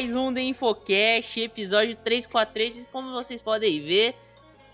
Mais 0.00 0.16
um 0.16 0.32
The 0.32 0.40
Infocast, 0.40 1.38
episódio 1.38 1.94
343. 1.94 2.84
E 2.84 2.88
como 2.88 3.12
vocês 3.12 3.42
podem 3.42 3.82
ver, 3.82 4.14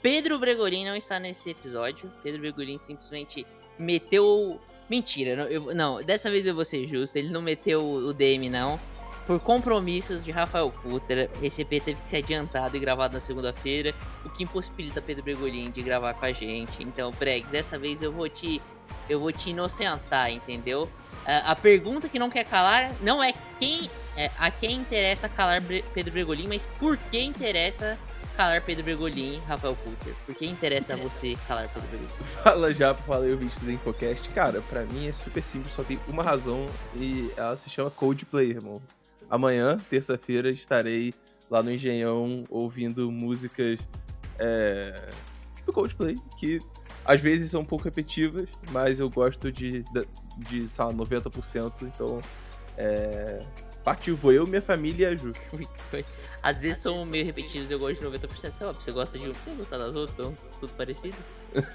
Pedro 0.00 0.38
Bregolin 0.38 0.84
não 0.84 0.94
está 0.94 1.18
nesse 1.18 1.50
episódio. 1.50 2.08
Pedro 2.22 2.40
Bregolin 2.42 2.78
simplesmente 2.78 3.44
meteu. 3.76 4.60
Mentira, 4.88 5.34
não, 5.34 5.44
eu- 5.46 5.74
não, 5.74 5.98
dessa 5.98 6.30
vez 6.30 6.46
eu 6.46 6.54
vou 6.54 6.64
ser 6.64 6.88
justo. 6.88 7.16
Ele 7.18 7.28
não 7.28 7.42
meteu 7.42 7.84
o 7.84 8.12
DM, 8.14 8.48
não. 8.48 8.78
Por 9.26 9.40
compromissos 9.40 10.22
de 10.22 10.30
Rafael 10.30 10.70
Kutter, 10.70 11.28
esse 11.42 11.62
EP 11.62 11.70
teve 11.70 11.94
que 12.00 12.06
ser 12.06 12.18
adiantado 12.18 12.76
e 12.76 12.78
gravado 12.78 13.14
na 13.14 13.20
segunda-feira, 13.20 13.92
o 14.24 14.30
que 14.30 14.44
impossibilita 14.44 15.02
Pedro 15.02 15.24
Bregolin 15.24 15.72
de 15.72 15.82
gravar 15.82 16.14
com 16.14 16.24
a 16.24 16.30
gente. 16.30 16.84
Então, 16.84 17.10
Bregs, 17.18 17.50
dessa 17.50 17.76
vez 17.76 18.00
eu 18.00 18.12
vou 18.12 18.28
te 18.28 18.62
eu 19.10 19.18
vou 19.18 19.32
te 19.32 19.50
inocentar, 19.50 20.30
entendeu? 20.30 20.88
Ah, 21.26 21.52
a 21.52 21.56
pergunta 21.56 22.08
que 22.08 22.18
não 22.18 22.30
quer 22.30 22.44
calar 22.44 22.92
não 23.02 23.22
é 23.22 23.34
quem 23.58 23.90
é, 24.16 24.30
a 24.38 24.50
quem 24.50 24.76
interessa 24.76 25.28
calar 25.28 25.62
Pedro 25.92 26.12
Bregolin, 26.12 26.46
mas 26.48 26.66
por 26.78 26.96
que 26.96 27.20
interessa 27.20 27.98
calar 28.36 28.62
Pedro 28.62 28.84
Bregolin, 28.84 29.40
Rafael 29.46 29.76
Coulter? 29.76 30.14
Por 30.24 30.34
que 30.34 30.46
interessa 30.46 30.94
a 30.94 30.96
você 30.96 31.36
calar 31.46 31.68
Pedro 31.68 31.88
Bregolin? 31.88 32.08
Fala 32.42 32.72
já 32.72 32.94
falar 32.94 33.26
o 33.26 33.36
vídeo 33.36 33.60
do 33.60 33.70
Infocast. 33.70 34.28
Cara, 34.30 34.62
pra 34.62 34.84
mim 34.84 35.08
é 35.08 35.12
super 35.12 35.44
simples, 35.44 35.72
só 35.72 35.82
tem 35.82 35.98
uma 36.08 36.22
razão 36.22 36.64
e 36.94 37.30
ela 37.36 37.56
se 37.56 37.68
chama 37.68 37.90
Coldplay, 37.90 38.50
irmão. 38.50 38.80
Amanhã, 39.28 39.78
terça-feira, 39.90 40.50
estarei 40.50 41.12
lá 41.50 41.62
no 41.62 41.70
Engenhão 41.70 42.44
ouvindo 42.48 43.10
músicas 43.10 43.80
é, 44.38 45.10
do 45.64 45.72
Coldplay, 45.72 46.16
que 46.38 46.60
às 47.04 47.20
vezes 47.20 47.50
são 47.50 47.60
um 47.60 47.64
pouco 47.64 47.84
repetitivas, 47.84 48.48
mas 48.70 48.98
eu 49.00 49.10
gosto 49.10 49.50
de, 49.52 49.84
de, 50.36 50.68
sei 50.68 50.84
lá, 50.84 50.92
90%, 50.92 51.72
então 51.82 52.20
é, 52.76 53.40
partiu 53.84 54.14
vou 54.16 54.32
eu, 54.32 54.46
minha 54.46 54.62
família 54.62 55.08
e 55.10 55.12
a 55.12 55.16
Ju. 55.16 55.32
Às 56.42 56.58
vezes 56.58 56.78
são 56.82 57.04
meio 57.04 57.24
repetidos, 57.24 57.70
eu 57.70 57.78
gosto 57.78 58.00
de 58.00 58.06
90%. 58.06 58.52
Então, 58.56 58.72
você 58.74 58.92
gosta 58.92 59.18
de 59.18 59.28
um, 59.28 59.32
você 59.32 59.50
gosta 59.56 59.78
das 59.78 59.96
outras, 59.96 60.16
são 60.16 60.34
tudo 60.60 60.72
parecido. 60.74 61.16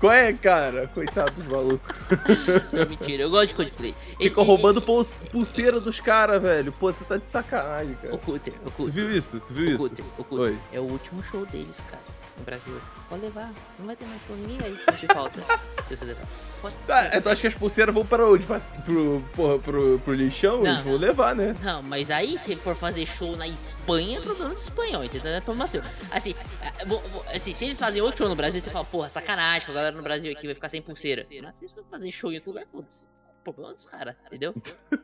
Qual 0.00 0.12
é, 0.12 0.32
cara? 0.32 0.88
Coitado 0.88 1.32
dos 1.32 1.46
malucos. 1.46 1.94
Não, 2.72 2.88
mentira, 2.88 3.24
eu 3.24 3.30
gosto 3.30 3.54
de 3.64 3.88
E- 3.88 3.94
e- 4.20 4.28
roubando 4.28 4.80
pul- 4.80 5.04
pulseira 5.30 5.80
dos 5.80 6.00
caras, 6.00 6.40
velho. 6.42 6.72
Pô, 6.72 6.90
você 6.92 7.04
tá 7.04 7.16
de 7.16 7.28
sacanagem, 7.28 7.94
cara. 7.96 8.14
O 8.14 8.18
Coulter, 8.18 8.54
o 8.54 8.64
Tu 8.64 8.70
Coulter. 8.72 8.94
viu 8.94 9.10
isso? 9.16 9.40
Tu 9.40 9.52
viu 9.54 9.66
O 9.68 9.70
isso? 9.74 9.88
Cutter, 9.90 10.04
o 10.18 10.24
Cutter. 10.24 10.44
Oi. 10.46 10.58
É 10.72 10.80
o 10.80 10.84
último 10.84 11.22
show 11.24 11.44
deles, 11.46 11.76
cara, 11.90 12.02
no 12.38 12.44
Brasil. 12.44 12.80
Pode 13.08 13.22
levar, 13.22 13.52
não 13.78 13.86
vai 13.86 13.96
ter 13.96 14.06
mais 14.06 14.20
ninguém 14.30 14.58
vai 14.58 14.70
sentir 14.84 15.06
falta 15.12 15.40
se 15.88 15.96
você 15.96 16.04
levar. 16.04 16.22
Pode. 16.62 16.74
Tá, 16.86 17.04
é, 17.06 17.20
tu 17.20 17.28
acha 17.28 17.40
que 17.40 17.46
as 17.48 17.54
pulseiras 17.56 17.92
vão 17.92 18.06
para 18.06 18.24
onde? 18.24 18.46
Pra, 18.46 18.60
pro, 18.60 19.20
porra, 19.34 19.58
pro, 19.58 19.98
pro 20.04 20.14
lixão? 20.14 20.62
Não, 20.62 20.70
Eles 20.72 20.84
vão 20.84 20.96
levar, 20.96 21.34
né? 21.34 21.56
Não, 21.60 21.82
mas 21.82 22.08
aí 22.10 22.38
se 22.38 22.54
for 22.54 22.76
fazer 22.76 23.04
show 23.04 23.36
na 23.36 23.48
Espanha, 23.48 24.18
é 24.18 24.22
problema 24.22 24.54
do 24.54 24.60
espanhol, 24.60 25.02
entendeu? 25.02 25.32
É 25.32 25.40
problema 25.40 25.66
seu. 25.66 25.82
Assim, 26.12 26.34
é, 26.60 26.84
vou- 26.84 27.02
assim, 27.34 27.52
se 27.52 27.64
eles 27.64 27.78
fazem 27.78 28.00
outro 28.00 28.18
show 28.18 28.28
no 28.28 28.36
Brasil, 28.36 28.60
você 28.60 28.70
fala, 28.70 28.84
porra, 28.84 29.08
sacanagem, 29.08 29.68
a 29.70 29.74
galera 29.74 29.96
no 29.96 30.02
Brasil 30.04 30.30
aqui 30.32 30.46
vai 30.46 30.54
ficar 30.54 30.68
sem 30.68 30.80
pulseira. 30.80 31.26
Mas 31.42 31.56
se 31.56 31.64
eles 31.64 31.74
for 31.74 31.84
fazer 31.90 32.12
show 32.12 32.30
em 32.30 32.36
outro 32.36 32.50
lugar, 32.52 32.64
foda-se. 32.70 33.04
Problema 33.42 33.72
dos 33.74 33.86
caras, 33.86 34.14
entendeu? 34.26 34.54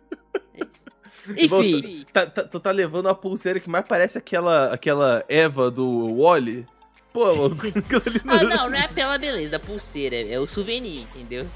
É. 0.54 1.46
Bom, 1.48 1.62
Enfim, 1.62 2.04
Tá, 2.12 2.26
tá- 2.26 2.42
tu 2.42 2.58
tá 2.60 2.70
levando 2.70 3.08
a 3.08 3.14
pulseira 3.14 3.58
que 3.60 3.68
mais 3.70 3.86
parece 3.86 4.18
aquela, 4.18 4.72
aquela 4.72 5.24
Eva 5.28 5.70
do 5.70 6.14
Wally? 6.20 6.66
Pô, 7.12 7.32
louco. 7.32 7.56
ah, 8.28 8.42
não, 8.44 8.70
não 8.70 8.78
é 8.78 8.88
pela 8.88 9.18
beleza 9.18 9.52
da 9.52 9.58
pulseira, 9.58 10.16
é 10.16 10.38
o 10.38 10.46
souvenir, 10.46 11.02
entendeu? 11.02 11.46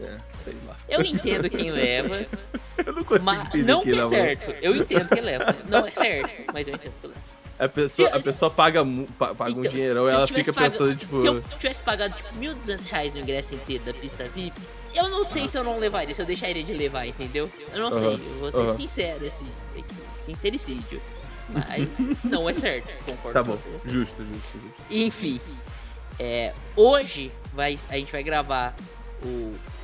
É, 0.00 0.16
sei 0.42 0.56
lá. 0.66 0.76
Eu 0.88 1.02
entendo 1.02 1.48
quem 1.48 1.70
leva, 1.70 2.26
Eu 2.84 2.92
não 2.92 3.04
consigo 3.04 3.24
Mas 3.24 3.46
entender 3.46 3.72
não 3.72 3.82
quem 3.82 3.92
que 3.92 3.98
é 3.98 4.04
leva. 4.04 4.10
certo. 4.10 4.50
Eu 4.62 4.76
entendo 4.76 5.08
que 5.08 5.20
leva. 5.20 5.56
Não 5.68 5.86
é 5.86 5.90
certo, 5.90 6.52
mas 6.52 6.66
eu 6.66 6.74
entendo 6.74 6.92
que 7.00 7.06
leva. 7.08 7.20
A 7.58 7.68
pessoa, 7.68 8.08
a 8.08 8.20
pessoa 8.20 8.50
paga, 8.50 8.82
paga 9.18 9.44
um 9.44 9.60
Então, 9.60 9.70
dinheirão 9.70 10.08
e 10.08 10.10
ela 10.10 10.26
fica 10.26 10.52
pensando, 10.52 10.96
tipo... 10.96 11.20
Se 11.20 11.26
eu 11.28 11.40
tivesse 11.60 11.82
pagado, 11.82 12.14
tipo, 12.16 12.28
1.200 12.34 12.84
reais 12.86 13.14
no 13.14 13.20
ingresso 13.20 13.54
inteiro 13.54 13.84
da 13.84 13.94
pista 13.94 14.24
VIP, 14.34 14.58
eu 14.94 15.08
não 15.08 15.24
sei 15.24 15.46
se 15.46 15.56
eu 15.56 15.62
não 15.62 15.78
levaria, 15.78 16.12
se 16.12 16.20
eu 16.20 16.26
deixaria 16.26 16.64
de 16.64 16.72
levar, 16.72 17.06
entendeu? 17.06 17.48
Eu 17.72 17.80
não 17.80 17.96
sei, 17.96 18.14
eu 18.14 18.18
vou 18.40 18.50
ser 18.50 18.74
sincero, 18.74 19.26
assim. 19.26 19.46
é 19.76 20.24
Sincericídio. 20.24 21.00
Mas 21.48 21.88
não 22.24 22.48
é 22.48 22.54
certo, 22.54 22.88
concordo. 23.04 23.32
Tá 23.32 23.42
bom, 23.42 23.58
justo, 23.84 24.24
justo, 24.24 24.58
justo. 24.58 24.74
Enfim, 24.90 25.40
é, 26.18 26.52
hoje 26.76 27.30
vai, 27.52 27.78
a 27.88 27.96
gente 27.96 28.12
vai 28.12 28.22
gravar 28.22 28.74
o, 29.22 29.26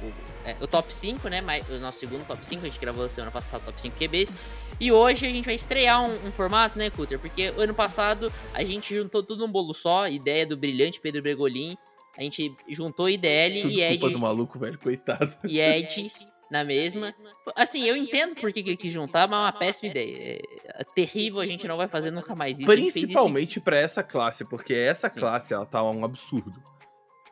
o, 0.02 0.12
é, 0.44 0.56
o 0.60 0.66
top 0.66 0.94
5, 0.94 1.28
né? 1.28 1.40
mas- 1.40 1.68
O 1.68 1.78
nosso 1.78 1.98
segundo 1.98 2.26
top 2.26 2.44
5, 2.46 2.64
a 2.64 2.68
gente 2.68 2.80
gravou 2.80 3.08
semana 3.08 3.30
passada 3.30 3.58
o 3.58 3.66
top 3.66 3.80
5 3.80 3.96
QBs. 3.96 4.32
E 4.80 4.92
hoje 4.92 5.26
a 5.26 5.30
gente 5.30 5.44
vai 5.44 5.54
estrear 5.56 6.02
um, 6.08 6.28
um 6.28 6.30
formato, 6.32 6.78
né, 6.78 6.88
Cutter? 6.90 7.18
Porque 7.18 7.52
ano 7.56 7.74
passado 7.74 8.32
a 8.54 8.62
gente 8.62 8.94
juntou 8.94 9.22
tudo 9.22 9.44
num 9.46 9.50
bolo 9.52 9.74
só, 9.74 10.06
ideia 10.08 10.46
do 10.46 10.56
brilhante 10.56 11.00
Pedro 11.00 11.20
Bregolin. 11.22 11.76
A 12.16 12.22
gente 12.22 12.54
juntou 12.68 13.08
IDL 13.08 13.62
Tudo 13.62 13.72
e 13.72 13.80
Ed, 13.82 13.98
culpa 13.98 14.12
do 14.12 14.18
maluco, 14.18 14.58
velho, 14.58 14.78
coitado. 14.78 15.36
e 15.44 15.60
Ed 15.60 16.10
na 16.50 16.64
mesma. 16.64 17.14
Assim, 17.54 17.84
eu 17.84 17.96
entendo 17.96 18.34
por 18.34 18.52
que 18.52 18.60
ele 18.60 18.76
quis 18.76 18.92
juntar, 18.92 19.28
mas 19.28 19.38
é 19.38 19.42
uma 19.42 19.52
péssima 19.52 19.90
ideia. 19.90 20.16
É, 20.18 20.40
é 20.80 20.84
terrível, 20.94 21.40
a 21.40 21.46
gente 21.46 21.66
não 21.66 21.76
vai 21.76 21.88
fazer 21.88 22.10
nunca 22.10 22.34
mais 22.34 22.58
isso. 22.58 22.70
A 22.70 22.74
Principalmente 22.74 23.60
pra 23.60 23.76
essa 23.78 24.02
classe, 24.02 24.44
porque 24.44 24.74
essa 24.74 25.08
Sim. 25.08 25.20
classe, 25.20 25.52
ela 25.54 25.66
tá 25.66 25.82
um 25.82 26.04
absurdo. 26.04 26.62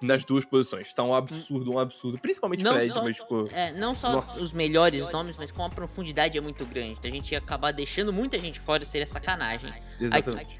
Nas 0.02 0.26
duas 0.26 0.44
posições. 0.44 0.92
Tá 0.92 1.02
um 1.02 1.14
absurdo, 1.14 1.72
um 1.74 1.78
absurdo. 1.78 2.20
Principalmente 2.20 2.62
Não 2.62 2.74
pra 2.74 2.84
Ed, 2.84 2.92
só- 2.92 3.02
mas, 3.02 3.16
tipo... 3.16 3.48
É, 3.50 3.72
não 3.72 3.94
só 3.94 4.12
Nossa. 4.12 4.44
os 4.44 4.52
melhores 4.52 5.10
nomes, 5.10 5.34
mas 5.38 5.50
com 5.50 5.64
a 5.64 5.70
profundidade 5.70 6.36
é 6.36 6.40
muito 6.40 6.66
grande. 6.66 6.96
Então 6.98 7.10
a 7.10 7.14
gente 7.14 7.32
ia 7.32 7.38
acabar 7.38 7.72
deixando 7.72 8.12
muita 8.12 8.38
gente 8.38 8.60
fora, 8.60 8.84
seria 8.84 9.06
sacanagem. 9.06 9.70
Exatamente. 9.98 10.58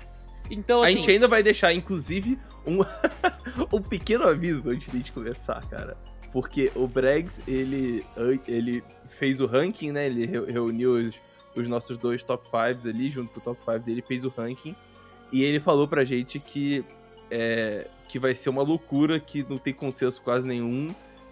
Então, 0.50 0.80
A 0.80 0.86
assim, 0.86 0.96
gente 0.96 1.10
ainda 1.10 1.28
vai 1.28 1.42
deixar, 1.42 1.74
inclusive, 1.74 2.38
um, 2.66 2.78
um 3.76 3.82
pequeno 3.82 4.24
aviso 4.26 4.70
antes 4.70 4.88
de 4.90 4.96
a 4.96 4.98
gente 5.00 5.12
começar, 5.12 5.60
cara. 5.68 5.98
Porque 6.36 6.70
o 6.74 6.86
Bregs, 6.86 7.40
ele, 7.48 8.04
ele 8.46 8.84
fez 9.08 9.40
o 9.40 9.46
ranking, 9.46 9.90
né? 9.90 10.04
Ele 10.04 10.26
reu- 10.26 10.44
reuniu 10.44 10.92
os, 10.96 11.14
os 11.56 11.66
nossos 11.66 11.96
dois 11.96 12.22
top 12.22 12.44
5 12.46 12.86
ali, 12.90 13.08
junto 13.08 13.32
com 13.32 13.40
o 13.40 13.42
top 13.42 13.58
5 13.64 13.78
dele, 13.78 14.04
fez 14.06 14.22
o 14.26 14.28
ranking. 14.28 14.76
E 15.32 15.42
ele 15.42 15.58
falou 15.58 15.88
pra 15.88 16.04
gente 16.04 16.38
que, 16.38 16.84
é, 17.30 17.86
que 18.06 18.18
vai 18.18 18.34
ser 18.34 18.50
uma 18.50 18.62
loucura, 18.62 19.18
que 19.18 19.46
não 19.48 19.56
tem 19.56 19.72
consenso 19.72 20.20
quase 20.20 20.46
nenhum. 20.46 20.88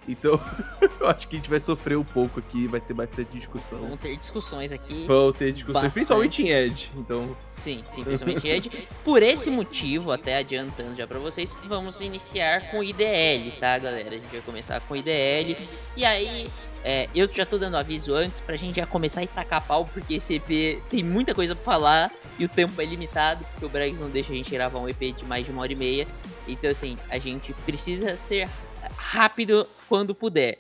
Então, 0.06 0.41
eu 1.00 1.09
acho 1.09 1.26
que 1.28 1.37
a 1.37 1.38
gente 1.38 1.48
vai 1.50 1.59
sofrer 1.60 1.97
um 1.97 2.04
pouco 2.04 2.41
aqui, 2.41 2.66
vai 2.66 2.81
ter 2.81 2.94
bastante 2.94 3.31
discussão. 3.32 3.78
vão 3.81 3.97
ter 3.97 4.16
discussões 4.16 4.70
aqui. 4.72 5.04
Vão 5.06 5.32
ter 5.32 5.53
discussões, 5.53 5.75
Bastante. 5.84 5.92
principalmente 5.94 6.42
em 6.42 6.50
Ed. 6.50 6.92
Então, 6.97 7.37
Sim, 7.53 7.84
sim, 7.94 8.04
principalmente 8.04 8.47
Ed. 8.47 8.88
Por 9.03 9.22
esse 9.22 9.50
motivo, 9.50 10.10
até 10.12 10.37
adiantando 10.38 10.94
já 10.97 11.06
pra 11.06 11.19
vocês, 11.19 11.56
vamos 11.66 12.00
iniciar 12.00 12.70
com 12.70 12.81
o 12.81 12.84
IDL, 12.84 13.53
tá, 13.59 13.78
galera? 13.78 14.10
A 14.10 14.12
gente 14.18 14.30
vai 14.30 14.41
começar 14.42 14.80
com 14.80 14.95
o 14.95 14.97
IDL. 14.97 15.56
E 15.97 16.04
aí, 16.04 16.50
é, 16.84 17.09
eu 17.15 17.27
já 17.33 17.47
tô 17.47 17.57
dando 17.57 17.78
aviso 17.78 18.12
antes 18.12 18.41
pra 18.41 18.57
gente 18.57 18.77
já 18.77 18.86
começar 18.86 19.22
a 19.22 19.27
tacar 19.27 19.66
pau, 19.66 19.86
porque 19.86 20.15
esse 20.15 20.34
EP 20.34 20.83
tem 20.91 21.03
muita 21.03 21.34
coisa 21.34 21.54
pra 21.54 21.65
falar 21.65 22.12
e 22.39 22.45
o 22.45 22.48
tempo 22.48 22.78
é 22.80 22.84
limitado, 22.84 23.42
porque 23.53 23.65
o 23.65 23.68
Bregs 23.71 23.98
não 23.98 24.10
deixa 24.10 24.33
a 24.33 24.36
gente 24.36 24.50
gravar 24.50 24.78
um 24.78 24.89
EP 24.89 25.16
de 25.16 25.24
mais 25.24 25.47
de 25.47 25.50
uma 25.50 25.62
hora 25.62 25.72
e 25.72 25.77
meia. 25.77 26.07
Então, 26.47 26.71
assim, 26.71 26.98
a 27.09 27.16
gente 27.16 27.54
precisa 27.65 28.18
ser 28.18 28.50
rápido 28.97 29.69
quando 29.89 30.15
puder. 30.15 30.59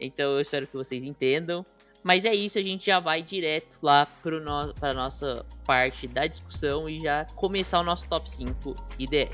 Então, 0.00 0.32
eu 0.32 0.40
espero 0.40 0.66
que 0.66 0.74
vocês 0.74 1.04
entendam. 1.04 1.64
Mas 2.02 2.26
é 2.26 2.34
isso, 2.34 2.58
a 2.58 2.62
gente 2.62 2.84
já 2.84 3.00
vai 3.00 3.22
direto 3.22 3.78
lá 3.80 4.04
pro 4.22 4.38
no, 4.38 4.74
pra 4.74 4.92
nossa 4.92 5.46
parte 5.64 6.06
da 6.06 6.26
discussão 6.26 6.86
e 6.86 7.00
já 7.00 7.24
começar 7.34 7.80
o 7.80 7.82
nosso 7.82 8.06
top 8.06 8.30
5 8.30 8.76
IDL. 8.98 9.30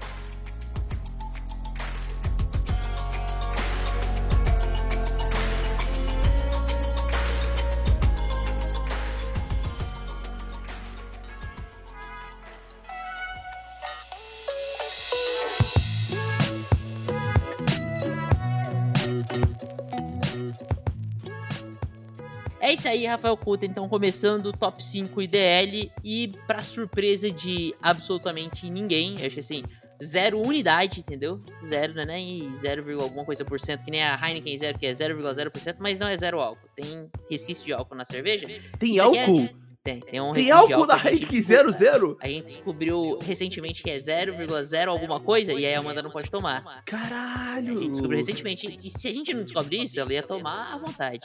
É 22.70 22.74
isso 22.74 22.88
aí, 22.88 23.04
Rafael 23.04 23.36
Couto. 23.36 23.64
Então, 23.66 23.88
começando 23.88 24.46
o 24.46 24.52
top 24.52 24.84
5 24.84 25.20
IDL 25.22 25.90
e 26.04 26.28
pra 26.46 26.60
surpresa 26.60 27.28
de 27.28 27.74
absolutamente 27.82 28.70
ninguém, 28.70 29.16
eu 29.18 29.26
acho 29.26 29.34
que 29.34 29.40
assim, 29.40 29.64
zero 30.00 30.40
unidade, 30.40 31.00
entendeu? 31.00 31.42
Zero, 31.66 31.94
né? 31.94 32.20
E 32.20 32.48
0, 32.58 33.02
alguma 33.02 33.24
coisa 33.24 33.44
por 33.44 33.58
cento, 33.58 33.84
que 33.84 33.90
nem 33.90 34.04
a 34.04 34.14
Heineken 34.14 34.56
Zero, 34.56 34.78
que 34.78 34.86
é 34.86 34.92
0,0%, 34.92 35.76
mas 35.80 35.98
não 35.98 36.06
é 36.06 36.16
zero 36.16 36.38
álcool. 36.40 36.68
Tem 36.76 37.10
resquício 37.28 37.64
de 37.64 37.72
álcool 37.72 37.96
na 37.96 38.04
cerveja. 38.04 38.46
Tem 38.78 38.94
Isso 38.94 39.14
é- 39.14 39.20
álcool? 39.24 39.48
Tem, 39.82 39.98
tem 39.98 40.20
um 40.20 40.32
Tem 40.32 40.50
álcool 40.52 40.86
da 40.86 40.94
a 40.94 40.98
Heineken 40.98 41.26
descobriu- 41.40 41.72
00? 41.72 42.18
A 42.20 42.28
gente 42.28 42.44
descobriu 42.44 43.18
recentemente 43.20 43.82
que 43.82 43.90
é 43.90 43.96
0,0 43.98 44.90
alguma 44.90 45.18
coisa 45.18 45.52
e 45.54 45.66
aí 45.66 45.74
a 45.74 45.80
Amanda 45.80 46.02
não 46.02 46.10
pode 46.10 46.30
tomar. 46.30 46.62
A 46.66 46.82
Caralho! 46.82 47.80
gente 47.82 47.90
descobriu 47.92 48.18
recentemente. 48.18 48.78
E 48.80 48.90
se 48.90 49.08
a 49.08 49.12
gente 49.12 49.34
não 49.34 49.42
descobre 49.42 49.82
isso, 49.82 49.98
ela 49.98 50.12
ia 50.12 50.22
tomar 50.22 50.72
à 50.74 50.78
vontade. 50.78 51.18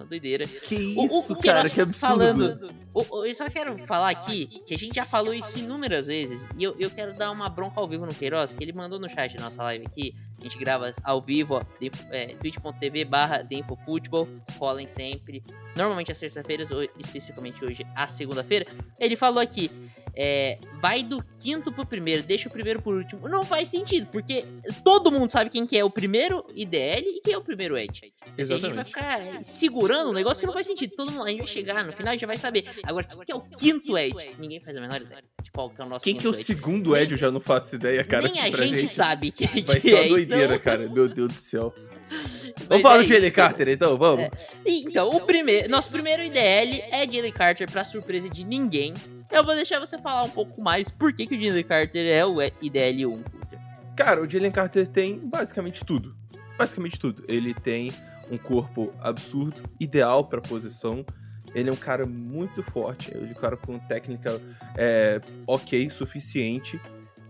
Então, 0.00 0.06
doideira. 0.08 0.46
Que 0.46 0.94
O- 0.96 1.02
o- 1.02 1.04
isso, 1.04 1.32
o 1.32 1.36
que 1.36 1.48
cara, 1.48 1.68
que 1.68 1.80
absurdo. 1.80 2.16
falando- 2.16 2.74
o- 2.94 3.18
o- 3.18 3.26
eu 3.26 3.34
só 3.34 3.48
quero 3.50 3.76
falar 3.86 4.10
aqui 4.10 4.46
que 4.66 4.74
a 4.74 4.78
gente 4.78 4.94
já 4.94 5.04
falou 5.04 5.34
isso 5.34 5.58
inúmeras 5.58 6.06
vezes. 6.06 6.40
E 6.56 6.64
eu, 6.64 6.74
eu 6.78 6.90
quero 6.90 7.12
dar 7.14 7.30
uma 7.30 7.48
bronca 7.48 7.78
ao 7.80 7.86
vivo 7.86 8.06
no 8.06 8.14
Queiroz, 8.14 8.54
que 8.54 8.64
ele 8.64 8.72
mandou 8.72 8.98
no 8.98 9.08
chat 9.08 9.36
da 9.36 9.42
nossa 9.44 9.62
live 9.64 9.86
aqui. 9.86 10.14
A 10.38 10.42
gente 10.44 10.56
grava 10.58 10.90
ao 11.04 11.20
vivo, 11.20 11.54
ó, 11.56 11.62
é, 12.10 12.28
twitch.tv 12.36 13.04
barra 13.04 13.46
Futebol. 13.84 14.26
Colhem 14.58 14.86
sempre. 14.86 15.42
Normalmente 15.76 16.10
às 16.10 16.18
terças-feiras, 16.18 16.68
especificamente 16.98 17.62
hoje, 17.62 17.84
à 17.94 18.06
segunda-feira. 18.08 18.66
Ele 18.98 19.16
falou 19.16 19.38
aqui. 19.38 19.70
É, 20.14 20.58
vai 20.80 21.02
do 21.02 21.24
quinto 21.38 21.72
pro 21.72 21.86
primeiro, 21.86 22.22
deixa 22.22 22.48
o 22.48 22.52
primeiro 22.52 22.82
por 22.82 22.94
último. 22.94 23.28
Não 23.28 23.44
faz 23.44 23.68
sentido, 23.68 24.06
porque 24.10 24.44
todo 24.84 25.10
mundo 25.10 25.30
sabe 25.30 25.50
quem 25.50 25.66
que 25.66 25.76
é 25.76 25.84
o 25.84 25.90
primeiro 25.90 26.44
IDL 26.54 27.04
e 27.06 27.20
quem 27.22 27.34
é 27.34 27.38
o 27.38 27.42
primeiro 27.42 27.76
Ed. 27.76 28.00
E 28.36 28.42
a 28.42 28.44
gente 28.44 28.60
vai 28.60 28.70
Exatamente. 28.70 28.86
ficar 28.86 29.42
segurando 29.42 30.10
um 30.10 30.12
negócio 30.12 30.40
que 30.40 30.46
não 30.46 30.52
faz 30.52 30.66
sentido. 30.66 30.94
Todo 30.96 31.10
mundo, 31.12 31.24
a 31.24 31.28
gente 31.28 31.38
vai 31.38 31.46
chegar 31.46 31.84
no 31.84 31.92
final 31.92 32.14
e 32.14 32.18
já 32.18 32.26
vai 32.26 32.36
saber. 32.36 32.64
Agora, 32.84 33.06
quem 33.06 33.20
que 33.20 33.32
é 33.32 33.34
o 33.34 33.40
quinto 33.40 33.98
Ed? 33.98 34.14
Ninguém 34.38 34.60
faz 34.60 34.76
a 34.76 34.80
menor 34.80 35.00
ideia 35.00 35.22
de 35.42 35.50
qual 35.50 35.70
que 35.70 35.80
é 35.80 35.84
o 35.84 35.88
nosso 35.88 36.04
Quem 36.04 36.16
que 36.16 36.26
é 36.26 36.30
o 36.30 36.34
Ed. 36.34 36.44
segundo 36.44 36.96
Ed? 36.96 37.12
Eu 37.12 37.18
já 37.18 37.30
não 37.30 37.40
faço 37.40 37.76
ideia, 37.76 38.04
cara. 38.04 38.28
Nem 38.28 38.40
a 38.40 38.50
pra 38.50 38.66
gente, 38.66 38.88
sabe 38.88 39.30
quem 39.30 39.64
Vai 39.64 39.76
que 39.76 39.80
ser 39.80 39.94
é. 39.94 40.00
uma 40.00 40.08
doideira, 40.08 40.54
então... 40.54 40.58
cara. 40.58 40.88
Meu 40.88 41.08
Deus 41.08 41.28
do 41.28 41.34
céu. 41.34 41.74
Mas 42.10 42.66
Vamos 42.68 42.82
falar 42.82 42.96
é 42.96 42.98
do 42.98 43.04
Jalen. 43.04 43.30
Carter, 43.30 43.68
então? 43.68 43.96
Vamos? 43.96 44.24
É. 44.24 44.30
Então, 44.66 45.10
o 45.10 45.20
primeiro, 45.20 45.68
nosso 45.68 45.90
primeiro 45.90 46.22
IDL 46.22 46.82
é 46.90 47.06
Jalen 47.10 47.32
Carter, 47.32 47.70
pra 47.70 47.84
surpresa 47.84 48.28
de 48.28 48.44
ninguém. 48.44 48.94
Eu 49.30 49.44
vou 49.44 49.54
deixar 49.54 49.78
você 49.78 49.96
falar 49.96 50.22
um 50.22 50.30
pouco 50.30 50.60
mais 50.60 50.90
por 50.90 51.12
que, 51.12 51.26
que 51.26 51.36
o 51.36 51.40
Jalen 51.40 51.62
Carter 51.62 52.04
é 52.04 52.26
o 52.26 52.42
IDL 52.42 53.06
1, 53.06 53.22
Coulter. 53.22 53.58
Cara, 53.96 54.20
o 54.20 54.28
Jalen 54.28 54.50
Carter 54.50 54.88
tem 54.88 55.18
basicamente 55.18 55.84
tudo. 55.84 56.16
Basicamente 56.58 56.98
tudo. 56.98 57.24
Ele 57.28 57.54
tem 57.54 57.92
um 58.28 58.36
corpo 58.36 58.92
absurdo, 59.00 59.62
ideal 59.78 60.24
pra 60.24 60.40
posição. 60.40 61.04
Ele 61.54 61.68
é 61.68 61.72
um 61.72 61.76
cara 61.76 62.06
muito 62.06 62.62
forte. 62.62 63.12
Ele 63.14 63.28
é 63.28 63.30
um 63.30 63.40
cara 63.40 63.56
com 63.56 63.78
técnica 63.78 64.42
é, 64.76 65.20
ok, 65.46 65.88
suficiente. 65.90 66.80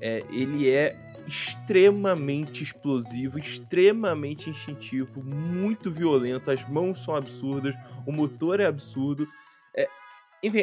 É, 0.01 0.25
ele 0.31 0.71
é 0.71 0.97
extremamente 1.27 2.63
explosivo, 2.63 3.39
extremamente 3.39 4.49
instintivo, 4.49 5.23
muito 5.23 5.91
violento. 5.91 6.51
As 6.51 6.67
mãos 6.67 7.03
são 7.03 7.15
absurdas, 7.15 7.75
o 8.07 8.13
motor 8.13 8.59
é 8.59 8.67
absurdo. 8.67 9.29
É, 9.77 9.87
enfim, 10.43 10.63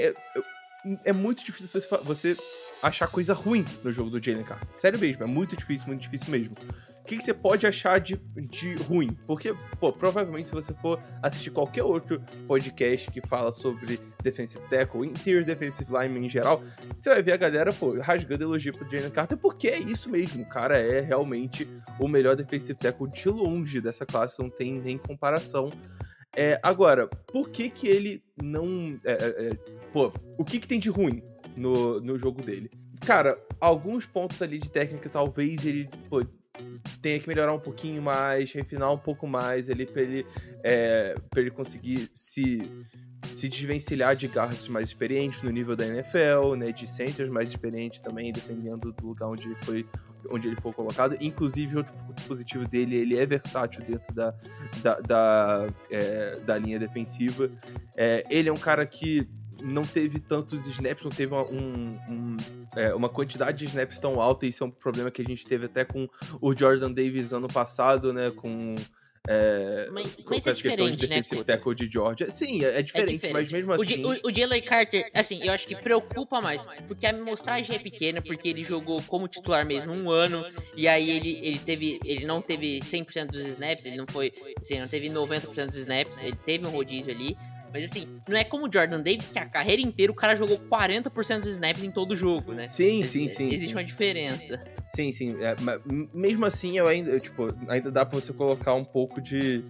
é, 1.03 1.13
muito 1.13 1.43
difícil 1.43 1.81
você 2.03 2.37
achar 2.81 3.07
coisa 3.07 3.33
ruim 3.33 3.65
no 3.83 3.91
jogo 3.91 4.09
do 4.09 4.23
Jalen 4.23 4.43
Carter. 4.43 4.67
Sério 4.75 4.99
mesmo, 4.99 5.23
é 5.23 5.27
muito 5.27 5.55
difícil, 5.55 5.87
muito 5.87 6.01
difícil 6.01 6.29
mesmo. 6.31 6.55
O 7.01 7.03
que, 7.07 7.15
que 7.15 7.23
você 7.23 7.33
pode 7.33 7.65
achar 7.65 7.99
de, 8.01 8.17
de 8.35 8.75
ruim? 8.83 9.17
Porque, 9.25 9.55
pô, 9.79 9.93
provavelmente 9.93 10.49
se 10.49 10.53
você 10.53 10.73
for 10.73 10.99
assistir 11.23 11.51
qualquer 11.51 11.83
outro 11.83 12.21
podcast 12.45 13.09
que 13.09 13.21
fala 13.21 13.51
sobre 13.53 13.97
defensive 14.21 14.61
tackle, 14.67 15.07
interior 15.07 15.45
defensive 15.45 15.89
lineman 15.89 16.25
em 16.25 16.29
geral, 16.29 16.61
você 16.97 17.09
vai 17.09 17.23
ver 17.23 17.31
a 17.31 17.37
galera, 17.37 17.71
pô, 17.71 17.97
rasgando 17.97 18.43
elogio 18.43 18.73
pro 18.73 18.89
Jalen 18.91 19.09
Carter, 19.09 19.37
porque 19.37 19.69
é 19.69 19.79
isso 19.79 20.09
mesmo. 20.09 20.43
O 20.43 20.49
cara 20.49 20.77
é 20.77 20.99
realmente 20.99 21.67
o 21.97 22.09
melhor 22.09 22.35
defensive 22.35 22.77
tackle 22.77 23.09
de 23.09 23.29
longe 23.29 23.79
dessa 23.79 24.05
classe, 24.05 24.41
não 24.41 24.49
tem 24.49 24.73
nem 24.73 24.97
comparação. 24.97 25.71
É, 26.35 26.59
agora, 26.61 27.07
por 27.07 27.49
que 27.49 27.69
que 27.69 27.87
ele 27.87 28.21
não... 28.39 28.99
é, 29.03 29.13
é, 29.13 29.47
é, 29.47 29.49
pô, 29.97 30.13
o 30.37 30.45
que 30.45 30.59
que 30.59 30.67
tem 30.67 30.79
de 30.79 30.91
ruim 30.91 31.23
no, 31.55 31.99
no 31.99 32.19
jogo 32.19 32.43
dele? 32.43 32.69
Cara, 33.03 33.35
alguns 33.59 34.05
pontos 34.05 34.39
ali 34.43 34.59
de 34.59 34.69
técnica, 34.69 35.09
talvez 35.09 35.65
ele 35.65 35.89
pô, 36.07 36.23
tenha 37.01 37.19
que 37.19 37.27
melhorar 37.27 37.51
um 37.53 37.59
pouquinho 37.59 37.99
mais, 37.99 38.51
refinar 38.51 38.93
um 38.93 38.97
pouco 38.97 39.25
mais 39.25 39.71
ali 39.71 39.87
pra 39.87 40.03
ele, 40.03 40.25
é, 40.63 41.15
pra 41.31 41.41
ele 41.41 41.49
conseguir 41.49 42.11
se, 42.13 42.69
se 43.33 43.49
desvencilhar 43.49 44.15
de 44.15 44.27
guards 44.27 44.67
mais 44.67 44.89
experientes 44.89 45.41
no 45.41 45.49
nível 45.49 45.75
da 45.75 45.87
NFL, 45.87 46.55
né? 46.57 46.71
De 46.71 46.85
centers 46.85 47.29
mais 47.29 47.49
experientes 47.49 47.99
também, 47.99 48.31
dependendo 48.31 48.91
do 48.91 49.07
lugar 49.07 49.27
onde 49.29 49.47
ele 49.47 49.57
foi 49.63 49.85
onde 50.29 50.47
ele 50.47 50.59
for 50.61 50.73
colocado. 50.73 51.17
Inclusive, 51.19 51.77
outro 51.77 51.93
ponto 51.93 52.21
positivo 52.23 52.67
dele, 52.67 52.97
ele 52.97 53.17
é 53.17 53.25
versátil 53.25 53.83
dentro 53.83 54.13
da, 54.13 54.35
da, 54.83 54.99
da, 54.99 55.73
é, 55.89 56.39
da 56.41 56.57
linha 56.57 56.77
defensiva. 56.77 57.49
É, 57.95 58.23
ele 58.29 58.49
é 58.49 58.51
um 58.51 58.57
cara 58.57 58.85
que 58.85 59.27
não 59.67 59.83
teve 59.83 60.19
tantos 60.19 60.65
snaps, 60.67 61.03
não 61.03 61.11
teve 61.11 61.33
uma, 61.33 61.43
um- 61.45 61.97
um, 62.09 62.37
é, 62.75 62.93
uma 62.93 63.09
quantidade 63.09 63.57
de 63.59 63.65
snaps 63.65 63.99
tão 63.99 64.19
alta. 64.19 64.45
Isso 64.45 64.63
é 64.63 64.67
um 64.67 64.71
problema 64.71 65.11
que 65.11 65.21
a 65.21 65.25
gente 65.25 65.45
teve 65.45 65.65
até 65.65 65.83
com 65.85 66.07
o 66.41 66.57
Jordan 66.57 66.91
Davis 66.91 67.33
ano 67.33 67.47
passado, 67.47 68.11
né? 68.13 68.31
Com. 68.31 68.75
É, 69.29 69.89
Mas- 69.91 70.15
com 70.15 70.23
mas 70.29 70.47
é 70.47 70.53
questões 70.53 70.53
de 70.53 70.61
diferente, 70.61 71.01
né, 71.01 71.07
defensive 71.09 71.35
Couto? 71.35 71.47
tackle 71.47 71.75
de 71.75 71.91
Georgia. 71.91 72.29
Sim, 72.29 72.63
é, 72.63 72.79
é 72.79 72.81
diferente, 72.81 73.29
mas 73.33 73.51
mesmo 73.51 73.73
assim. 73.73 74.01
O, 74.05 74.29
o 74.29 74.33
Jalen 74.33 74.61
Carter, 74.61 75.09
assim, 75.13 75.43
eu 75.43 75.51
acho 75.51 75.67
que 75.67 75.75
preocupa 75.75 76.39
mais, 76.39 76.65
porque 76.87 77.05
a 77.05 77.09
amostragem 77.09 77.75
é 77.75 77.79
pequena, 77.79 78.21
porque 78.21 78.47
ele 78.47 78.63
jogou 78.63 79.01
como 79.03 79.27
titular 79.27 79.65
mesmo 79.65 79.91
um 79.91 80.09
ano, 80.09 80.45
e 80.77 80.87
aí 80.87 81.09
ele, 81.09 81.39
ele 81.45 81.59
teve, 81.59 81.99
ele 82.05 82.25
não 82.25 82.41
teve 82.41 82.79
100% 82.79 83.27
dos 83.31 83.43
snaps, 83.47 83.85
ele 83.85 83.97
não 83.97 84.05
foi, 84.09 84.31
assim, 84.61 84.79
não 84.79 84.87
teve 84.87 85.09
90% 85.09 85.65
dos 85.67 85.75
snaps, 85.75 86.21
ele 86.21 86.37
teve 86.45 86.65
um 86.65 86.69
rodízio 86.69 87.13
ali, 87.13 87.35
mas 87.71 87.85
assim, 87.85 88.07
não 88.27 88.37
é 88.37 88.43
como 88.43 88.67
o 88.67 88.71
Jordan 88.71 89.01
Davis, 89.01 89.29
que 89.29 89.39
a 89.39 89.45
carreira 89.45 89.81
inteira 89.81 90.11
o 90.11 90.15
cara 90.15 90.35
jogou 90.35 90.57
40% 90.57 91.39
dos 91.39 91.47
snaps 91.47 91.83
em 91.83 91.91
todo 91.91 92.15
jogo, 92.15 92.53
né? 92.53 92.67
Sim, 92.67 93.03
sim, 93.03 93.27
sim. 93.27 93.47
Existe 93.47 93.67
sim. 93.67 93.73
uma 93.73 93.83
diferença. 93.83 94.63
Sim, 94.89 95.11
sim. 95.11 95.35
é, 95.41 95.55
mesmo 96.13 96.45
assim, 96.45 96.77
eu 96.77 96.87
ainda, 96.87 97.11
eu, 97.11 97.19
tipo, 97.19 97.53
ainda 97.67 97.91
dá 97.91 98.05
pra 98.05 98.19
você 98.19 98.33
colocar 98.33 98.73
um 98.73 98.85
pouco 98.85 99.21
de. 99.21 99.63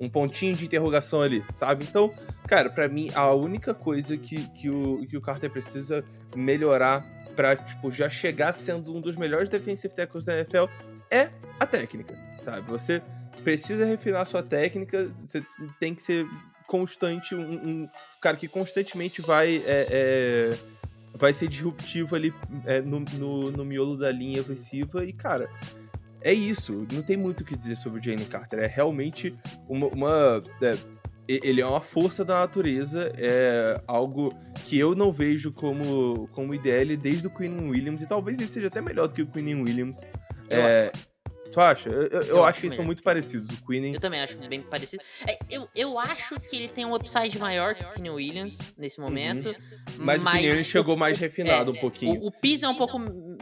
um 0.00 0.08
pontinho 0.08 0.54
de 0.54 0.64
interrogação 0.64 1.22
ali, 1.22 1.44
sabe? 1.54 1.84
Então, 1.88 2.12
cara, 2.46 2.70
pra 2.70 2.88
mim, 2.88 3.10
a 3.14 3.32
única 3.32 3.74
coisa 3.74 4.16
que, 4.16 4.48
que, 4.50 4.68
o, 4.68 5.06
que 5.06 5.16
o 5.16 5.20
Carter 5.20 5.50
precisa 5.50 6.04
melhorar 6.34 7.04
pra, 7.36 7.56
tipo, 7.56 7.90
já 7.90 8.08
chegar 8.08 8.52
sendo 8.52 8.94
um 8.94 9.00
dos 9.00 9.16
melhores 9.16 9.48
defensive 9.48 9.94
tackles 9.94 10.24
da 10.24 10.34
NFL 10.34 10.64
é 11.10 11.30
a 11.60 11.66
técnica, 11.66 12.16
sabe? 12.40 12.62
Você 12.70 13.02
precisa 13.42 13.84
refinar 13.84 14.26
sua 14.26 14.42
técnica, 14.42 15.10
você 15.24 15.44
tem 15.78 15.94
que 15.94 16.02
ser 16.02 16.26
constante, 16.72 17.34
um, 17.34 17.52
um 17.82 17.88
cara 18.18 18.38
que 18.38 18.48
constantemente 18.48 19.20
vai. 19.20 19.56
é, 19.66 19.86
é, 19.90 20.50
vai 21.14 21.30
ser 21.34 21.46
disruptivo 21.46 22.16
ali 22.16 22.32
é, 22.64 22.80
no, 22.80 23.00
no, 23.00 23.50
no 23.52 23.64
miolo 23.66 23.98
da 23.98 24.10
linha 24.10 24.40
ofensiva 24.40 25.04
e, 25.04 25.12
cara, 25.12 25.50
é 26.22 26.32
isso. 26.32 26.86
Não 26.90 27.02
tem 27.02 27.18
muito 27.18 27.42
o 27.42 27.44
que 27.44 27.54
dizer 27.54 27.76
sobre 27.76 28.00
o 28.00 28.02
Jalen 28.02 28.24
Carter. 28.24 28.60
É 28.60 28.66
realmente 28.66 29.34
uma. 29.68 29.86
uma- 29.88 30.42
é, 30.62 30.72
ele 31.28 31.60
é 31.60 31.66
uma 31.66 31.80
força 31.80 32.24
da 32.24 32.40
natureza, 32.40 33.12
é 33.16 33.80
algo 33.86 34.34
que 34.64 34.76
eu 34.78 34.94
não 34.94 35.12
vejo 35.12 35.52
como, 35.52 36.28
como 36.32 36.54
IDL 36.54 36.96
desde 36.96 37.26
o 37.26 37.30
Queen 37.30 37.68
Williams, 37.70 38.02
e 38.02 38.08
talvez 38.08 38.38
ele 38.38 38.48
seja 38.48 38.66
até 38.66 38.80
melhor 38.80 39.06
do 39.08 39.14
que 39.14 39.22
o 39.22 39.26
Queen 39.26 39.54
Williams. 39.62 40.02
Eu 40.50 40.60
É, 40.60 40.92
tu 41.52 41.60
acha? 41.60 41.88
Eu, 41.88 42.02
eu- 42.06 42.22
eu 42.22 42.44
acho 42.44 42.58
que 42.60 42.66
eles 42.66 42.74
são 42.74 42.84
muito 42.84 43.02
parecidos. 43.02 43.48
O 43.50 43.66
Queen. 43.66 43.94
Eu 43.94 44.00
também 44.00 44.20
acho 44.20 44.36
bem 44.48 44.62
parecido. 44.62 45.02
É, 45.26 45.38
eu, 45.50 45.68
eu 45.74 45.98
acho 45.98 46.40
que 46.40 46.56
ele 46.56 46.68
tem 46.68 46.84
um 46.84 46.94
upside 46.94 47.38
maior 47.38 47.74
que 47.74 47.84
o 47.84 47.92
Kenny 47.92 48.10
Williams 48.10 48.74
nesse 48.76 49.00
momento. 49.00 49.48
Uhum. 49.48 49.54
Mas, 49.98 50.24
o 50.24 50.30
Queen 50.30 50.46
Williams 50.48 50.66
chegou 50.66 50.96
mais 50.96 51.18
refinado 51.18 51.70
um 51.72 51.76
pouquinho. 51.76 52.20
O, 52.20 52.28
o 52.28 52.32
piso 52.32 52.64
é 52.64 52.68
um 52.68 52.74
pouco 52.74 52.98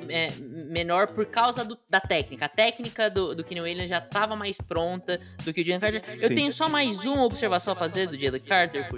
é, 0.09 0.29
menor 0.69 1.07
por 1.09 1.25
causa 1.27 1.65
do- 1.65 1.79
da 1.89 2.01
técnica. 2.01 2.45
A 2.47 2.49
técnica 2.49 3.09
do, 3.09 3.35
do 3.35 3.43
Kenny 3.45 3.61
Williams 3.61 3.89
já 3.89 3.99
estava 3.99 4.35
mais 4.37 4.59
pronta 4.59 5.21
do 5.45 5.53
que 5.55 5.63
o 5.63 5.65
Jalen 5.65 5.81
Carter. 5.81 6.03
Eu 6.21 6.29
Sim. 6.29 6.35
tenho 6.35 6.53
só 6.53 6.69
mais 6.69 7.05
uma 7.05 7.25
observação 7.25 7.73
a 7.73 7.77
fazer 7.77 8.07
do 8.09 8.19
Jalen 8.19 8.41
Carter. 8.41 8.89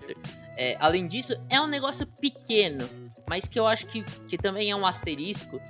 É, 0.57 0.76
além 0.81 1.07
disso, 1.07 1.35
é 1.49 1.61
um 1.61 1.66
negócio 1.66 2.07
pequeno, 2.07 2.88
mas 3.28 3.47
que 3.47 3.59
eu 3.59 3.66
acho 3.66 3.87
que, 3.87 4.02
que 4.28 4.37
também 4.37 4.71
é 4.71 4.76
um 4.76 4.85
asterisco. 4.87 5.61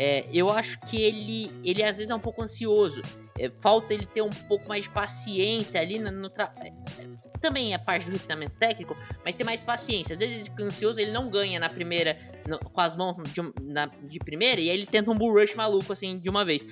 É, 0.00 0.24
eu 0.32 0.48
acho 0.48 0.78
que 0.82 0.96
ele, 1.02 1.50
ele 1.64 1.82
às 1.82 1.96
vezes 1.96 2.08
é 2.08 2.14
um 2.14 2.20
pouco 2.20 2.40
ansioso. 2.40 3.02
É, 3.36 3.50
falta 3.60 3.92
ele 3.92 4.06
ter 4.06 4.22
um 4.22 4.30
pouco 4.30 4.68
mais 4.68 4.84
de 4.84 4.90
paciência 4.90 5.80
ali 5.80 5.98
no, 5.98 6.10
no 6.12 6.30
tra- 6.30 6.52
é, 6.60 6.68
é, 6.68 7.08
Também 7.40 7.74
é 7.74 7.78
parte 7.78 8.06
do 8.06 8.12
refinamento 8.12 8.56
técnico, 8.60 8.96
mas 9.24 9.34
ter 9.34 9.42
mais 9.42 9.64
paciência. 9.64 10.12
Às 10.12 10.20
vezes 10.20 10.36
ele 10.36 10.44
fica 10.44 10.62
ansioso, 10.62 11.00
ele 11.00 11.10
não 11.10 11.28
ganha 11.28 11.58
na 11.58 11.68
primeira, 11.68 12.16
no- 12.46 12.60
com 12.60 12.80
as 12.80 12.94
mãos 12.94 13.16
de, 13.32 13.40
na- 13.60 13.86
de 13.86 14.20
primeira, 14.20 14.60
e 14.60 14.70
aí 14.70 14.76
ele 14.76 14.86
tenta 14.86 15.10
um 15.10 15.18
bull 15.18 15.32
rush 15.32 15.56
maluco 15.56 15.92
assim 15.92 16.16
de 16.20 16.30
uma 16.30 16.44
vez. 16.44 16.64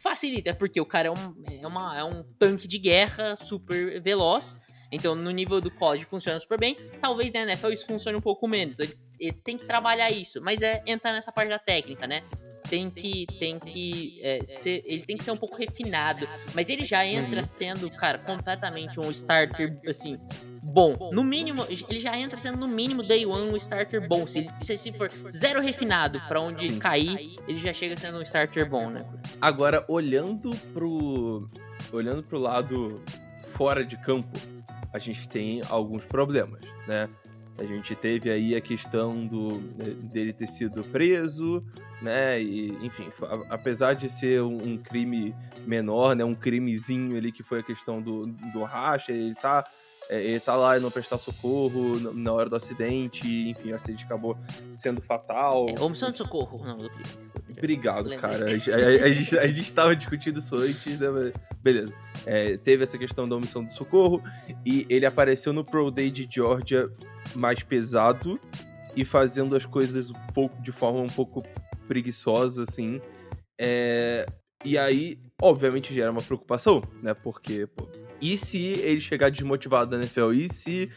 Facilita, 0.00 0.54
porque 0.54 0.80
o 0.80 0.86
cara 0.86 1.08
é 1.08 1.10
um, 1.10 1.60
é 1.60 1.66
uma, 1.66 1.98
é 1.98 2.04
um 2.04 2.22
tanque 2.38 2.68
de 2.68 2.78
guerra 2.78 3.34
super 3.34 4.00
veloz. 4.00 4.56
Então, 4.92 5.14
no 5.16 5.30
nível 5.32 5.60
do 5.60 5.70
college 5.70 6.04
funciona 6.04 6.38
super 6.38 6.58
bem. 6.58 6.76
Talvez 7.00 7.32
na 7.32 7.40
NFL 7.42 7.70
isso 7.72 7.86
funcione 7.86 8.16
um 8.16 8.20
pouco 8.20 8.46
menos. 8.46 8.78
Ele, 8.78 8.94
ele 9.18 9.32
tem 9.32 9.58
que 9.58 9.66
trabalhar 9.66 10.10
isso. 10.10 10.40
Mas 10.42 10.62
é 10.62 10.80
entrar 10.86 11.12
nessa 11.12 11.30
parte 11.32 11.48
da 11.50 11.58
técnica, 11.58 12.06
né? 12.06 12.22
Tem 12.68 12.90
que. 12.90 13.26
Tem 13.38 13.58
que. 13.58 14.18
É, 14.22 14.44
ser, 14.44 14.82
ele 14.84 15.02
tem 15.02 15.16
que 15.16 15.24
ser 15.24 15.30
um 15.30 15.36
pouco 15.36 15.56
refinado. 15.56 16.26
Mas 16.54 16.68
ele 16.68 16.84
já 16.84 17.04
entra 17.06 17.38
Uhum. 17.38 17.44
sendo, 17.44 17.90
cara, 17.90 18.18
completamente 18.18 18.98
um 19.00 19.10
starter, 19.10 19.78
assim. 19.88 20.18
Bom, 20.62 21.10
no 21.12 21.24
mínimo, 21.24 21.64
ele 21.88 21.98
já 21.98 22.16
entra 22.18 22.38
sendo 22.38 22.58
no 22.58 22.68
mínimo 22.68 23.02
day 23.02 23.24
one 23.24 23.50
um 23.50 23.56
starter 23.56 24.06
bom. 24.06 24.26
Se 24.26 24.40
ele 24.40 24.50
se, 24.60 24.76
se 24.76 24.92
for 24.92 25.10
zero 25.30 25.60
refinado 25.62 26.20
pra 26.28 26.40
onde 26.40 26.72
Sim. 26.72 26.78
cair, 26.78 27.36
ele 27.48 27.58
já 27.58 27.72
chega 27.72 27.96
sendo 27.96 28.18
um 28.18 28.22
starter 28.22 28.68
bom, 28.68 28.90
né? 28.90 29.04
Agora, 29.40 29.84
olhando 29.88 30.50
pro. 30.74 31.48
Olhando 31.90 32.22
pro 32.22 32.38
lado 32.38 33.00
fora 33.44 33.82
de 33.84 33.96
campo, 33.96 34.38
a 34.92 34.98
gente 34.98 35.26
tem 35.28 35.62
alguns 35.70 36.04
problemas, 36.04 36.60
né? 36.86 37.08
A 37.56 37.64
gente 37.64 37.94
teve 37.94 38.30
aí 38.30 38.54
a 38.54 38.60
questão 38.60 39.26
do 39.26 39.58
dele 40.12 40.32
ter 40.32 40.46
sido 40.46 40.84
preso, 40.84 41.64
né? 42.02 42.40
E, 42.40 42.68
enfim, 42.82 43.08
a- 43.22 43.54
apesar 43.54 43.94
de 43.94 44.08
ser 44.08 44.42
um, 44.42 44.56
um 44.72 44.78
crime 44.78 45.34
menor, 45.66 46.14
né? 46.16 46.24
Um 46.24 46.34
crimezinho 46.34 47.16
ali 47.16 47.30
que 47.32 47.42
foi 47.42 47.60
a 47.60 47.62
questão 47.62 48.00
do, 48.00 48.26
do 48.26 48.62
racha, 48.64 49.12
ele 49.12 49.34
tá. 49.34 49.64
é, 50.10 50.22
Ele 50.22 50.40
tá 50.40 50.54
lá 50.56 50.76
e 50.76 50.80
não 50.80 50.90
prestar 50.90 51.18
socorro 51.18 51.98
na- 52.00 52.12
na 52.12 52.32
hora 52.32 52.48
do 52.48 52.56
acidente, 52.56 53.26
enfim, 53.50 53.72
o 53.72 53.74
acidente 53.74 54.04
acabou 54.04 54.36
sendo 54.74 55.00
fatal. 55.02 55.66
É, 55.68 55.80
omissão 55.80 56.10
de 56.10 56.18
socorro, 56.18 56.64
não, 56.64 56.78
do 56.78 56.88
crime. 56.88 57.28
Obrigado, 57.58 58.08
Lembrei. 58.08 58.18
cara. 58.18 58.44
A, 58.44 58.48
gente- 58.56 58.72
a- 58.72 58.76
a 59.04 59.12
gente, 59.12 59.38
a 59.38 59.48
gente 59.48 59.74
tava 59.74 59.94
discutindo 59.96 60.38
isso 60.38 60.56
antes, 60.56 60.98
né? 60.98 61.08
Beleza. 61.62 61.92
É, 62.24 62.56
teve 62.56 62.84
essa 62.84 62.96
questão 62.96 63.28
da 63.28 63.34
omissão 63.36 63.64
do 63.64 63.72
socorro 63.72 64.22
e 64.64 64.86
ele 64.88 65.04
apareceu 65.04 65.52
no 65.52 65.64
Pro 65.64 65.90
Day 65.90 66.08
de 66.10 66.26
Georgia 66.30 66.88
mais 67.34 67.62
pesado 67.62 68.40
e 68.96 69.04
fazendo 69.04 69.54
as 69.56 69.66
coisas 69.66 70.10
um 70.10 70.26
pouco 70.32 70.60
de 70.62 70.70
forma 70.72 71.00
um 71.00 71.06
pouco 71.08 71.42
preguiçosa, 71.88 72.62
assim. 72.62 73.00
É, 73.60 74.26
e 74.64 74.76
aí, 74.78 75.18
obviamente, 75.42 75.92
gera 75.94 76.10
uma 76.12 76.22
preocupação, 76.22 76.82
né? 77.02 77.14
Porque, 77.14 77.66
pô, 77.66 77.88
e 78.20 78.36
se 78.38 78.58
ele 78.64 79.00
chegar 79.00 79.30
desmotivado 79.30 79.90
da 79.90 79.96
NFL? 79.96 80.32
E 80.32 80.46
se. 80.48 80.90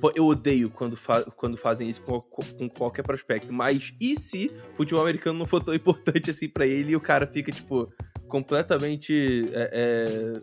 Pô, 0.00 0.10
eu 0.16 0.26
odeio 0.26 0.70
quando, 0.70 0.96
fa- 0.96 1.24
quando 1.36 1.56
fazem 1.58 1.88
isso 1.88 2.00
com, 2.02 2.20
com 2.20 2.68
qualquer 2.70 3.02
prospecto, 3.02 3.52
mas 3.52 3.92
e 4.00 4.16
se 4.18 4.50
o 4.72 4.76
futebol 4.76 5.02
americano 5.02 5.38
não 5.38 5.46
for 5.46 5.62
tão 5.62 5.74
importante 5.74 6.30
assim 6.30 6.48
pra 6.48 6.66
ele 6.66 6.92
e 6.92 6.96
o 6.96 7.00
cara 7.00 7.26
fica, 7.26 7.52
tipo, 7.52 7.92
completamente. 8.28 9.48
é, 9.52 9.70
é, 9.72 10.40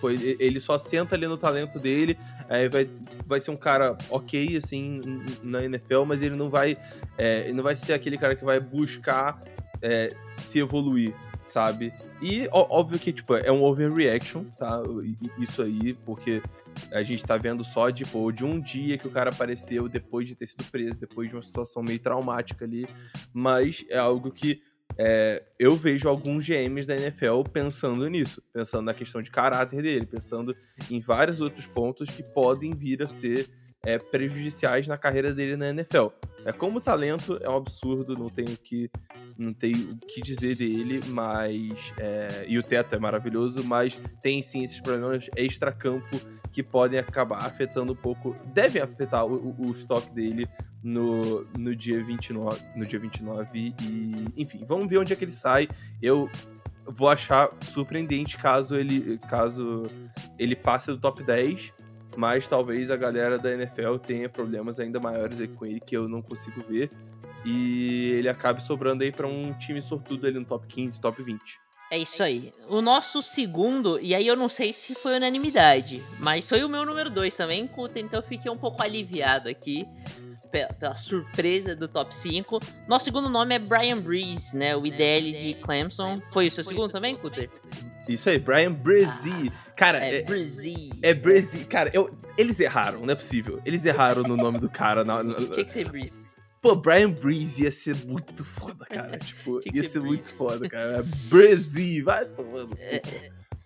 pô, 0.00 0.10
ele 0.10 0.60
só 0.60 0.78
senta 0.78 1.14
ali 1.14 1.26
no 1.26 1.36
talento 1.36 1.78
dele, 1.78 2.16
aí 2.48 2.68
vai, 2.68 2.88
vai 3.26 3.40
ser 3.40 3.50
um 3.50 3.56
cara 3.56 3.96
ok, 4.10 4.56
assim, 4.56 5.00
na 5.42 5.64
NFL, 5.64 6.04
mas 6.06 6.22
ele 6.22 6.36
não 6.36 6.48
vai. 6.50 6.76
é, 7.18 7.40
ele 7.44 7.54
não 7.54 7.64
vai 7.64 7.76
ser 7.76 7.92
aquele 7.92 8.16
cara 8.18 8.34
que 8.36 8.44
vai 8.44 8.60
buscar 8.60 9.40
é, 9.82 10.14
se 10.36 10.58
evoluir, 10.58 11.14
sabe? 11.44 11.92
E 12.20 12.48
ó- 12.50 12.66
óbvio 12.78 12.98
que, 12.98 13.12
tipo, 13.12 13.34
é 13.34 13.52
um 13.52 13.62
overreaction, 13.62 14.44
tá? 14.58 14.80
Isso 15.38 15.62
aí, 15.62 15.94
porque 15.94 16.42
a 16.92 17.02
gente 17.02 17.24
tá 17.24 17.36
vendo 17.36 17.64
só, 17.64 17.90
tipo, 17.90 18.30
de 18.32 18.44
um 18.44 18.60
dia 18.60 18.98
que 18.98 19.06
o 19.06 19.10
cara 19.10 19.30
apareceu 19.30 19.88
depois 19.88 20.28
de 20.28 20.34
ter 20.34 20.46
sido 20.46 20.64
preso, 20.64 21.00
depois 21.00 21.28
de 21.28 21.34
uma 21.36 21.42
situação 21.42 21.82
meio 21.82 21.98
traumática 21.98 22.64
ali, 22.64 22.86
mas 23.32 23.84
é 23.88 23.98
algo 23.98 24.30
que 24.30 24.60
é, 24.98 25.44
eu 25.58 25.76
vejo 25.76 26.08
alguns 26.08 26.46
GMs 26.46 26.86
da 26.86 26.96
NFL 26.96 27.42
pensando 27.52 28.08
nisso, 28.08 28.42
pensando 28.52 28.84
na 28.84 28.94
questão 28.94 29.20
de 29.20 29.30
caráter 29.30 29.82
dele, 29.82 30.06
pensando 30.06 30.56
em 30.90 31.00
vários 31.00 31.40
outros 31.40 31.66
pontos 31.66 32.10
que 32.10 32.22
podem 32.22 32.74
vir 32.74 33.02
a 33.02 33.08
ser 33.08 33.48
é, 33.86 33.98
prejudiciais 33.98 34.86
na 34.86 34.98
carreira 34.98 35.32
dele 35.32 35.56
na 35.56 35.68
NFL. 35.70 36.08
É, 36.44 36.52
como 36.52 36.80
talento 36.80 37.38
é 37.40 37.48
um 37.48 37.56
absurdo, 37.56 38.16
não 38.16 38.28
tenho 38.28 38.56
que 38.58 38.90
não 39.38 39.52
tenho 39.52 39.92
o 39.92 39.96
que 40.06 40.20
dizer 40.22 40.56
dele, 40.56 41.00
mas 41.08 41.92
é, 41.98 42.44
e 42.48 42.58
o 42.58 42.62
teto 42.62 42.94
é 42.94 42.98
maravilhoso, 42.98 43.62
mas 43.64 43.98
tem 44.22 44.40
sim 44.42 44.62
esses 44.62 44.80
problemas 44.80 45.28
extra-campo 45.36 46.18
que 46.52 46.62
podem 46.62 46.98
acabar 46.98 47.44
afetando 47.44 47.92
um 47.92 47.96
pouco, 47.96 48.34
devem 48.54 48.80
afetar 48.80 49.26
o, 49.26 49.34
o- 49.34 49.66
o 49.68 49.72
estoque 49.72 50.10
dele 50.14 50.48
no, 50.82 51.44
no 51.58 51.74
dia 51.76 52.02
29, 52.02 52.58
no 52.76 52.86
dia 52.86 52.98
29 52.98 53.74
e, 53.82 54.26
enfim, 54.36 54.64
vamos 54.66 54.88
ver 54.88 54.98
onde 54.98 55.12
é 55.12 55.16
que 55.16 55.24
ele 55.24 55.32
sai. 55.32 55.68
Eu 56.00 56.30
vou 56.86 57.08
achar 57.10 57.50
surpreendente 57.62 58.36
caso 58.38 58.76
ele 58.76 59.18
caso 59.28 59.82
ele 60.38 60.54
passe 60.56 60.90
do 60.92 60.98
top 60.98 61.22
10, 61.24 61.72
mas 62.16 62.48
talvez 62.48 62.90
a 62.90 62.96
galera 62.96 63.38
da 63.38 63.52
NFL 63.52 63.96
tenha 63.98 64.28
problemas 64.28 64.80
ainda 64.80 64.98
maiores 64.98 65.40
aí 65.40 65.48
com 65.48 65.64
ele 65.66 65.80
que 65.80 65.96
eu 65.96 66.08
não 66.08 66.22
consigo 66.22 66.62
ver 66.62 66.90
e 67.44 68.12
ele 68.18 68.28
acabe 68.28 68.62
sobrando 68.62 69.04
aí 69.04 69.12
pra 69.12 69.26
um 69.26 69.52
time 69.54 69.80
sortudo 69.80 70.26
ali 70.26 70.38
no 70.38 70.44
top 70.44 70.66
15, 70.66 71.00
top 71.00 71.22
20. 71.22 71.40
É 71.92 71.98
isso 71.98 72.20
aí. 72.20 72.52
O 72.68 72.80
nosso 72.82 73.22
segundo, 73.22 74.00
e 74.00 74.12
aí 74.12 74.26
eu 74.26 74.34
não 74.34 74.48
sei 74.48 74.72
se 74.72 74.92
foi 74.96 75.16
unanimidade, 75.16 76.02
mas 76.18 76.48
foi 76.48 76.64
o 76.64 76.68
meu 76.68 76.84
número 76.84 77.08
2 77.08 77.36
também, 77.36 77.64
Kuta, 77.68 78.00
então 78.00 78.18
eu 78.18 78.26
fiquei 78.26 78.50
um 78.50 78.58
pouco 78.58 78.82
aliviado 78.82 79.48
aqui 79.48 79.86
pe- 80.50 80.66
pela 80.80 80.96
surpresa 80.96 81.76
do 81.76 81.86
top 81.86 82.12
5. 82.12 82.58
Nosso 82.88 83.04
segundo 83.04 83.28
nome 83.30 83.54
é 83.54 83.58
Brian 83.60 83.98
Breeze, 84.00 84.56
né? 84.56 84.74
O 84.76 84.84
IDL 84.84 85.38
de 85.38 85.54
Clemson. 85.62 86.20
Foi 86.32 86.48
o 86.48 86.50
seu 86.50 86.64
segundo 86.64 86.90
também, 86.90 87.14
Cutter? 87.14 87.48
Isso 88.08 88.28
aí, 88.30 88.38
Brian 88.38 88.72
Brzee. 88.72 89.50
Cara, 89.76 90.04
É, 90.04 90.18
é, 90.18 90.22
Breeze. 90.22 90.90
é 91.02 91.14
Brzee. 91.14 91.64
Cara, 91.64 91.90
eu, 91.92 92.16
eles 92.38 92.58
erraram, 92.60 93.00
não 93.00 93.12
é 93.12 93.14
possível. 93.16 93.60
Eles 93.64 93.84
erraram 93.84 94.22
no 94.22 94.36
nome 94.36 94.58
do 94.58 94.68
cara. 94.70 95.04
na- 95.04 95.22
na- 95.22 95.34
Tinha 95.34 95.64
que 95.64 95.72
ser 95.72 95.88
Breeze. 95.88 96.24
Pô, 96.62 96.74
Brian 96.74 97.10
Breeze 97.10 97.62
ia 97.64 97.70
ser 97.70 97.94
muito 98.06 98.44
foda, 98.44 98.84
cara. 98.86 99.18
Tipo, 99.20 99.60
ia 99.72 99.82
ser 99.82 99.88
ser 99.90 100.00
muito 100.00 100.32
foda, 100.34 100.68
cara. 100.68 101.04
Brzee, 101.28 102.02
vai 102.02 102.24
tomando. 102.26 102.76
É, 102.78 103.00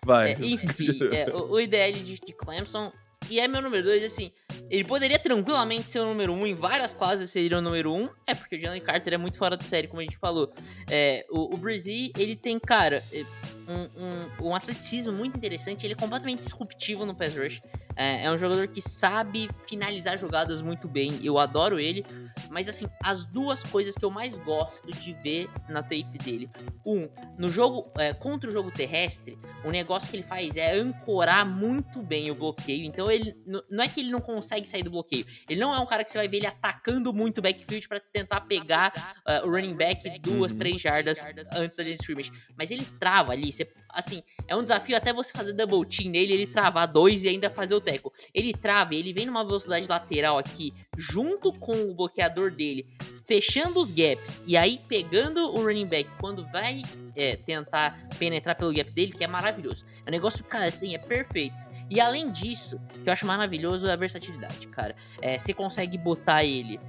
Vai. 0.03 0.31
É, 0.33 0.37
enfim, 0.39 0.67
é, 1.13 1.29
o, 1.29 1.51
o 1.51 1.59
IDL 1.59 1.93
de, 1.93 2.19
de 2.19 2.33
Clemson. 2.33 2.91
E 3.29 3.39
é 3.39 3.47
meu 3.47 3.61
número 3.61 3.83
2, 3.83 4.03
assim. 4.03 4.31
Ele 4.69 4.83
poderia 4.83 5.17
tranquilamente 5.19 5.91
ser 5.91 5.99
o 5.99 6.05
número 6.05 6.33
1 6.33 6.35
um, 6.39 6.47
em 6.47 6.55
várias 6.55 6.93
classes 6.93 7.29
seria 7.29 7.57
o 7.59 7.61
número 7.61 7.93
1. 7.93 8.03
Um, 8.03 8.09
é 8.25 8.33
porque 8.33 8.55
o 8.55 8.59
Jalen 8.59 8.81
Carter 8.81 9.13
é 9.13 9.17
muito 9.17 9.37
fora 9.37 9.55
de 9.55 9.63
série, 9.63 9.87
como 9.87 10.01
a 10.01 10.03
gente 10.03 10.17
falou. 10.17 10.51
É, 10.89 11.23
o, 11.29 11.53
o 11.53 11.57
Brzee, 11.57 12.11
ele 12.17 12.35
tem, 12.35 12.59
cara, 12.59 13.03
é, 13.13 13.23
um, 13.67 14.45
um, 14.45 14.49
um 14.49 14.55
atleticismo 14.55 15.13
muito 15.13 15.37
interessante. 15.37 15.85
Ele 15.85 15.93
é 15.93 15.95
completamente 15.95 16.41
disruptivo 16.41 17.05
no 17.05 17.15
pass 17.15 17.35
rush. 17.35 17.61
É, 17.95 18.25
é 18.25 18.31
um 18.31 18.37
jogador 18.37 18.67
que 18.67 18.81
sabe 18.81 19.49
finalizar 19.67 20.17
jogadas 20.17 20.61
muito 20.61 20.87
bem. 20.87 21.19
Eu 21.23 21.37
adoro 21.37 21.79
ele. 21.79 22.05
Mas, 22.49 22.67
assim, 22.67 22.87
as 23.03 23.25
duas 23.25 23.63
coisas 23.63 23.95
que 23.95 24.03
eu 24.03 24.09
mais 24.11 24.37
gosto 24.37 24.89
de 24.91 25.13
ver 25.13 25.49
na 25.69 25.81
tape 25.81 26.17
dele. 26.23 26.49
Um, 26.85 27.09
no 27.37 27.47
jogo, 27.47 27.91
é, 27.97 28.13
contra 28.13 28.49
o 28.49 28.53
jogo 28.53 28.71
terrestre, 28.71 29.37
o 29.63 29.71
negócio 29.71 30.09
que 30.09 30.15
ele 30.17 30.23
faz 30.23 30.55
é 30.55 30.73
ancorar 30.75 31.45
muito 31.45 32.01
bem 32.01 32.31
o 32.31 32.35
bloqueio. 32.35 32.83
Então 32.85 33.09
ele 33.11 33.35
não 33.69 33.83
é 33.83 33.87
que 33.87 33.99
ele 33.99 34.11
não 34.11 34.21
consegue 34.21 34.67
sair 34.67 34.83
do 34.83 34.89
bloqueio. 34.91 35.25
Ele 35.49 35.59
não 35.59 35.73
é 35.73 35.79
um 35.79 35.85
cara 35.85 36.03
que 36.03 36.11
você 36.11 36.17
vai 36.17 36.27
ver 36.27 36.37
ele 36.37 36.47
atacando 36.47 37.13
muito 37.13 37.37
o 37.39 37.41
backfield 37.41 37.87
para 37.87 37.99
tentar 37.99 38.41
pegar 38.41 39.21
uh, 39.27 39.47
o 39.47 39.51
running 39.51 39.75
back 39.75 40.19
duas, 40.19 40.51
Uhum. 40.53 40.57
três 40.59 40.81
jardas 40.81 41.19
antes 41.53 41.77
da 41.77 41.83
linha 41.83 41.95
de 41.95 42.01
scrimmage. 42.01 42.31
Mas 42.57 42.71
ele 42.71 42.85
trava 42.99 43.31
ali. 43.31 43.51
Você, 43.51 43.71
assim, 43.93 44.23
é 44.47 44.55
um 44.55 44.63
desafio 44.63 44.95
até 44.95 45.13
você 45.13 45.31
fazer 45.31 45.53
double 45.53 45.85
team 45.85 46.11
nele, 46.11 46.33
ele 46.33 46.47
travar 46.47 46.87
dois 46.87 47.23
e 47.23 47.29
ainda 47.29 47.49
fazer 47.49 47.73
o 47.73 47.81
teco. 47.81 48.11
Ele 48.33 48.53
trava, 48.53 48.95
ele 48.95 49.13
vem 49.13 49.25
numa 49.25 49.43
velocidade 49.43 49.87
lateral 49.87 50.37
aqui, 50.37 50.73
junto 50.97 51.51
com 51.53 51.73
o 51.73 51.93
bloqueador 51.93 52.51
dele, 52.51 52.85
fechando 53.25 53.79
os 53.79 53.91
gaps 53.91 54.41
e 54.45 54.57
aí 54.57 54.79
pegando 54.87 55.39
o 55.53 55.63
running 55.63 55.87
back 55.87 56.09
quando 56.19 56.45
vai 56.51 56.81
é, 57.15 57.35
tentar 57.35 57.97
penetrar 58.17 58.55
pelo 58.55 58.73
gap 58.73 58.91
dele, 58.91 59.11
que 59.11 59.23
é 59.23 59.27
maravilhoso. 59.27 59.85
É 60.05 60.09
um 60.09 60.11
negócio, 60.11 60.43
cara, 60.43 60.65
assim, 60.65 60.95
é 60.95 60.97
perfeito. 60.97 61.55
E 61.89 61.99
além 61.99 62.31
disso, 62.31 62.79
que 63.03 63.09
eu 63.09 63.11
acho 63.11 63.25
maravilhoso 63.25 63.85
é 63.85 63.91
a 63.91 63.97
versatilidade, 63.97 64.65
cara. 64.67 64.95
É, 65.21 65.37
você 65.37 65.53
consegue 65.53 65.97
botar 65.97 66.45
ele 66.45 66.79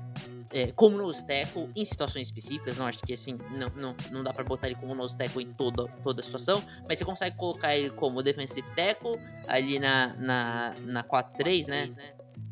é, 0.52 0.70
como 0.72 0.96
nose 0.96 1.26
tackle 1.26 1.70
em 1.74 1.84
situações 1.84 2.28
específicas. 2.28 2.76
Não 2.76 2.86
acho 2.86 3.00
que 3.00 3.12
assim, 3.12 3.38
não, 3.50 3.70
não, 3.74 3.96
não 4.10 4.22
dá 4.22 4.32
pra 4.32 4.44
botar 4.44 4.66
ele 4.66 4.76
como 4.76 4.94
nose 4.94 5.16
tackle 5.16 5.42
em 5.42 5.52
toda, 5.52 5.86
toda 6.02 6.20
a 6.20 6.24
situação. 6.24 6.62
Mas 6.88 6.98
você 6.98 7.04
consegue 7.04 7.36
colocar 7.36 7.76
ele 7.76 7.90
como 7.90 8.22
defensive 8.22 8.66
tackle 8.74 9.18
ali 9.46 9.78
na, 9.78 10.14
na, 10.16 10.74
na 10.80 11.04
4-3, 11.04 11.66
né? 11.66 11.90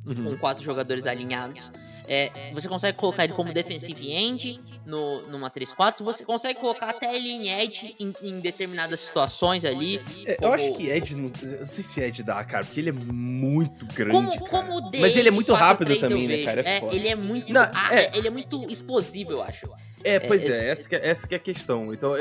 Uhum. 0.06 0.24
com 0.24 0.38
quatro 0.38 0.64
jogadores 0.64 1.06
alinhados. 1.06 1.70
É, 2.12 2.50
você 2.52 2.68
consegue 2.68 2.98
colocar 2.98 3.22
ele 3.22 3.34
como 3.34 3.54
defensive 3.54 4.12
end 4.12 4.60
no, 4.84 5.28
numa 5.28 5.48
3-4. 5.48 6.02
Você 6.02 6.24
consegue 6.24 6.58
colocar 6.58 6.90
até 6.90 7.14
ele 7.14 7.30
em 7.30 7.48
edge 7.48 7.94
em, 8.00 8.12
em 8.20 8.40
determinadas 8.40 9.02
situações 9.02 9.64
ali. 9.64 10.02
É, 10.26 10.36
eu 10.44 10.52
acho 10.52 10.72
que 10.72 10.90
Ed, 10.90 11.14
não, 11.14 11.22
não 11.22 11.30
sei 11.64 11.84
se 11.84 12.00
Ed 12.00 12.24
dá, 12.24 12.42
cara, 12.42 12.64
porque 12.64 12.80
ele 12.80 12.88
é 12.88 12.92
muito 12.92 13.86
grande, 13.94 14.36
Como, 14.40 14.48
como 14.48 14.90
Mas 14.98 15.16
ele 15.16 15.28
é 15.28 15.30
muito 15.30 15.52
de 15.52 15.58
4-3 15.58 15.60
rápido 15.60 16.00
também, 16.00 16.26
né, 16.26 16.42
cara? 16.42 16.62
É 16.62 16.78
É, 16.78 16.94
ele 16.94 17.08
é 17.08 17.14
muito. 17.14 17.52
Não, 17.52 17.62
ah, 17.72 17.94
é. 17.94 18.10
Ele 18.12 18.26
é 18.26 18.30
muito 18.30 18.68
explosivo, 18.68 19.30
eu 19.30 19.42
acho. 19.42 19.70
É, 20.02 20.18
pois 20.18 20.48
É, 20.48 20.66
é, 20.66 20.70
essa 20.70 20.88
que 20.88 20.96
é, 20.96 21.08
essa 21.08 21.28
que 21.28 21.34
é 21.34 21.36
a 21.36 21.40
questão. 21.40 21.94
Então, 21.94 22.14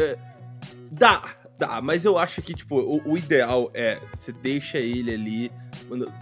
dá. 0.92 1.24
Dá, 1.60 1.82
mas 1.82 2.06
eu 2.06 2.18
acho 2.18 2.42
que, 2.42 2.54
tipo, 2.54 2.78
o, 2.80 3.12
o 3.12 3.18
ideal 3.18 3.70
é 3.74 4.00
você 4.16 4.32
deixa 4.32 4.78
ele 4.80 5.14
ali 5.14 5.52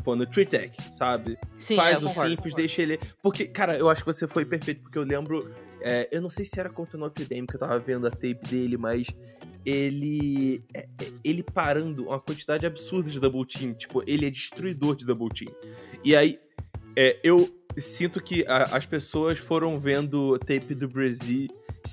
pô, 0.04 0.16
no 0.16 0.26
tree 0.26 0.46
tech, 0.48 0.76
sabe? 0.92 1.38
Sim, 1.60 1.76
Faz 1.76 1.96
é, 2.02 2.06
o 2.06 2.08
concordo, 2.08 2.30
simples, 2.32 2.36
concordo. 2.38 2.56
deixa 2.58 2.82
ele. 2.82 3.00
Porque, 3.22 3.46
cara, 3.46 3.78
eu 3.78 3.88
acho 3.88 4.04
que 4.04 4.12
você 4.12 4.28
foi 4.28 4.44
perfeito, 4.46 4.82
porque 4.82 4.98
eu 4.98 5.04
lembro. 5.04 5.54
é, 5.82 6.10
eu 6.12 6.22
não 6.24 6.30
sei 6.30 6.44
se 6.44 6.60
era 6.60 6.70
contra 6.70 6.98
o 6.98 7.00
Notre 7.00 7.24
Dame 7.24 7.46
que 7.46 7.56
eu 7.56 7.60
tava 7.60 7.78
vendo 7.78 8.08
a 8.08 8.10
tape 8.10 8.40
dele, 8.50 8.78
mas 8.78 9.06
ele. 9.66 10.64
é, 10.74 10.80
é, 11.02 11.12
ele 11.24 11.44
parando 11.44 12.06
uma 12.08 12.20
quantidade 12.20 12.66
absurda 12.66 13.10
de 13.10 13.20
double 13.20 13.46
team. 13.46 13.74
Tipo, 13.74 14.04
ele 14.08 14.26
é 14.26 14.30
destruidor 14.30 14.96
de 14.96 15.06
double 15.06 15.30
team. 15.30 15.54
E 16.04 16.16
aí, 16.16 16.40
é, 16.96 17.20
eu 17.24 17.48
sinto 17.78 18.22
que 18.24 18.44
a- 18.48 18.76
as 18.76 18.86
pessoas 18.86 19.38
foram 19.38 19.80
vendo 19.80 20.38
tape 20.40 20.74
do 20.74 20.88
Brasil 20.88 21.48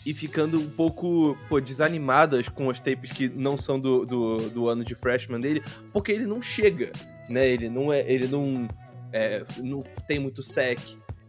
e 0.04 0.12
ficando 0.12 0.58
um 0.58 0.68
pouco 0.68 1.36
pô, 1.48 1.60
desanimadas 1.60 2.48
com 2.48 2.68
as 2.68 2.80
tapes 2.80 3.10
que 3.10 3.28
não 3.28 3.56
são 3.56 3.80
do, 3.80 4.04
do, 4.04 4.36
do 4.50 4.68
ano 4.68 4.84
de 4.84 4.94
freshman 4.94 5.40
dele, 5.40 5.62
porque 5.92 6.12
ele 6.12 6.26
não 6.26 6.42
chega, 6.42 6.92
né? 7.28 7.48
Ele 7.48 7.68
não 7.68 7.92
é. 7.92 8.00
Ele 8.10 8.26
não, 8.28 8.68
é, 9.12 9.44
não 9.62 9.82
tem 10.06 10.18
muito 10.18 10.42
sec. 10.42 10.78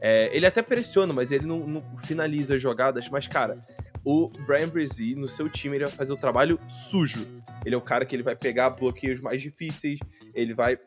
É, 0.01 0.29
ele 0.36 0.46
até 0.46 0.62
pressiona, 0.62 1.13
mas 1.13 1.32
ele 1.32 1.46
não, 1.46 1.65
não 1.65 1.98
finaliza 1.98 2.58
jogadas. 2.58 3.10
Mas, 3.10 3.27
cara, 3.27 3.65
o 4.03 4.29
Brian 4.46 4.67
Brzee, 4.67 5.15
no 5.15 5.27
seu 5.27 5.50
time, 5.50 5.77
ele 5.77 5.86
vai 5.86 5.94
fazer 5.94 6.13
o 6.13 6.17
trabalho 6.17 6.60
sujo. 6.67 7.25
Ele 7.65 7.74
é 7.74 7.77
o 7.77 7.82
cara 7.82 8.05
que 8.05 8.15
ele 8.15 8.24
vai 8.24 8.36
pegar 8.36 8.70
bloqueios 8.70 9.20
mais 9.20 9.41
difíceis, 9.41 10.00
ele 10.34 10.53
vai 10.53 10.77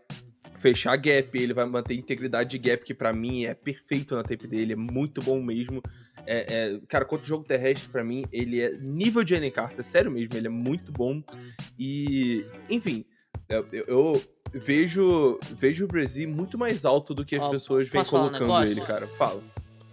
fechar 0.58 0.96
gap, 0.96 1.36
ele 1.36 1.54
vai 1.54 1.64
manter 1.64 1.94
integridade 1.94 2.50
de 2.50 2.58
gap, 2.58 2.84
que 2.84 2.94
pra 2.94 3.12
mim 3.12 3.44
é 3.44 3.54
perfeito 3.54 4.14
na 4.14 4.22
tape 4.22 4.46
dele, 4.46 4.74
é 4.74 4.76
muito 4.76 5.20
bom 5.20 5.40
mesmo. 5.40 5.82
É, 6.30 6.74
é, 6.74 6.80
cara, 6.86 7.06
quanto 7.06 7.26
jogo 7.26 7.42
terrestre, 7.44 7.88
pra 7.88 8.04
mim, 8.04 8.26
ele 8.30 8.60
é 8.60 8.70
nível 8.78 9.24
de 9.24 9.30
Jalen 9.34 9.50
Carter, 9.50 9.82
sério 9.82 10.10
mesmo, 10.10 10.36
ele 10.36 10.46
é 10.46 10.50
muito 10.50 10.92
bom. 10.92 11.22
E, 11.78 12.44
enfim, 12.68 13.04
eu, 13.48 13.66
eu- 13.72 13.84
eu 13.88 14.22
vejo, 14.52 15.38
vejo 15.56 15.84
o 15.84 15.88
Brasil 15.88 16.28
muito 16.28 16.58
mais 16.58 16.84
alto 16.84 17.14
do 17.14 17.24
que 17.24 17.36
as 17.36 17.42
Ó, 17.42 17.50
pessoas 17.50 17.88
vêm 17.88 18.02
um 18.02 18.04
colocando 18.04 18.40
negócio? 18.40 18.70
ele, 18.72 18.80
cara. 18.82 19.06
Fala. 19.06 19.42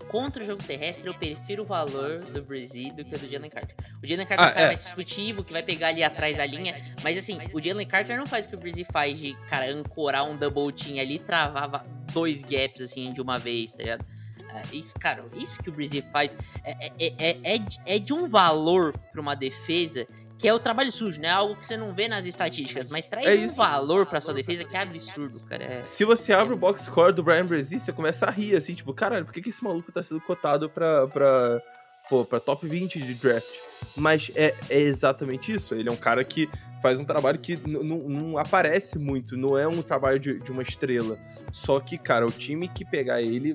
Contra 0.10 0.44
o 0.44 0.46
jogo 0.46 0.62
terrestre, 0.64 1.08
eu 1.08 1.14
prefiro 1.14 1.64
o 1.64 1.66
valor 1.66 2.20
do 2.20 2.42
Brasil 2.44 2.94
do 2.94 3.04
que 3.04 3.16
o 3.16 3.20
do 3.20 3.30
Jalen 3.30 3.50
Carter. 3.50 3.76
O 4.04 4.08
Jalen 4.08 4.26
Carter 4.28 4.46
é 4.46 4.48
Ah, 4.48 4.52
um 4.52 4.54
cara 4.54 4.66
é. 4.66 4.68
mais 4.68 4.84
discutivo, 4.84 5.44
que 5.44 5.52
vai 5.52 5.64
pegar 5.64 5.88
ali 5.90 6.04
atrás 6.04 6.38
da 6.38 6.46
linha. 6.46 6.96
Mas 7.04 7.18
assim, 7.18 7.38
o 7.54 7.62
Jalen 7.62 7.88
Carter 7.88 8.18
não 8.18 8.26
faz 8.26 8.46
o 8.46 8.50
que 8.50 8.56
o 8.56 8.60
Brasil 8.60 8.86
faz 8.94 9.18
de, 9.18 9.36
cara, 9.50 9.72
ancorar 9.72 10.30
um 10.30 10.38
double 10.38 10.72
team 10.74 11.00
ali 11.00 11.16
e 11.16 11.20
travar 11.20 11.70
va- 11.70 11.86
dois 12.14 12.44
gaps, 12.44 12.82
assim, 12.82 13.12
de 13.14 13.20
uma 13.20 13.38
vez, 13.38 13.72
tá 13.72 13.80
ligado? 13.80 14.06
É, 14.56 14.76
Isso, 14.76 14.94
cara, 15.00 15.24
isso 15.34 15.62
que 15.62 15.70
o 15.70 15.74
Brasil 15.74 16.04
faz 16.12 16.36
é, 16.64 16.92
é, 17.00 17.14
é, 17.18 17.38
é, 17.56 17.58
de- 17.58 17.80
é 17.86 18.00
de 18.00 18.14
um 18.14 18.28
valor 18.28 18.94
pra 19.12 19.22
uma 19.22 19.36
defesa 19.36 20.08
que 20.38 20.48
é 20.48 20.54
o 20.54 20.60
trabalho 20.60 20.92
sujo, 20.92 21.22
né? 21.22 21.30
Algo 21.30 21.56
que 21.56 21.66
você 21.66 21.78
não 21.78 21.94
vê 21.94 22.10
nas 22.10 22.26
estatísticas, 22.26 22.90
mas 22.90 23.06
traz 23.06 23.26
É 23.26 23.40
um 23.40 23.46
isso. 23.46 23.56
valor 23.56 24.06
pra 24.06 24.20
sua 24.20 24.34
defesa 24.34 24.66
que 24.66 24.76
é 24.76 24.82
absurdo, 24.82 25.40
cara. 25.42 25.64
É- 25.64 25.86
Se 25.86 26.04
você 26.04 26.34
abre 26.34 26.54
o 26.54 26.58
box 26.58 26.84
score 26.84 27.14
do 27.14 27.24
Brian 27.24 27.46
Brzee, 27.46 27.80
você 27.80 27.94
começa 27.94 28.26
a 28.26 28.30
rir, 28.32 28.54
assim, 28.56 28.74
tipo, 28.74 28.94
caralho, 28.94 29.24
por 29.26 29.34
que, 29.34 29.42
que 29.42 29.50
esse 29.50 29.64
maluco 29.64 29.92
tá 29.94 30.04
sendo 30.04 30.20
cotado 30.20 30.70
pra, 30.70 31.08
pra, 31.08 31.62
pô, 32.10 32.26
pra 32.26 32.42
top 32.42 32.68
20 32.68 33.00
de 33.02 33.14
draft? 33.14 33.48
Mas 33.96 34.30
é, 34.36 34.54
é 34.70 34.78
exatamente 34.82 35.54
isso. 35.54 35.74
Ele 35.74 35.88
é 35.88 35.92
um 35.92 35.96
cara 35.98 36.22
que 36.26 36.50
faz 36.82 37.00
um 37.00 37.06
trabalho 37.06 37.40
que 37.40 37.56
não 37.66 38.38
aparece 38.38 39.00
muito, 39.00 39.38
não 39.38 39.58
é 39.58 39.66
um 39.66 39.82
trabalho 39.82 40.20
de, 40.20 40.38
de 40.42 40.52
uma 40.52 40.62
estrela. 40.62 41.18
Só 41.50 41.80
que, 41.80 41.98
cara, 41.98 42.28
o 42.28 42.32
time 42.32 42.68
que 42.68 42.84
pegar 42.84 43.22
ele 43.22 43.54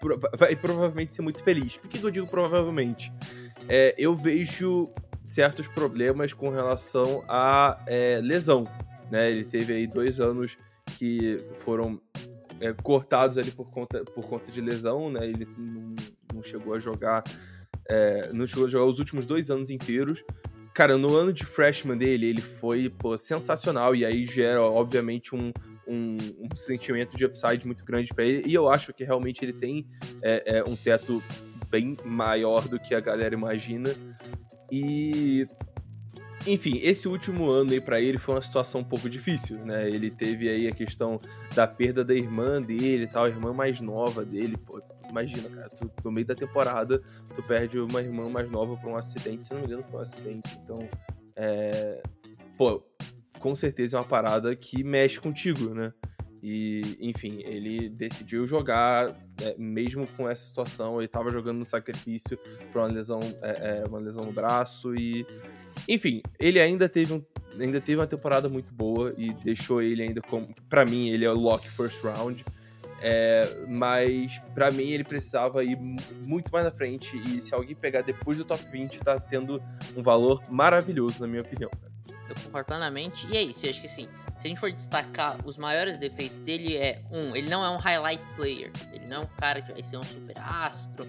vai, 0.00 0.18
pro- 0.18 0.30
vai 0.36 0.56
provavelmente 0.56 1.14
ser 1.14 1.22
muito 1.22 1.42
feliz. 1.42 1.76
Por 1.76 1.88
que 1.88 2.02
eu 2.04 2.10
digo 2.10 2.26
provavelmente? 2.26 3.12
É, 3.68 3.94
eu 3.98 4.14
vejo 4.14 4.88
certos 5.22 5.68
problemas 5.68 6.32
com 6.32 6.48
relação 6.50 7.24
à 7.28 7.82
é, 7.86 8.20
lesão. 8.22 8.66
Né? 9.10 9.30
Ele 9.30 9.44
teve 9.44 9.74
aí 9.74 9.86
dois 9.86 10.20
anos 10.20 10.56
que 10.98 11.44
foram 11.54 12.00
é, 12.60 12.72
cortados 12.72 13.38
ali 13.38 13.50
por 13.50 13.70
conta, 13.70 14.04
por 14.04 14.26
conta 14.26 14.50
de 14.50 14.60
lesão, 14.60 15.10
né? 15.10 15.24
Ele 15.26 15.46
não, 15.56 15.94
não 16.34 16.42
chegou 16.42 16.74
a 16.74 16.78
jogar, 16.78 17.22
é, 17.88 18.30
não 18.32 18.46
chegou 18.46 18.66
a 18.66 18.70
jogar 18.70 18.86
os 18.86 18.98
últimos 18.98 19.26
dois 19.26 19.50
anos 19.50 19.70
inteiros. 19.70 20.24
Cara, 20.74 20.96
no 20.96 21.14
ano 21.16 21.32
de 21.32 21.44
freshman 21.44 21.96
dele, 21.96 22.26
ele 22.26 22.40
foi 22.40 22.88
pô, 22.88 23.16
sensacional 23.18 23.94
e 23.94 24.04
aí 24.04 24.24
gera, 24.24 24.62
obviamente, 24.62 25.34
um, 25.34 25.52
um, 25.88 26.16
um 26.40 26.56
sentimento 26.56 27.16
de 27.16 27.24
upside 27.24 27.66
muito 27.66 27.84
grande 27.84 28.12
pra 28.12 28.24
ele. 28.24 28.48
E 28.48 28.54
eu 28.54 28.68
acho 28.68 28.92
que 28.92 29.04
realmente 29.04 29.44
ele 29.44 29.52
tem 29.52 29.86
é, 30.22 30.58
é, 30.58 30.64
um 30.64 30.76
teto 30.76 31.22
bem 31.70 31.96
maior 32.04 32.68
do 32.68 32.78
que 32.78 32.94
a 32.94 33.00
galera 33.00 33.34
imagina. 33.34 33.94
E 34.70 35.48
enfim, 36.46 36.78
esse 36.82 37.08
último 37.08 37.48
ano 37.50 37.72
aí 37.72 37.80
pra 37.80 38.00
ele 38.00 38.16
foi 38.16 38.34
uma 38.34 38.42
situação 38.42 38.80
um 38.80 38.84
pouco 38.84 39.08
difícil, 39.08 39.58
né? 39.64 39.88
Ele 39.90 40.10
teve 40.10 40.48
aí 40.48 40.68
a 40.68 40.72
questão 40.72 41.20
da 41.54 41.66
perda 41.66 42.04
da 42.04 42.14
irmã 42.14 42.62
dele 42.62 43.06
tal, 43.06 43.24
a 43.24 43.28
irmã 43.28 43.52
mais 43.52 43.80
nova 43.80 44.24
dele. 44.24 44.56
Pô, 44.56 44.80
imagina, 45.08 45.48
cara, 45.48 45.68
tu, 45.68 45.90
no 46.04 46.12
meio 46.12 46.26
da 46.26 46.34
temporada, 46.34 47.02
tu 47.34 47.42
perde 47.42 47.78
uma 47.78 48.00
irmã 48.00 48.28
mais 48.28 48.50
nova 48.50 48.76
por 48.76 48.90
um 48.90 48.96
acidente, 48.96 49.46
se 49.46 49.52
não 49.52 49.60
me 49.60 49.66
engano, 49.66 49.84
foi 49.90 49.98
um 49.98 50.02
acidente. 50.02 50.58
Então, 50.62 50.88
é. 51.36 52.02
Pô, 52.56 52.82
com 53.38 53.54
certeza 53.54 53.96
é 53.96 54.00
uma 54.00 54.06
parada 54.06 54.54
que 54.56 54.82
mexe 54.84 55.20
contigo, 55.20 55.74
né? 55.74 55.92
E, 56.42 56.96
enfim, 57.00 57.40
ele 57.44 57.88
decidiu 57.88 58.46
jogar, 58.46 59.08
é, 59.42 59.54
mesmo 59.58 60.06
com 60.16 60.28
essa 60.28 60.44
situação. 60.44 60.98
Ele 61.00 61.08
tava 61.08 61.30
jogando 61.32 61.58
no 61.58 61.64
sacrifício 61.64 62.38
por 62.72 62.80
uma 62.80 62.88
lesão, 62.88 63.18
é, 63.42 63.82
é, 63.82 63.88
uma 63.88 63.98
lesão 63.98 64.24
no 64.24 64.32
braço 64.32 64.94
e 64.94 65.26
enfim, 65.88 66.22
ele 66.38 66.60
ainda 66.60 66.88
teve, 66.88 67.12
um, 67.12 67.24
ainda 67.58 67.80
teve 67.80 67.98
uma 68.00 68.06
temporada 68.06 68.48
muito 68.48 68.72
boa 68.74 69.14
e 69.16 69.32
deixou 69.32 69.80
ele 69.82 70.02
ainda 70.02 70.20
como. 70.20 70.54
Pra 70.68 70.84
mim, 70.84 71.08
ele 71.08 71.24
é 71.24 71.30
o 71.30 71.34
lock 71.38 71.68
first 71.68 72.02
round. 72.02 72.44
É, 73.00 73.64
mas 73.68 74.40
pra 74.54 74.72
mim 74.72 74.90
ele 74.90 75.04
precisava 75.04 75.62
ir 75.62 75.76
mu- 75.76 75.96
muito 76.20 76.50
mais 76.52 76.64
na 76.64 76.70
frente. 76.72 77.16
E 77.16 77.40
se 77.40 77.54
alguém 77.54 77.74
pegar 77.76 78.02
depois 78.02 78.38
do 78.38 78.44
top 78.44 78.64
20, 78.70 78.98
tá 79.00 79.20
tendo 79.20 79.62
um 79.96 80.02
valor 80.02 80.42
maravilhoso, 80.50 81.20
na 81.20 81.28
minha 81.28 81.42
opinião. 81.42 81.70
Eu 82.28 82.34
concordo 82.42 82.66
plenamente. 82.66 83.26
E 83.28 83.36
é 83.36 83.42
isso, 83.42 83.64
eu 83.64 83.70
acho 83.70 83.80
que 83.80 83.86
assim, 83.86 84.08
se 84.38 84.46
a 84.46 84.48
gente 84.48 84.60
for 84.60 84.70
destacar 84.70 85.36
os 85.44 85.56
maiores 85.56 85.98
defeitos 85.98 86.38
dele, 86.38 86.76
é 86.76 87.00
um, 87.10 87.34
ele 87.34 87.50
não 87.50 87.64
é 87.64 87.70
um 87.70 87.76
highlight 87.76 88.22
player. 88.36 88.70
Ele 88.92 89.06
não 89.06 89.16
é 89.16 89.20
um 89.20 89.28
cara 89.38 89.60
que 89.60 89.72
vai 89.72 89.82
ser 89.82 89.96
um 89.96 90.02
super 90.02 90.36
astro, 90.38 91.06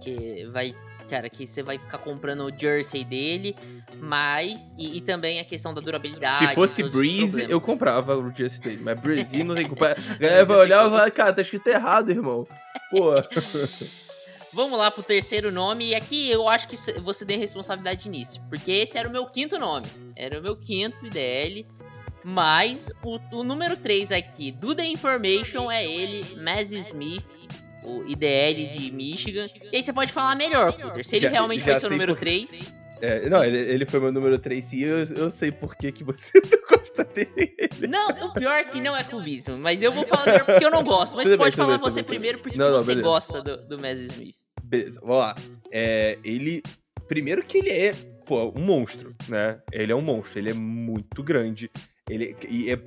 que 0.00 0.46
vai. 0.52 0.74
Cara, 1.08 1.30
que 1.30 1.46
você 1.46 1.62
vai 1.62 1.78
ficar 1.78 1.96
comprando 1.98 2.44
o 2.44 2.50
jersey 2.56 3.02
dele, 3.02 3.56
mas. 3.96 4.74
E, 4.76 4.98
e 4.98 5.00
também 5.00 5.40
a 5.40 5.44
questão 5.44 5.72
da 5.72 5.80
durabilidade. 5.80 6.34
se 6.34 6.54
fosse 6.54 6.82
Breeze, 6.82 7.50
eu 7.50 7.60
comprava 7.60 8.14
o 8.14 8.30
jersey 8.30 8.60
dele. 8.60 8.82
Mas 8.82 9.00
Breeze 9.00 9.42
não 9.42 9.54
tem 9.54 9.66
culpa. 9.66 9.86
A 9.96 10.14
galera 10.18 10.44
vai 10.44 10.56
olhar 10.58 10.86
e 10.86 10.90
vai, 10.90 11.10
cara, 11.10 11.32
tá 11.32 11.40
escrito 11.40 11.66
errado, 11.66 12.10
irmão. 12.10 12.46
Pô. 12.90 13.14
Vamos 14.52 14.78
lá 14.78 14.90
pro 14.90 15.02
terceiro 15.02 15.52
nome, 15.52 15.88
e 15.88 15.94
aqui 15.94 16.30
eu 16.30 16.48
acho 16.48 16.68
que 16.68 16.76
cê- 16.76 16.98
você 17.00 17.24
tem 17.24 17.38
responsabilidade 17.38 18.08
nisso, 18.08 18.40
porque 18.48 18.70
esse 18.70 18.96
era 18.96 19.08
o 19.08 19.12
meu 19.12 19.26
quinto 19.26 19.58
nome, 19.58 19.86
era 20.16 20.38
o 20.38 20.42
meu 20.42 20.56
quinto 20.56 21.04
IDL, 21.06 21.66
mas 22.24 22.90
o, 23.02 23.18
o 23.32 23.44
número 23.44 23.76
3 23.76 24.10
aqui 24.12 24.50
do 24.50 24.74
The 24.74 24.86
Information 24.86 25.70
é 25.70 25.86
ele, 25.86 26.36
Maz 26.36 26.72
Smith, 26.72 27.24
o 27.84 28.04
IDL 28.06 28.68
de 28.76 28.90
Michigan. 28.90 29.46
E 29.72 29.76
aí 29.76 29.82
você 29.82 29.92
pode 29.92 30.12
falar 30.12 30.34
melhor, 30.34 30.72
Peter, 30.72 31.04
se 31.06 31.16
ele 31.16 31.26
Já- 31.26 31.30
realmente 31.30 31.60
já 31.64 31.72
foi 31.72 31.80
seu 31.80 31.90
número 31.90 32.14
por- 32.14 32.20
3. 32.20 32.74
É, 33.00 33.28
não, 33.28 33.44
ele, 33.44 33.58
ele 33.58 33.86
foi 33.86 34.00
meu 34.00 34.12
número 34.12 34.38
3 34.38 34.64
sim. 34.64 34.80
Eu, 34.80 34.98
eu 34.98 35.30
sei 35.30 35.52
por 35.52 35.76
que, 35.76 35.92
que 35.92 36.02
você 36.04 36.40
não 36.40 36.78
gosta 36.78 37.04
dele. 37.04 37.54
Não, 37.88 38.08
o 38.28 38.32
pior 38.34 38.52
é 38.54 38.64
que 38.64 38.80
não 38.80 38.96
é 38.96 39.04
clubismo, 39.04 39.56
mas 39.58 39.82
eu 39.82 39.92
vou 39.92 40.04
falar 40.06 40.44
porque 40.44 40.64
eu 40.64 40.70
não 40.70 40.82
gosto, 40.84 41.14
mas 41.16 41.24
Tudo 41.24 41.32
bem, 41.32 41.38
pode 41.38 41.54
tudo 41.56 41.64
falar 41.64 41.78
bem, 41.78 41.84
você 41.90 42.02
bem, 42.02 42.04
bem. 42.04 42.14
primeiro 42.18 42.38
porque 42.40 42.58
Não, 42.58 42.70
não, 42.70 42.80
você 42.80 42.86
beleza. 42.86 43.08
gosta 43.08 43.42
do, 43.42 43.56
do 43.68 43.78
Maz 43.78 43.98
Smith. 44.00 44.34
Beleza, 44.62 45.00
vamos 45.00 45.18
lá. 45.18 45.34
É, 45.70 46.18
ele. 46.24 46.62
Primeiro 47.06 47.42
que 47.44 47.58
ele 47.58 47.70
é, 47.70 47.92
pô, 48.26 48.52
um 48.54 48.60
monstro, 48.62 49.14
né? 49.28 49.60
Ele 49.72 49.92
é 49.92 49.96
um 49.96 50.02
monstro, 50.02 50.38
ele 50.38 50.50
é 50.50 50.54
muito 50.54 51.22
grande. 51.22 51.70
Ele 52.10 52.36
e 52.48 52.70
é, 52.70 52.78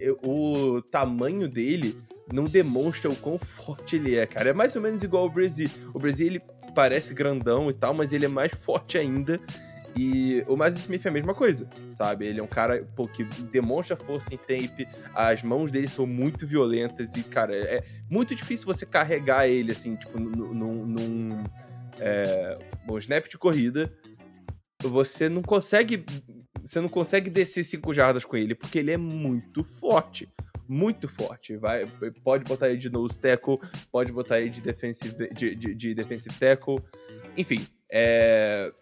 é- 0.00 0.12
o 0.22 0.82
tamanho 0.90 1.48
dele 1.48 1.96
não 2.32 2.44
demonstra 2.44 3.10
o 3.10 3.16
quão 3.16 3.38
forte 3.38 3.96
ele 3.96 4.16
é, 4.16 4.26
cara. 4.26 4.50
É 4.50 4.52
mais 4.52 4.74
ou 4.76 4.82
menos 4.82 5.02
igual 5.02 5.22
ao 5.24 5.30
Brasil. 5.30 5.68
O 5.94 5.98
Brasil 5.98 6.26
ele 6.26 6.42
parece 6.74 7.14
grandão 7.14 7.70
e 7.70 7.72
tal, 7.72 7.94
mas 7.94 8.12
ele 8.12 8.24
é 8.24 8.28
mais 8.28 8.52
forte 8.62 8.98
ainda. 8.98 9.40
E 9.94 10.42
o 10.48 10.56
Miles 10.56 10.76
Smith 10.76 11.04
é 11.04 11.08
a 11.10 11.12
mesma 11.12 11.34
coisa, 11.34 11.68
sabe? 11.94 12.26
Ele 12.26 12.40
é 12.40 12.42
um 12.42 12.48
cara 12.48 12.82
pô, 12.96 13.06
que 13.06 13.24
demonstra 13.24 13.94
força 13.94 14.32
em 14.32 14.38
tape, 14.38 14.88
as 15.14 15.42
mãos 15.42 15.70
dele 15.70 15.86
são 15.86 16.06
muito 16.06 16.46
violentas 16.46 17.14
e, 17.14 17.22
cara, 17.22 17.54
é 17.54 17.84
muito 18.08 18.34
difícil 18.34 18.66
você 18.66 18.86
carregar 18.86 19.46
ele, 19.46 19.72
assim, 19.72 19.94
tipo, 19.96 20.18
num, 20.18 20.86
num, 20.86 21.44
é, 21.98 22.58
bom, 22.86 22.96
snap 22.98 23.28
de 23.28 23.36
corrida. 23.36 23.92
Você 24.82 25.28
não 25.28 25.42
consegue. 25.42 26.04
Você 26.64 26.80
não 26.80 26.88
consegue 26.88 27.28
descer 27.28 27.64
cinco 27.64 27.92
jardas 27.92 28.24
com 28.24 28.36
ele, 28.36 28.54
porque 28.54 28.78
ele 28.78 28.92
é 28.92 28.96
muito 28.96 29.62
forte. 29.64 30.28
Muito 30.68 31.08
forte. 31.08 31.56
Vai, 31.56 31.86
pode 32.22 32.44
botar 32.44 32.68
ele 32.68 32.78
de 32.78 32.90
nose 32.90 33.18
tackle, 33.18 33.58
pode 33.90 34.12
botar 34.12 34.40
ele 34.40 34.50
de 34.50 34.62
defensive, 34.62 35.28
de, 35.34 35.54
de, 35.54 35.74
de 35.74 35.94
defensive 35.94 36.34
tackle. 36.38 36.78
Enfim, 37.36 37.66
é. 37.90 38.72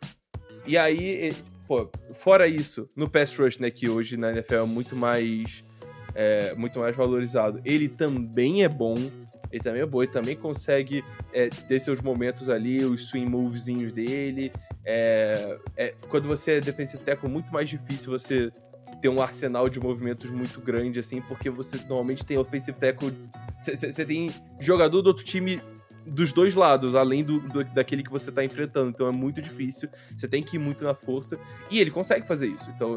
E 0.66 0.77
aí, 0.77 1.35
pô, 1.66 1.90
fora 2.12 2.47
isso, 2.47 2.88
no 2.95 3.09
pass 3.09 3.37
rush, 3.37 3.59
né, 3.59 3.71
que 3.71 3.88
hoje 3.88 4.16
na 4.16 4.31
NFL 4.31 4.55
é 4.55 4.64
muito 4.64 4.95
mais, 4.95 5.64
é, 6.14 6.55
muito 6.55 6.79
mais 6.79 6.95
valorizado, 6.95 7.61
ele 7.64 7.88
também 7.88 8.62
é 8.62 8.69
bom. 8.69 8.95
Ele 9.53 9.61
também 9.61 9.83
é 9.83 9.87
bom, 9.87 10.01
ele 10.01 10.12
também 10.12 10.37
consegue 10.37 11.03
é, 11.33 11.49
ter 11.49 11.81
seus 11.81 12.01
momentos 12.01 12.49
ali, 12.49 12.85
os 12.85 13.09
swing 13.09 13.29
movezinhos 13.29 13.93
dele. 13.93 14.53
É, 14.85 15.59
é, 15.77 15.95
quando 16.09 16.29
você 16.29 16.53
é 16.53 16.61
defensive 16.61 17.03
tackle, 17.03 17.29
muito 17.29 17.53
mais 17.53 17.69
difícil 17.69 18.12
você 18.12 18.53
ter 19.00 19.08
um 19.08 19.20
arsenal 19.20 19.68
de 19.68 19.80
movimentos 19.80 20.30
muito 20.30 20.60
grande, 20.60 20.98
assim, 20.98 21.20
porque 21.22 21.48
você 21.50 21.76
normalmente 21.88 22.24
tem 22.24 22.36
offensive 22.36 22.78
tackle. 22.78 23.12
Você 23.60 24.04
tem 24.04 24.30
jogador 24.58 25.02
do 25.02 25.08
outro 25.08 25.24
time 25.24 25.60
dos 26.06 26.32
dois 26.32 26.54
lados, 26.54 26.94
além 26.94 27.22
do, 27.22 27.40
do, 27.40 27.64
daquele 27.64 28.02
que 28.02 28.10
você 28.10 28.32
tá 28.32 28.44
enfrentando. 28.44 28.90
Então 28.90 29.06
é 29.06 29.10
muito 29.10 29.40
difícil. 29.40 29.88
Você 30.16 30.26
tem 30.26 30.42
que 30.42 30.56
ir 30.56 30.58
muito 30.58 30.84
na 30.84 30.94
força. 30.94 31.38
E 31.70 31.78
ele 31.78 31.90
consegue 31.90 32.26
fazer 32.26 32.48
isso. 32.48 32.70
Então 32.70 32.96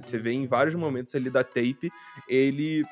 você 0.00 0.18
vê 0.18 0.32
em 0.32 0.46
vários 0.46 0.74
momentos 0.74 1.14
ali 1.14 1.30
da 1.30 1.42
tape 1.42 1.90
ele 2.28 2.84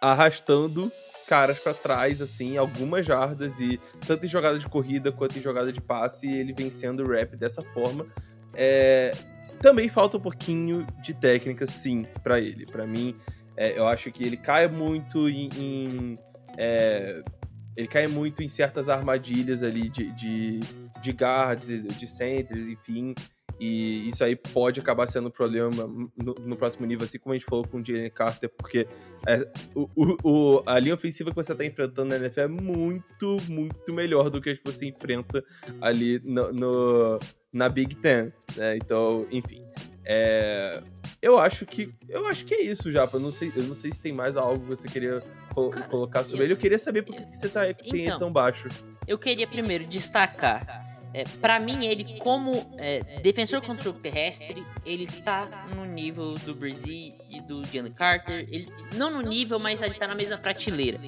arrastando 0.00 0.92
caras 1.26 1.58
para 1.58 1.74
trás, 1.74 2.22
assim, 2.22 2.56
algumas 2.56 3.04
jardas, 3.04 3.58
e 3.58 3.80
tanto 4.06 4.24
em 4.24 4.28
jogada 4.28 4.56
de 4.58 4.68
corrida 4.68 5.10
quanto 5.10 5.36
em 5.36 5.42
jogada 5.42 5.72
de 5.72 5.80
passe, 5.80 6.28
ele 6.28 6.52
vencendo 6.52 7.00
o 7.00 7.08
rap 7.08 7.36
dessa 7.36 7.62
forma. 7.62 8.06
É... 8.54 9.10
Também 9.60 9.88
falta 9.88 10.16
um 10.16 10.20
pouquinho 10.20 10.86
de 11.02 11.14
técnica, 11.14 11.66
sim, 11.66 12.06
para 12.22 12.40
ele. 12.40 12.66
Para 12.66 12.86
mim, 12.86 13.16
é, 13.56 13.78
eu 13.78 13.86
acho 13.86 14.10
que 14.12 14.24
ele 14.24 14.36
cai 14.36 14.68
muito 14.68 15.28
em. 15.28 15.48
em 15.58 16.18
é... 16.56 17.22
Ele 17.76 17.88
cai 17.88 18.06
muito 18.06 18.42
em 18.42 18.48
certas 18.48 18.88
armadilhas 18.88 19.62
ali 19.62 19.90
de, 19.90 20.10
de, 20.12 20.60
de 21.02 21.12
guards, 21.12 21.68
de 21.68 22.06
centers, 22.06 22.68
enfim. 22.68 23.14
E 23.58 24.08
isso 24.08 24.22
aí 24.22 24.36
pode 24.36 24.80
acabar 24.80 25.06
sendo 25.06 25.28
um 25.28 25.30
problema 25.30 25.70
no, 26.16 26.34
no, 26.34 26.56
próximo 26.56 26.84
nível, 26.84 27.04
assim 27.04 27.18
como 27.18 27.32
a 27.32 27.38
gente 27.38 27.46
falou 27.46 27.66
com 27.66 27.78
o 27.78 27.84
Jalen 27.84 28.10
Carter, 28.10 28.50
porque 28.50 28.86
é, 29.26 29.50
o, 29.74 29.88
o, 30.22 30.62
a 30.66 30.78
linha 30.78 30.94
ofensiva 30.94 31.30
que 31.30 31.36
você 31.36 31.52
está 31.52 31.64
enfrentando 31.64 32.10
na 32.10 32.16
NFL 32.16 32.40
é 32.40 32.48
muito, 32.48 33.36
muito 33.48 33.92
melhor 33.94 34.28
do 34.28 34.42
que 34.42 34.50
a 34.50 34.56
que 34.56 34.62
você 34.64 34.86
enfrenta 34.86 35.42
ali 35.80 36.20
no, 36.22 36.52
no 36.52 37.18
na 37.56 37.68
Big 37.68 37.96
Ten. 37.96 38.32
Né? 38.56 38.76
Então, 38.76 39.26
enfim. 39.30 39.62
É, 40.04 40.82
eu 41.20 41.38
acho 41.38 41.66
que 41.66 41.92
eu 42.08 42.26
acho 42.26 42.44
que 42.44 42.54
é 42.54 42.62
isso, 42.62 42.90
já. 42.90 43.08
Eu 43.12 43.18
não 43.18 43.30
sei, 43.30 43.52
eu 43.56 43.64
não 43.64 43.74
sei 43.74 43.90
se 43.90 44.00
tem 44.00 44.12
mais 44.12 44.36
algo 44.36 44.60
que 44.60 44.68
você 44.68 44.86
queria 44.88 45.20
co 45.52 45.70
Cara, 45.70 45.86
colocar 45.86 46.24
sobre 46.24 46.42
eu, 46.42 46.46
ele. 46.46 46.52
Eu 46.52 46.58
queria 46.58 46.78
saber 46.78 47.02
por 47.02 47.16
que 47.16 47.22
você 47.34 47.48
tá 47.48 47.62
então, 47.68 48.18
tão 48.18 48.32
baixo. 48.32 48.68
Eu 49.08 49.18
queria 49.18 49.46
primeiro 49.46 49.86
destacar 49.86 50.86
é, 51.16 51.24
para 51.40 51.58
mim, 51.58 51.86
ele, 51.86 52.18
como 52.20 52.52
é, 52.76 53.20
defensor 53.22 53.62
contra 53.62 53.88
o 53.88 53.92
terrestre, 53.94 54.66
ele 54.84 55.04
está 55.04 55.66
no 55.74 55.86
nível 55.86 56.34
do 56.34 56.54
Brzee 56.54 57.14
e 57.30 57.40
do 57.40 57.64
Jalen 57.64 57.94
Carter. 57.94 58.46
Ele, 58.50 58.68
não 58.96 59.10
no 59.10 59.22
nível, 59.22 59.58
mas 59.58 59.80
ele 59.80 59.92
está 59.92 60.06
na 60.06 60.14
mesma 60.14 60.36
prateleira. 60.36 61.00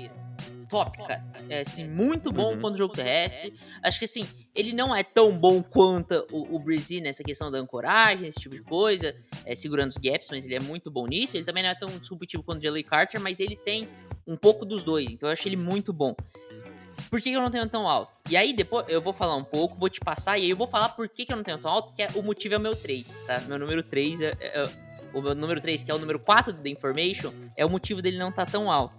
Top, 0.68 0.98
cara. 0.98 1.24
É, 1.48 1.60
assim, 1.60 1.86
muito 1.88 2.30
bom 2.30 2.54
uhum. 2.54 2.60
contra 2.60 2.74
o 2.74 2.76
jogo 2.76 2.94
terrestre. 2.94 3.54
Acho 3.82 3.98
que, 3.98 4.04
assim, 4.04 4.26
ele 4.54 4.72
não 4.72 4.94
é 4.94 5.02
tão 5.02 5.36
bom 5.36 5.62
quanto 5.62 6.26
o, 6.30 6.56
o 6.56 6.58
Brzee 6.58 7.00
nessa 7.00 7.24
questão 7.24 7.50
da 7.50 7.58
ancoragem, 7.58 8.28
esse 8.28 8.38
tipo 8.38 8.54
de 8.54 8.62
coisa, 8.62 9.14
é, 9.44 9.54
segurando 9.54 9.90
os 9.90 9.96
gaps, 9.96 10.28
mas 10.30 10.44
ele 10.44 10.56
é 10.56 10.60
muito 10.60 10.90
bom 10.90 11.06
nisso. 11.06 11.36
Ele 11.36 11.44
também 11.44 11.62
não 11.62 11.70
é 11.70 11.74
tão 11.74 11.88
disruptivo 11.88 12.42
quanto 12.42 12.58
o 12.58 12.62
Jalen 12.62 12.84
Carter, 12.84 13.20
mas 13.20 13.40
ele 13.40 13.56
tem 13.56 13.88
um 14.26 14.36
pouco 14.36 14.64
dos 14.64 14.82
dois. 14.82 15.10
Então, 15.10 15.28
eu 15.28 15.32
acho 15.32 15.48
ele 15.48 15.56
muito 15.56 15.92
bom. 15.92 16.14
Por 17.08 17.20
que 17.22 17.30
eu 17.30 17.40
não 17.40 17.50
tenho 17.50 17.66
tão 17.68 17.88
alto? 17.88 18.12
E 18.28 18.36
aí 18.36 18.52
depois 18.52 18.86
eu 18.88 19.00
vou 19.00 19.12
falar 19.12 19.34
um 19.36 19.44
pouco, 19.44 19.76
vou 19.76 19.88
te 19.88 20.00
passar, 20.00 20.38
e 20.38 20.42
aí 20.42 20.50
eu 20.50 20.56
vou 20.56 20.66
falar 20.66 20.90
por 20.90 21.08
que, 21.08 21.24
que 21.24 21.32
eu 21.32 21.36
não 21.36 21.44
tenho 21.44 21.58
tão 21.58 21.70
alto, 21.70 21.94
que 21.94 22.02
é, 22.02 22.08
o 22.14 22.22
motivo 22.22 22.54
é 22.54 22.58
o 22.58 22.60
meu 22.60 22.76
3, 22.76 23.06
tá? 23.26 23.40
Meu 23.48 23.58
número 23.58 23.82
3 23.82 24.20
é, 24.20 24.36
é, 24.38 24.62
é, 24.62 24.70
o 25.14 25.22
meu 25.22 25.34
número 25.34 25.60
3, 25.60 25.82
que 25.82 25.90
é 25.90 25.94
o 25.94 25.98
número 25.98 26.18
4 26.18 26.52
do 26.52 26.62
The 26.62 26.68
Information, 26.68 27.32
é 27.56 27.64
o 27.64 27.70
motivo 27.70 28.02
dele 28.02 28.18
não 28.18 28.28
estar 28.28 28.44
tá 28.44 28.52
tão 28.52 28.70
alto. 28.70 28.94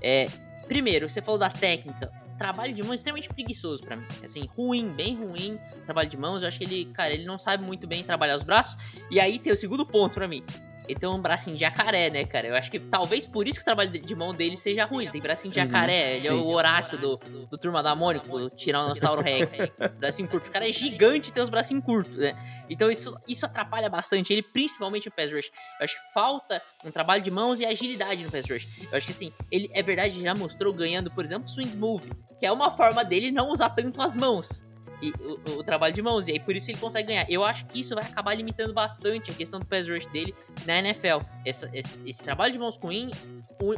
É, 0.00 0.26
primeiro, 0.70 1.10
você 1.10 1.20
falou 1.20 1.36
da 1.36 1.50
técnica. 1.50 2.12
Trabalho 2.38 2.72
de 2.72 2.80
mãos 2.84 2.94
extremamente 2.94 3.28
preguiçoso 3.28 3.82
para 3.82 3.96
mim. 3.96 4.06
Assim, 4.22 4.48
ruim, 4.56 4.88
bem 4.92 5.16
ruim. 5.16 5.58
Trabalho 5.84 6.08
de 6.08 6.16
mãos, 6.16 6.42
eu 6.42 6.48
acho 6.48 6.58
que 6.58 6.64
ele, 6.64 6.84
cara, 6.86 7.12
ele 7.12 7.24
não 7.24 7.40
sabe 7.40 7.64
muito 7.64 7.88
bem 7.88 8.04
trabalhar 8.04 8.36
os 8.36 8.44
braços. 8.44 8.80
E 9.10 9.18
aí 9.18 9.40
tem 9.40 9.52
o 9.52 9.56
segundo 9.56 9.84
ponto 9.84 10.14
para 10.14 10.28
mim 10.28 10.44
ele 10.88 10.98
tem 10.98 11.08
um 11.08 11.20
bracinho 11.20 11.56
de 11.56 11.60
jacaré, 11.60 12.10
né, 12.10 12.24
cara? 12.24 12.48
Eu 12.48 12.54
acho 12.56 12.70
que 12.70 12.78
talvez 12.78 13.26
por 13.26 13.46
isso 13.46 13.58
que 13.58 13.62
o 13.62 13.64
trabalho 13.64 13.90
de 13.90 14.14
mão 14.14 14.34
dele 14.34 14.56
seja 14.56 14.84
ruim. 14.84 15.04
Ele 15.04 15.12
tem 15.12 15.20
bracinho 15.20 15.52
de 15.52 15.60
uhum, 15.60 15.66
jacaré, 15.66 16.12
ele 16.12 16.20
sim. 16.22 16.28
é 16.28 16.32
o 16.32 16.46
Horácio 16.46 16.98
do, 16.98 17.16
do 17.50 17.58
Turma 17.58 17.82
da 17.82 17.94
Mônica, 17.94 18.26
do 18.26 18.50
Tiranossauro 18.50 19.22
Rex. 19.22 19.58
bracinho 19.98 20.28
curto. 20.28 20.48
O 20.48 20.50
cara 20.50 20.68
é 20.68 20.72
gigante 20.72 21.30
e 21.30 21.32
tem 21.32 21.42
os 21.42 21.48
bracinhos 21.48 21.84
curtos, 21.84 22.16
né? 22.16 22.36
Então 22.68 22.90
isso, 22.90 23.16
isso 23.28 23.46
atrapalha 23.46 23.88
bastante 23.88 24.32
ele, 24.32 24.42
principalmente 24.42 25.06
no 25.06 25.12
pass 25.12 25.32
rush. 25.32 25.50
Eu 25.78 25.84
acho 25.84 25.94
que 25.94 26.12
falta 26.12 26.60
um 26.84 26.90
trabalho 26.90 27.22
de 27.22 27.30
mãos 27.30 27.60
e 27.60 27.66
agilidade 27.66 28.24
no 28.24 28.30
pass 28.30 28.48
rush. 28.48 28.66
Eu 28.90 28.96
acho 28.96 29.06
que 29.06 29.12
assim, 29.12 29.32
ele 29.50 29.70
é 29.72 29.82
verdade, 29.82 30.20
já 30.20 30.34
mostrou 30.34 30.72
ganhando, 30.72 31.10
por 31.10 31.24
exemplo, 31.24 31.48
swing 31.48 31.76
move, 31.76 32.10
que 32.38 32.46
é 32.46 32.52
uma 32.52 32.76
forma 32.76 33.04
dele 33.04 33.30
não 33.30 33.50
usar 33.50 33.70
tanto 33.70 34.00
as 34.02 34.16
mãos 34.16 34.64
e, 35.02 35.10
o, 35.20 35.58
o, 35.58 35.64
trabalho 35.64 35.94
de 35.94 36.02
mãos. 36.02 36.28
E 36.28 36.32
aí 36.32 36.40
por 36.40 36.54
isso 36.54 36.70
ele 36.70 36.78
consegue 36.78 37.08
ganhar. 37.08 37.26
Eu 37.30 37.44
acho 37.44 37.66
que 37.66 37.80
isso 37.80 37.94
vai 37.94 38.04
acabar 38.04 38.34
limitando 38.34 38.72
bastante 38.72 39.30
a 39.30 39.34
questão 39.34 39.60
do 39.60 39.66
pass 39.66 39.88
rush 39.88 40.06
dele 40.06 40.34
na 40.66 40.78
NFL. 40.78 41.20
Essa, 41.44 41.70
esse, 41.72 42.08
esse, 42.08 42.22
trabalho 42.22 42.52
de 42.52 42.58
mãos 42.58 42.76
ruim 42.76 43.10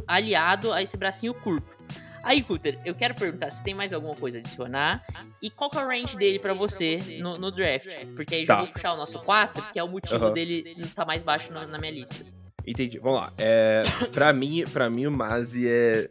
aliado 0.06 0.72
a 0.72 0.82
esse 0.82 0.96
bracinho 0.96 1.34
curto. 1.34 1.76
Aí, 2.22 2.40
Cutter, 2.40 2.78
eu 2.84 2.94
quero 2.94 3.14
perguntar 3.14 3.50
se 3.50 3.62
tem 3.64 3.74
mais 3.74 3.92
alguma 3.92 4.14
coisa 4.14 4.38
a 4.38 4.40
adicionar 4.40 5.04
e 5.42 5.50
qual 5.50 5.68
que 5.68 5.76
é 5.76 5.82
o 5.82 5.88
range 5.88 6.16
dele 6.16 6.38
para 6.38 6.54
você 6.54 6.98
no, 7.20 7.36
no, 7.36 7.50
draft. 7.50 7.88
Porque 8.14 8.36
aí 8.36 8.46
tá. 8.46 8.54
já 8.54 8.60
vou 8.62 8.72
puxar 8.72 8.92
o 8.92 8.96
nosso 8.96 9.18
4, 9.20 9.72
que 9.72 9.78
é 9.78 9.82
o 9.82 9.88
motivo 9.88 10.26
uhum. 10.26 10.32
dele 10.32 10.74
não 10.76 10.82
estar 10.82 11.02
tá 11.02 11.04
mais 11.04 11.22
baixo 11.22 11.52
na, 11.52 11.66
na 11.66 11.78
minha 11.78 11.92
lista. 11.92 12.24
Entendi. 12.64 12.98
Vamos 13.00 13.20
lá. 13.20 13.32
É, 13.38 13.82
pra, 14.12 14.32
mim, 14.32 14.62
pra 14.72 14.88
mim, 14.88 15.06
o 15.06 15.10
Mazi 15.10 15.68
é 15.68 16.08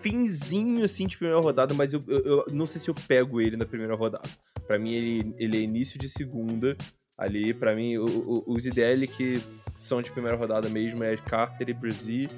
finzinho, 0.00 0.84
assim, 0.84 1.06
de 1.06 1.16
primeira 1.16 1.40
rodada, 1.40 1.74
mas 1.74 1.92
eu, 1.92 2.02
eu, 2.06 2.24
eu, 2.24 2.44
não 2.52 2.66
sei 2.66 2.80
se 2.80 2.88
eu 2.88 2.94
pego 2.94 3.40
ele 3.40 3.56
na 3.56 3.64
primeira 3.64 3.94
rodada. 3.94 4.28
Para 4.66 4.78
mim, 4.78 4.92
ele, 4.92 5.34
ele 5.38 5.56
é 5.58 5.60
início 5.60 5.98
de 5.98 6.08
segunda. 6.08 6.76
Ali, 7.16 7.52
para 7.54 7.74
mim, 7.74 7.96
o, 7.98 8.04
o, 8.04 8.54
os 8.54 8.66
IDL 8.66 9.06
que 9.06 9.40
são 9.74 10.02
de 10.02 10.10
primeira 10.10 10.36
rodada 10.36 10.68
mesmo 10.68 11.04
é 11.04 11.16
Carter 11.16 11.68
e 11.68 11.74
Brazil. 11.74 12.30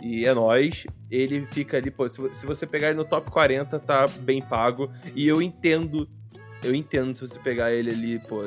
E 0.00 0.24
é 0.24 0.34
nós. 0.34 0.86
Ele 1.10 1.46
fica 1.46 1.76
ali, 1.76 1.90
pô, 1.90 2.08
se, 2.08 2.22
se 2.32 2.46
você 2.46 2.66
pegar 2.66 2.88
ele 2.88 2.98
no 2.98 3.04
top 3.04 3.30
40, 3.30 3.78
tá 3.80 4.06
bem 4.06 4.40
pago. 4.40 4.90
E 5.14 5.26
eu 5.26 5.42
entendo, 5.42 6.08
eu 6.62 6.74
entendo 6.74 7.14
se 7.14 7.20
você 7.20 7.38
pegar 7.38 7.72
ele 7.72 7.90
ali, 7.90 8.18
pô, 8.18 8.42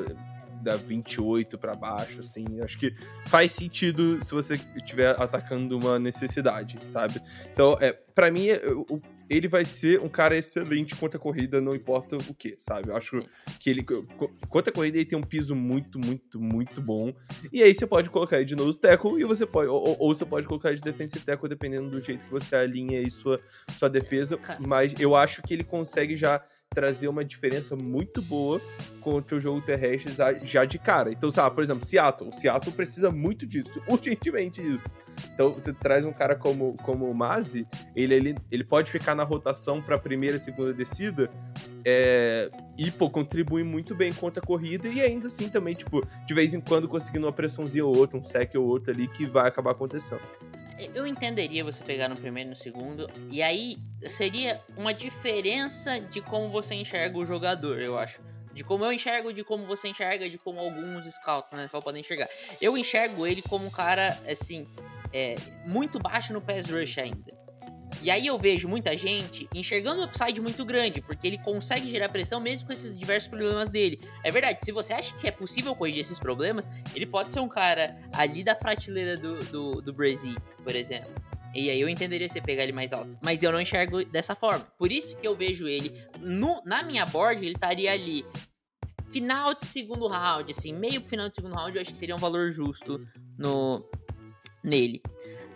da 0.61 0.75
28 0.75 1.57
para 1.57 1.75
baixo, 1.75 2.19
assim. 2.19 2.45
Acho 2.61 2.77
que 2.77 2.93
faz 3.27 3.51
sentido 3.51 4.19
se 4.23 4.31
você 4.31 4.55
estiver 4.75 5.09
atacando 5.19 5.77
uma 5.77 5.99
necessidade, 5.99 6.79
sabe? 6.87 7.21
Então, 7.53 7.77
é, 7.79 7.93
para 7.93 8.31
mim, 8.31 8.47
o, 8.89 9.01
ele 9.31 9.47
vai 9.47 9.63
ser 9.63 10.01
um 10.01 10.09
cara 10.09 10.37
excelente 10.37 10.93
contra 10.93 11.17
a 11.17 11.21
corrida, 11.21 11.61
não 11.61 11.73
importa 11.73 12.17
o 12.17 12.33
que, 12.33 12.55
sabe? 12.59 12.89
Eu 12.89 12.97
acho 12.97 13.23
que 13.59 13.69
ele, 13.69 13.81
contra 14.49 14.71
a 14.71 14.75
corrida, 14.75 14.97
ele 14.97 15.05
tem 15.05 15.17
um 15.17 15.23
piso 15.23 15.55
muito, 15.55 15.97
muito, 15.97 16.37
muito 16.37 16.81
bom. 16.81 17.13
E 17.51 17.63
aí 17.63 17.73
você 17.73 17.87
pode 17.87 18.09
colocar 18.09 18.35
ele 18.37 18.45
de 18.45 18.57
nose 18.57 18.81
tackle 18.81 19.21
e 19.21 19.23
você 19.23 19.45
pode, 19.45 19.69
ou, 19.69 19.95
ou 19.97 20.13
você 20.13 20.25
pode 20.25 20.45
colocar 20.47 20.67
ele 20.67 20.79
de 20.79 20.83
defensive 20.83 21.23
tackle, 21.23 21.47
dependendo 21.47 21.89
do 21.89 22.01
jeito 22.01 22.25
que 22.25 22.31
você 22.31 22.57
alinha 22.57 22.99
aí 22.99 23.09
sua, 23.09 23.39
sua 23.77 23.89
defesa. 23.89 24.37
Mas 24.59 24.93
eu 24.99 25.15
acho 25.15 25.41
que 25.43 25.53
ele 25.53 25.63
consegue 25.63 26.17
já 26.17 26.43
trazer 26.73 27.09
uma 27.09 27.25
diferença 27.25 27.75
muito 27.75 28.21
boa 28.21 28.61
contra 29.01 29.35
o 29.35 29.41
jogo 29.41 29.61
terrestre 29.61 30.13
já 30.43 30.63
de 30.63 30.79
cara. 30.79 31.11
Então, 31.11 31.29
sabe, 31.29 31.53
por 31.53 31.61
exemplo, 31.61 31.85
Seattle. 31.85 32.31
Seattle 32.31 32.73
precisa 32.73 33.11
muito 33.11 33.45
disso, 33.45 33.81
urgentemente 33.89 34.61
disso. 34.61 34.93
Então, 35.33 35.53
você 35.53 35.73
traz 35.73 36.05
um 36.05 36.13
cara 36.13 36.33
como, 36.33 36.77
como 36.77 37.09
o 37.09 37.13
Mazi, 37.13 37.67
ele, 37.93 38.13
ele, 38.13 38.35
ele 38.49 38.63
pode 38.63 38.89
ficar 38.89 39.13
na 39.13 39.23
rotação 39.23 39.81
para 39.81 39.97
primeira 39.97 40.37
e 40.37 40.39
segunda 40.39 40.73
descida 40.73 41.29
é, 41.85 42.49
e, 42.77 42.89
pô, 42.89 43.09
contribui 43.09 43.63
muito 43.63 43.93
bem 43.93 44.13
contra 44.13 44.41
a 44.41 44.45
corrida 44.45 44.87
e 44.87 45.01
ainda 45.01 45.27
assim 45.27 45.49
também, 45.49 45.75
tipo, 45.75 46.01
de 46.25 46.33
vez 46.33 46.53
em 46.53 46.61
quando 46.61 46.87
conseguindo 46.87 47.25
uma 47.25 47.33
pressãozinha 47.33 47.85
ou 47.85 47.97
outra, 47.97 48.17
um 48.17 48.23
sec 48.23 48.55
ou 48.55 48.65
outro 48.65 48.91
ali 48.91 49.09
que 49.09 49.25
vai 49.25 49.47
acabar 49.47 49.71
acontecendo 49.71 50.21
eu 50.93 51.05
entenderia 51.05 51.63
você 51.63 51.83
pegar 51.83 52.07
no 52.07 52.15
primeiro 52.15 52.49
e 52.49 52.51
no 52.51 52.55
segundo, 52.55 53.09
e 53.29 53.41
aí 53.41 53.77
seria 54.09 54.61
uma 54.77 54.93
diferença 54.93 55.99
de 55.99 56.21
como 56.21 56.49
você 56.49 56.75
enxerga 56.75 57.17
o 57.17 57.25
jogador, 57.25 57.79
eu 57.79 57.97
acho. 57.97 58.21
De 58.53 58.63
como 58.63 58.83
eu 58.83 58.91
enxergo, 58.91 59.33
de 59.33 59.43
como 59.43 59.65
você 59.65 59.89
enxerga, 59.89 60.29
de 60.29 60.37
como 60.37 60.59
alguns 60.59 61.05
scouts 61.13 61.51
né, 61.53 61.69
podem 61.71 62.01
enxergar. 62.01 62.27
Eu 62.59 62.77
enxergo 62.77 63.25
ele 63.25 63.41
como 63.41 63.65
um 63.65 63.69
cara, 63.69 64.07
assim, 64.29 64.67
é, 65.13 65.35
muito 65.65 65.99
baixo 65.99 66.33
no 66.33 66.41
pass 66.41 66.69
rush 66.69 66.97
ainda. 66.97 67.40
E 68.01 68.09
aí 68.09 68.25
eu 68.25 68.37
vejo 68.37 68.67
muita 68.67 68.97
gente 68.97 69.47
enxergando 69.53 70.01
o 70.01 70.05
upside 70.05 70.41
muito 70.41 70.65
grande, 70.65 71.01
porque 71.01 71.27
ele 71.27 71.37
consegue 71.37 71.89
gerar 71.89 72.09
pressão 72.09 72.39
mesmo 72.39 72.65
com 72.65 72.73
esses 72.73 72.97
diversos 72.97 73.29
problemas 73.29 73.69
dele. 73.69 74.01
É 74.23 74.31
verdade, 74.31 74.63
se 74.63 74.71
você 74.71 74.93
acha 74.93 75.15
que 75.15 75.27
é 75.27 75.31
possível 75.31 75.75
corrigir 75.75 76.01
esses 76.01 76.17
problemas, 76.17 76.67
ele 76.95 77.05
pode 77.05 77.31
ser 77.31 77.39
um 77.39 77.47
cara 77.47 77.95
ali 78.13 78.43
da 78.43 78.55
prateleira 78.55 79.15
do, 79.15 79.39
do, 79.45 79.81
do 79.81 79.93
Brasil, 79.93 80.35
por 80.63 80.75
exemplo. 80.75 81.13
E 81.53 81.69
aí 81.69 81.79
eu 81.79 81.89
entenderia 81.89 82.27
você 82.27 82.41
pegar 82.41 82.63
ele 82.63 82.71
mais 82.71 82.93
alto. 82.93 83.15
Mas 83.21 83.43
eu 83.43 83.51
não 83.51 83.61
enxergo 83.61 84.03
dessa 84.05 84.33
forma. 84.33 84.65
Por 84.77 84.91
isso 84.91 85.15
que 85.17 85.27
eu 85.27 85.35
vejo 85.35 85.67
ele 85.67 85.93
no, 86.19 86.61
na 86.65 86.81
minha 86.81 87.05
board, 87.05 87.43
ele 87.43 87.53
estaria 87.53 87.91
ali 87.91 88.25
final 89.11 89.53
de 89.53 89.65
segundo 89.65 90.07
round, 90.07 90.49
assim, 90.49 90.73
meio 90.73 91.01
final 91.01 91.27
de 91.27 91.35
segundo 91.35 91.53
round, 91.53 91.75
eu 91.75 91.81
acho 91.81 91.91
que 91.91 91.97
seria 91.97 92.15
um 92.15 92.19
valor 92.19 92.49
justo 92.51 93.05
no 93.37 93.85
nele. 94.63 95.01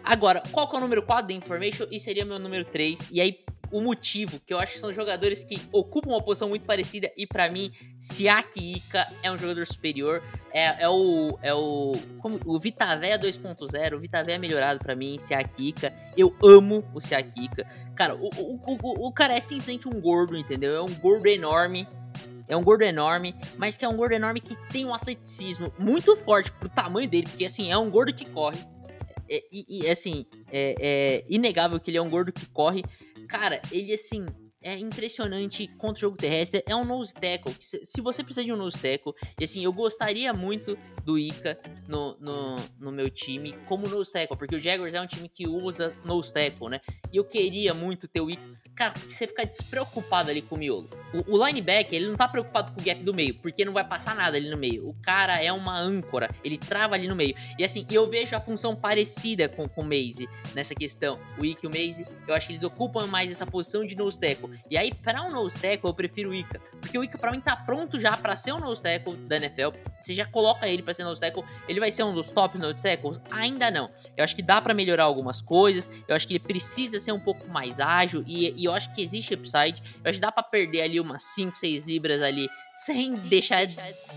Agora, 0.05 0.43
qual 0.51 0.69
que 0.69 0.75
é 0.75 0.77
o 0.77 0.81
número 0.81 1.01
4 1.01 1.27
da 1.27 1.33
Information? 1.33 1.87
E 1.89 1.99
seria 1.99 2.23
meu 2.23 2.37
número 2.37 2.63
3. 2.63 3.09
E 3.11 3.19
aí, 3.19 3.39
o 3.71 3.81
motivo, 3.81 4.39
que 4.39 4.53
eu 4.53 4.59
acho 4.59 4.73
que 4.73 4.79
são 4.79 4.93
jogadores 4.93 5.43
que 5.43 5.59
ocupam 5.71 6.11
uma 6.11 6.21
posição 6.21 6.47
muito 6.47 6.65
parecida. 6.65 7.11
E 7.17 7.25
para 7.25 7.49
mim, 7.49 7.71
Siaki 7.99 8.75
Ika 8.75 9.11
é 9.23 9.31
um 9.31 9.37
jogador 9.37 9.65
superior. 9.65 10.21
É, 10.53 10.83
é 10.83 10.89
o. 10.89 11.39
É 11.41 11.53
o. 11.53 11.93
Como, 12.19 12.39
o 12.45 12.59
Vitavé 12.59 13.17
2.0. 13.17 13.95
O 13.95 13.99
Vitavé 13.99 14.33
é 14.33 14.37
melhorado 14.37 14.79
para 14.79 14.95
mim, 14.95 15.17
Siaki 15.19 15.69
Ika. 15.69 15.91
Eu 16.15 16.35
amo 16.43 16.85
o 16.93 17.01
Siaki 17.01 17.45
Ika. 17.45 17.65
Cara, 17.95 18.15
o, 18.15 18.29
o, 18.37 18.59
o, 18.67 19.07
o 19.07 19.11
cara 19.11 19.33
é 19.33 19.39
simplesmente 19.39 19.89
um 19.89 19.99
gordo, 19.99 20.37
entendeu? 20.37 20.75
É 20.75 20.81
um 20.81 20.93
gordo 20.93 21.25
enorme. 21.25 21.87
É 22.47 22.55
um 22.55 22.63
gordo 22.63 22.83
enorme, 22.83 23.35
mas 23.57 23.75
que 23.75 23.83
é 23.83 23.89
um 23.89 23.97
gordo 23.97 24.13
enorme 24.13 24.39
que 24.39 24.55
tem 24.69 24.85
um 24.85 24.93
atleticismo 24.93 25.73
muito 25.79 26.15
forte 26.15 26.51
pro 26.51 26.69
tamanho 26.69 27.09
dele, 27.09 27.27
porque 27.27 27.45
assim, 27.45 27.71
é 27.71 27.77
um 27.77 27.89
gordo 27.89 28.13
que 28.13 28.23
corre. 28.25 28.59
É, 29.29 29.43
e, 29.51 29.65
e, 29.81 29.89
assim, 29.89 30.25
é, 30.51 30.75
é 30.79 31.25
inegável 31.29 31.79
que 31.79 31.89
ele 31.89 31.97
é 31.97 32.01
um 32.01 32.09
gordo 32.09 32.31
que 32.31 32.45
corre. 32.49 32.83
Cara, 33.27 33.61
ele 33.71 33.93
assim, 33.93 34.25
é 34.65 34.75
impressionante 34.79 35.67
contra 35.77 35.99
o 35.99 36.01
jogo 36.01 36.17
terrestre. 36.17 36.63
É 36.65 36.75
um 36.75 36.83
nose 36.83 37.13
tackle. 37.13 37.55
Se 37.59 38.01
você 38.01 38.23
precisa 38.23 38.43
de 38.43 38.51
um 38.51 38.57
nose 38.57 38.77
tackle, 38.77 39.13
e 39.39 39.43
assim, 39.43 39.63
eu 39.63 39.71
gostaria 39.71 40.33
muito 40.33 40.75
do 41.05 41.19
Ica 41.19 41.55
no, 41.87 42.17
no, 42.19 42.55
no, 42.79 42.91
meu 42.91 43.07
time 43.11 43.53
como 43.67 43.87
nose 43.87 44.11
tackle, 44.11 44.35
porque 44.35 44.55
o 44.55 44.59
Jaguars 44.59 44.95
é 44.95 44.99
um 44.99 45.05
time 45.05 45.29
que 45.29 45.47
usa 45.47 45.95
nose 46.03 46.33
tackle, 46.33 46.69
né? 46.69 46.81
E 47.13 47.17
eu 47.17 47.23
queria 47.23 47.75
muito 47.75 48.07
ter 48.07 48.21
o 48.21 48.29
Ica. 48.29 48.43
Cara, 48.75 48.93
você 49.07 49.27
fica 49.27 49.45
despreocupado 49.45 50.31
ali 50.31 50.41
com 50.41 50.55
o 50.55 50.57
miolo. 50.57 50.89
O, 51.13 51.37
o 51.37 51.45
linebacker, 51.45 51.93
ele 51.93 52.07
não 52.07 52.15
tá 52.15 52.27
preocupado 52.27 52.73
com 52.73 52.81
o 52.81 52.83
gap 52.83 53.01
do 53.03 53.13
meio, 53.13 53.35
porque 53.35 53.63
não 53.63 53.71
vai 53.71 53.87
passar 53.87 54.15
nada 54.15 54.35
ali 54.35 54.49
no 54.49 54.57
meio. 54.57 54.89
O 54.89 54.93
cara 54.95 55.41
é 55.41 55.51
uma 55.51 55.79
âncora, 55.79 56.29
ele 56.43 56.57
trava 56.57 56.95
ali 56.95 57.07
no 57.07 57.15
meio. 57.15 57.35
E 57.57 57.63
assim, 57.63 57.85
eu 57.89 58.09
vejo 58.09 58.35
a 58.35 58.39
função 58.39 58.75
parecida 58.75 59.47
com, 59.47 59.69
com 59.69 59.81
o 59.81 59.85
Maze 59.85 60.27
nessa 60.55 60.73
questão. 60.73 61.19
O 61.37 61.45
Ica 61.45 61.61
e 61.63 61.67
o 61.67 61.69
Maze, 61.69 62.05
eu 62.27 62.33
acho 62.33 62.47
que 62.47 62.53
eles 62.53 62.63
ocupam 62.63 63.05
mais 63.05 63.31
essa 63.31 63.45
posição 63.45 63.85
de 63.85 63.95
nose 63.95 64.19
tackle. 64.19 64.54
E 64.69 64.77
aí, 64.77 64.93
para 64.93 65.21
um 65.21 65.31
nose 65.31 65.59
tackle, 65.59 65.89
eu 65.89 65.93
prefiro 65.93 66.29
o 66.29 66.33
Ica. 66.33 66.59
Porque 66.79 66.97
o 66.97 67.03
Ica, 67.03 67.17
pra 67.17 67.31
mim, 67.31 67.41
tá 67.41 67.55
pronto 67.55 67.99
já 67.99 68.15
para 68.15 68.35
ser 68.35 68.53
um 68.53 68.59
nose 68.59 68.81
tackle 68.81 69.15
da 69.15 69.37
NFL. 69.37 69.69
Você 69.99 70.13
já 70.13 70.25
coloca 70.25 70.67
ele 70.67 70.83
para 70.83 70.93
ser 70.93 71.03
nose 71.03 71.19
tackle. 71.19 71.43
Ele 71.67 71.79
vai 71.79 71.91
ser 71.91 72.03
um 72.03 72.13
dos 72.13 72.29
top 72.29 72.57
nose 72.57 72.81
tackles? 72.81 73.19
Ainda 73.31 73.71
não. 73.71 73.89
Eu 74.15 74.23
acho 74.23 74.35
que 74.35 74.41
dá 74.41 74.61
para 74.61 74.73
melhorar 74.73 75.03
algumas 75.03 75.41
coisas. 75.41 75.89
Eu 76.07 76.15
acho 76.15 76.27
que 76.27 76.33
ele 76.33 76.43
precisa 76.43 76.99
ser 76.99 77.11
um 77.11 77.19
pouco 77.19 77.47
mais 77.49 77.79
ágil. 77.79 78.23
E, 78.27 78.51
e 78.51 78.65
eu 78.65 78.73
acho 78.73 78.93
que 78.93 79.01
existe 79.01 79.33
upside. 79.33 79.81
Eu 80.03 80.09
acho 80.09 80.19
que 80.19 80.25
dá 80.25 80.31
pra 80.31 80.43
perder 80.43 80.81
ali 80.81 80.99
umas 80.99 81.23
5, 81.23 81.57
6 81.57 81.83
libras 81.83 82.21
ali. 82.21 82.47
Sem 82.75 83.15
deixar, 83.15 83.67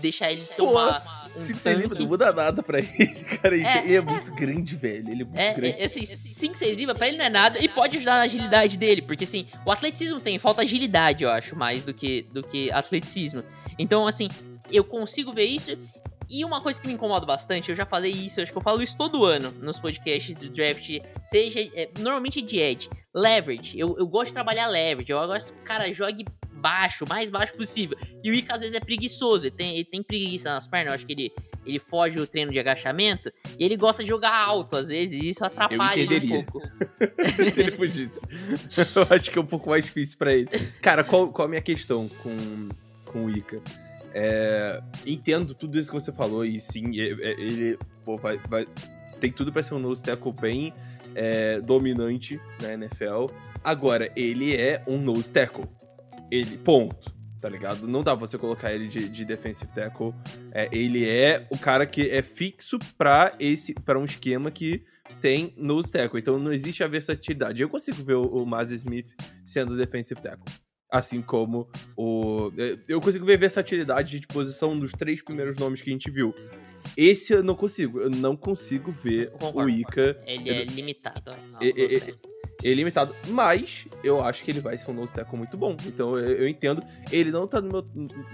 deixar 0.01 0.31
ele 0.31 0.45
ser 0.53 0.61
uma. 0.61 1.01
Um 1.35 1.39
5, 1.39 1.59
6 1.59 1.79
libras 1.79 1.99
não 1.99 2.07
muda 2.07 2.33
nada 2.33 2.61
pra 2.61 2.79
ele, 2.79 3.23
cara. 3.41 3.55
Ele 3.55 3.65
é, 3.65 3.95
é 3.95 4.01
muito 4.01 4.33
grande, 4.33 4.75
velho. 4.75 5.09
Ele 5.09 5.21
é 5.21 5.25
muito 5.25 5.39
é, 5.39 5.53
grande. 5.53 5.81
É, 5.81 5.85
assim, 5.85 6.05
5, 6.05 6.57
6 6.57 6.77
libras 6.77 6.97
pra 6.97 7.07
ele 7.07 7.17
não 7.17 7.25
é 7.25 7.29
nada. 7.29 7.59
E 7.59 7.69
pode 7.69 7.97
ajudar 7.97 8.17
na 8.17 8.23
agilidade 8.23 8.77
dele. 8.77 9.01
Porque 9.01 9.23
assim, 9.23 9.47
o 9.65 9.71
atleticismo 9.71 10.19
tem, 10.19 10.37
falta 10.37 10.61
agilidade, 10.61 11.23
eu 11.23 11.29
acho, 11.29 11.55
mais 11.55 11.83
do 11.83 11.93
que, 11.93 12.23
do 12.33 12.43
que 12.43 12.71
atleticismo. 12.71 13.43
Então, 13.77 14.05
assim, 14.05 14.27
eu 14.71 14.83
consigo 14.83 15.33
ver 15.33 15.45
isso. 15.45 15.77
E 16.29 16.45
uma 16.45 16.61
coisa 16.61 16.79
que 16.79 16.87
me 16.87 16.93
incomoda 16.93 17.25
bastante, 17.25 17.69
eu 17.69 17.75
já 17.75 17.85
falei 17.85 18.11
isso, 18.11 18.39
acho 18.39 18.51
que 18.51 18.57
eu 18.57 18.61
falo 18.61 18.83
isso 18.83 18.95
todo 18.95 19.25
ano 19.25 19.51
nos 19.61 19.79
podcasts 19.79 20.35
do 20.35 20.47
draft, 20.49 20.87
seja, 21.25 21.59
é, 21.59 21.89
normalmente 21.97 22.39
é 22.39 22.41
de 22.43 22.59
Edge, 22.59 22.89
leverage, 23.13 23.79
eu, 23.79 23.97
eu 23.97 24.05
gosto 24.05 24.27
de 24.27 24.33
trabalhar 24.33 24.67
leverage, 24.67 25.11
eu 25.11 25.25
gosto 25.25 25.53
que 25.53 25.59
o 25.59 25.63
cara 25.63 25.91
jogue 25.91 26.25
baixo, 26.53 27.05
mais 27.07 27.29
baixo 27.29 27.55
possível. 27.55 27.97
E 28.23 28.29
o 28.29 28.33
Ika 28.33 28.53
às 28.53 28.61
vezes 28.61 28.75
é 28.75 28.79
preguiçoso, 28.79 29.47
ele 29.47 29.55
tem, 29.55 29.75
ele 29.75 29.85
tem 29.85 30.03
preguiça 30.03 30.49
nas 30.49 30.67
pernas, 30.67 30.91
eu 30.91 30.95
acho 30.95 31.05
que 31.05 31.13
ele, 31.13 31.33
ele 31.65 31.79
foge 31.79 32.17
do 32.17 32.27
treino 32.27 32.51
de 32.51 32.59
agachamento 32.59 33.31
e 33.57 33.63
ele 33.63 33.75
gosta 33.75 34.03
de 34.03 34.09
jogar 34.09 34.35
alto 34.35 34.75
às 34.75 34.89
vezes, 34.89 35.23
e 35.23 35.29
isso 35.29 35.43
atrapalha 35.43 36.05
um 36.05 36.43
pouco. 36.43 36.61
Se 37.51 37.59
ele 37.59 37.71
fugisse. 37.71 38.21
eu 38.95 39.07
acho 39.15 39.31
que 39.31 39.39
é 39.39 39.41
um 39.41 39.47
pouco 39.47 39.69
mais 39.69 39.83
difícil 39.83 40.17
para 40.17 40.33
ele. 40.33 40.49
Cara, 40.81 41.03
qual, 41.03 41.29
qual 41.29 41.47
a 41.47 41.49
minha 41.49 41.61
questão 41.61 42.07
com, 42.21 42.69
com 43.05 43.25
o 43.25 43.29
Ika? 43.31 43.61
É, 44.13 44.81
entendo 45.05 45.53
tudo 45.53 45.77
isso 45.77 45.91
que 45.91 45.99
você 45.99 46.11
falou 46.11 46.43
e 46.43 46.59
sim, 46.59 46.95
ele 46.95 47.77
pô, 48.03 48.17
vai, 48.17 48.39
vai, 48.49 48.67
tem 49.19 49.31
tudo 49.31 49.51
para 49.51 49.61
ser 49.61 49.75
um 49.75 49.79
nose 49.79 50.01
tackle 50.01 50.33
bem 50.33 50.73
é, 51.13 51.59
dominante 51.61 52.39
na 52.61 52.73
NFL. 52.73 53.27
Agora, 53.63 54.09
ele 54.15 54.55
é 54.55 54.83
um 54.87 54.97
nose 54.97 55.31
tackle. 55.31 55.65
Ele, 56.31 56.57
ponto. 56.57 57.17
Tá 57.41 57.47
ligado? 57.47 57.87
Não 57.87 58.03
dá 58.03 58.17
pra 58.17 58.27
você 58.27 58.37
colocar 58.37 58.73
ele 58.73 58.89
de, 58.89 59.07
de 59.07 59.23
defensive 59.23 59.71
tackle. 59.73 60.13
É, 60.51 60.67
ele 60.73 61.07
é 61.07 61.47
o 61.49 61.57
cara 61.57 61.85
que 61.85 62.09
é 62.09 62.21
fixo 62.21 62.77
para 62.97 63.33
esse 63.39 63.73
para 63.73 63.97
um 63.97 64.03
esquema 64.03 64.51
que 64.51 64.83
tem 65.21 65.53
nose 65.55 65.89
tackle. 65.89 66.19
Então 66.19 66.37
não 66.37 66.51
existe 66.51 66.83
a 66.83 66.87
versatilidade. 66.87 67.61
Eu 67.61 67.69
consigo 67.69 68.03
ver 68.03 68.15
o, 68.15 68.43
o 68.43 68.63
Smith 68.63 69.15
sendo 69.45 69.77
defensive 69.77 70.21
tackle. 70.21 70.53
Assim 70.89 71.21
como 71.21 71.67
o. 71.95 72.51
É, 72.57 72.77
eu 72.87 72.99
consigo 72.99 73.25
ver 73.25 73.37
versatilidade 73.37 74.19
de 74.19 74.25
posição 74.25 74.77
dos 74.77 74.91
três 74.91 75.21
primeiros 75.21 75.55
nomes 75.57 75.81
que 75.81 75.89
a 75.89 75.93
gente 75.93 76.09
viu. 76.09 76.33
Esse 76.97 77.33
eu 77.33 77.43
não 77.43 77.53
consigo. 77.53 77.99
Eu 77.99 78.09
não 78.09 78.35
consigo 78.35 78.91
ver 78.91 79.31
o 79.53 79.69
Ica. 79.69 80.19
Ele 80.25 80.49
é 80.49 80.63
limitado. 80.63 81.31
ele 81.61 82.17
é 82.63 82.73
limitado. 82.73 83.15
Mas 83.27 83.87
eu 84.03 84.23
acho 84.23 84.43
que 84.43 84.51
ele 84.51 84.59
vai 84.59 84.77
ser 84.77 84.91
um 84.91 84.93
nose 84.93 85.13
tackle 85.13 85.37
muito 85.37 85.57
bom. 85.57 85.75
Então 85.85 86.17
eu, 86.17 86.43
eu 86.43 86.47
entendo. 86.47 86.83
Ele 87.11 87.31
não 87.31 87.47
tá 87.47 87.61
no 87.61 87.69
meu, 87.69 87.87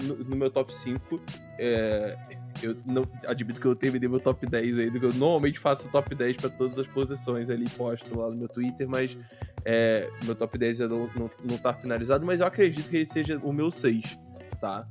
no, 0.03 0.15
no 0.15 0.35
meu 0.35 0.49
top 0.49 0.73
5. 0.73 1.21
É, 1.57 2.17
eu 2.61 2.75
não 2.85 3.07
admito 3.27 3.59
que 3.59 3.65
eu 3.65 3.75
terminei 3.75 4.07
meu 4.07 4.19
top 4.19 4.45
10 4.45 4.79
ainda, 4.79 4.97
eu 4.97 5.13
normalmente 5.13 5.59
faço 5.59 5.89
top 5.89 6.15
10 6.15 6.37
para 6.37 6.49
todas 6.49 6.79
as 6.79 6.87
posições 6.87 7.49
ali, 7.49 7.69
posto 7.69 8.17
lá 8.17 8.29
no 8.29 8.35
meu 8.35 8.47
Twitter, 8.47 8.87
mas 8.87 9.17
é, 9.63 10.09
meu 10.23 10.35
top 10.35 10.57
10 10.57 10.79
não, 10.79 11.09
não, 11.15 11.31
não 11.43 11.57
tá 11.57 11.73
finalizado, 11.73 12.25
mas 12.25 12.39
eu 12.39 12.47
acredito 12.47 12.89
que 12.89 12.97
ele 12.97 13.05
seja 13.05 13.39
o 13.43 13.51
meu 13.51 13.69
6, 13.69 14.17
tá? 14.61 14.87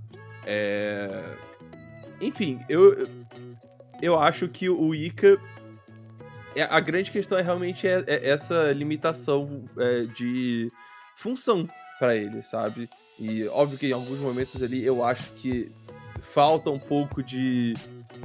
É... 0.47 1.37
Enfim, 2.20 2.61
eu, 2.68 3.09
eu 4.01 4.18
acho 4.18 4.49
que 4.49 4.68
o 4.68 4.94
Ica. 4.94 5.38
É, 6.57 6.62
a 6.62 6.81
grande 6.81 7.11
questão 7.11 7.38
é 7.38 7.43
realmente 7.43 7.87
é, 7.87 8.05
é 8.07 8.31
essa 8.31 8.73
limitação 8.73 9.64
é, 9.79 10.03
de 10.05 10.71
função 11.17 11.69
para 11.99 12.17
ele, 12.17 12.43
sabe? 12.43 12.88
E 13.19 13.47
óbvio 13.49 13.79
que 13.79 13.87
em 13.88 13.93
alguns 13.93 14.19
momentos 14.19 14.62
ali 14.62 14.85
eu 14.85 15.05
acho 15.05 15.33
que 15.35 15.71
falta 16.21 16.71
um 16.71 16.79
pouco 16.79 17.23
de. 17.23 17.75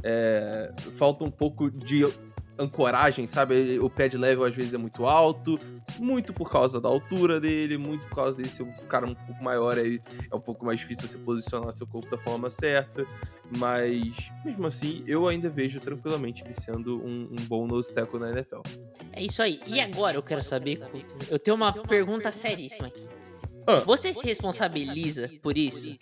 É, 0.04 0.72
falta 0.96 1.26
um 1.26 1.32
pouco 1.32 1.70
de 1.70 2.04
ancoragem, 2.60 3.26
sabe? 3.26 3.80
O 3.80 3.90
pad 3.90 4.18
level 4.18 4.44
às 4.46 4.56
vezes 4.56 4.74
é 4.74 4.78
muito 4.78 5.06
alto, 5.06 5.60
muito 6.00 6.34
por 6.34 6.52
causa 6.52 6.80
da 6.80 6.90
altura 6.90 7.40
dele, 7.40 7.78
muito 7.78 8.06
por 8.08 8.16
causa 8.16 8.38
desse 8.38 8.62
o 8.62 8.72
cara 8.88 9.06
um 9.06 9.16
pouco 9.16 9.44
maior 9.44 9.78
aí 9.78 10.02
é 10.32 10.36
um 10.36 10.42
pouco 10.42 10.66
mais 10.66 10.80
difícil 10.80 11.08
você 11.08 11.18
posicionar 11.18 11.72
seu 11.72 11.88
corpo 11.88 12.10
da 12.10 12.18
forma 12.18 12.50
certa, 12.50 13.08
mas 13.58 14.32
mesmo 14.44 14.68
assim 14.68 15.04
eu 15.08 15.28
ainda 15.28 15.50
vejo 15.50 15.80
tranquilamente 15.80 16.44
ele 16.44 16.54
sendo 16.54 16.98
um, 17.04 17.30
um 17.32 17.46
bom 17.48 17.66
nose 17.66 17.94
tackle 17.94 18.20
na 18.20 18.32
NFL. 18.32 18.62
É 19.14 19.24
isso 19.24 19.42
aí. 19.42 19.62
E 19.66 19.80
agora 19.80 20.18
eu 20.18 20.24
quero 20.24 20.44
saber, 20.44 20.82
eu 21.30 21.40
tenho 21.40 21.56
uma 21.56 21.74
pergunta 21.74 22.32
seríssima 22.32 22.88
aqui. 22.88 23.08
Ah. 23.66 23.82
Você 23.86 24.12
se 24.14 24.26
responsabiliza 24.26 25.30
por 25.42 25.58
isso? 25.58 25.98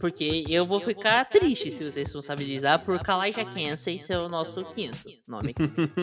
Porque 0.00 0.46
eu 0.48 0.66
vou 0.66 0.80
ficar 0.80 1.26
triste 1.26 1.70
se 1.70 1.84
você 1.84 2.00
responsabilizar 2.00 2.82
por 2.82 2.98
Kalaja 3.00 3.44
Kensei 3.44 4.00
ser 4.00 4.16
o 4.16 4.28
nosso 4.30 4.64
quinto 4.72 4.98
nome. 5.28 5.54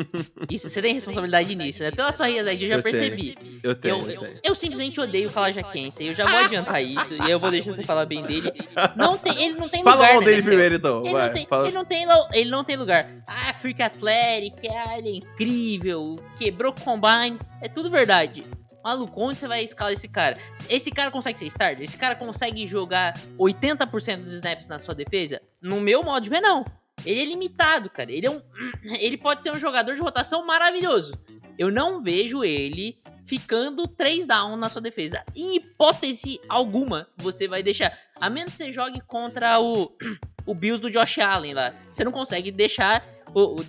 Isso, 0.49 0.69
você 0.69 0.81
tem 0.81 0.93
responsabilidade 0.93 1.55
nisso, 1.55 1.81
né? 1.81 1.89
Pela 1.89 2.11
sua 2.11 2.27
risadinha, 2.27 2.65
eu 2.65 2.73
já 2.73 2.75
eu 2.75 2.83
percebi. 2.83 3.35
Tenho. 3.35 3.59
Eu 3.63 3.75
tenho. 3.75 3.95
Eu, 3.95 4.09
eu, 4.11 4.19
tenho. 4.19 4.39
eu 4.43 4.55
simplesmente 4.55 5.01
odeio 5.01 5.31
Kalaja 5.31 5.63
Kensei. 5.63 6.09
Eu 6.09 6.13
já 6.13 6.27
vou 6.27 6.37
adiantar 6.37 6.83
isso 6.83 7.13
e 7.13 7.31
eu 7.31 7.39
vou 7.39 7.49
deixar 7.51 7.73
você 7.73 7.83
falar 7.83 8.05
bem 8.05 8.23
dele. 8.23 8.53
Não 8.95 9.17
tem, 9.17 9.43
ele 9.43 9.59
não 9.59 9.67
tem 9.67 9.83
Fala 9.83 9.95
lugar. 9.95 10.07
Fala 10.07 10.19
mal 10.21 10.29
dele 10.29 10.43
primeiro, 10.43 10.75
então. 10.75 11.03
Ele, 11.03 11.13
Vai, 11.13 11.27
não 11.27 11.33
tem, 11.33 11.47
ele, 11.51 11.71
não 11.71 11.85
tem, 11.85 12.07
ele 12.33 12.49
não 12.51 12.63
tem 12.63 12.75
lugar. 12.75 13.09
Ah, 13.25 13.51
Freak 13.53 13.81
Athletic, 13.81 14.59
ah, 14.69 14.97
ele 14.99 15.09
é 15.09 15.15
incrível, 15.15 16.17
quebrou 16.37 16.71
combine. 16.71 17.39
É 17.61 17.67
tudo 17.67 17.89
verdade. 17.89 18.45
Maluco, 18.87 19.19
onde 19.21 19.35
você 19.35 19.49
vai 19.49 19.65
escalar 19.65 19.91
esse 19.91 20.07
cara? 20.07 20.37
Esse 20.69 20.89
cara 20.89 21.11
consegue 21.11 21.37
ser 21.37 21.47
starter? 21.47 21.83
Esse 21.83 21.97
cara 21.97 22.15
consegue 22.15 22.65
jogar 22.65 23.13
80% 23.37 24.19
dos 24.19 24.31
snaps 24.31 24.65
na 24.65 24.79
sua 24.79 24.95
defesa? 24.95 25.41
No 25.61 25.81
meu 25.81 26.01
modo 26.01 26.23
de 26.23 26.29
ver, 26.29 26.39
não. 26.39 26.65
Ele 27.05 27.19
é 27.19 27.25
limitado, 27.25 27.89
cara. 27.89 28.09
Ele 28.09 28.27
é 28.27 28.31
um. 28.31 28.41
Ele 28.97 29.17
pode 29.17 29.43
ser 29.43 29.51
um 29.51 29.59
jogador 29.59 29.93
de 29.93 30.01
rotação 30.01 30.45
maravilhoso. 30.45 31.19
Eu 31.59 31.69
não 31.69 32.01
vejo 32.01 32.45
ele 32.45 33.01
ficando 33.25 33.89
3 33.89 34.25
down 34.25 34.55
na 34.55 34.69
sua 34.69 34.81
defesa. 34.81 35.21
Em 35.35 35.57
hipótese 35.57 36.39
alguma, 36.47 37.09
você 37.17 37.45
vai 37.45 37.61
deixar. 37.61 37.91
A 38.21 38.29
menos 38.29 38.53
que 38.53 38.57
você 38.57 38.71
jogue 38.71 39.01
contra 39.01 39.59
o, 39.59 39.91
o 40.47 40.55
Bills 40.55 40.81
do 40.81 40.89
Josh 40.89 41.17
Allen 41.19 41.53
lá. 41.53 41.73
Você 41.91 42.05
não 42.05 42.11
consegue 42.13 42.51
deixar 42.51 43.05
o, 43.33 43.59
o 43.59 43.65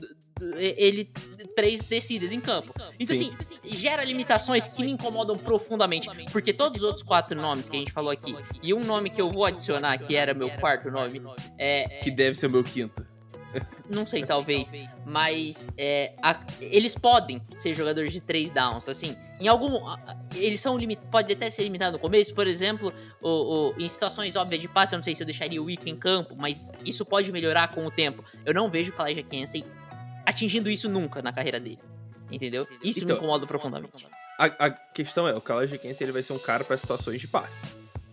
ele 0.56 1.10
três 1.54 1.84
descidas 1.84 2.32
em 2.32 2.40
campo. 2.40 2.72
Então, 2.98 3.14
Sim. 3.16 3.34
assim, 3.40 3.58
gera 3.76 4.04
limitações 4.04 4.68
que 4.68 4.82
me 4.82 4.90
incomodam 4.90 5.36
profundamente. 5.36 6.08
Porque 6.32 6.52
todos 6.52 6.82
os 6.82 6.86
outros 6.86 7.02
quatro 7.04 7.40
nomes 7.40 7.68
que 7.68 7.76
a 7.76 7.78
gente 7.78 7.92
falou 7.92 8.10
aqui, 8.10 8.34
e 8.62 8.72
um 8.74 8.80
nome 8.80 9.10
que 9.10 9.20
eu 9.20 9.30
vou 9.30 9.44
adicionar, 9.44 9.98
que 9.98 10.14
era 10.16 10.34
meu 10.34 10.50
quarto 10.50 10.90
nome, 10.90 11.20
é. 11.58 12.00
Que 12.02 12.10
deve 12.10 12.34
ser 12.34 12.46
o 12.46 12.50
meu 12.50 12.62
quinto. 12.64 13.06
Não 13.90 14.06
sei, 14.06 14.22
talvez. 14.26 14.70
Mas 15.06 15.66
é, 15.76 16.12
a- 16.22 16.38
eles 16.60 16.94
podem 16.94 17.40
ser 17.56 17.72
jogadores 17.74 18.12
de 18.12 18.20
três 18.20 18.50
downs, 18.52 18.88
assim. 18.88 19.16
Em 19.40 19.48
algum. 19.48 19.80
Eles 20.34 20.60
são 20.60 20.76
limit, 20.76 21.00
pode 21.10 21.32
até 21.32 21.48
ser 21.48 21.62
limitado 21.62 21.92
no 21.92 21.98
começo, 21.98 22.34
por 22.34 22.46
exemplo, 22.46 22.92
o, 23.22 23.28
o- 23.70 23.74
em 23.78 23.88
situações 23.88 24.36
óbvias 24.36 24.60
de 24.60 24.68
passe, 24.68 24.94
eu 24.94 24.98
não 24.98 25.02
sei 25.02 25.14
se 25.14 25.22
eu 25.22 25.26
deixaria 25.26 25.62
o 25.62 25.70
Ico 25.70 25.88
em 25.88 25.96
campo, 25.96 26.34
mas 26.36 26.70
isso 26.84 27.06
pode 27.06 27.32
melhorar 27.32 27.68
com 27.68 27.86
o 27.86 27.90
tempo. 27.90 28.22
Eu 28.44 28.52
não 28.52 28.68
vejo 28.68 28.90
o 28.90 28.94
Kalijah 28.94 29.22
Kansey 29.22 29.64
atingindo 30.28 30.70
isso 30.70 30.88
nunca 30.88 31.20
na 31.22 31.32
carreira 31.32 31.58
dele. 31.60 31.78
Entendeu? 32.30 32.66
Isso 32.82 33.00
me 33.00 33.04
Então, 33.06 33.16
incomoda 33.16 33.46
profundamente. 33.46 34.06
A, 34.38 34.44
a 34.66 34.70
questão 34.70 35.26
é, 35.26 35.34
o 35.34 35.40
Kalaji 35.40 35.78
Kense, 35.78 36.04
ele 36.04 36.12
vai 36.12 36.22
ser 36.22 36.32
um 36.34 36.38
cara 36.38 36.62
pra 36.62 36.76
situações 36.76 37.20
de 37.20 37.26
passe, 37.26 37.66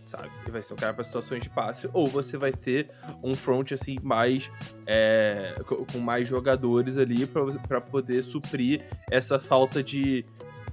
sabe? 0.06 0.32
Ele 0.44 0.52
vai 0.52 0.62
ser 0.62 0.74
um 0.74 0.78
cara 0.78 0.94
pra 0.94 1.04
situações 1.04 1.44
de 1.44 1.50
passe, 1.50 1.90
ou 1.94 2.08
você 2.08 2.38
vai 2.38 2.52
ter 2.54 2.90
um 3.22 3.36
front, 3.36 3.74
assim, 3.74 3.98
mais... 4.02 4.50
é, 4.88 5.56
co- 5.68 5.86
com 5.92 6.00
mais 6.00 6.28
jogadores 6.28 6.98
ali 6.98 7.28
pra 7.68 7.82
poder 7.82 8.24
suprir 8.24 8.82
essa 9.12 9.38
falta 9.40 9.84
de 9.84 10.24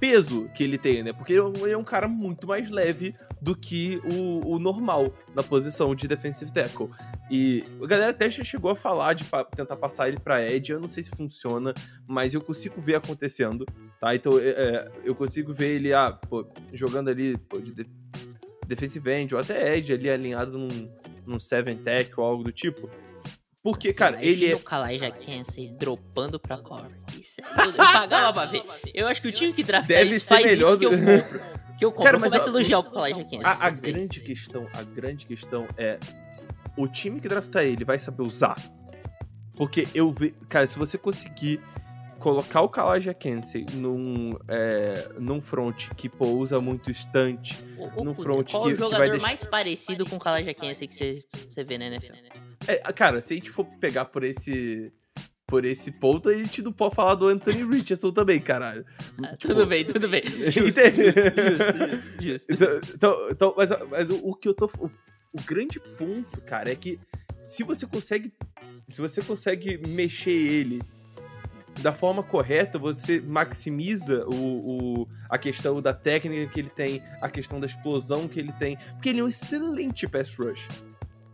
peso 0.03 0.49
que 0.53 0.61
ele 0.65 0.77
tem, 0.77 1.01
né? 1.01 1.13
Porque 1.13 1.31
ele 1.31 1.71
é 1.71 1.77
um 1.77 1.83
cara 1.83 2.09
muito 2.09 2.45
mais 2.45 2.69
leve 2.69 3.15
do 3.41 3.55
que 3.55 4.01
o, 4.13 4.55
o 4.55 4.59
normal 4.59 5.13
na 5.33 5.41
posição 5.41 5.95
de 5.95 6.09
defensive 6.09 6.51
tackle. 6.51 6.89
E 7.31 7.63
a 7.81 7.87
galera 7.87 8.11
até 8.11 8.29
já 8.29 8.43
chegou 8.43 8.69
a 8.69 8.75
falar 8.75 9.13
de 9.13 9.23
pa- 9.23 9.45
tentar 9.45 9.77
passar 9.77 10.09
ele 10.09 10.19
pra 10.19 10.43
Edge, 10.45 10.73
eu 10.73 10.79
não 10.81 10.89
sei 10.89 11.03
se 11.03 11.11
funciona, 11.11 11.73
mas 12.05 12.33
eu 12.33 12.41
consigo 12.41 12.81
ver 12.81 12.95
acontecendo, 12.95 13.65
tá? 13.97 14.13
Então 14.13 14.37
é, 14.37 14.49
é, 14.49 14.91
eu 15.05 15.15
consigo 15.15 15.53
ver 15.53 15.75
ele 15.75 15.93
ah, 15.93 16.11
pô, 16.11 16.45
jogando 16.73 17.09
ali 17.09 17.37
pô, 17.37 17.59
de, 17.61 17.71
de 17.71 17.87
defensive 18.67 19.09
end 19.09 19.33
ou 19.33 19.39
até 19.39 19.77
Edge 19.77 19.93
ali 19.93 20.09
alinhado 20.09 20.57
num, 20.57 20.91
num 21.25 21.39
seven 21.39 21.77
tech 21.77 22.11
ou 22.17 22.25
algo 22.25 22.43
do 22.43 22.51
tipo. 22.51 22.89
Porque, 23.63 23.93
cara, 23.93 24.23
ele 24.23 24.51
é. 24.51 24.55
o 24.55 24.59
Kalijah 24.59 25.11
Kansey 25.11 25.69
dropando 25.79 26.37
pra 26.39 26.57
cover. 26.57 26.91
Isso 27.17 27.39
é... 27.39 27.43
Eu 27.65 27.73
pagava 27.73 28.33
pra 28.33 28.45
ver. 28.45 28.63
Eu 28.93 29.07
acho 29.07 29.21
que 29.21 29.29
o 29.29 29.31
time 29.31 29.53
que 29.53 29.63
draftar 29.63 29.87
Deve 29.87 30.15
isso 30.17 30.25
ser 30.27 30.33
faz 30.35 30.45
melhor 30.45 30.69
isso 30.71 30.79
que 30.79 30.85
eu 30.85 30.89
do- 30.91 30.97
compro. 30.97 31.39
Que 31.79 31.85
eu 31.85 31.91
compro. 31.91 32.03
Cara, 32.03 32.17
eu 32.17 32.19
mas 32.21 32.31
começo 32.33 32.45
a 32.45 32.49
a- 32.49 32.53
elogiar 32.53 32.79
o 32.79 32.83
Kalijah 32.83 33.23
Kansey. 33.23 33.39
A, 33.43 33.65
a 33.65 33.69
dizer 33.69 33.91
grande 33.93 34.17
isso. 34.17 34.25
questão, 34.25 34.67
a 34.73 34.83
grande 34.83 35.25
questão 35.25 35.67
é 35.77 35.97
o 36.77 36.87
time 36.89 37.21
que 37.21 37.27
draftar 37.29 37.63
ele 37.63 37.85
vai 37.85 37.97
saber 37.97 38.23
usar. 38.23 38.55
Porque 39.55 39.87
eu 39.95 40.11
vejo, 40.11 40.33
cara, 40.49 40.67
se 40.67 40.77
você 40.77 40.97
conseguir 40.97 41.61
colocar 42.19 42.61
o 42.61 42.69
Kalaja 42.69 43.13
Kensei 43.13 43.65
num, 43.73 44.35
é, 44.47 45.09
num 45.19 45.41
front 45.41 45.89
que 45.95 46.07
pousa 46.09 46.59
muito 46.59 46.89
estante, 46.89 47.57
O- 47.77 48.01
o 48.01 48.03
no 48.03 48.15
Kudra, 48.15 48.33
front 48.33 48.51
qual 48.51 48.63
que- 48.63 48.69
o 48.69 48.75
que 48.75 48.79
vai 48.81 48.89
jogador 48.91 49.11
deixar- 49.11 49.27
mais 49.27 49.45
parecido 49.45 50.05
com 50.05 50.15
o 50.15 50.19
Kalijah 50.19 50.53
Kansey 50.53 50.87
que 50.87 50.95
você, 50.95 51.19
você 51.49 51.63
vê 51.63 51.77
na 51.77 51.85
NFL? 51.87 52.13
É, 52.67 52.75
cara, 52.93 53.21
se 53.21 53.33
a 53.33 53.35
gente 53.37 53.49
for 53.49 53.65
pegar 53.79 54.05
por 54.05 54.23
esse 54.23 54.91
por 55.45 55.65
esse 55.65 55.91
ponto, 55.99 56.29
a 56.29 56.33
gente 56.33 56.61
não 56.63 56.71
pode 56.71 56.95
falar 56.95 57.13
do 57.15 57.27
Anthony 57.27 57.63
Richardson 57.63 58.11
também, 58.11 58.39
caralho. 58.39 58.85
Ah, 59.21 59.35
Tipo, 59.35 59.53
tudo 59.53 59.67
bem, 59.67 59.85
tudo 59.85 60.09
bem. 60.09 60.23
Justo, 60.49 60.79
justo, 60.81 62.21
justo. 62.21 62.53
Então, 62.53 62.79
então, 62.95 63.29
então, 63.29 63.53
mas, 63.55 63.69
mas 63.91 64.09
o, 64.09 64.15
o 64.29 64.33
que 64.35 64.47
eu 64.47 64.53
tô. 64.53 64.65
O, 64.79 64.85
o 65.33 65.41
grande 65.45 65.79
ponto, 65.97 66.41
cara, 66.41 66.71
é 66.71 66.75
que 66.75 66.97
se 67.39 67.63
você 67.63 67.85
consegue. 67.85 68.33
Se 68.87 68.99
você 69.01 69.21
consegue 69.21 69.77
mexer 69.87 70.31
ele 70.31 70.81
da 71.81 71.91
forma 71.93 72.23
correta, 72.23 72.77
você 72.79 73.19
maximiza 73.19 74.25
o, 74.27 75.01
o- 75.01 75.07
a 75.29 75.37
questão 75.37 75.81
da 75.81 75.93
técnica 75.93 76.51
que 76.51 76.59
ele 76.59 76.69
tem, 76.69 77.01
a 77.21 77.29
questão 77.29 77.59
da 77.59 77.65
explosão 77.65 78.27
que 78.27 78.39
ele 78.39 78.51
tem. 78.53 78.77
Porque 78.93 79.09
ele 79.09 79.19
é 79.19 79.23
um 79.23 79.27
excelente 79.27 80.07
pass 80.07 80.35
rush. 80.35 80.67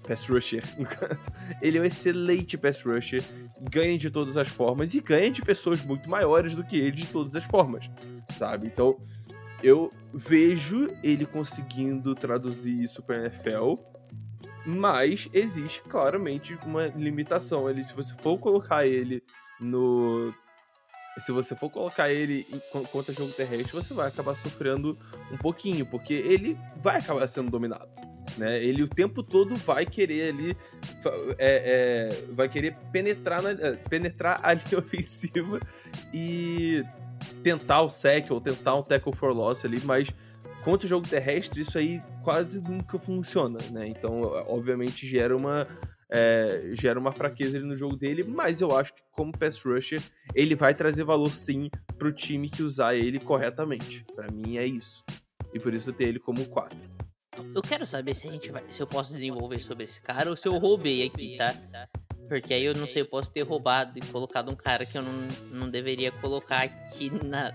Pass 0.09 0.27
rusher, 0.27 0.63
no 0.75 0.87
caso. 0.87 1.31
Ele 1.61 1.77
é 1.77 1.81
um 1.81 1.85
excelente 1.85 2.57
pass 2.57 2.81
rusher, 2.81 3.21
ganha 3.61 3.95
de 3.95 4.09
todas 4.09 4.37
as 4.37 4.47
formas 4.47 4.95
e 4.95 5.01
ganha 5.01 5.29
de 5.29 5.43
pessoas 5.43 5.85
muito 5.85 6.09
maiores 6.09 6.55
do 6.55 6.63
que 6.63 6.77
ele 6.77 6.91
de 6.91 7.05
todas 7.05 7.35
as 7.35 7.43
formas, 7.43 7.91
sabe? 8.35 8.65
Então, 8.65 8.99
eu 9.61 9.93
vejo 10.11 10.89
ele 11.03 11.27
conseguindo 11.27 12.15
traduzir 12.15 12.81
isso 12.81 13.03
para 13.03 13.19
NFL, 13.19 13.75
mas 14.65 15.29
existe 15.31 15.83
claramente 15.83 16.57
uma 16.65 16.87
limitação. 16.87 17.69
Ele, 17.69 17.83
se 17.83 17.93
você 17.93 18.15
for 18.15 18.39
colocar 18.39 18.87
ele 18.87 19.21
no 19.61 20.33
se 21.17 21.31
você 21.31 21.55
for 21.55 21.69
colocar 21.69 22.11
ele 22.11 22.45
contra 22.91 23.13
jogo 23.13 23.31
terrestre, 23.33 23.71
você 23.73 23.93
vai 23.93 24.07
acabar 24.07 24.35
sofrendo 24.35 24.97
um 25.31 25.37
pouquinho, 25.37 25.85
porque 25.85 26.13
ele 26.13 26.57
vai 26.81 26.97
acabar 26.97 27.27
sendo 27.27 27.49
dominado. 27.49 27.89
Né? 28.37 28.63
Ele 28.63 28.83
o 28.83 28.87
tempo 28.87 29.23
todo 29.23 29.55
vai 29.55 29.85
querer 29.85 30.29
ali. 30.29 30.57
é, 31.37 32.09
é, 32.17 32.33
vai 32.33 32.47
querer 32.47 32.75
penetrar, 32.91 33.41
na, 33.41 33.51
é, 33.51 33.71
penetrar 33.89 34.39
a 34.43 34.53
linha 34.53 34.77
ofensiva 34.77 35.59
e 36.13 36.83
tentar 37.43 37.81
o 37.81 37.89
sec 37.89 38.31
ou 38.31 38.39
tentar 38.39 38.75
um 38.75 38.83
tackle 38.83 39.13
for 39.13 39.33
loss 39.33 39.65
ali, 39.65 39.81
mas 39.83 40.09
contra 40.63 40.85
o 40.85 40.89
jogo 40.89 41.07
terrestre 41.07 41.61
isso 41.61 41.77
aí 41.77 42.01
quase 42.23 42.61
nunca 42.61 42.99
funciona, 42.99 43.57
né? 43.71 43.87
Então, 43.87 44.21
obviamente, 44.47 45.07
gera 45.07 45.35
uma. 45.35 45.67
É, 46.11 46.71
gera 46.73 46.99
uma 46.99 47.11
fraqueza 47.11 47.57
ali 47.57 47.65
no 47.65 47.75
jogo 47.75 47.95
dele, 47.95 48.23
mas 48.23 48.61
eu 48.61 48.75
acho 48.75 48.93
que 48.93 49.01
como 49.11 49.37
pass 49.37 49.61
rusher, 49.63 50.01
ele 50.33 50.55
vai 50.55 50.73
trazer 50.73 51.03
valor 51.03 51.31
sim 51.33 51.69
pro 51.97 52.11
time 52.11 52.49
que 52.49 52.63
usar 52.63 52.95
ele 52.95 53.19
corretamente. 53.19 54.05
Pra 54.15 54.31
mim 54.31 54.57
é 54.57 54.65
isso. 54.65 55.03
E 55.53 55.59
por 55.59 55.73
isso 55.73 55.89
eu 55.89 55.93
tenho 55.93 56.09
ele 56.09 56.19
como 56.19 56.45
4. 56.45 56.77
Eu 57.55 57.61
quero 57.61 57.85
saber 57.85 58.13
se 58.13 58.27
a 58.27 58.31
gente 58.31 58.51
vai, 58.51 58.63
se 58.69 58.81
eu 58.81 58.87
posso 58.87 59.13
desenvolver 59.13 59.61
sobre 59.61 59.85
esse 59.85 60.01
cara 60.01 60.29
ou 60.29 60.35
se 60.35 60.47
eu 60.47 60.57
roubei 60.57 61.05
aqui, 61.05 61.37
tá? 61.37 61.53
Porque 62.27 62.53
aí 62.53 62.63
eu 62.63 62.75
não 62.75 62.87
sei, 62.87 63.01
eu 63.01 63.07
posso 63.07 63.31
ter 63.31 63.41
roubado 63.41 63.97
e 63.97 64.01
colocado 64.01 64.51
um 64.51 64.55
cara 64.55 64.85
que 64.85 64.97
eu 64.97 65.01
não, 65.01 65.27
não 65.51 65.69
deveria 65.69 66.11
colocar 66.11 66.63
aqui 66.63 67.09
na, 67.23 67.53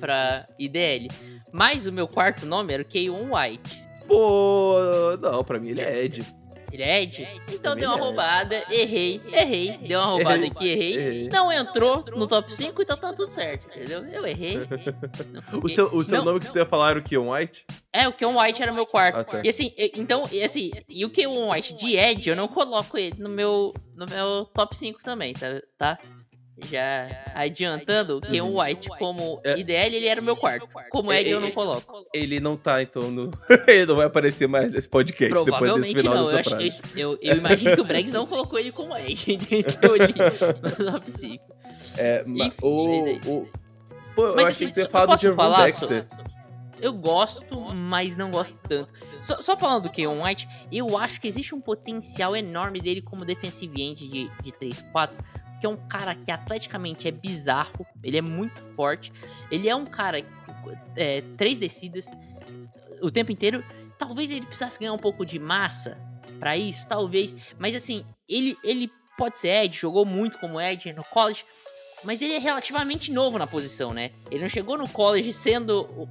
pra 0.00 0.48
IDL. 0.58 1.08
Mas 1.52 1.86
o 1.86 1.92
meu 1.92 2.08
quarto 2.08 2.44
nome 2.44 2.72
era 2.72 2.82
o 2.82 2.86
Keion 2.86 3.34
White. 3.34 3.84
Pô, 4.06 5.16
não, 5.20 5.44
pra 5.44 5.60
mim 5.60 5.68
ele 5.68 5.80
é 5.80 6.04
Ed. 6.04 6.26
Ed? 6.74 7.26
Então 7.48 7.72
Também 7.72 7.80
deu 7.80 7.90
uma 7.90 7.98
roubada, 7.98 8.64
errei, 8.70 9.20
errei, 9.32 9.78
deu 9.78 9.98
uma 10.00 10.06
roubada 10.06 10.36
Errei. 10.36 10.48
aqui, 10.50 10.68
errei. 10.68 10.92
Errei. 10.96 11.28
Não 11.30 11.52
entrou 11.52 12.04
no 12.14 12.26
top 12.26 12.54
5, 12.54 12.82
então 12.82 12.96
tá 12.96 13.12
tudo 13.12 13.30
certo, 13.30 13.66
entendeu? 13.68 14.04
Eu 14.06 14.26
errei. 14.26 14.58
O 15.62 15.68
seu, 15.68 15.86
o 15.94 16.04
seu 16.04 16.18
Não. 16.18 16.24
nome 16.26 16.40
que 16.40 16.52
tu 16.52 16.58
ia 16.58 16.66
falar 16.66 16.90
era 16.90 16.98
o 16.98 17.02
Keon 17.02 17.30
White? 17.30 17.64
É, 17.92 18.06
o 18.08 18.12
Keon 18.12 18.38
White 18.40 18.62
era 18.62 18.72
meu 18.72 18.86
quarto. 18.86 19.18
Ah, 19.20 19.24
tá. 19.24 19.40
E 19.44 19.48
assim, 19.48 19.72
e- 19.76 19.92
então, 19.94 20.22
e 20.30 20.42
assim, 20.42 20.70
e 20.88 21.04
o 21.04 21.10
Keon 21.10 21.50
White 21.50 21.74
de 21.74 21.96
Ed, 21.96 22.28
eu 22.28 22.36
não 22.36 22.48
coloco 22.48 22.98
ele 22.98 23.16
no 23.18 23.28
meu, 23.28 23.72
no 23.94 24.06
meu 24.06 24.44
top 24.46 24.76
5 24.76 25.00
também, 25.02 25.32
tá? 25.32 25.60
tá? 25.78 25.98
Já 26.64 27.06
adiantando, 27.34 28.16
o 28.16 28.20
Keon 28.20 28.58
White 28.58 28.88
como 28.98 29.40
É. 29.44 29.58
IDL, 29.58 29.94
ele 29.94 30.06
era 30.06 30.20
o 30.20 30.24
meu 30.24 30.36
quarto. 30.36 30.66
Como 30.90 31.12
Ed, 31.12 31.28
eu 31.28 31.38
não 31.40 31.48
É, 31.48 31.50
é, 31.50 31.54
coloco. 31.54 32.04
Ele 32.14 32.40
não 32.40 32.56
tá, 32.56 32.80
então, 32.82 33.10
no... 33.10 33.30
ele 33.68 33.84
não 33.84 33.96
vai 33.96 34.06
aparecer 34.06 34.48
mais 34.48 34.72
nesse 34.72 34.88
podcast 34.88 35.44
depois 35.44 35.74
desse 35.74 35.94
final 35.94 36.14
não. 36.14 36.30
Eu, 36.30 36.36
dessa 36.36 36.40
acho, 36.40 36.50
frase. 36.50 36.80
eu, 36.94 37.12
eu, 37.12 37.18
eu 37.20 37.36
imagino 37.36 37.74
que 37.74 37.80
o 37.80 37.84
Bregs 37.84 38.12
não 38.12 38.26
colocou 38.26 38.58
ele 38.58 38.72
como 38.72 38.96
Ed, 38.96 39.36
no 39.36 40.92
top 40.92 41.12
5. 41.12 41.44
É, 41.98 42.24
ma- 42.24 42.46
Enfim, 42.46 42.56
o, 42.62 42.86
mas 42.86 43.06
é 43.06 43.12
isso. 43.12 43.30
o... 43.32 43.48
Pô, 44.14 44.26
eu 44.28 44.36
Mas 44.36 44.46
achei 44.46 44.50
assim, 44.50 44.66
que 44.68 44.72
tu 44.72 44.78
ia 44.80 44.84
eu 44.86 44.90
falar 44.90 45.14
do 45.14 45.20
Jervon 45.20 45.56
Dexter. 45.62 46.06
Eu 46.80 46.92
gosto, 46.94 47.60
mas 47.74 48.16
não 48.16 48.30
gosto 48.30 48.58
tanto. 48.68 48.90
Só, 49.20 49.40
só 49.42 49.56
falando 49.56 49.84
do 49.84 49.90
Keon 49.90 50.22
White, 50.22 50.48
eu 50.72 50.96
acho 50.98 51.20
que 51.20 51.28
existe 51.28 51.54
um 51.54 51.60
potencial 51.60 52.34
enorme 52.36 52.80
dele 52.80 53.00
como 53.02 53.24
defensive 53.24 53.80
end 53.80 54.06
de, 54.08 54.30
de 54.42 54.52
3-4, 54.52 55.10
que 55.60 55.66
é 55.66 55.68
um 55.68 55.76
cara 55.76 56.14
que 56.14 56.30
atleticamente 56.30 57.08
é 57.08 57.10
bizarro, 57.10 57.86
ele 58.02 58.16
é 58.16 58.22
muito 58.22 58.60
forte, 58.74 59.12
ele 59.50 59.68
é 59.68 59.74
um 59.74 59.86
cara, 59.86 60.24
é, 60.96 61.22
três 61.36 61.58
descidas 61.58 62.06
o 63.00 63.10
tempo 63.10 63.32
inteiro, 63.32 63.64
talvez 63.98 64.30
ele 64.30 64.46
precisasse 64.46 64.78
ganhar 64.78 64.92
um 64.92 64.98
pouco 64.98 65.24
de 65.24 65.38
massa 65.38 65.98
pra 66.38 66.56
isso, 66.56 66.86
talvez, 66.86 67.34
mas 67.58 67.74
assim, 67.74 68.04
ele, 68.28 68.56
ele 68.62 68.90
pode 69.16 69.38
ser 69.38 69.64
Ed, 69.64 69.76
jogou 69.76 70.04
muito 70.04 70.38
como 70.38 70.60
Ed 70.60 70.92
no 70.92 71.04
college, 71.04 71.44
mas 72.06 72.22
ele 72.22 72.34
é 72.34 72.38
relativamente 72.38 73.10
novo 73.12 73.36
na 73.38 73.46
posição, 73.46 73.92
né? 73.92 74.12
Ele 74.30 74.40
não 74.40 74.48
chegou 74.48 74.78
no 74.78 74.88
college 74.88 75.32
sendo 75.32 75.82
o- 75.82 76.08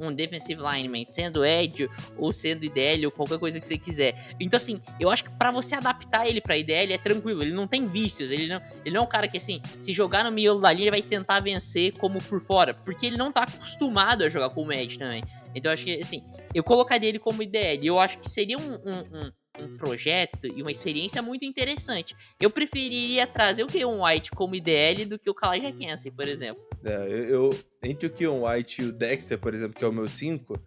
um, 0.00 0.08
um 0.08 0.12
defensive 0.12 0.60
lineman, 0.60 1.04
sendo 1.04 1.44
Ed 1.44 1.88
ou 2.16 2.32
sendo 2.32 2.64
IDL 2.64 3.04
ou 3.06 3.12
qualquer 3.12 3.38
coisa 3.38 3.60
que 3.60 3.68
você 3.68 3.76
quiser. 3.78 4.34
Então, 4.40 4.56
assim, 4.56 4.80
eu 4.98 5.10
acho 5.10 5.24
que 5.24 5.30
pra 5.30 5.50
você 5.50 5.74
adaptar 5.74 6.26
ele 6.26 6.40
pra 6.40 6.56
IDL 6.56 6.92
é 6.94 6.98
tranquilo. 6.98 7.42
Ele 7.42 7.52
não 7.52 7.68
tem 7.68 7.86
vícios. 7.86 8.30
Ele 8.30 8.46
não, 8.48 8.60
ele 8.84 8.94
não 8.94 9.02
é 9.02 9.04
um 9.04 9.08
cara 9.08 9.28
que, 9.28 9.36
assim, 9.36 9.60
se 9.78 9.92
jogar 9.92 10.24
no 10.24 10.32
miolo 10.32 10.60
da 10.60 10.72
linha, 10.72 10.84
ele 10.84 10.90
vai 10.90 11.02
tentar 11.02 11.40
vencer 11.40 11.92
como 11.92 12.18
por 12.22 12.40
fora. 12.40 12.72
Porque 12.72 13.04
ele 13.06 13.16
não 13.18 13.30
tá 13.30 13.42
acostumado 13.42 14.24
a 14.24 14.28
jogar 14.28 14.50
como 14.50 14.72
Ed 14.72 14.98
também. 14.98 15.22
Então, 15.54 15.70
eu 15.70 15.74
acho 15.74 15.84
que, 15.84 16.00
assim, 16.00 16.24
eu 16.54 16.64
colocaria 16.64 17.08
ele 17.08 17.18
como 17.18 17.42
IDL. 17.42 17.86
Eu 17.86 17.98
acho 17.98 18.18
que 18.18 18.30
seria 18.30 18.56
um, 18.58 18.74
um- 18.74 19.32
um- 19.58 19.64
um 19.64 19.76
projeto 19.76 20.46
e 20.46 20.62
uma 20.62 20.70
experiência 20.70 21.20
muito 21.22 21.44
interessante. 21.44 22.14
Eu 22.40 22.50
preferiria 22.50 23.26
trazer 23.26 23.62
o 23.62 23.66
Keon 23.66 24.02
White 24.04 24.30
como 24.32 24.54
IDL 24.54 25.04
do 25.06 25.18
que 25.18 25.28
o 25.30 25.34
Kalaja 25.34 25.72
Kensen, 25.72 26.12
por 26.12 26.26
exemplo. 26.26 26.62
É, 26.84 26.94
eu, 27.08 27.24
eu- 27.28 27.50
entre 27.82 28.06
o 28.06 28.10
Keon 28.10 28.46
White 28.46 28.82
e 28.82 28.84
o 28.86 28.92
Dexter, 28.92 29.38
por 29.38 29.54
exemplo, 29.54 29.74
que 29.78 29.84
é 29.84 29.88
o 29.88 29.92
meu 29.92 30.06
5, 30.08 30.58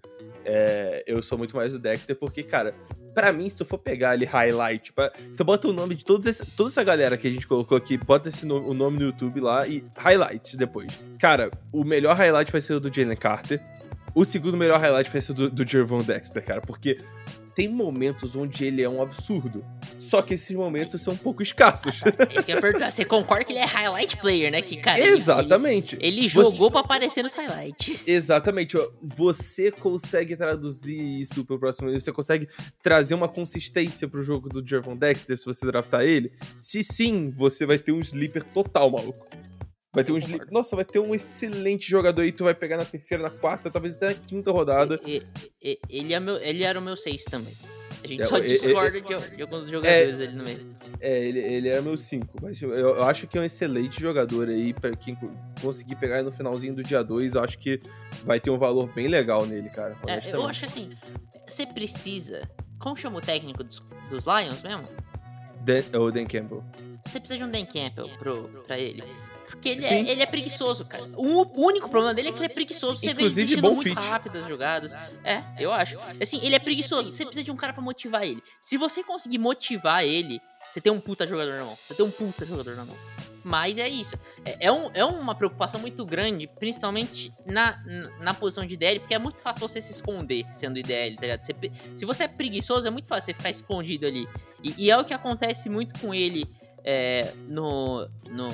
é, 0.46 1.04
eu 1.08 1.22
sou 1.22 1.38
muito 1.38 1.56
mais 1.56 1.74
o 1.76 1.80
Dexter, 1.80 2.16
porque, 2.16 2.44
cara, 2.44 2.74
pra 3.14 3.32
mim, 3.34 3.50
se 3.50 3.58
tu 3.58 3.66
for 3.66 3.78
pegar 3.78 4.12
ali 4.12 4.26
highlight, 4.26 4.86
tipo, 4.86 5.02
se 5.20 5.36
tu 5.36 5.44
bota 5.44 5.68
o 5.68 5.74
nome 5.74 5.96
de 5.96 6.06
todos 6.06 6.26
esse- 6.26 6.46
toda 6.46 6.70
essa 6.70 6.84
galera 6.84 7.18
que 7.18 7.28
a 7.28 7.32
gente 7.32 7.48
colocou 7.48 7.78
aqui, 7.78 7.98
bota 7.98 8.30
esse 8.30 8.46
no- 8.46 8.66
o 8.68 8.74
nome 8.74 8.98
no 9.00 9.06
YouTube 9.06 9.40
lá 9.42 9.68
e 9.68 9.84
highlights 9.98 10.56
depois. 10.56 10.88
Cara, 11.20 11.50
o 11.72 11.84
melhor 11.84 12.16
highlight 12.16 12.52
vai 12.52 12.62
ser 12.62 12.74
o 12.74 12.80
do 12.80 12.94
Jalen 12.94 13.18
Carter. 13.18 13.62
O 14.16 14.26
segundo 14.26 14.58
melhor 14.58 14.80
highlight 14.80 15.10
vai 15.12 15.22
ser 15.22 15.32
o 15.32 15.36
do, 15.36 15.50
do 15.52 15.68
Jervon 15.68 16.02
Dexter, 16.02 16.44
cara, 16.44 16.62
porque 16.62 17.00
tem 17.60 17.68
momentos 17.68 18.38
onde 18.38 18.64
ele 18.64 18.82
é 18.82 18.88
um 18.88 19.02
absurdo. 19.02 19.66
Só 19.98 20.22
que 20.22 20.36
esses 20.36 20.56
momentos 20.56 21.02
são 21.02 21.14
um 21.14 21.18
pouco 21.18 21.44
escassos. 21.44 21.96
Isso 22.34 22.46
que 22.46 22.52
eu 22.54 22.56
ia 22.56 22.62
perguntar. 22.62 22.90
Você 22.90 23.04
concorda 23.04 23.44
que 23.44 23.52
ele 23.52 23.60
é 23.60 23.66
highlight 23.66 24.16
player, 24.16 24.50
né? 24.50 24.62
Que, 24.62 24.78
cara, 24.78 24.98
Exatamente. 24.98 25.98
Ele, 25.98 26.20
ele 26.22 26.30
Você- 26.30 26.52
jogou 26.52 26.72
pra 26.72 26.80
aparecer 26.80 27.22
nos 27.22 27.34
highlights. 27.34 28.00
Exatamente. 28.08 28.78
Você 29.02 29.72
consegue 29.72 30.38
traduzir 30.38 31.20
isso 31.20 31.44
pro 31.44 31.60
próximo. 31.60 31.92
Você 31.92 32.14
consegue 32.14 32.48
trazer 32.82 33.14
uma 33.14 33.28
consistência 33.28 34.08
pro 34.08 34.24
jogo 34.24 34.48
do 34.48 34.66
Jervon 34.66 34.96
Dexter 34.96 35.38
se 35.38 35.44
você 35.44 35.66
draftar 35.66 36.04
ele? 36.04 36.32
Se 36.62 36.82
sim, 36.82 37.30
você 37.30 37.66
vai 37.66 37.78
ter 37.78 37.92
um 37.92 38.00
sleeper 38.00 38.42
total, 38.42 38.90
maluco. 38.90 39.28
Vai 39.94 40.04
ter 40.04 40.12
um. 40.12 40.20
Nossa, 40.52 40.76
vai 40.76 40.86
ter 40.86 41.00
um 41.00 41.16
excelente 41.16 41.90
jogador 41.90 42.22
aí. 42.22 42.32
Tu 42.32 42.44
vai 42.44 42.54
pegar 42.54 42.78
na 42.78 42.86
terceira, 42.86 43.24
na 43.24 43.30
quarta, 43.32 43.72
talvez 43.72 43.96
até 43.96 44.08
na 44.10 44.14
quinta 44.14 44.52
rodada. 44.52 45.00
E- 45.06 45.24
e- 45.62 45.72
e- 45.72 45.80
Ele, 45.90 46.14
é 46.14 46.20
meu, 46.20 46.36
ele 46.38 46.64
era 46.64 46.78
o 46.80 46.82
meu 46.82 46.96
6 46.96 47.24
também. 47.24 47.56
A 48.04 48.08
gente 48.08 48.22
É, 48.22 48.26
só 48.26 48.38
e- 48.38 48.42
e- 48.46 48.48
discorda 48.48 49.02
de, 49.02 49.36
de 49.36 49.42
alguns 49.42 49.66
jogadores 49.68 50.16
ali 50.16 50.32
no 50.34 50.44
meio. 50.44 50.78
É, 51.02 51.26
ele, 51.28 51.40
ele 51.40 51.68
era 51.68 51.82
meu 51.82 51.98
5. 51.98 52.38
Mas 52.42 52.62
eu, 52.62 52.72
eu 52.74 53.04
acho 53.04 53.28
que 53.28 53.38
é 53.38 53.42
um 53.42 53.44
excelente 53.44 54.00
jogador 54.00 54.48
aí. 54.48 54.74
Pra 54.74 54.96
quem 54.96 55.16
co- 55.16 55.32
conseguir 55.62 55.96
pegar 55.96 56.22
no 56.24 56.32
finalzinho 56.32 56.74
do 56.76 56.84
dia 56.84 57.04
2, 57.04 57.34
eu 57.36 57.44
acho 57.44 57.58
que 57.58 57.82
vai 58.24 58.40
ter 58.40 58.52
um 58.52 58.58
valor 58.60 58.88
bem 58.94 59.08
legal 59.08 59.46
nele, 59.46 59.70
cara. 59.70 59.98
É, 60.08 60.20
eu 60.32 60.46
acho 60.48 60.60
que 60.60 60.66
assim, 60.66 60.92
você 61.48 61.66
precisa. 61.66 62.48
Como 62.80 62.96
chama 62.96 63.18
o 63.18 63.22
técnico 63.22 63.64
dos, 63.64 63.82
dos 64.10 64.26
Lions 64.26 64.62
mesmo? 64.62 64.88
Dan, 65.62 65.82
é 65.92 65.98
o 65.98 66.10
Dan 66.12 66.26
Campbell. 66.26 66.64
Você 67.06 67.20
precisa 67.20 67.38
de 67.40 67.44
um 67.44 67.52
Dan 67.52 67.66
Campbell 67.66 68.08
pro, 68.18 68.48
pra 68.66 68.78
ele. 68.80 69.04
Porque 69.60 69.70
ele 69.70 69.86
é, 69.86 70.00
ele 70.12 70.24
é 70.24 70.26
preguiçoso, 70.26 70.86
cara. 70.86 71.04
O, 71.18 71.66
único 71.66 71.90
problema 71.90 72.14
dele 72.14 72.30
é 72.30 72.32
que 72.32 72.40
ele 72.40 72.46
é 72.46 72.50
preguiçoso. 72.50 72.98
Você 72.98 73.08
vê 73.08 73.12
ele 73.12 73.30
Inclusive, 73.30 73.62
bom 73.62 73.76
muito 73.76 73.90
fit. 73.90 74.08
rápido 74.08 74.38
as 74.38 74.48
jogadas. 74.48 74.94
É, 75.22 75.44
eu 75.60 75.74
acho. 75.74 76.00
Assim, 76.22 76.40
ele 76.42 76.56
é 76.56 76.60
preguiçoso. 76.60 77.12
Você 77.12 77.26
precisa 77.26 77.44
de 77.44 77.52
um 77.52 77.58
cara 77.58 77.74
pra 77.74 77.82
motivar 77.82 78.24
ele. 78.24 78.42
Se 78.62 78.78
você 78.78 79.04
conseguir 79.04 79.38
motivar 79.38 80.06
ele, 80.06 80.40
você 80.72 80.80
tem 80.80 80.94
um 80.94 81.00
puta 81.00 81.28
jogador 81.28 81.58
na 81.58 81.66
mão. 81.66 81.78
Você 81.86 81.94
tem 81.94 82.06
um 82.06 82.12
puta 82.12 82.46
jogador 82.46 82.74
na 82.78 82.86
mão. 82.86 82.96
Mas 83.44 83.78
é 83.78 83.90
isso. 83.90 84.18
É, 84.46 84.68
é 84.68 84.72
um, 84.72 84.92
é 84.94 85.04
uma 85.04 85.36
preocupação 85.36 85.82
muito 85.82 86.06
grande, 86.06 86.48
principalmente 86.48 87.34
na, 87.46 87.84
na, 88.22 88.34
posição 88.34 88.66
de 88.66 88.76
IDL, 88.76 89.00
porque 89.02 89.14
é 89.14 89.20
muito 89.20 89.42
fácil 89.42 89.68
você 89.68 89.82
se 89.82 89.92
esconder 89.92 90.46
sendo 90.54 90.80
IDL, 90.80 91.16
tá 91.16 91.22
ligado? 91.22 91.46
Você 91.46 91.54
se 91.98 92.06
você 92.06 92.24
é 92.24 92.28
preguiçoso, 92.30 92.88
é 92.88 92.92
muito 92.92 93.10
fácil 93.10 93.26
você 93.26 93.34
ficar 93.34 93.50
escondido 93.50 94.06
ali. 94.06 94.26
E, 94.64 94.86
e 94.86 94.92
é 94.92 94.98
o 94.98 95.04
que 95.04 95.14
acontece 95.14 95.70
muito 95.70 96.00
com 96.00 96.14
ele 96.14 96.46
é, 96.84 97.34
no, 97.48 98.08
no, 98.30 98.48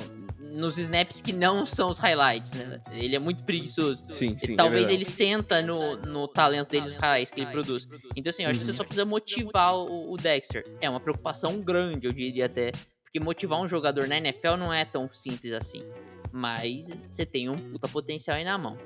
nos 0.56 0.78
snaps 0.78 1.20
que 1.20 1.32
não 1.32 1.64
são 1.66 1.90
os 1.90 1.98
highlights, 1.98 2.52
né? 2.54 2.80
Ele 2.92 3.14
é 3.14 3.18
muito 3.18 3.44
preguiçoso. 3.44 4.00
Sim, 4.10 4.36
sim. 4.38 4.54
é 4.54 4.56
talvez 4.56 4.88
verdade. 4.88 4.94
ele 4.94 5.04
senta 5.04 5.62
no, 5.62 5.96
no 5.98 6.26
talento 6.26 6.70
dele, 6.70 6.86
nos 6.86 6.96
highlights 6.96 7.30
que 7.30 7.40
ele 7.40 7.50
produz. 7.50 7.86
Então, 8.16 8.30
assim, 8.30 8.42
eu 8.44 8.50
acho 8.50 8.58
que 8.58 8.64
você 8.64 8.70
Uhum. 8.72 8.76
só 8.76 8.84
precisa 8.84 9.04
motivar 9.04 9.74
o, 9.76 10.12
o 10.12 10.16
Dexter. 10.16 10.64
É 10.80 10.88
uma 10.90 10.98
preocupação 11.00 11.60
grande, 11.60 12.06
eu 12.06 12.12
diria 12.12 12.46
até. 12.46 12.72
Porque 13.04 13.20
motivar 13.20 13.60
um 13.60 13.68
jogador 13.68 14.08
na 14.08 14.16
NFL 14.16 14.56
não 14.58 14.72
é 14.72 14.84
tão 14.84 15.08
simples 15.12 15.52
assim. 15.52 15.82
Mas 16.32 16.86
você 16.86 17.24
tem 17.24 17.48
um 17.48 17.56
puta 17.72 17.86
potencial 17.88 18.36
aí 18.36 18.44
na 18.44 18.58
mão. 18.58 18.76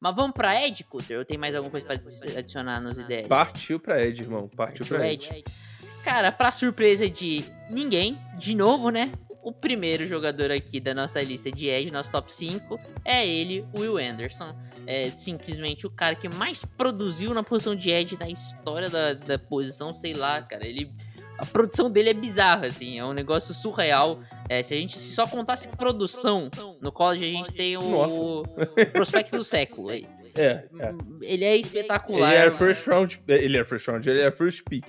Mas 0.00 0.14
vamos 0.14 0.32
pra 0.34 0.62
Ed, 0.64 0.84
Cutter? 0.84 1.16
Eu 1.18 1.24
tenho 1.24 1.40
mais 1.40 1.54
alguma 1.54 1.70
coisa 1.70 1.84
pra 1.86 1.96
adicionar 2.38 2.80
nos 2.80 2.98
ideias? 2.98 3.26
Partiu 3.26 3.80
pra 3.80 4.02
Ed, 4.04 4.22
irmão. 4.22 4.48
Partiu 4.54 4.84
pra 4.86 5.10
Ed. 5.10 5.28
Ed. 5.32 5.44
Cara, 6.04 6.30
pra 6.30 6.52
surpresa 6.52 7.08
de 7.10 7.42
ninguém, 7.70 8.16
de 8.38 8.54
novo, 8.54 8.90
né? 8.90 9.10
O 9.46 9.52
primeiro 9.52 10.08
jogador 10.08 10.50
aqui 10.50 10.80
da 10.80 10.92
nossa 10.92 11.20
lista 11.20 11.52
de 11.52 11.68
Edge, 11.68 11.92
nosso 11.92 12.10
top 12.10 12.34
5, 12.34 12.80
é 13.04 13.24
ele, 13.24 13.64
Will 13.78 13.96
Anderson. 13.96 14.52
É 14.84 15.04
simplesmente 15.04 15.86
o 15.86 15.90
cara 15.90 16.16
que 16.16 16.28
mais 16.28 16.64
produziu 16.64 17.32
na 17.32 17.44
posição 17.44 17.76
de 17.76 17.88
Edge 17.88 18.18
na 18.18 18.28
história 18.28 18.90
da, 18.90 19.12
da 19.12 19.38
posição, 19.38 19.94
sei 19.94 20.14
lá, 20.14 20.42
cara. 20.42 20.66
Ele. 20.66 20.90
A 21.38 21.46
produção 21.46 21.88
dele 21.88 22.10
é 22.10 22.12
bizarra, 22.12 22.66
assim, 22.66 22.98
é 22.98 23.04
um 23.04 23.12
negócio 23.12 23.54
surreal. 23.54 24.20
É, 24.48 24.64
se 24.64 24.74
a 24.74 24.76
gente 24.78 24.98
se 24.98 25.14
só 25.14 25.24
contasse 25.28 25.68
produção 25.68 26.50
no 26.80 26.90
college, 26.90 27.24
a 27.24 27.28
gente 27.28 27.52
tem 27.52 27.76
o, 27.76 27.82
Nossa. 27.82 28.20
o 28.20 28.42
prospecto 28.92 29.36
do 29.36 29.44
século 29.44 29.90
aí. 29.90 30.08
É, 30.34 30.64
é. 30.80 30.94
Ele 31.22 31.44
é 31.44 31.56
espetacular. 31.56 32.32
Ele 32.32 32.46
mano. 32.46 32.56
first 32.56 32.84
round. 32.88 33.22
Ele 33.28 33.56
era 33.56 33.64
first 33.64 33.86
round, 33.86 34.10
ele 34.10 34.22
era 34.22 34.32
first 34.32 34.64
pick. 34.68 34.86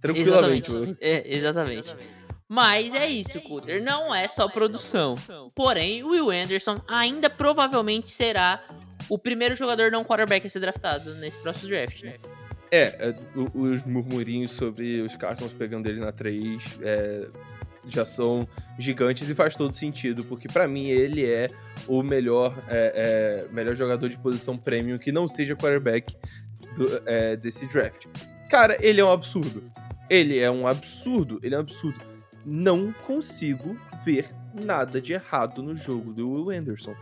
Tranquilamente. 0.00 0.70
Exatamente. 0.70 0.98
É, 1.00 1.34
exatamente. 1.34 2.15
Mas 2.48 2.94
é 2.94 3.08
isso, 3.08 3.40
Cutter. 3.40 3.82
Não 3.82 4.14
é 4.14 4.28
só 4.28 4.48
produção. 4.48 5.16
Porém, 5.54 6.02
o 6.04 6.10
Will 6.10 6.30
Anderson 6.30 6.80
ainda 6.86 7.28
provavelmente 7.28 8.10
será 8.10 8.62
o 9.08 9.18
primeiro 9.18 9.54
jogador 9.54 9.90
não 9.90 10.04
quarterback 10.04 10.46
a 10.46 10.50
ser 10.50 10.60
draftado 10.60 11.14
nesse 11.16 11.36
próximo 11.38 11.68
draft, 11.70 12.02
né? 12.02 12.14
É, 12.70 12.82
é, 13.10 13.14
os 13.54 13.84
murmurinhos 13.84 14.52
sobre 14.52 15.00
os 15.00 15.14
Cardinals 15.16 15.52
pegando 15.52 15.88
ele 15.88 16.00
na 16.00 16.10
3 16.12 16.78
é, 16.82 17.26
já 17.86 18.04
são 18.04 18.46
gigantes 18.78 19.28
e 19.30 19.34
faz 19.36 19.54
todo 19.54 19.72
sentido, 19.72 20.24
porque 20.24 20.48
pra 20.48 20.66
mim 20.66 20.88
ele 20.88 21.24
é 21.24 21.48
o 21.86 22.02
melhor, 22.02 22.56
é, 22.68 23.44
é, 23.48 23.52
melhor 23.54 23.76
jogador 23.76 24.08
de 24.08 24.18
posição 24.18 24.56
premium 24.58 24.98
que 24.98 25.12
não 25.12 25.28
seja 25.28 25.54
quarterback 25.54 26.16
do- 26.76 27.02
é, 27.06 27.36
desse 27.36 27.66
draft. 27.66 28.06
Cara, 28.50 28.76
ele 28.80 29.00
é 29.00 29.04
um 29.04 29.12
absurdo. 29.12 29.62
Ele 30.10 30.38
é 30.38 30.50
um 30.50 30.66
absurdo. 30.66 31.38
Ele 31.42 31.54
é 31.54 31.58
um 31.58 31.60
absurdo. 31.62 32.15
Não 32.48 32.92
consigo 32.92 33.76
ver 34.04 34.30
nada 34.54 35.00
de 35.00 35.12
errado 35.12 35.64
no 35.64 35.76
jogo 35.76 36.12
do 36.12 36.30
Will 36.30 36.56
Anderson. 36.56 36.94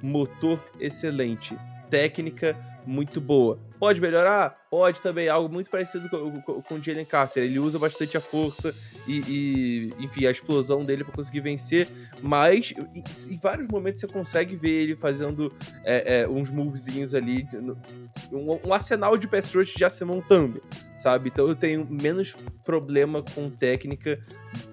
Motor 0.00 0.64
excelente. 0.78 1.58
Técnica 1.90 2.56
muito 2.86 3.20
boa. 3.20 3.58
Pode 3.78 4.00
melhorar? 4.00 4.56
Pode 4.70 5.00
também. 5.02 5.28
Algo 5.28 5.52
muito 5.52 5.70
parecido 5.70 6.08
com, 6.08 6.40
com, 6.42 6.62
com 6.62 6.74
o 6.74 6.82
Jalen 6.82 7.04
Carter. 7.04 7.44
Ele 7.44 7.58
usa 7.58 7.78
bastante 7.78 8.16
a 8.16 8.20
força 8.20 8.74
e, 9.06 9.20
e, 9.28 10.04
enfim, 10.04 10.26
a 10.26 10.30
explosão 10.30 10.84
dele 10.84 11.04
para 11.04 11.12
conseguir 11.12 11.40
vencer. 11.40 11.88
Mas 12.22 12.72
em, 12.94 13.04
em 13.34 13.36
vários 13.36 13.68
momentos 13.68 14.00
você 14.00 14.06
consegue 14.06 14.56
ver 14.56 14.82
ele 14.82 14.96
fazendo 14.96 15.52
é, 15.84 16.22
é, 16.22 16.28
uns 16.28 16.50
movezinhos 16.50 17.14
ali. 17.14 17.46
Um, 18.32 18.68
um 18.68 18.72
arsenal 18.72 19.16
de 19.16 19.28
pass 19.28 19.54
rush 19.54 19.74
já 19.76 19.90
se 19.90 20.04
montando, 20.04 20.62
sabe? 20.96 21.28
Então 21.28 21.46
eu 21.46 21.54
tenho 21.54 21.86
menos 21.88 22.34
problema 22.64 23.22
com 23.22 23.50
técnica 23.50 24.18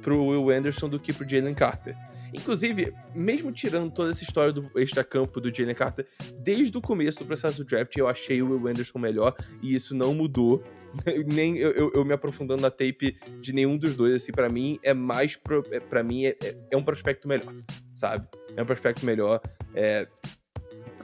pro 0.01 0.25
Will 0.25 0.49
Anderson 0.49 0.87
do 0.87 0.99
que 0.99 1.11
pro 1.11 1.27
Jalen 1.27 1.53
Carter. 1.53 1.95
Inclusive, 2.33 2.93
mesmo 3.13 3.51
tirando 3.51 3.91
toda 3.91 4.09
essa 4.11 4.23
história 4.23 4.53
do 4.53 4.69
extra-campo 4.79 5.39
do 5.41 5.53
Jalen 5.53 5.75
Carter, 5.75 6.07
desde 6.39 6.77
o 6.77 6.81
começo 6.81 7.19
do 7.19 7.25
processo 7.25 7.63
do 7.63 7.65
draft 7.67 7.95
eu 7.97 8.07
achei 8.07 8.41
o 8.41 8.49
Will 8.49 8.67
Anderson 8.67 8.99
melhor 8.99 9.35
e 9.61 9.75
isso 9.75 9.95
não 9.95 10.13
mudou. 10.13 10.63
Nem 11.27 11.57
eu, 11.57 11.71
eu- 11.71 11.91
eu 11.93 12.05
me 12.05 12.13
aprofundando 12.13 12.61
na 12.61 12.69
tape 12.71 13.17
de 13.41 13.53
nenhum 13.53 13.77
dos 13.77 13.95
dois, 13.95 14.13
assim, 14.15 14.31
para 14.31 14.49
mim 14.49 14.79
é 14.83 14.93
mais. 14.93 15.35
Pro, 15.35 15.63
é, 15.71 15.79
para 15.79 16.03
mim 16.03 16.25
é, 16.25 16.35
é- 16.43 16.55
é 16.71 16.77
um 16.77 16.83
prospecto 16.83 17.27
melhor, 17.27 17.53
sabe? 17.95 18.27
É 18.55 18.61
um 18.61 18.65
prospecto 18.65 19.05
melhor. 19.05 19.41
É, 19.73 20.07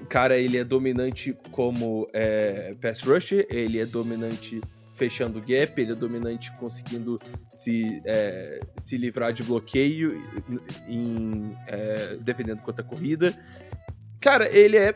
cara, 0.09 0.37
ele 0.37 0.57
é 0.57 0.63
dominante 0.63 1.35
como 1.51 2.07
é, 2.13 2.73
pass 2.81 3.01
rusher, 3.03 3.45
ele 3.49 3.79
é 3.79 3.85
dominante 3.85 4.61
fechando 4.97 5.39
gap, 5.39 5.79
ele 5.79 5.91
é 5.91 5.95
dominante 5.95 6.51
conseguindo 6.53 7.19
se, 7.49 8.01
é, 8.05 8.59
se 8.75 8.97
livrar 8.97 9.31
de 9.31 9.43
bloqueio, 9.43 10.21
em, 10.87 11.55
é, 11.67 12.17
defendendo 12.19 12.61
contra 12.61 12.83
a 12.83 12.87
corrida. 12.87 13.33
Cara, 14.19 14.49
ele 14.49 14.75
é. 14.77 14.95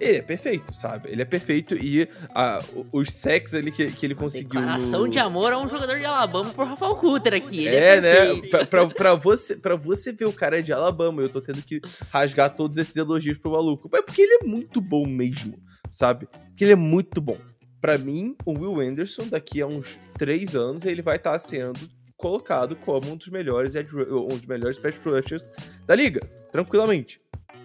Ele 0.00 0.18
é 0.18 0.22
perfeito, 0.22 0.74
sabe? 0.74 1.10
Ele 1.12 1.22
é 1.22 1.24
perfeito 1.24 1.76
e 1.76 2.08
ah, 2.34 2.60
o- 2.74 2.86
os 2.98 3.12
sacks 3.12 3.54
ali 3.54 3.70
que, 3.70 3.86
que 3.92 4.04
ele 4.04 4.16
conseguiu. 4.16 4.48
Declaração 4.60 5.02
no... 5.02 5.08
de 5.08 5.18
amor 5.20 5.52
a 5.52 5.58
um 5.58 5.68
jogador 5.68 5.96
de 5.96 6.04
Alabama 6.04 6.50
por 6.50 6.66
Rafael 6.66 6.96
Cutter 6.96 7.34
aqui. 7.34 7.68
É, 7.68 7.98
é, 7.98 8.00
né? 8.00 8.48
Pra, 8.50 8.66
pra, 8.66 8.86
pra 8.88 9.14
você, 9.14 9.54
pra 9.54 9.76
você 9.76 10.10
ver 10.12 10.24
o 10.24 10.32
cara 10.32 10.60
de 10.60 10.72
Alabama, 10.72 11.22
eu 11.22 11.28
tô 11.28 11.40
tendo 11.40 11.62
que 11.62 11.80
rasgar 12.10 12.52
todos 12.56 12.78
esses 12.78 12.96
elogios 12.96 13.38
pro 13.38 13.52
maluco. 13.52 13.88
É 13.94 14.02
porque 14.02 14.22
ele 14.22 14.38
é 14.42 14.44
muito 14.44 14.80
bom 14.80 15.06
mesmo, 15.06 15.56
sabe? 15.88 16.26
Porque 16.48 16.64
ele 16.64 16.72
é 16.72 16.76
muito 16.76 17.20
bom. 17.20 17.38
Pra 17.82 17.98
mim, 17.98 18.36
o 18.46 18.52
Will 18.52 18.80
Anderson, 18.80 19.26
daqui 19.28 19.60
a 19.60 19.66
uns 19.66 19.98
três 20.16 20.54
anos, 20.54 20.86
ele 20.86 21.02
vai 21.02 21.16
estar 21.16 21.36
sendo 21.40 21.80
colocado 22.16 22.76
como 22.76 23.10
um 23.10 23.16
dos 23.16 23.26
melhores 23.26 23.74
um 23.74 24.28
dos 24.28 24.46
melhores 24.46 24.78
pass 24.78 24.96
rushers 25.04 25.44
da 25.84 25.96
liga, 25.96 26.20
tranquilamente, 26.52 27.18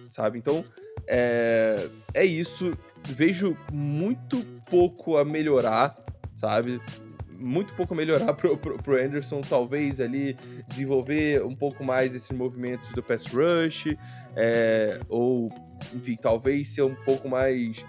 sabe? 0.08 0.36
Então, 0.36 0.64
é, 1.06 1.88
é 2.12 2.24
isso. 2.24 2.76
Vejo 3.06 3.56
muito 3.72 4.44
pouco 4.68 5.16
a 5.16 5.24
melhorar, 5.24 5.94
sabe? 6.36 6.80
muito 7.38 7.72
pouco 7.74 7.94
melhorar 7.94 8.34
pro, 8.34 8.56
pro, 8.56 8.76
pro 8.78 9.00
Anderson, 9.00 9.40
talvez 9.40 10.00
ali 10.00 10.36
desenvolver 10.66 11.44
um 11.44 11.54
pouco 11.54 11.84
mais 11.84 12.16
esses 12.16 12.30
movimentos 12.32 12.92
do 12.92 13.02
pass 13.02 13.26
rush, 13.26 13.96
é, 14.34 14.98
ou, 15.08 15.48
enfim, 15.94 16.16
talvez 16.20 16.74
ser 16.74 16.82
um 16.82 16.96
pouco 16.96 17.28
mais 17.28 17.84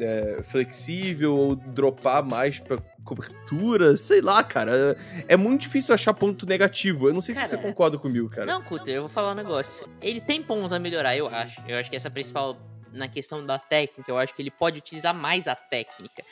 é, 0.00 0.40
flexível 0.42 1.36
ou 1.36 1.56
dropar 1.56 2.24
mais 2.24 2.58
pra 2.58 2.78
cobertura, 3.04 3.96
sei 3.96 4.20
lá, 4.20 4.42
cara. 4.42 4.96
É 5.28 5.36
muito 5.36 5.62
difícil 5.62 5.94
achar 5.94 6.12
ponto 6.12 6.44
negativo. 6.44 7.08
Eu 7.08 7.14
não 7.14 7.20
sei 7.20 7.34
Cara, 7.34 7.46
se 7.46 7.56
você 7.56 7.62
concorda 7.62 7.96
comigo, 7.96 8.28
cara. 8.28 8.46
Não, 8.46 8.62
Cutter, 8.62 8.94
eu 8.94 9.02
vou 9.02 9.08
falar 9.08 9.32
um 9.32 9.36
negócio. 9.36 9.88
Ele 10.02 10.20
tem 10.20 10.42
pontos 10.42 10.72
a 10.72 10.78
melhorar, 10.78 11.16
eu 11.16 11.28
acho. 11.28 11.60
Eu 11.66 11.78
acho 11.78 11.88
que 11.88 11.96
essa 11.96 12.08
é 12.08 12.10
a 12.10 12.12
principal 12.12 12.56
na 12.92 13.08
questão 13.08 13.44
da 13.44 13.58
técnica. 13.58 14.10
Eu 14.10 14.18
acho 14.18 14.34
que 14.34 14.42
ele 14.42 14.50
pode 14.50 14.78
utilizar 14.78 15.14
mais 15.14 15.46
a 15.46 15.54
técnica. 15.54 16.22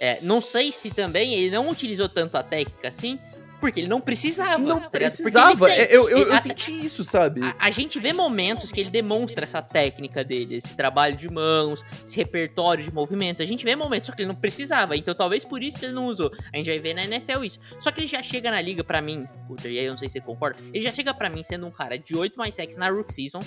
É, 0.00 0.18
não 0.22 0.40
sei 0.40 0.72
se 0.72 0.90
também 0.90 1.34
ele 1.34 1.50
não 1.50 1.68
utilizou 1.68 2.08
tanto 2.08 2.36
a 2.36 2.42
técnica 2.42 2.88
assim, 2.88 3.20
porque 3.62 3.78
ele 3.78 3.86
não 3.88 4.00
precisava. 4.00 4.58
Não 4.58 4.80
tá 4.80 4.90
precisava. 4.90 5.70
Eu, 5.70 6.08
eu, 6.10 6.26
eu 6.26 6.34
a- 6.34 6.38
senti 6.38 6.72
isso, 6.84 7.04
sabe? 7.04 7.40
A, 7.42 7.54
a 7.60 7.70
gente 7.70 8.00
vê 8.00 8.12
momentos 8.12 8.72
que 8.72 8.80
ele 8.80 8.90
demonstra 8.90 9.44
essa 9.44 9.62
técnica 9.62 10.24
dele, 10.24 10.56
esse 10.56 10.76
trabalho 10.76 11.16
de 11.16 11.30
mãos, 11.30 11.84
esse 12.04 12.16
repertório 12.16 12.82
de 12.82 12.92
movimentos. 12.92 13.40
A 13.40 13.44
gente 13.44 13.64
vê 13.64 13.76
momentos, 13.76 14.08
só 14.08 14.12
que 14.16 14.22
ele 14.22 14.28
não 14.28 14.34
precisava. 14.34 14.96
Então 14.96 15.14
talvez 15.14 15.44
por 15.44 15.62
isso 15.62 15.78
que 15.78 15.84
ele 15.84 15.94
não 15.94 16.06
usou. 16.06 16.32
A 16.52 16.56
gente 16.56 16.66
vai 16.68 16.80
ver 16.80 16.92
na 16.92 17.04
NFL 17.04 17.44
isso. 17.44 17.60
Só 17.78 17.92
que 17.92 18.00
ele 18.00 18.08
já 18.08 18.20
chega 18.20 18.50
na 18.50 18.60
liga 18.60 18.82
pra 18.82 19.00
mim, 19.00 19.28
Cutter, 19.46 19.70
e 19.70 19.78
aí 19.78 19.84
eu 19.84 19.92
não 19.92 19.98
sei 19.98 20.08
se 20.08 20.14
você 20.14 20.20
concorda, 20.20 20.58
ele 20.74 20.82
já 20.82 20.90
chega 20.90 21.14
pra 21.14 21.30
mim 21.30 21.44
sendo 21.44 21.64
um 21.64 21.70
cara 21.70 21.96
de 21.96 22.16
8 22.16 22.36
mais 22.36 22.56
sacks 22.56 22.76
na 22.76 22.90
rookie 22.90 23.14
season 23.14 23.38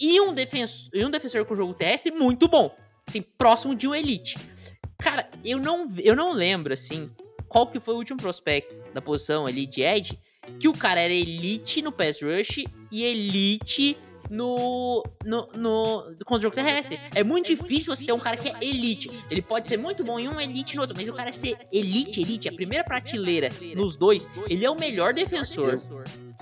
e 0.00 0.20
um, 0.20 0.34
defensor, 0.34 0.90
e 0.92 1.04
um 1.04 1.10
defensor 1.10 1.44
com 1.44 1.54
jogo 1.54 1.72
terrestre 1.72 2.10
muito 2.10 2.48
bom. 2.48 2.76
Assim, 3.08 3.22
próximo 3.22 3.76
de 3.76 3.86
um 3.86 3.94
elite. 3.94 4.36
Cara, 4.98 5.28
eu 5.44 5.60
não, 5.60 5.86
eu 6.02 6.16
não 6.16 6.32
lembro, 6.32 6.72
assim, 6.74 7.08
qual 7.56 7.66
que 7.66 7.80
foi 7.80 7.94
o 7.94 7.96
último 7.96 8.18
prospecto 8.18 8.74
da 8.92 9.00
posição 9.00 9.46
ali 9.46 9.66
de 9.66 9.80
Edge, 9.80 10.20
que 10.60 10.68
o 10.68 10.74
cara 10.74 11.00
era 11.00 11.14
elite 11.14 11.80
no 11.80 11.90
pass 11.90 12.20
rush 12.20 12.66
e 12.92 13.02
elite 13.02 13.96
no, 14.28 15.02
no, 15.24 15.48
no 15.54 16.04
contra 16.26 16.36
o 16.36 16.40
jogo 16.42 16.54
terrestre. 16.54 17.00
É 17.14 17.24
muito 17.24 17.46
difícil 17.46 17.96
você 17.96 18.04
ter 18.04 18.12
um 18.12 18.18
cara 18.18 18.36
que 18.36 18.50
é 18.50 18.56
elite. 18.60 19.10
Ele 19.30 19.40
pode 19.40 19.70
ser 19.70 19.78
muito 19.78 20.04
bom 20.04 20.18
em 20.18 20.28
um, 20.28 20.38
elite 20.38 20.76
no 20.76 20.82
outro, 20.82 20.94
mas 20.94 21.08
o 21.08 21.14
cara 21.14 21.32
ser 21.32 21.56
elite, 21.72 22.20
elite, 22.20 22.46
a 22.46 22.52
primeira 22.52 22.84
prateleira 22.84 23.48
nos 23.74 23.96
dois, 23.96 24.28
ele 24.50 24.62
é 24.62 24.70
o 24.70 24.78
melhor 24.78 25.14
defensor. 25.14 25.80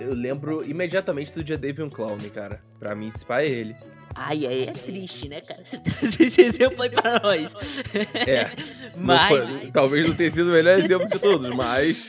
Eu 0.01 0.15
lembro 0.15 0.69
imediatamente 0.69 1.33
do 1.33 1.45
dia 1.45 1.57
Davion 1.57 1.91
Clown, 1.91 2.19
cara. 2.35 2.61
Pra 2.81 2.93
mim, 2.97 3.07
esse 3.07 3.25
pai 3.25 3.47
é 3.47 3.51
ele. 3.51 3.77
Ai, 4.15 4.47
aí 4.47 4.63
é 4.65 4.73
triste, 4.73 5.29
né, 5.29 5.41
cara? 5.41 5.63
Você 5.67 5.79
traz 5.79 6.21
esse 6.21 6.41
exemplo 6.43 6.83
aí 6.83 6.91
pra 6.91 7.19
nós. 7.21 7.55
É. 8.15 8.51
Não 8.97 9.05
Mas, 9.05 9.49
foi- 9.49 9.71
talvez 9.73 10.09
não 10.09 10.15
tenha 10.15 10.31
sido 10.31 10.49
o 10.49 10.53
melhor 10.53 10.79
exemplo 10.79 11.09
de 11.09 11.19
todos, 11.19 11.49
mas. 11.55 12.09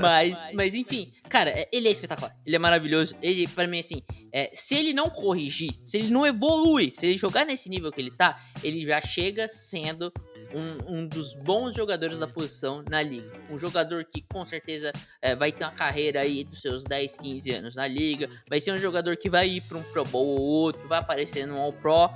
mas, 0.00 0.36
mas 0.54 0.74
enfim, 0.74 1.12
cara, 1.28 1.50
é- 1.50 1.68
ele 1.72 1.88
é 1.88 1.90
espetacular. 1.90 2.34
Ele 2.44 2.56
é 2.56 2.58
maravilhoso. 2.58 3.14
Ele, 3.22 3.46
pra 3.48 3.66
mim, 3.66 3.80
assim, 3.80 4.02
é, 4.32 4.50
se 4.54 4.74
ele 4.74 4.92
não 4.92 5.10
corrigir, 5.10 5.72
se 5.84 5.98
ele 5.98 6.08
não 6.08 6.26
evolui, 6.26 6.92
se 6.98 7.06
ele 7.06 7.16
jogar 7.16 7.44
nesse 7.44 7.68
nível 7.68 7.92
que 7.92 8.00
ele 8.00 8.10
tá, 8.10 8.40
ele 8.62 8.84
já 8.86 9.00
chega 9.00 9.46
sendo 9.48 10.12
um, 10.54 10.98
um 10.98 11.06
dos 11.06 11.34
bons 11.34 11.74
jogadores 11.74 12.18
da 12.18 12.26
posição 12.26 12.82
na 12.88 13.02
liga. 13.02 13.30
Um 13.50 13.58
jogador 13.58 14.04
que 14.04 14.22
com 14.22 14.44
certeza 14.44 14.92
é, 15.20 15.34
vai 15.34 15.52
ter 15.52 15.64
uma 15.64 15.72
carreira 15.72 16.20
aí 16.20 16.44
dos 16.44 16.60
seus 16.60 16.84
10, 16.84 17.18
15 17.18 17.50
anos 17.50 17.74
na 17.74 17.86
liga. 17.86 18.28
Vai 18.48 18.60
ser 18.60 18.72
um 18.72 18.78
jogador 18.78 19.16
que 19.16 19.28
vai 19.28 19.48
ir 19.48 19.60
pra 19.62 19.78
um 19.78 19.82
Pro 19.82 20.04
Bowl 20.04 20.26
ou 20.26 20.40
outro, 20.40 20.86
vai 20.88 20.98
aparecer 20.98 21.46
no 21.46 21.56
All 21.56 21.72
Pro. 21.72 22.10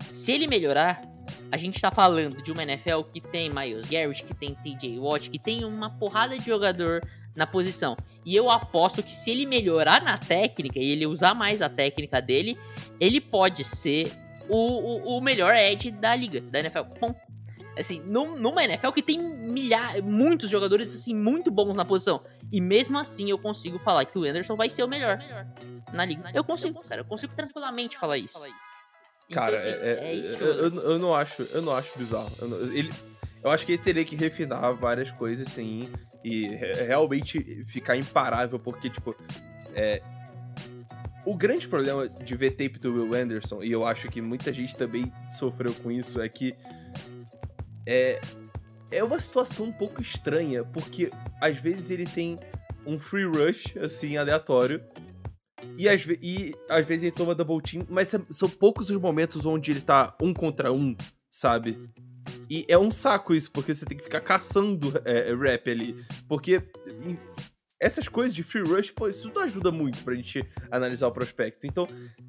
Se 0.00 0.32
ele 0.32 0.46
melhorar, 0.46 1.02
a 1.50 1.56
gente 1.56 1.80
tá 1.80 1.90
falando 1.90 2.42
de 2.42 2.52
uma 2.52 2.62
NFL 2.62 3.02
que 3.12 3.20
tem 3.20 3.50
Miles 3.50 3.88
Garrett, 3.88 4.24
que 4.24 4.34
tem 4.34 4.54
TJ 4.54 4.98
Watt, 4.98 5.30
que 5.30 5.38
tem 5.38 5.64
uma 5.64 5.90
porrada 5.90 6.36
de 6.36 6.44
jogador 6.44 7.02
na 7.34 7.46
posição. 7.46 7.96
E 8.24 8.34
eu 8.34 8.50
aposto 8.50 9.02
que 9.02 9.12
se 9.12 9.30
ele 9.30 9.46
melhorar 9.46 10.02
na 10.02 10.18
técnica 10.18 10.78
e 10.78 10.90
ele 10.90 11.06
usar 11.06 11.34
mais 11.34 11.62
a 11.62 11.68
técnica 11.68 12.20
dele, 12.20 12.58
ele 12.98 13.20
pode 13.20 13.62
ser 13.62 14.10
o, 14.48 14.56
o, 14.56 15.18
o 15.18 15.20
melhor 15.20 15.54
edge 15.54 15.90
da 15.90 16.14
liga, 16.14 16.40
da 16.40 16.60
NFL. 16.60 16.80
Assim, 17.76 18.00
num- 18.00 18.38
numa 18.38 18.64
NFL 18.64 18.90
que 18.92 19.02
tem 19.02 19.18
milhares, 19.18 20.02
muitos 20.02 20.48
jogadores 20.50 20.94
assim 20.94 21.14
muito 21.14 21.50
bons 21.50 21.76
na 21.76 21.84
posição. 21.84 22.22
E 22.52 22.60
mesmo 22.60 22.98
assim 22.98 23.30
eu 23.30 23.38
consigo 23.38 23.78
falar 23.78 24.04
que 24.04 24.18
o 24.18 24.24
Anderson 24.24 24.56
vai 24.56 24.70
ser 24.70 24.82
o 24.82 24.88
melhor 24.88 25.18
na 25.92 26.04
liga. 26.04 26.30
Eu 26.34 26.44
consigo, 26.44 26.80
cara, 26.82 27.00
eu 27.00 27.04
consigo 27.04 27.34
tranquilamente 27.34 27.98
falar 27.98 28.18
isso. 28.18 28.38
Então, 28.38 29.42
Cara, 29.42 29.56
assim, 29.56 29.68
é, 29.70 29.98
é- 30.10 30.14
isso 30.14 30.36
que 30.36 30.42
eu, 30.44 30.52
eu- 30.52 30.74
eu, 30.74 30.82
eu 30.92 30.98
não 30.98 31.14
acho, 31.14 31.42
eu 31.42 31.60
não 31.62 31.74
acho 31.74 31.96
bizarro. 31.98 32.30
Eu, 32.40 32.48
não- 32.48 32.60
ele, 32.72 32.90
eu 33.42 33.50
acho 33.50 33.66
que 33.66 33.72
ele 33.72 33.82
teria 33.82 34.04
que 34.04 34.14
refinar 34.16 34.72
várias 34.74 35.10
coisas, 35.10 35.48
sim, 35.48 35.90
e 36.24 36.46
re- 36.48 36.84
realmente 36.84 37.64
ficar 37.66 37.96
imparável, 37.96 38.58
porque, 38.58 38.88
tipo, 38.88 39.14
é, 39.74 40.00
o 41.24 41.34
grande 41.36 41.66
problema 41.66 42.08
de 42.08 42.36
ver 42.36 42.52
tape 42.52 42.78
do 42.78 42.92
Will 42.94 43.20
Anderson, 43.20 43.62
e 43.62 43.72
eu 43.72 43.84
acho 43.84 44.08
que 44.08 44.20
muita 44.20 44.52
gente 44.52 44.76
também 44.76 45.12
sofreu 45.28 45.74
com 45.74 45.90
isso, 45.90 46.20
é 46.20 46.28
que 46.28 46.54
é, 47.86 48.20
é 48.90 49.02
uma 49.04 49.18
situação 49.20 49.66
um 49.66 49.72
pouco 49.72 50.00
estranha, 50.00 50.64
porque 50.64 51.10
às 51.40 51.58
vezes 51.60 51.90
ele 51.90 52.04
tem 52.06 52.38
um 52.86 52.98
free 52.98 53.24
rush, 53.24 53.76
assim, 53.78 54.16
aleatório, 54.16 54.82
e 55.78 55.88
às, 55.88 56.06
e 56.22 56.54
às 56.68 56.86
vezes 56.86 57.04
ele 57.04 57.12
toma 57.12 57.34
double 57.34 57.60
team, 57.62 57.86
mas 57.88 58.08
são- 58.08 58.26
são 58.30 58.48
poucos 58.48 58.90
os 58.90 58.98
momentos 58.98 59.44
onde 59.44 59.70
ele 59.72 59.80
tá 59.80 60.14
um 60.20 60.32
contra 60.32 60.72
um, 60.72 60.96
sabe? 61.30 61.78
E 62.48 62.64
é 62.68 62.78
um 62.78 62.90
saco 62.90 63.34
isso, 63.34 63.50
porque 63.50 63.74
você 63.74 63.84
tem 63.84 63.96
que 63.98 64.04
ficar 64.04 64.20
caçando 64.20 64.92
é, 65.04 65.34
rap 65.34 65.68
ali. 65.70 65.96
Porque 66.28 66.62
essas 67.80 68.08
coisas 68.08 68.34
de 68.34 68.42
free 68.42 68.62
rush, 68.62 68.90
pô, 68.90 69.08
isso 69.08 69.30
não 69.34 69.42
ajuda 69.42 69.70
muito 69.70 70.02
pra 70.02 70.14
gente 70.14 70.44
analisar 70.70 71.08
o 71.08 71.12
prospecto. 71.12 71.66
Então, 71.66 71.86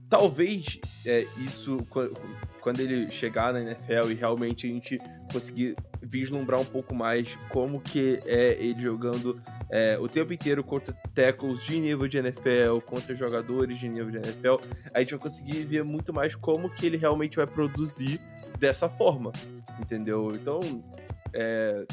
talvez 0.10 0.80
é, 1.06 1.26
isso, 1.38 1.78
qu- 1.90 2.14
quando 2.62 2.80
ele 2.82 3.10
chegar 3.12 3.54
na 3.54 3.62
NFL 3.62 4.12
e 4.12 4.14
realmente 4.14 4.68
a 4.68 4.70
gente 4.70 5.00
conseguir 5.32 5.76
vislumbrar 6.02 6.60
um 6.60 6.66
pouco 6.66 6.94
mais 6.94 7.38
como 7.50 7.80
que 7.82 8.20
é 8.26 8.58
ele 8.60 8.80
jogando 8.82 9.42
é, 9.70 9.98
o 10.00 10.08
tempo 10.08 10.32
inteiro 10.34 10.64
contra 10.64 10.94
tackles 11.14 11.64
de 11.64 11.80
nível 11.80 12.08
de 12.08 12.18
NFL, 12.18 12.80
contra 12.86 13.14
jogadores 13.16 13.80
de 13.80 13.88
nível 13.90 14.12
de 14.12 14.18
NFL, 14.18 14.56
a 14.94 15.00
gente 15.00 15.12
vai 15.12 15.20
conseguir 15.20 15.64
ver 15.66 15.84
muito 15.84 16.14
mais 16.14 16.36
como 16.36 16.70
que 16.70 16.86
ele 16.86 16.98
realmente 16.98 17.38
vai 17.38 17.48
produzir 17.48 18.20
dessa 18.60 18.90
forma, 18.90 19.32
entendeu? 19.80 20.34
Então, 20.36 20.60
é, 21.34 21.86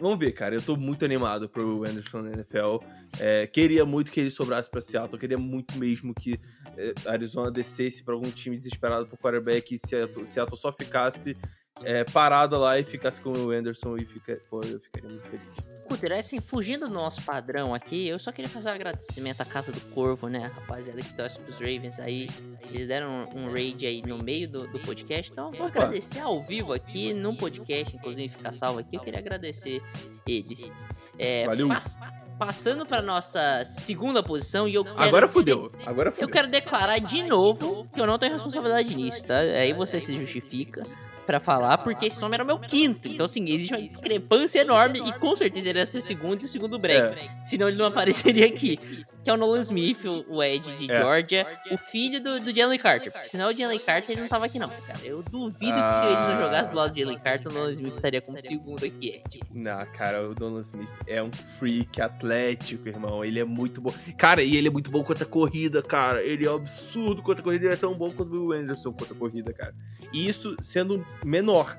vamos 0.00 0.18
ver, 0.18 0.32
cara. 0.32 0.54
Eu 0.54 0.62
tô 0.62 0.76
muito 0.76 1.04
animado 1.04 1.48
pro 1.48 1.84
Anderson 1.84 2.22
na 2.22 2.32
NFL. 2.32 2.78
É, 3.18 3.46
queria 3.46 3.84
muito 3.84 4.10
que 4.10 4.20
ele 4.20 4.30
sobrasse 4.30 4.70
pra 4.70 4.80
Seattle, 4.80 5.18
queria 5.18 5.38
muito 5.38 5.76
mesmo 5.78 6.14
que 6.14 6.38
é, 6.76 6.94
Arizona 7.06 7.50
descesse 7.50 8.04
pra 8.04 8.14
algum 8.14 8.30
time 8.30 8.56
desesperado 8.56 9.06
pro 9.06 9.18
quarterback 9.18 9.74
e 9.74 9.78
Seattle, 9.78 10.26
Seattle 10.26 10.58
só 10.58 10.72
ficasse 10.72 11.36
é, 11.82 12.04
parada 12.04 12.58
lá 12.58 12.78
e 12.78 12.84
ficasse 12.84 13.20
com 13.20 13.32
o 13.32 13.50
Anderson 13.50 13.96
e 13.96 14.04
fica, 14.04 14.40
pô, 14.50 14.60
eu 14.62 14.80
ficaria 14.80 15.08
muito 15.08 15.28
feliz. 15.28 15.77
Cutter, 15.88 16.12
assim, 16.12 16.40
fugindo 16.40 16.86
do 16.86 16.92
nosso 16.94 17.22
padrão 17.22 17.74
aqui, 17.74 18.06
eu 18.06 18.18
só 18.18 18.30
queria 18.30 18.48
fazer 18.48 18.68
um 18.68 18.72
agradecimento 18.72 19.40
à 19.40 19.44
Casa 19.44 19.72
do 19.72 19.80
Corvo, 19.92 20.28
né, 20.28 20.50
rapaziada 20.54 21.00
que 21.00 21.14
torce 21.14 21.38
pros 21.38 21.54
Ravens 21.56 21.98
aí. 21.98 22.28
Eles 22.62 22.86
deram 22.86 23.28
um, 23.34 23.44
um 23.46 23.52
raid 23.52 23.86
aí 23.86 24.02
no 24.02 24.18
meio 24.22 24.48
do, 24.48 24.66
do 24.68 24.78
podcast, 24.80 25.32
então 25.32 25.46
eu 25.46 25.58
vou 25.58 25.66
Opa. 25.66 25.78
agradecer 25.78 26.20
ao 26.20 26.40
vivo 26.40 26.72
aqui, 26.72 27.12
no 27.14 27.34
podcast, 27.36 27.96
inclusive 27.96 28.28
fica 28.28 28.52
salvo 28.52 28.80
aqui, 28.80 28.96
eu 28.96 29.00
queria 29.00 29.18
agradecer 29.20 29.82
eles. 30.26 30.70
É, 31.18 31.46
Valeu. 31.46 31.66
pass- 31.68 31.98
passando 32.38 32.86
pra 32.86 33.02
nossa 33.02 33.64
segunda 33.64 34.22
posição, 34.22 34.68
e 34.68 34.74
eu 34.74 34.84
quero 34.84 35.00
Agora 35.00 35.28
fudeu, 35.28 35.72
agora 35.84 36.10
Eu 36.10 36.12
fudeu. 36.12 36.28
quero 36.28 36.46
declarar 36.48 36.98
de 37.00 37.24
novo 37.24 37.88
que 37.92 38.00
eu 38.00 38.06
não 38.06 38.16
tenho 38.18 38.32
responsabilidade 38.34 38.94
nisso, 38.94 39.24
tá? 39.24 39.38
Aí 39.40 39.72
você 39.72 40.00
se 40.00 40.16
justifica 40.16 40.84
pra 41.28 41.38
falar, 41.38 41.76
porque 41.76 42.06
esse 42.06 42.18
nome 42.22 42.36
era 42.36 42.42
o 42.42 42.46
meu 42.46 42.58
quinto. 42.58 43.06
Então, 43.06 43.26
assim, 43.26 43.44
existe 43.50 43.74
uma 43.74 43.82
discrepância 43.82 44.60
enorme 44.60 44.98
e 45.06 45.12
com 45.18 45.36
certeza 45.36 45.68
ele 45.68 45.84
ser 45.84 45.98
o 45.98 46.00
segundo 46.00 46.40
e 46.40 46.46
o 46.46 46.48
segundo 46.48 46.78
Brex. 46.78 47.12
Senão 47.44 47.68
ele 47.68 47.76
não 47.76 47.84
apareceria 47.84 48.46
aqui. 48.46 48.78
Que 49.22 49.28
é 49.28 49.32
o 49.34 49.36
Nolan 49.36 49.60
Smith, 49.60 49.98
o 50.06 50.42
Ed 50.42 50.74
de 50.76 50.90
É. 50.90 50.96
Georgia, 50.96 51.46
o 51.70 51.76
filho 51.76 52.22
do, 52.22 52.40
do 52.40 52.54
Jalen 52.54 52.78
Carter. 52.78 53.12
Porque 53.12 53.28
senão 53.28 53.50
o 53.50 53.52
Jalen 53.52 53.78
Carter 53.78 54.12
ele 54.12 54.22
não 54.22 54.28
tava 54.28 54.46
aqui, 54.46 54.58
não, 54.58 54.68
cara. 54.70 54.98
Eu 55.04 55.22
duvido 55.22 55.58
que 55.58 55.92
se 55.94 56.04
ele 56.06 56.14
não 56.14 56.20
Ah. 56.34 56.40
jogasse 56.40 56.70
do 56.70 56.76
lado 56.78 56.94
de 56.94 57.00
Jalen 57.02 57.18
Carter, 57.18 57.50
o 57.52 57.54
Nolan 57.54 57.72
Smith 57.72 57.94
estaria 57.94 58.22
como 58.22 58.38
segundo 58.40 58.86
aqui, 58.86 59.22
Ed. 59.26 59.40
Não, 59.52 59.84
cara, 59.92 60.26
o 60.30 60.34
Donald 60.34 60.64
Smith 60.64 60.88
é 61.06 61.22
um 61.22 61.30
freak 61.30 62.00
atlético, 62.00 62.88
irmão. 62.88 63.22
Ele 63.22 63.38
é 63.38 63.44
muito 63.44 63.82
bom. 63.82 63.92
Cara, 64.16 64.42
e 64.42 64.56
ele 64.56 64.68
é 64.68 64.70
muito 64.70 64.90
bom 64.90 65.02
contra 65.04 65.24
a 65.24 65.28
corrida, 65.28 65.82
cara. 65.82 66.22
Ele 66.22 66.46
é 66.46 66.50
um 66.50 66.54
absurdo 66.56 67.20
contra 67.20 67.42
a 67.42 67.44
corrida. 67.44 67.66
Ele 67.66 67.74
é 67.74 67.76
tão 67.76 67.92
bom 67.94 68.10
quanto 68.10 68.32
o 68.34 68.52
Anderson 68.52 68.92
contra 68.92 69.12
a 69.14 69.18
corrida, 69.18 69.52
cara. 69.52 69.74
E 70.10 70.26
isso 70.26 70.56
sendo 70.60 71.04
menor, 71.24 71.76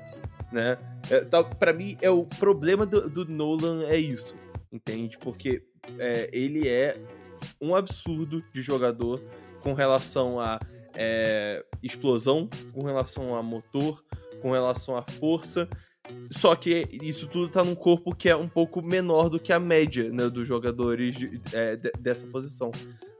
né? 0.52 0.78
É, 1.10 1.20
tá, 1.24 1.42
pra 1.42 1.72
mim, 1.72 1.96
é 2.00 2.10
o 2.10 2.24
problema 2.24 2.84
do, 2.86 3.08
do 3.08 3.24
Nolan 3.24 3.84
é 3.86 3.96
isso, 3.96 4.36
entende? 4.72 5.16
Porque 5.18 5.62
é, 5.98 6.28
ele 6.32 6.68
é 6.68 7.00
um 7.60 7.74
absurdo 7.74 8.42
de 8.52 8.62
jogador 8.62 9.22
com 9.62 9.72
relação 9.72 10.38
a 10.38 10.60
é, 10.94 11.64
explosão, 11.82 12.48
com 12.72 12.82
relação 12.84 13.34
a 13.34 13.42
motor, 13.42 14.04
com 14.42 14.52
relação 14.52 14.96
à 14.96 15.02
força. 15.02 15.68
Só 16.30 16.54
que 16.56 16.86
isso 17.02 17.26
tudo 17.28 17.48
tá 17.48 17.62
num 17.62 17.74
corpo 17.74 18.14
que 18.14 18.28
é 18.28 18.34
um 18.36 18.48
pouco 18.48 18.82
menor 18.84 19.28
do 19.28 19.38
que 19.38 19.52
a 19.52 19.60
média, 19.60 20.10
né, 20.10 20.28
dos 20.28 20.46
jogadores 20.46 21.14
de- 21.16 21.40
é, 21.52 21.76
de- 21.76 21.92
dessa 21.98 22.26
posição. 22.26 22.70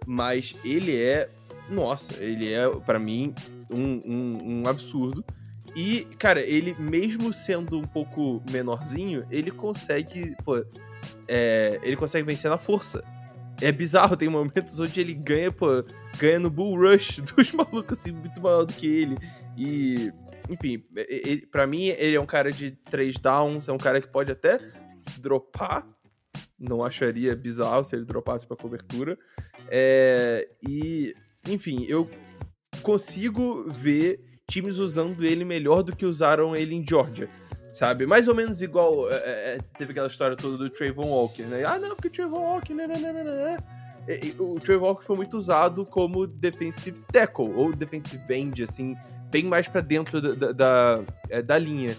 Mas 0.07 0.57
ele 0.65 1.01
é, 1.01 1.31
nossa, 1.69 2.23
ele 2.23 2.53
é, 2.53 2.69
pra 2.81 2.99
mim, 2.99 3.33
um, 3.71 4.03
um, 4.05 4.61
um 4.63 4.69
absurdo. 4.69 5.25
E, 5.77 6.05
cara, 6.19 6.41
ele, 6.41 6.75
mesmo 6.79 7.33
sendo 7.33 7.79
um 7.79 7.87
pouco 7.87 8.43
menorzinho, 8.51 9.27
ele 9.31 9.51
consegue, 9.51 10.35
pô, 10.45 10.65
é, 11.29 11.81
ele 11.83 11.97
consegue 11.97 12.27
vencer 12.27 12.51
na 12.51 12.59
força. 12.59 13.05
É 13.61 13.71
bizarro, 13.71 14.17
tem 14.17 14.29
momentos 14.29 14.81
onde 14.81 15.01
ele 15.01 15.15
ganha, 15.15 15.53
pô, 15.53 15.85
ganha 16.19 16.39
no 16.39 16.51
Bull 16.51 16.77
Rush 16.77 17.21
dos 17.37 17.53
malucos, 17.53 17.99
assim, 17.99 18.13
muito 18.13 18.41
maior 18.41 18.65
do 18.65 18.73
que 18.73 18.87
ele. 18.87 19.19
E, 19.57 20.13
enfim, 20.49 20.85
ele, 20.97 21.47
pra 21.47 21.67
mim, 21.67 21.89
ele 21.89 22.17
é 22.17 22.21
um 22.21 22.27
cara 22.27 22.51
de 22.51 22.71
três 22.71 23.17
downs, 23.19 23.69
é 23.69 23.73
um 23.73 23.79
cara 23.79 24.01
que 24.01 24.09
pode 24.09 24.33
até 24.33 24.59
dropar. 25.19 25.87
Não 26.59 26.85
acharia 26.85 27.35
bizarro 27.35 27.85
se 27.85 27.97
ele 27.97 28.05
dropasse 28.05 28.47
pra 28.47 28.57
cobertura. 28.57 29.19
É, 29.69 30.49
e, 30.67 31.15
enfim, 31.49 31.85
eu 31.89 32.09
consigo 32.83 33.69
ver 33.69 34.30
times 34.51 34.79
usando 34.79 35.25
ele 35.25 35.45
melhor 35.45 35.83
do 35.83 35.95
que 35.95 36.05
usaram 36.05 36.57
ele 36.57 36.75
em 36.75 36.85
Georgia. 36.87 37.29
Sabe? 37.73 38.05
Mais 38.05 38.27
ou 38.27 38.35
menos 38.35 38.61
igual. 38.63 39.11
é, 39.11 39.15
é, 39.55 39.59
teve 39.79 39.93
aquela 39.93 40.09
história 40.09 40.37
toda 40.37 40.59
do 40.59 40.69
Trayvon 40.69 41.09
Walker, 41.09 41.45
né? 41.45 41.65
Ah, 41.65 41.79
não, 41.79 41.91
porque 41.91 42.09
o 42.09 42.11
Trayvon 42.11 42.41
Walker. 42.41 42.75
Né, 42.75 42.87
né, 42.87 42.99
né, 42.99 43.59
O 44.39 44.59
Trayvon 44.59 44.87
Walker 44.87 45.05
foi 45.07 45.17
muito 45.17 45.37
usado 45.37 45.87
como 45.87 46.27
defensive 46.27 47.01
tackle, 47.13 47.53
ou 47.55 47.73
defensive 47.73 48.23
end, 48.35 48.63
assim, 48.65 48.97
bem 49.31 49.45
mais 49.45 49.69
pra 49.69 49.81
dentro 49.81 50.21
da, 50.21 50.35
da, 50.35 50.53
da, 50.53 51.01
é, 51.29 51.41
da 51.41 51.57
linha. 51.57 51.97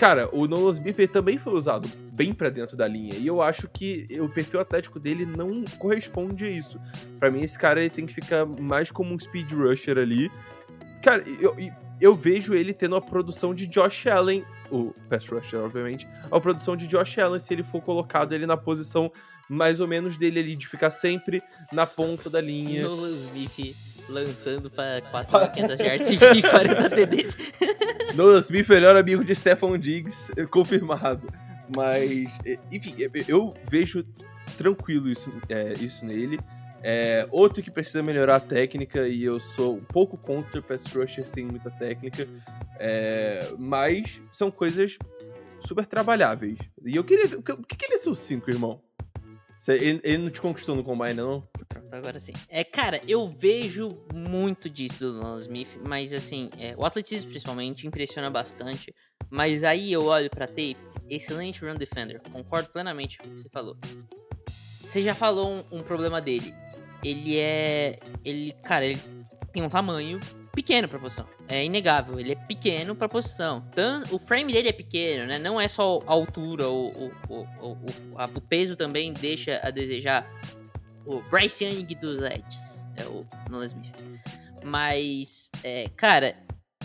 Cara, 0.00 0.34
o 0.34 0.46
Nolan 0.46 0.70
Smith 0.70 1.10
também 1.10 1.36
foi 1.36 1.52
usado 1.52 1.86
bem 2.12 2.32
pra 2.32 2.48
dentro 2.48 2.76
da 2.76 2.88
linha. 2.88 3.16
E 3.16 3.26
eu 3.26 3.42
acho 3.42 3.68
que 3.68 4.06
o 4.20 4.28
perfil 4.28 4.60
atlético 4.60 4.98
dele 4.98 5.26
não 5.26 5.62
corresponde 5.78 6.44
a 6.44 6.48
isso. 6.48 6.80
Pra 7.18 7.30
mim, 7.30 7.42
esse 7.42 7.58
cara 7.58 7.80
ele 7.80 7.90
tem 7.90 8.06
que 8.06 8.14
ficar 8.14 8.46
mais 8.46 8.90
como 8.90 9.12
um 9.12 9.18
speed 9.18 9.52
rusher 9.52 9.98
ali. 9.98 10.30
Cara, 11.02 11.24
eu, 11.40 11.56
eu- 12.00 12.14
vejo 12.14 12.54
ele 12.54 12.72
tendo 12.72 12.96
a 12.96 13.00
produção 13.00 13.54
de 13.54 13.66
Josh 13.66 14.06
Allen, 14.06 14.44
o 14.70 14.92
pass 15.08 15.26
rusher, 15.28 15.60
obviamente, 15.60 16.06
a 16.30 16.40
produção 16.40 16.76
de 16.76 16.86
Josh 16.86 17.18
Allen 17.18 17.38
se 17.38 17.52
ele 17.54 17.62
for 17.62 17.80
colocado 17.82 18.32
ele 18.34 18.46
na 18.46 18.56
posição 18.56 19.10
mais 19.48 19.80
ou 19.80 19.88
menos 19.88 20.16
dele 20.16 20.38
ali, 20.40 20.54
de 20.56 20.66
ficar 20.68 20.90
sempre 20.90 21.42
na 21.72 21.84
ponta 21.86 22.30
da 22.30 22.40
linha. 22.40 22.82
Nolan 22.84 23.10
Smith 23.14 23.76
lançando 24.08 24.70
pra 24.70 25.00
4.500 25.12 25.80
yards 25.80 26.08
e 26.36 26.42
40 26.42 26.90
TDs. 26.90 27.36
Nolan 28.14 28.38
Smith, 28.38 28.68
melhor 28.68 28.96
amigo 28.96 29.24
de 29.24 29.34
Stephon 29.34 29.76
Diggs, 29.78 30.32
eh, 30.36 30.46
confirmado. 30.46 31.26
Mas, 31.74 32.38
enfim, 32.70 32.94
eu- 32.98 33.10
eu 33.28 33.54
vejo 33.68 34.04
tranquilo 34.56 35.08
isso, 35.08 35.32
é, 35.48 35.72
isso 35.74 36.04
nele. 36.04 36.38
É, 36.82 37.28
outro 37.30 37.62
que 37.62 37.70
precisa 37.70 38.02
melhorar 38.02 38.36
a 38.36 38.40
técnica, 38.40 39.06
e 39.06 39.22
eu 39.22 39.38
sou 39.38 39.76
um 39.76 39.84
pouco 39.84 40.16
contra 40.16 40.60
o 40.60 40.62
pass 40.62 40.86
rusher 40.86 41.26
sem 41.26 41.44
muita 41.44 41.70
técnica, 41.70 42.26
é, 42.78 43.52
mas 43.58 44.22
são 44.32 44.50
coisas 44.50 44.96
super 45.60 45.86
trabalháveis. 45.86 46.58
E 46.84 46.96
eu 46.96 47.04
queria. 47.04 47.38
O 47.38 47.42
que, 47.42 47.76
que 47.76 47.84
ele 47.84 47.94
é 47.94 47.98
seu 47.98 48.14
5, 48.14 48.50
irmão? 48.50 48.80
Ele, 49.68 50.00
ele 50.02 50.18
não 50.18 50.30
te 50.30 50.40
conquistou 50.40 50.74
no 50.74 50.82
combine, 50.82 51.14
não? 51.14 51.46
Pronto, 51.68 51.94
agora 51.94 52.18
sim. 52.18 52.32
É, 52.48 52.64
cara, 52.64 53.02
eu 53.06 53.28
vejo 53.28 53.90
muito 54.12 54.70
disso 54.70 55.00
do 55.00 55.12
Nolan 55.12 55.40
Smith, 55.40 55.68
mas 55.86 56.14
assim, 56.14 56.48
é, 56.58 56.74
o 56.76 56.84
atletismo 56.84 57.30
principalmente 57.30 57.86
impressiona 57.86 58.30
bastante. 58.30 58.94
Mas 59.28 59.62
aí 59.62 59.92
eu 59.92 60.04
olho 60.04 60.30
pra 60.30 60.46
tape, 60.46 60.78
excelente 61.08 61.64
run 61.64 61.74
defender, 61.74 62.20
concordo 62.32 62.70
plenamente 62.70 63.18
com 63.18 63.28
o 63.28 63.30
que 63.30 63.40
você 63.40 63.48
falou. 63.50 63.76
Você 64.80 65.02
já 65.02 65.14
falou 65.14 65.48
um, 65.48 65.78
um 65.78 65.82
problema 65.82 66.20
dele. 66.20 66.52
Ele 67.02 67.38
é. 67.38 67.98
Ele, 68.24 68.52
cara, 68.62 68.84
ele 68.84 69.00
tem 69.52 69.62
um 69.62 69.68
tamanho 69.68 70.20
pequeno 70.54 70.88
pra 70.88 70.98
posição. 70.98 71.26
É 71.48 71.64
inegável, 71.64 72.18
ele 72.18 72.32
é 72.32 72.36
pequeno 72.36 72.94
pra 72.94 73.08
posição. 73.08 73.62
Tan- 73.74 74.02
o 74.10 74.18
frame 74.18 74.52
dele 74.52 74.68
é 74.68 74.72
pequeno, 74.72 75.26
né? 75.26 75.38
Não 75.38 75.60
é 75.60 75.68
só 75.68 76.00
a 76.06 76.12
altura, 76.12 76.68
o, 76.68 77.08
o, 77.28 77.34
o, 77.60 77.76
o, 78.36 78.40
peso 78.40 78.76
também 78.76 79.12
deixa 79.12 79.60
a 79.62 79.70
desejar 79.70 80.26
o 81.06 81.20
Bryce 81.22 81.64
Young 81.64 81.94
dos 81.94 82.22
Edges, 82.22 82.86
é 82.96 83.04
o 83.06 83.26
Nolan 83.48 83.66
Smith. 83.66 83.94
Mas, 84.62 85.50
é, 85.64 85.88
cara, 85.96 86.36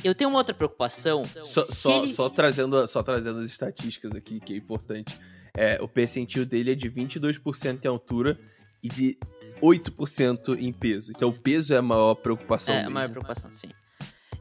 eu 0.03 0.15
tenho 0.15 0.29
uma 0.29 0.39
outra 0.39 0.53
preocupação. 0.53 1.23
Só, 1.43 1.63
só, 1.65 1.97
ele- 1.99 2.07
só 2.07 2.29
trazendo, 2.29 2.87
só 2.87 3.03
trazendo 3.03 3.39
as 3.39 3.49
estatísticas 3.49 4.15
aqui, 4.15 4.39
que 4.39 4.53
é 4.53 4.57
importante. 4.57 5.17
É, 5.57 5.77
o 5.81 5.87
percentil 5.87 6.45
dele 6.45 6.71
é 6.71 6.75
de 6.75 6.89
22% 6.89 7.83
em 7.83 7.87
altura 7.87 8.37
e 8.83 8.89
de 8.89 9.17
8% 9.61 10.57
em 10.59 10.71
peso. 10.71 11.11
Então 11.15 11.29
o 11.29 11.33
peso 11.33 11.73
é 11.73 11.77
a 11.77 11.81
maior 11.81 12.15
preocupação 12.15 12.73
É, 12.75 12.83
a 12.83 12.89
maior 12.89 13.09
preocupação, 13.09 13.51
sim. 13.51 13.69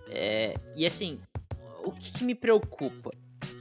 É, 0.08 0.54
e 0.76 0.84
assim, 0.86 1.18
o 1.84 1.90
que, 1.92 2.12
que 2.12 2.24
me 2.24 2.34
preocupa? 2.34 3.10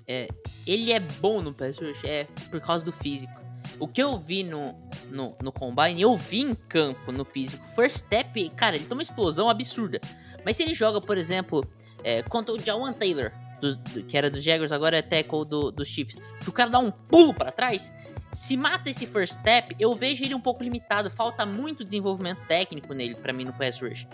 É, 0.08 0.28
ele 0.68 0.92
é 0.92 1.00
bom 1.00 1.42
no 1.42 1.54
pass 1.54 1.78
rush? 1.78 2.04
É 2.04 2.26
por 2.50 2.60
causa 2.62 2.84
do 2.84 2.92
físico. 2.92 3.34
O 3.80 3.88
que 3.88 4.02
eu 4.04 4.18
vi 4.18 4.44
no, 4.44 4.76
no, 5.10 5.36
no 5.42 5.52
Combine, 5.52 6.02
eu 6.02 6.16
vi 6.16 6.42
em 6.42 6.54
campo 6.54 7.12
no 7.12 7.26
físico. 7.26 7.66
First 7.76 7.98
step, 8.00 8.50
cara, 8.52 8.76
ele 8.76 8.86
tem 8.86 8.94
uma 8.96 9.02
explosão 9.02 9.50
absurda. 9.50 10.00
Mas 10.46 10.58
se 10.58 10.64
ele 10.64 10.74
joga, 10.74 11.00
por 11.02 11.18
exemplo, 11.18 11.66
é, 12.04 12.22
contra 12.24 12.54
o 12.54 12.60
Jawan 12.60 12.94
Taylor, 12.94 13.32
do- 13.62 13.78
do- 13.78 14.04
que 14.04 14.18
era 14.18 14.30
dos 14.30 14.44
Jaguars, 14.44 14.72
agora 14.72 14.98
é 14.98 15.02
tackle 15.02 15.46
do, 15.46 15.72
dos 15.72 15.88
Chiefs, 15.88 16.18
que 16.42 16.50
o 16.50 16.52
cara 16.52 16.70
dá 16.70 16.80
um 16.80 16.92
pulo 16.92 17.34
pra 17.34 17.52
trás, 17.52 17.92
se 18.34 18.58
mata 18.58 18.90
esse 18.90 19.06
first 19.06 19.34
step, 19.34 19.76
eu 19.80 19.96
vejo 19.96 20.24
ele 20.24 20.34
um 20.34 20.40
pouco 20.40 20.64
limitado. 20.64 21.10
Falta 21.10 21.46
muito 21.46 21.86
desenvolvimento 21.86 22.46
técnico 22.48 22.94
nele, 22.94 23.16
pra 23.16 23.32
mim, 23.32 23.46
no 23.46 23.54
pass 23.54 23.80
rush. 23.80 24.08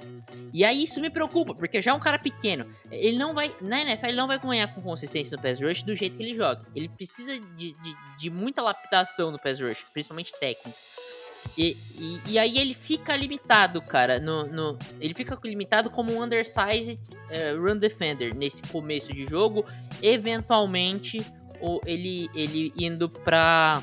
E 0.54 0.64
aí 0.66 0.84
isso 0.84 1.00
me 1.00 1.10
preocupa, 1.10 1.56
porque 1.56 1.82
já 1.82 1.92
é 1.92 1.94
um 1.94 2.00
cara 2.00 2.20
pequeno. 2.20 2.66
Ele 2.92 3.18
não 3.18 3.34
vai. 3.34 3.56
Na 3.62 3.82
NFL, 3.82 4.08
ele 4.08 4.18
não 4.18 4.28
vai 4.28 4.40
ganhar 4.40 4.68
com 4.74 4.82
consistência 4.82 5.36
no 5.36 5.42
pass 5.42 5.62
rush 5.62 5.84
do 5.84 5.96
jeito 5.96 6.18
que 6.18 6.24
ele 6.24 6.34
joga. 6.34 6.66
Ele 6.76 6.90
precisa 6.90 7.40
de, 7.40 7.74
de, 7.74 7.96
de 8.18 8.30
muita 8.30 8.62
lapidação 8.62 9.32
no 9.32 9.40
pass 9.40 9.60
rush, 9.60 9.86
principalmente 9.94 10.34
técnico. 10.40 10.78
E, 11.58 11.78
e, 11.96 12.22
e 12.34 12.40
aí 12.40 12.58
ele 12.58 12.74
fica 12.74 13.16
limitado, 13.16 13.82
cara. 13.82 14.20
No, 14.20 14.46
no, 14.46 14.78
ele 15.00 15.14
fica 15.14 15.38
limitado 15.44 15.90
como 15.90 16.14
um 16.14 16.24
undersized 16.24 17.00
eh, 17.30 17.54
run 17.54 17.78
defender 17.78 18.36
nesse 18.36 18.62
começo 18.64 19.14
de 19.14 19.26
jogo. 19.26 19.66
Eventualmente, 20.02 21.20
o, 21.62 21.80
ele, 21.86 22.30
ele 22.34 22.74
indo 22.78 23.10
pra, 23.10 23.82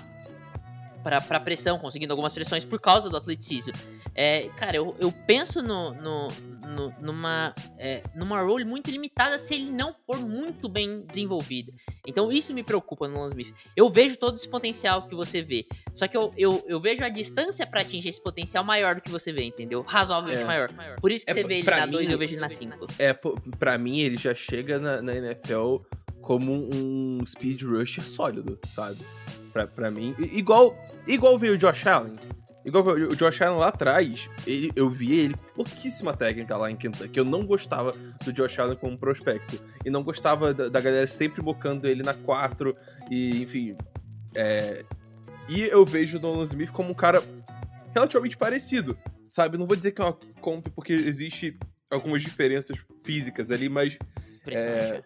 pra, 1.06 1.20
pra 1.20 1.38
pressão, 1.38 1.78
conseguindo 1.78 2.12
algumas 2.12 2.32
pressões 2.34 2.64
por 2.64 2.80
causa 2.80 3.08
do 3.08 3.16
atleticismo. 3.16 3.72
É, 4.12 4.48
cara, 4.56 4.76
eu, 4.76 4.96
eu 4.98 5.12
penso 5.24 5.62
no, 5.62 5.94
no, 5.94 6.26
no- 6.66 6.94
numa, 7.00 7.54
é, 7.78 8.02
numa 8.12 8.42
role 8.42 8.64
muito 8.64 8.90
limitada 8.90 9.38
se 9.38 9.54
ele 9.54 9.70
não 9.70 9.94
for 10.04 10.18
muito 10.18 10.68
bem 10.68 11.02
desenvolvido. 11.06 11.72
Então 12.04 12.32
isso 12.32 12.52
me 12.52 12.64
preocupa 12.64 13.06
no 13.06 13.14
Nolan 13.14 13.28
Smith. 13.28 13.54
Eu 13.76 13.88
vejo 13.88 14.16
todo 14.18 14.34
esse 14.34 14.48
potencial 14.48 15.06
que 15.06 15.14
você 15.14 15.42
vê. 15.42 15.64
Só 15.94 16.08
que 16.08 16.16
eu, 16.16 16.32
eu, 16.36 16.64
eu 16.66 16.80
vejo 16.80 17.04
a 17.04 17.08
distância 17.08 17.64
pra 17.64 17.82
atingir 17.82 18.08
esse 18.08 18.20
potencial 18.20 18.64
maior 18.64 18.96
do 18.96 19.00
que 19.00 19.10
você 19.10 19.32
vê, 19.32 19.44
entendeu? 19.44 19.82
Razoavelmente 19.82 20.42
É. 20.42 20.44
maior. 20.44 20.70
Por 21.00 21.12
isso 21.12 21.24
que 21.24 21.30
É, 21.30 21.34
você 21.34 21.44
vê 21.44 21.58
ele 21.58 21.70
na 21.70 21.86
2 21.86 22.06
mim- 22.08 22.12
eu 22.12 22.18
vejo 22.18 22.34
ele 22.34 22.40
na 22.40 22.50
5. 22.50 22.84
É, 22.98 23.12
pô, 23.12 23.38
pra 23.60 23.78
mim, 23.78 24.00
ele 24.00 24.16
já 24.16 24.34
chega 24.34 24.80
na, 24.80 25.00
na 25.00 25.14
NFL 25.14 25.76
como 26.20 26.52
um 26.74 27.24
speed 27.24 27.62
rusher 27.62 28.02
sólido, 28.02 28.58
sabe? 28.70 28.98
Pra, 29.56 29.66
pra 29.66 29.90
mim. 29.90 30.14
I- 30.18 30.38
Igual, 30.38 30.76
igual 31.06 31.38
veio 31.38 31.54
o 31.54 31.56
Josh 31.56 31.86
Allen. 31.86 32.16
Igual 32.64 32.84
o 32.88 33.16
Josh 33.16 33.40
Allen 33.40 33.58
lá 33.58 33.68
atrás, 33.68 34.28
ele, 34.46 34.70
eu 34.76 34.90
vi 34.90 35.14
ele 35.20 35.36
pouquíssima 35.54 36.12
técnica 36.14 36.56
lá 36.56 36.70
em 36.70 36.76
Kentucky. 36.76 37.18
Eu 37.18 37.24
não 37.24 37.46
gostava 37.46 37.94
do 38.24 38.32
Josh 38.32 38.58
Allen 38.58 38.76
como 38.76 38.98
prospecto. 38.98 39.58
E 39.84 39.88
não 39.90 40.02
gostava 40.02 40.52
da, 40.52 40.68
da 40.68 40.80
galera 40.80 41.06
sempre 41.06 41.40
bocando 41.40 41.86
ele 41.88 42.02
na 42.02 42.12
4. 42.12 42.76
E, 43.10 43.40
enfim. 43.42 43.76
é, 44.34 44.84
E 45.48 45.62
eu 45.62 45.84
vejo 45.86 46.18
o 46.18 46.20
Nolan 46.20 46.42
Smith 46.42 46.70
como 46.70 46.90
um 46.90 46.94
cara 46.94 47.22
relativamente 47.94 48.36
parecido, 48.36 48.98
sabe? 49.28 49.56
Não 49.56 49.64
vou 49.64 49.76
dizer 49.76 49.92
que 49.92 50.02
é 50.02 50.04
uma 50.04 50.18
comp, 50.40 50.66
porque 50.74 50.92
existe 50.92 51.56
algumas 51.90 52.20
diferenças 52.22 52.76
físicas 53.02 53.50
ali, 53.50 53.68
mas, 53.70 53.96
Impressionante. 54.42 55.04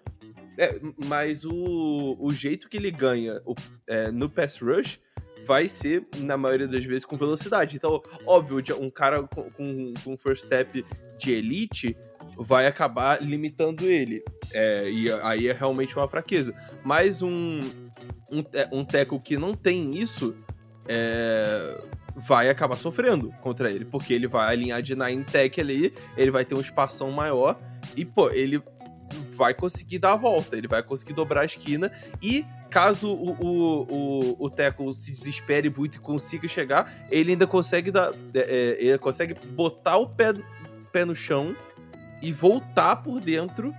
É, 0.58 0.78
mas 1.06 1.44
o, 1.44 2.16
o 2.18 2.32
jeito 2.32 2.68
que 2.68 2.76
ele 2.76 2.90
ganha 2.90 3.40
o- 3.44 3.54
é, 3.86 4.10
no 4.10 4.28
pass 4.28 4.60
rush 4.60 5.00
vai 5.46 5.68
ser, 5.68 6.04
na 6.18 6.36
maioria 6.36 6.68
das 6.68 6.84
vezes, 6.84 7.04
com 7.04 7.16
velocidade. 7.16 7.76
Então, 7.76 8.02
óbvio, 8.26 8.62
um 8.78 8.90
cara 8.90 9.22
com, 9.22 9.50
com, 9.50 9.94
com 10.04 10.18
first 10.18 10.44
step 10.44 10.84
de 11.18 11.32
elite 11.32 11.96
vai 12.36 12.66
acabar 12.66 13.22
limitando 13.22 13.86
ele. 13.90 14.22
É, 14.52 14.90
e 14.90 15.10
aí 15.22 15.48
é 15.48 15.52
realmente 15.52 15.96
uma 15.96 16.06
fraqueza. 16.08 16.54
Mas 16.84 17.22
um, 17.22 17.60
um, 18.30 18.44
um 18.72 18.84
tackle 18.84 19.18
que 19.18 19.38
não 19.38 19.54
tem 19.54 19.96
isso 19.96 20.36
é, 20.86 21.80
vai 22.16 22.50
acabar 22.50 22.76
sofrendo 22.76 23.30
contra 23.40 23.70
ele. 23.70 23.84
Porque 23.86 24.12
ele 24.12 24.26
vai 24.26 24.52
alinhar 24.52 24.82
de 24.82 24.94
nine 24.94 25.24
tech 25.24 25.58
ali, 25.60 25.92
ele 26.16 26.30
vai 26.30 26.44
ter 26.44 26.54
um 26.54 26.60
espação 26.60 27.10
maior. 27.10 27.58
E, 27.96 28.04
pô, 28.04 28.30
ele 28.30 28.62
vai 29.30 29.54
conseguir 29.54 29.98
dar 29.98 30.12
a 30.12 30.16
volta, 30.16 30.56
ele 30.56 30.68
vai 30.68 30.82
conseguir 30.82 31.12
dobrar 31.12 31.42
a 31.42 31.44
esquina 31.44 31.90
e 32.22 32.44
caso 32.70 33.10
o, 33.10 33.32
o, 33.32 33.82
o, 33.82 34.36
o 34.38 34.50
Teco 34.50 34.92
se 34.92 35.10
desespere 35.12 35.68
muito 35.68 35.96
e 35.96 35.98
consiga 35.98 36.46
chegar, 36.46 37.06
ele 37.10 37.32
ainda 37.32 37.46
consegue 37.46 37.90
dar, 37.90 38.12
é, 38.34 38.38
é, 38.38 38.84
ele 38.84 38.98
consegue 38.98 39.34
botar 39.34 39.96
o 39.96 40.08
pé, 40.08 40.32
pé 40.92 41.04
no 41.04 41.14
chão 41.14 41.56
e 42.22 42.32
voltar 42.32 42.96
por 42.96 43.20
dentro 43.20 43.74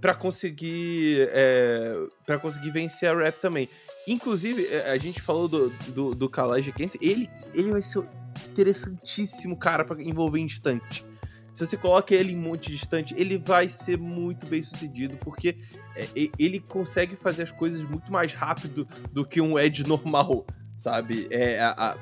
para 0.00 0.14
conseguir 0.14 1.28
é, 1.32 1.96
para 2.24 2.38
conseguir 2.38 2.70
vencer 2.70 3.08
a 3.08 3.14
Rap 3.14 3.40
também. 3.40 3.68
Inclusive, 4.06 4.66
é, 4.66 4.90
a 4.90 4.96
gente 4.96 5.20
falou 5.20 5.48
do, 5.48 5.70
do, 5.88 6.14
do 6.14 6.30
Kense, 6.30 6.98
ele, 7.02 7.28
ele 7.52 7.72
vai 7.72 7.82
ser 7.82 8.04
interessantíssimo, 8.50 9.56
cara, 9.56 9.84
para 9.84 10.02
envolver 10.02 10.40
instante. 10.40 11.04
Se 11.58 11.66
você 11.66 11.76
coloca 11.76 12.14
ele 12.14 12.34
em 12.34 12.36
monte 12.36 12.70
distante, 12.70 13.12
ele 13.18 13.36
vai 13.36 13.68
ser 13.68 13.98
muito 13.98 14.46
bem 14.46 14.62
sucedido, 14.62 15.16
porque 15.16 15.56
é, 15.96 16.06
ele 16.38 16.60
consegue 16.60 17.16
fazer 17.16 17.42
as 17.42 17.50
coisas 17.50 17.82
muito 17.82 18.12
mais 18.12 18.32
rápido 18.32 18.86
do 19.10 19.26
que 19.26 19.40
um 19.40 19.58
Edge 19.58 19.84
normal, 19.84 20.46
sabe? 20.76 21.26
É, 21.32 21.58
a, 21.58 21.98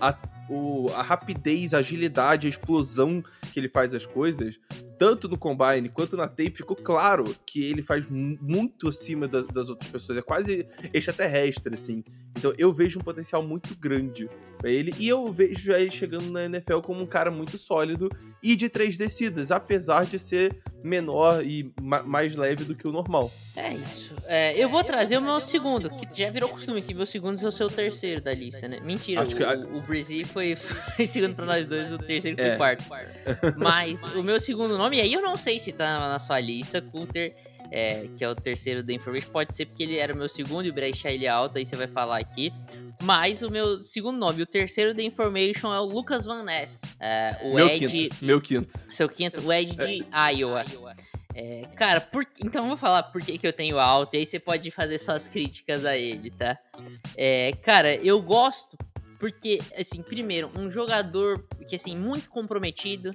a, 0.00 0.16
o, 0.48 0.92
a 0.94 1.02
rapidez, 1.02 1.74
a 1.74 1.78
agilidade, 1.78 2.46
a 2.46 2.50
explosão 2.50 3.20
que 3.52 3.58
ele 3.58 3.68
faz 3.68 3.96
as 3.96 4.06
coisas 4.06 4.60
tanto 4.98 5.28
no 5.28 5.38
Combine 5.38 5.88
quanto 5.88 6.16
na 6.16 6.26
tape, 6.26 6.56
ficou 6.56 6.76
claro 6.76 7.24
que 7.46 7.64
ele 7.64 7.82
faz 7.82 8.06
muito 8.10 8.88
acima 8.88 9.28
da, 9.28 9.40
das 9.42 9.70
outras 9.70 9.90
pessoas. 9.90 10.18
É 10.18 10.22
quase 10.22 10.66
extraterrestre, 10.92 11.74
assim. 11.74 12.02
Então 12.36 12.52
eu 12.58 12.72
vejo 12.72 12.98
um 12.98 13.02
potencial 13.02 13.42
muito 13.42 13.76
grande 13.78 14.28
pra 14.58 14.70
ele. 14.70 14.92
E 14.98 15.08
eu 15.08 15.32
vejo 15.32 15.72
ele 15.72 15.90
chegando 15.90 16.30
na 16.30 16.44
NFL 16.44 16.80
como 16.80 17.02
um 17.02 17.06
cara 17.06 17.30
muito 17.30 17.56
sólido 17.56 18.08
e 18.42 18.56
de 18.56 18.68
três 18.68 18.98
descidas, 18.98 19.52
apesar 19.52 20.04
de 20.04 20.18
ser 20.18 20.60
menor 20.82 21.44
e 21.44 21.72
ma 21.80 22.02
mais 22.02 22.36
leve 22.36 22.64
do 22.64 22.74
que 22.74 22.86
o 22.86 22.92
normal. 22.92 23.30
É 23.56 23.72
isso. 23.74 24.14
É, 24.26 24.56
eu 24.56 24.68
vou 24.68 24.84
trazer 24.84 25.18
o 25.18 25.22
meu 25.22 25.40
segundo, 25.40 25.90
que 25.90 26.06
já 26.16 26.30
virou 26.30 26.48
costume 26.48 26.82
que 26.82 26.94
meu 26.94 27.06
segundo 27.06 27.40
vai 27.40 27.50
ser 27.50 27.64
o 27.64 27.70
terceiro 27.70 28.20
da 28.20 28.32
lista, 28.32 28.68
né? 28.68 28.80
Mentira, 28.80 29.22
Acho 29.22 29.34
o, 29.34 29.36
que... 29.36 29.44
o, 29.44 29.78
o 29.78 29.80
Brazil 29.82 30.24
foi, 30.26 30.56
foi 30.96 31.06
segundo 31.06 31.34
pra 31.34 31.44
nós 31.44 31.66
dois, 31.66 31.90
o 31.92 31.98
terceiro 31.98 32.36
foi 32.36 32.46
é. 32.46 32.56
quarto. 32.56 32.84
Mas 33.56 34.02
o 34.14 34.22
meu 34.22 34.38
segundo 34.38 34.76
nome 34.78 34.88
nome, 34.88 35.00
aí 35.00 35.12
eu 35.12 35.20
não 35.20 35.36
sei 35.36 35.58
se 35.58 35.72
tá 35.72 36.08
na 36.08 36.18
sua 36.18 36.40
lista, 36.40 36.80
Coulter, 36.80 37.34
é, 37.70 38.08
que 38.16 38.24
é 38.24 38.28
o 38.28 38.34
terceiro 38.34 38.82
da 38.82 38.92
Information, 38.92 39.30
pode 39.30 39.56
ser 39.56 39.66
porque 39.66 39.82
ele 39.82 39.96
era 39.96 40.14
o 40.14 40.16
meu 40.16 40.28
segundo 40.28 40.66
e 40.66 40.70
o 40.70 40.72
Brecha 40.72 41.10
ele 41.10 41.26
é 41.26 41.28
alto, 41.28 41.58
aí 41.58 41.64
você 41.64 41.76
vai 41.76 41.86
falar 41.86 42.18
aqui. 42.18 42.52
Mas 43.02 43.42
o 43.42 43.50
meu 43.50 43.78
segundo 43.78 44.18
nome, 44.18 44.42
o 44.42 44.46
terceiro 44.46 44.94
da 44.94 45.02
Information 45.02 45.72
é 45.72 45.80
o 45.80 45.84
Lucas 45.84 46.24
Van 46.24 46.42
Ness. 46.42 46.80
É, 47.00 47.38
o 47.44 47.54
meu 47.54 47.68
Ed, 47.68 47.86
quinto, 47.86 48.24
meu 48.24 48.40
quinto. 48.40 48.78
Seu 48.92 49.08
quinto, 49.08 49.40
o 49.40 49.52
Ed 49.52 49.76
de 49.76 50.06
é. 50.12 50.32
Iowa. 50.32 50.64
É, 51.34 51.62
cara, 51.76 52.00
por, 52.00 52.26
então 52.42 52.64
eu 52.64 52.68
vou 52.68 52.76
falar 52.76 53.04
por 53.04 53.22
que, 53.22 53.38
que 53.38 53.46
eu 53.46 53.52
tenho 53.52 53.78
alto, 53.78 54.14
e 54.14 54.18
aí 54.18 54.26
você 54.26 54.40
pode 54.40 54.70
fazer 54.72 54.98
suas 54.98 55.28
críticas 55.28 55.84
a 55.84 55.96
ele, 55.96 56.30
tá? 56.30 56.58
É, 57.16 57.52
cara, 57.62 57.94
eu 57.94 58.20
gosto 58.20 58.76
porque, 59.18 59.58
assim, 59.76 60.00
primeiro, 60.00 60.50
um 60.56 60.70
jogador 60.70 61.44
que, 61.68 61.74
assim, 61.74 61.96
muito 61.96 62.30
comprometido, 62.30 63.14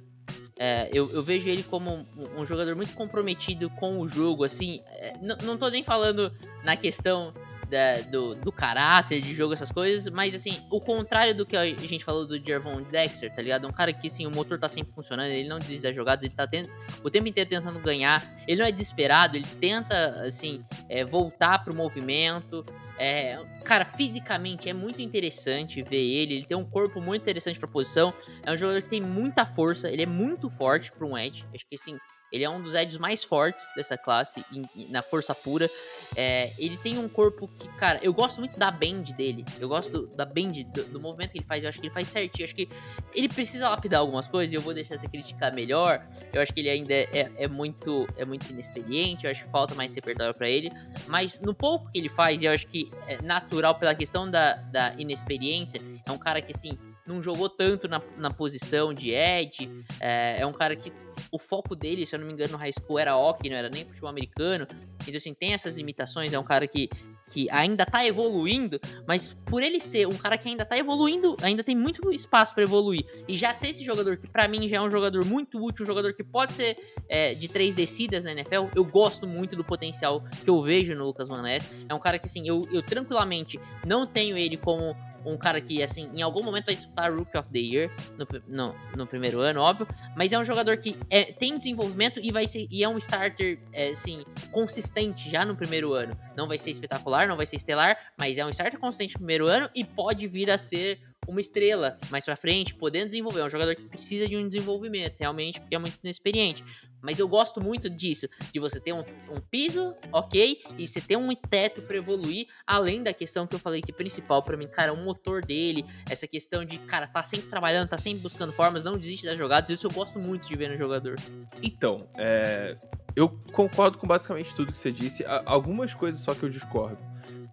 é, 0.56 0.88
eu, 0.92 1.10
eu, 1.10 1.22
vejo 1.22 1.48
ele 1.48 1.64
como 1.64 1.90
um, 1.90 2.40
um, 2.40 2.46
jogador 2.46 2.76
muito 2.76 2.94
comprometido 2.94 3.68
com 3.70 3.98
o 3.98 4.06
jogo, 4.06 4.44
assim. 4.44 4.80
É, 4.86 5.14
não 5.20 5.58
tô 5.58 5.68
nem 5.68 5.82
falando 5.82 6.32
na 6.64 6.76
questão 6.76 7.34
da, 7.68 8.00
do, 8.02 8.34
do, 8.36 8.52
caráter 8.52 9.20
de 9.20 9.34
jogo, 9.34 9.52
essas 9.52 9.72
coisas, 9.72 10.12
mas 10.12 10.34
assim, 10.34 10.64
o 10.70 10.80
contrário 10.80 11.34
do 11.34 11.44
que 11.44 11.56
a 11.56 11.66
gente 11.66 12.04
falou 12.04 12.26
do 12.26 12.38
Jervon 12.38 12.82
Dexter, 12.82 13.34
tá 13.34 13.42
ligado? 13.42 13.66
Um 13.66 13.72
cara 13.72 13.92
que 13.92 14.06
assim, 14.06 14.26
o 14.26 14.30
motor 14.30 14.58
tá 14.58 14.68
sempre 14.68 14.92
funcionando, 14.94 15.30
ele 15.30 15.48
não 15.48 15.58
desiste 15.58 15.82
das 15.82 15.96
jogadas, 15.96 16.24
ele 16.24 16.34
tá 16.34 16.46
tendo, 16.46 16.70
o 17.02 17.10
tempo 17.10 17.26
inteiro 17.26 17.50
tentando 17.50 17.80
ganhar, 17.80 18.22
ele 18.46 18.60
não 18.60 18.66
é 18.66 18.72
desesperado, 18.72 19.36
ele 19.36 19.46
tenta, 19.60 19.96
assim, 20.26 20.64
é, 20.88 21.04
voltar 21.04 21.64
pro 21.64 21.74
movimento. 21.74 22.64
É, 22.96 23.44
cara, 23.64 23.84
fisicamente 23.84 24.68
é 24.68 24.72
muito 24.72 25.02
interessante 25.02 25.82
ver 25.82 25.96
ele. 25.96 26.34
Ele 26.34 26.44
tem 26.46 26.56
um 26.56 26.64
corpo 26.64 27.00
muito 27.00 27.22
interessante 27.22 27.58
pra 27.58 27.66
posição. 27.68 28.14
É 28.42 28.52
um 28.52 28.56
jogador 28.56 28.82
que 28.82 28.88
tem 28.88 29.00
muita 29.00 29.44
força. 29.44 29.90
Ele 29.90 30.02
é 30.02 30.06
muito 30.06 30.48
forte 30.48 30.92
pra 30.92 31.06
um 31.06 31.18
Edge. 31.18 31.44
Acho 31.52 31.66
que 31.68 31.74
assim, 31.74 31.98
ele 32.34 32.42
é 32.42 32.50
um 32.50 32.60
dos 32.60 32.74
edges 32.74 32.98
mais 32.98 33.22
fortes 33.22 33.64
dessa 33.76 33.96
classe, 33.96 34.44
em, 34.52 34.88
na 34.90 35.02
força 35.02 35.32
pura. 35.32 35.70
É, 36.16 36.52
ele 36.58 36.76
tem 36.76 36.98
um 36.98 37.08
corpo 37.08 37.48
que, 37.60 37.68
cara, 37.76 38.00
eu 38.02 38.12
gosto 38.12 38.40
muito 38.40 38.58
da 38.58 38.72
bend 38.72 39.14
dele. 39.14 39.44
Eu 39.60 39.68
gosto 39.68 39.92
do, 39.92 40.06
da 40.08 40.24
bend, 40.24 40.64
do, 40.64 40.84
do, 40.86 41.00
movimento 41.00 41.30
que 41.30 41.38
ele 41.38 41.46
faz. 41.46 41.62
Eu 41.62 41.68
acho 41.68 41.78
que 41.78 41.86
ele 41.86 41.94
faz 41.94 42.08
certinho. 42.08 42.42
Eu 42.42 42.46
acho 42.46 42.54
que 42.56 42.68
ele 43.14 43.28
precisa 43.28 43.68
lapidar 43.68 44.00
algumas 44.00 44.26
coisas 44.26 44.52
e 44.52 44.56
eu 44.56 44.60
vou 44.60 44.74
deixar 44.74 44.98
você 44.98 45.06
criticar 45.06 45.52
melhor. 45.52 46.04
Eu 46.32 46.42
acho 46.42 46.52
que 46.52 46.58
ele 46.58 46.70
ainda 46.70 46.92
é, 46.92 47.08
é, 47.12 47.32
é 47.36 47.46
muito, 47.46 48.04
é 48.16 48.24
muito 48.24 48.50
inexperiente. 48.50 49.26
Eu 49.26 49.30
acho 49.30 49.44
que 49.44 49.50
falta 49.50 49.76
mais 49.76 49.94
repertório 49.94 50.34
para 50.34 50.48
ele. 50.48 50.72
Mas 51.06 51.38
no 51.38 51.54
pouco 51.54 51.88
que 51.92 51.98
ele 51.98 52.08
faz, 52.08 52.42
eu 52.42 52.50
acho 52.50 52.66
que 52.66 52.90
é 53.06 53.22
natural 53.22 53.76
pela 53.76 53.94
questão 53.94 54.28
da, 54.28 54.54
da 54.54 54.92
inexperiência. 54.98 55.80
É 56.04 56.10
um 56.10 56.18
cara 56.18 56.42
que, 56.42 56.50
assim, 56.50 56.76
não 57.06 57.22
jogou 57.22 57.48
tanto 57.48 57.86
na, 57.88 58.00
na 58.16 58.30
posição 58.30 58.94
de 58.94 59.10
Ed. 59.10 59.70
É, 60.00 60.40
é, 60.40 60.46
um 60.46 60.52
cara 60.52 60.74
que 60.74 60.92
o 61.30 61.38
foco 61.38 61.76
dele, 61.76 62.06
se 62.06 62.14
eu 62.14 62.18
não 62.18 62.26
me 62.26 62.32
engano, 62.32 62.52
no 62.52 62.58
high 62.58 62.72
school 62.72 62.98
era 62.98 63.16
hockey, 63.16 63.50
não 63.50 63.56
era 63.56 63.68
nem 63.68 63.84
futebol 63.84 64.08
americano. 64.08 64.66
Então, 65.02 65.16
assim, 65.16 65.34
tem 65.34 65.52
essas 65.52 65.76
limitações. 65.76 66.32
É 66.32 66.38
um 66.38 66.44
cara 66.44 66.66
que, 66.66 66.88
que 67.30 67.48
ainda 67.50 67.84
tá 67.84 68.06
evoluindo, 68.06 68.80
mas 69.06 69.32
por 69.44 69.62
ele 69.62 69.80
ser 69.80 70.06
um 70.06 70.16
cara 70.16 70.38
que 70.38 70.48
ainda 70.48 70.64
tá 70.64 70.78
evoluindo, 70.78 71.36
ainda 71.42 71.62
tem 71.62 71.76
muito 71.76 72.10
espaço 72.10 72.54
para 72.54 72.62
evoluir. 72.62 73.04
E 73.28 73.36
já 73.36 73.52
ser 73.52 73.68
esse 73.68 73.84
jogador 73.84 74.16
que, 74.16 74.26
para 74.26 74.48
mim, 74.48 74.66
já 74.66 74.78
é 74.78 74.80
um 74.80 74.90
jogador 74.90 75.24
muito 75.26 75.62
útil, 75.62 75.84
um 75.84 75.86
jogador 75.86 76.14
que 76.14 76.24
pode 76.24 76.54
ser 76.54 76.76
é, 77.08 77.34
de 77.34 77.48
três 77.48 77.74
descidas 77.74 78.24
na 78.24 78.32
NFL, 78.32 78.68
eu 78.74 78.84
gosto 78.84 79.26
muito 79.26 79.54
do 79.54 79.64
potencial 79.64 80.24
que 80.42 80.48
eu 80.48 80.62
vejo 80.62 80.94
no 80.94 81.04
Lucas 81.04 81.28
Van 81.28 81.42
Ness. 81.42 81.70
É 81.88 81.94
um 81.94 82.00
cara 82.00 82.18
que, 82.18 82.26
assim, 82.26 82.48
eu, 82.48 82.66
eu 82.72 82.82
tranquilamente 82.82 83.60
não 83.86 84.06
tenho 84.06 84.38
ele 84.38 84.56
como 84.56 84.96
um 85.24 85.36
cara 85.36 85.60
que, 85.60 85.82
assim, 85.82 86.10
em 86.14 86.22
algum 86.22 86.42
momento 86.42 86.66
vai 86.66 86.74
disputar 86.74 87.12
Rookie 87.12 87.36
of 87.36 87.48
the 87.50 87.58
Year 87.58 87.90
no, 88.18 88.26
no, 88.46 88.74
no 88.96 89.06
primeiro 89.06 89.40
ano, 89.40 89.60
óbvio. 89.60 89.86
Mas 90.16 90.32
é 90.32 90.38
um 90.38 90.44
jogador 90.44 90.76
que 90.76 90.96
é, 91.08 91.24
tem 91.24 91.56
desenvolvimento 91.56 92.20
e 92.22 92.30
vai 92.30 92.46
ser 92.46 92.66
e 92.70 92.82
é 92.82 92.88
um 92.88 92.98
starter, 92.98 93.58
é, 93.72 93.90
assim, 93.90 94.24
consistente 94.50 95.30
já 95.30 95.44
no 95.44 95.56
primeiro 95.56 95.92
ano. 95.92 96.16
Não 96.36 96.46
vai 96.46 96.58
ser 96.58 96.70
espetacular, 96.70 97.26
não 97.26 97.36
vai 97.36 97.46
ser 97.46 97.56
estelar, 97.56 97.96
mas 98.18 98.38
é 98.38 98.44
um 98.44 98.50
starter 98.50 98.78
consistente 98.78 99.14
no 99.14 99.20
primeiro 99.20 99.46
ano 99.46 99.68
e 99.74 99.84
pode 99.84 100.26
vir 100.26 100.50
a 100.50 100.58
ser 100.58 101.00
uma 101.26 101.40
estrela 101.40 101.98
mais 102.10 102.24
pra 102.24 102.36
frente, 102.36 102.74
podendo 102.74 103.06
desenvolver. 103.06 103.40
É 103.40 103.44
um 103.44 103.50
jogador 103.50 103.74
que 103.74 103.84
precisa 103.84 104.28
de 104.28 104.36
um 104.36 104.46
desenvolvimento, 104.46 105.16
realmente, 105.18 105.60
porque 105.60 105.74
é 105.74 105.78
muito 105.78 105.98
inexperiente. 106.02 106.64
Mas 107.04 107.18
eu 107.18 107.28
gosto 107.28 107.60
muito 107.60 107.90
disso, 107.90 108.26
de 108.50 108.58
você 108.58 108.80
ter 108.80 108.94
um, 108.94 109.04
um 109.30 109.38
piso, 109.38 109.94
ok, 110.10 110.62
e 110.78 110.88
você 110.88 111.00
ter 111.02 111.16
um 111.16 111.34
teto 111.34 111.82
para 111.82 111.96
evoluir, 111.96 112.46
além 112.66 113.02
da 113.02 113.12
questão 113.12 113.46
que 113.46 113.54
eu 113.54 113.58
falei 113.58 113.82
que 113.82 113.92
principal 113.92 114.42
para 114.42 114.56
mim, 114.56 114.66
cara, 114.66 114.92
o 114.92 114.96
motor 114.96 115.44
dele, 115.44 115.84
essa 116.08 116.26
questão 116.26 116.64
de, 116.64 116.78
cara, 116.78 117.06
tá 117.06 117.22
sempre 117.22 117.48
trabalhando, 117.48 117.90
tá 117.90 117.98
sempre 117.98 118.22
buscando 118.22 118.54
formas, 118.54 118.84
não 118.84 118.96
desiste 118.96 119.26
das 119.26 119.36
jogadas, 119.36 119.68
isso 119.68 119.86
eu 119.86 119.90
gosto 119.90 120.18
muito 120.18 120.48
de 120.48 120.56
ver 120.56 120.70
no 120.70 120.78
jogador. 120.78 121.16
Então, 121.62 122.08
é, 122.16 122.78
eu 123.14 123.28
concordo 123.52 123.98
com 123.98 124.06
basicamente 124.06 124.54
tudo 124.54 124.72
que 124.72 124.78
você 124.78 124.90
disse, 124.90 125.24
algumas 125.44 125.92
coisas 125.92 126.20
só 126.22 126.34
que 126.34 126.42
eu 126.42 126.48
discordo. 126.48 126.98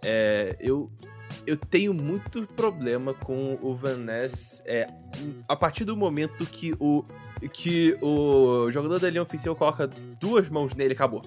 É, 0.02 0.56
eu 0.60 0.90
eu 1.46 1.58
tenho 1.58 1.94
muito 1.94 2.46
problema 2.46 3.14
com 3.14 3.58
o 3.62 3.74
Van 3.74 3.98
Ness 3.98 4.62
é, 4.66 4.88
a 5.48 5.56
partir 5.56 5.86
do 5.86 5.96
momento 5.96 6.46
que 6.46 6.74
o 6.80 7.06
que 7.50 7.98
o 8.02 8.70
jogador 8.70 9.00
da 9.00 9.10
linha 9.10 9.22
oficial 9.22 9.56
coloca 9.56 9.88
duas 9.88 10.50
mãos 10.50 10.76
nele 10.76 10.94
acabou. 10.94 11.24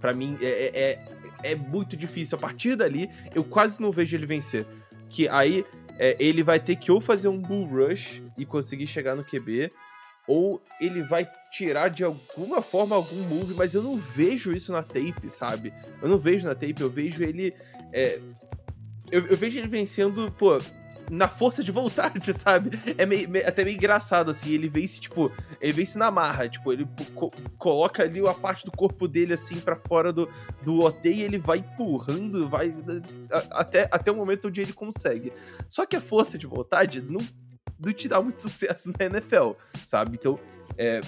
Para 0.00 0.12
mim 0.12 0.36
é, 0.40 0.46
é, 0.46 0.80
é, 0.82 1.52
é, 1.52 1.56
muito 1.56 1.96
difícil. 1.96 2.36
A 2.38 2.40
partir 2.40 2.76
dali 2.76 3.10
eu 3.34 3.44
quase 3.44 3.80
não 3.80 3.90
vejo 3.90 4.16
ele 4.16 4.26
vencer. 4.26 4.66
Que 5.08 5.28
aí 5.28 5.64
é, 5.98 6.16
ele 6.18 6.42
vai 6.42 6.58
ter 6.60 6.76
que 6.76 6.90
ou 6.90 7.00
fazer 7.00 7.28
um 7.28 7.40
bull 7.40 7.66
rush 7.66 8.22
e 8.36 8.44
conseguir 8.44 8.86
chegar 8.86 9.14
no 9.14 9.24
QB 9.24 9.70
ou 10.26 10.62
ele 10.80 11.02
vai 11.02 11.28
tirar 11.50 11.88
de 11.88 12.02
alguma 12.02 12.62
forma 12.62 12.96
algum 12.96 13.22
move, 13.24 13.52
mas 13.52 13.74
eu 13.74 13.82
não 13.82 13.96
vejo 13.96 14.54
isso 14.54 14.72
na 14.72 14.82
tape, 14.82 15.28
sabe? 15.28 15.72
Eu 16.00 16.08
não 16.08 16.16
vejo 16.16 16.46
na 16.46 16.54
tape, 16.54 16.80
eu 16.80 16.88
vejo 16.88 17.22
ele 17.22 17.54
é, 17.92 18.18
eu, 19.10 19.26
eu 19.26 19.36
vejo 19.36 19.58
ele 19.58 19.68
vencendo, 19.68 20.32
pô, 20.32 20.58
na 21.10 21.28
força 21.28 21.62
de 21.62 21.70
vontade, 21.70 22.32
sabe? 22.34 22.70
É 22.96 23.06
meio, 23.06 23.28
meio, 23.28 23.46
até 23.46 23.64
meio 23.64 23.76
engraçado, 23.76 24.30
assim. 24.30 24.52
Ele 24.52 24.68
vence, 24.68 25.00
tipo, 25.00 25.30
ele 25.60 25.72
vence 25.72 25.98
na 25.98 26.10
marra. 26.10 26.48
Tipo, 26.48 26.72
ele 26.72 26.86
co 27.14 27.30
coloca 27.58 28.02
ali 28.02 28.20
a 28.26 28.34
parte 28.34 28.64
do 28.64 28.72
corpo 28.72 29.08
dele, 29.08 29.34
assim, 29.34 29.60
para 29.60 29.76
fora 29.76 30.12
do, 30.12 30.28
do 30.62 30.80
OT 30.84 31.08
e 31.08 31.22
ele 31.22 31.38
vai 31.38 31.58
empurrando, 31.58 32.48
vai 32.48 32.74
a, 33.30 33.60
até, 33.60 33.88
até 33.90 34.10
o 34.10 34.16
momento 34.16 34.48
onde 34.48 34.60
ele 34.60 34.72
consegue. 34.72 35.32
Só 35.68 35.86
que 35.86 35.96
a 35.96 36.00
força 36.00 36.36
de 36.36 36.46
vontade 36.46 37.00
não, 37.00 37.20
não 37.78 37.92
te 37.92 38.08
dá 38.08 38.20
muito 38.20 38.40
sucesso 38.42 38.92
na 38.98 39.06
NFL, 39.06 39.52
sabe? 39.84 40.16
Então, 40.18 40.38
é, 40.76 41.00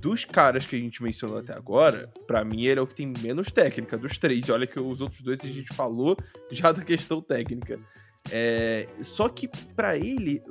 dos 0.00 0.24
caras 0.24 0.66
que 0.66 0.76
a 0.76 0.78
gente 0.78 1.02
mencionou 1.02 1.38
até 1.38 1.54
agora, 1.54 2.12
para 2.26 2.44
mim 2.44 2.64
ele 2.64 2.80
é 2.80 2.82
o 2.82 2.86
que 2.86 2.94
tem 2.94 3.12
menos 3.22 3.52
técnica 3.52 3.96
dos 3.96 4.18
três. 4.18 4.46
E 4.46 4.52
olha 4.52 4.66
que 4.66 4.78
os 4.78 5.00
outros 5.00 5.22
dois 5.22 5.40
a 5.40 5.46
gente 5.46 5.72
falou 5.72 6.16
já 6.50 6.72
da 6.72 6.82
questão 6.82 7.20
técnica. 7.20 7.78
É, 8.30 8.86
só 9.02 9.28
que 9.28 9.48
para 9.76 9.96
ele 9.96 10.42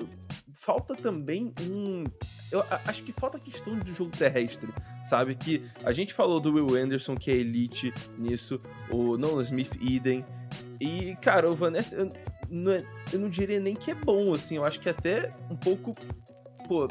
falta 0.53 0.95
também 0.95 1.53
um. 1.61 2.03
Eu 2.51 2.63
acho 2.85 3.03
que 3.03 3.11
falta 3.11 3.37
a 3.37 3.41
questão 3.41 3.77
do 3.79 3.91
jogo 3.93 4.11
terrestre, 4.15 4.71
sabe? 5.03 5.33
Que 5.35 5.63
a 5.83 5.91
gente 5.91 6.13
falou 6.13 6.39
do 6.39 6.53
Will 6.53 6.75
Anderson, 6.81 7.15
que 7.15 7.31
é 7.31 7.35
elite 7.35 7.91
nisso, 8.17 8.61
o 8.91 9.17
Nolan 9.17 9.41
Smith 9.41 9.75
Eden. 9.81 10.23
E, 10.79 11.15
cara, 11.21 11.49
o 11.49 11.55
Vanessa, 11.55 11.95
eu 11.95 12.11
não, 12.49 12.71
é- 12.71 12.85
eu 13.11 13.19
não 13.19 13.27
diria 13.29 13.59
nem 13.59 13.75
que 13.75 13.89
é 13.89 13.95
bom, 13.95 14.31
assim, 14.33 14.57
eu 14.57 14.65
acho 14.65 14.79
que 14.79 14.87
até 14.89 15.33
um 15.49 15.55
pouco. 15.55 15.95
Pô. 16.67 16.87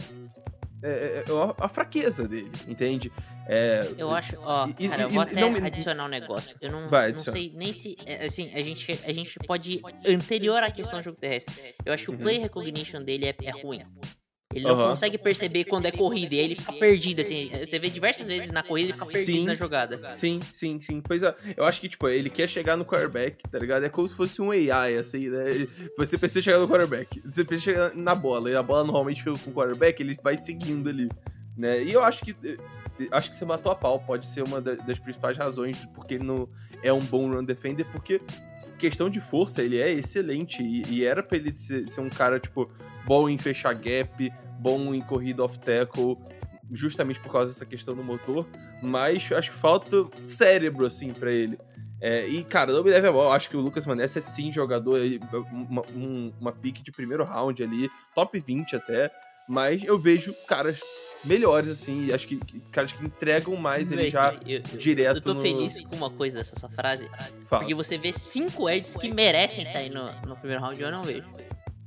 É, 0.83 0.89
é- 0.91 1.25
é 1.29 1.55
a 1.59 1.69
fraqueza 1.69 2.27
dele, 2.27 2.51
entende? 2.67 3.13
É, 3.47 3.81
Eu 3.99 4.11
acho, 4.13 4.37
ó, 4.41 4.67
E- 4.69 4.85
e- 4.85 4.89
cara, 4.89 5.03
eu 5.03 5.09
e 5.09 5.13
vou 5.13 5.23
até 5.23 5.41
não 5.41 5.55
adicionar 5.65 6.05
um 6.05 6.09
negócio. 6.09 6.57
Eu 6.61 6.71
não, 6.71 6.89
Vai, 6.89 7.11
não 7.11 7.19
sei 7.19 7.53
nem 7.55 7.73
se. 7.73 7.97
é, 8.07 8.25
Assim, 8.27 8.51
a 8.55 8.63
gente, 8.63 8.93
a 9.05 9.13
gente 9.13 9.39
pode. 9.41 9.81
Anterior 10.07 10.63
à 10.63 10.71
questão 10.71 11.01
do 11.01 11.05
jogo 11.05 11.19
terrestre, 11.19 11.55
eu 11.85 11.93
acho 11.93 12.05
que 12.05 12.11
o 12.11 12.13
Uhum. 12.15 12.21
play 12.21 12.39
recognition 12.39 13.03
dele 13.03 13.27
é, 13.27 13.35
é 13.43 13.51
ruim. 13.51 13.83
Ele 14.55 14.67
não 14.67 14.75
Aham. 14.75 14.91
consegue 14.91 15.17
perceber 15.17 15.65
quando 15.65 15.87
é 15.87 15.91
corrida, 15.91 16.35
e 16.35 16.39
aí 16.39 16.45
ele 16.45 16.55
fica 16.57 16.75
perdido, 16.75 17.23
assim. 17.23 17.49
Você 17.65 17.79
vê 17.79 17.89
diversas 17.89 18.29
vezes 18.29 18.51
na 18.51 18.63
corrida 18.63 18.89
ele 18.89 18.93
fica 18.93 19.07
perdido 19.07 19.39
Sim. 19.39 19.45
na 19.47 19.55
jogada. 19.55 20.13
Sim, 20.13 20.41
sim, 20.53 20.79
sim. 20.81 21.01
Pois 21.01 21.23
é, 21.23 21.35
eu 21.57 21.65
acho 21.65 21.81
que, 21.81 21.89
tipo, 21.89 22.07
ele 22.07 22.29
quer 22.29 22.47
chegar 22.49 22.77
no 22.77 22.85
quarterback, 22.85 23.43
tá 23.49 23.59
ligado? 23.59 23.85
É 23.85 23.89
como 23.89 24.07
se 24.07 24.15
fosse 24.15 24.43
um 24.43 24.51
AI, 24.51 24.97
assim, 24.99 25.31
né? 25.31 25.45
Você 25.97 26.19
precisa 26.19 26.43
chegar 26.43 26.59
no 26.59 26.69
quarterback, 26.69 27.21
você 27.25 27.43
precisa 27.45 27.73
chegar 27.73 27.95
na 27.97 28.15
bola, 28.15 28.51
e 28.51 28.55
a 28.55 28.63
bola 28.63 28.85
normalmente 28.85 29.23
fica 29.23 29.37
com 29.39 29.51
o 29.51 29.55
quarterback, 29.55 30.01
ele 30.03 30.19
vai 30.23 30.37
seguindo 30.37 30.89
ali, 30.91 31.09
né? 31.57 31.83
E 31.83 31.91
eu 31.91 32.05
acho 32.05 32.23
que. 32.23 32.37
Acho 33.11 33.31
que 33.31 33.37
você 33.37 33.45
matou 33.45 33.73
a 33.73 33.75
pau, 33.75 33.99
pode 34.01 34.27
ser 34.27 34.43
uma 34.43 34.61
da- 34.61 34.75
das 34.75 34.99
principais 34.99 35.37
razões 35.39 35.85
porque 35.95 36.15
ele 36.15 36.25
não 36.25 36.49
é 36.83 36.93
um 36.93 37.01
bom 37.01 37.31
run 37.31 37.45
defender, 37.45 37.85
porque 37.91 38.21
questão 38.79 39.09
de 39.09 39.21
força, 39.21 39.63
ele 39.63 39.79
é 39.81 39.91
excelente, 39.91 40.63
e, 40.63 40.83
e 40.89 41.05
era 41.05 41.23
pra 41.23 41.37
ele 41.37 41.55
ser, 41.55 41.87
ser 41.87 42.01
um 42.01 42.11
cara, 42.11 42.39
tipo, 42.41 42.71
bom 43.07 43.29
em 43.29 43.39
fechar 43.39 43.75
gap, 43.75 44.33
bom 44.59 44.93
em 44.95 45.01
corrida 45.01 45.43
off 45.45 45.59
tackle, 45.59 46.17
justamente 46.71 47.21
por 47.21 47.31
causa 47.31 47.53
dessa 47.53 47.65
questão 47.67 47.95
do 47.95 48.03
motor, 48.03 48.47
mas 48.83 49.31
acho 49.33 49.51
que 49.51 49.57
falta 49.57 50.05
cérebro, 50.25 50.85
assim, 50.87 51.13
pra 51.13 51.31
ele. 51.31 51.59
É, 52.01 52.27
e, 52.27 52.43
cara, 52.43 52.73
não 52.73 52.83
me 52.83 52.91
leve 52.91 53.07
a 53.07 53.13
mal, 53.13 53.31
acho 53.33 53.49
que 53.49 53.57
o 53.57 53.61
Lucas 53.61 53.85
Vanessa 53.85 54.19
é 54.19 54.23
sim 54.23 54.53
jogador, 54.53 54.99
uma, 55.53 55.83
um- 55.95 56.33
uma 56.41 56.51
pique 56.53 56.83
de 56.83 56.91
primeiro 56.91 57.23
round 57.25 57.63
ali, 57.63 57.89
top 58.15 58.41
20 58.41 58.75
até, 58.75 59.09
mas 59.49 59.85
eu 59.85 59.97
vejo 59.99 60.35
caras 60.49 60.81
melhores, 61.25 61.71
assim, 61.71 62.07
e 62.07 62.13
acho 62.13 62.27
que, 62.27 62.37
caras 62.71 62.93
que 62.93 63.05
entregam 63.05 63.55
mais 63.57 63.93
ele 63.93 64.09
já 64.09 64.35
eu, 64.47 64.59
eu- 64.59 64.79
direto 64.79 65.17
eu 65.17 65.21
tô 65.23 65.35
no- 65.35 65.41
feliz 65.41 65.81
com 65.83 65.97
uma 65.97 66.11
coisa 66.11 66.39
dessa 66.39 66.59
sua 66.59 66.69
frase, 66.69 67.09
fala. 67.45 67.63
porque 67.63 67.75
você 67.75 67.97
vê 67.99 68.13
cinco 68.13 68.69
edges 68.69 68.97
que 68.97 69.13
merecem 69.13 69.65
sair 69.65 69.91
no, 69.91 70.11
no 70.27 70.37
primeiro 70.37 70.63
round 70.63 70.81
e 70.81 70.85
eu 70.85 70.91
não 70.91 71.03
vejo. 71.03 71.27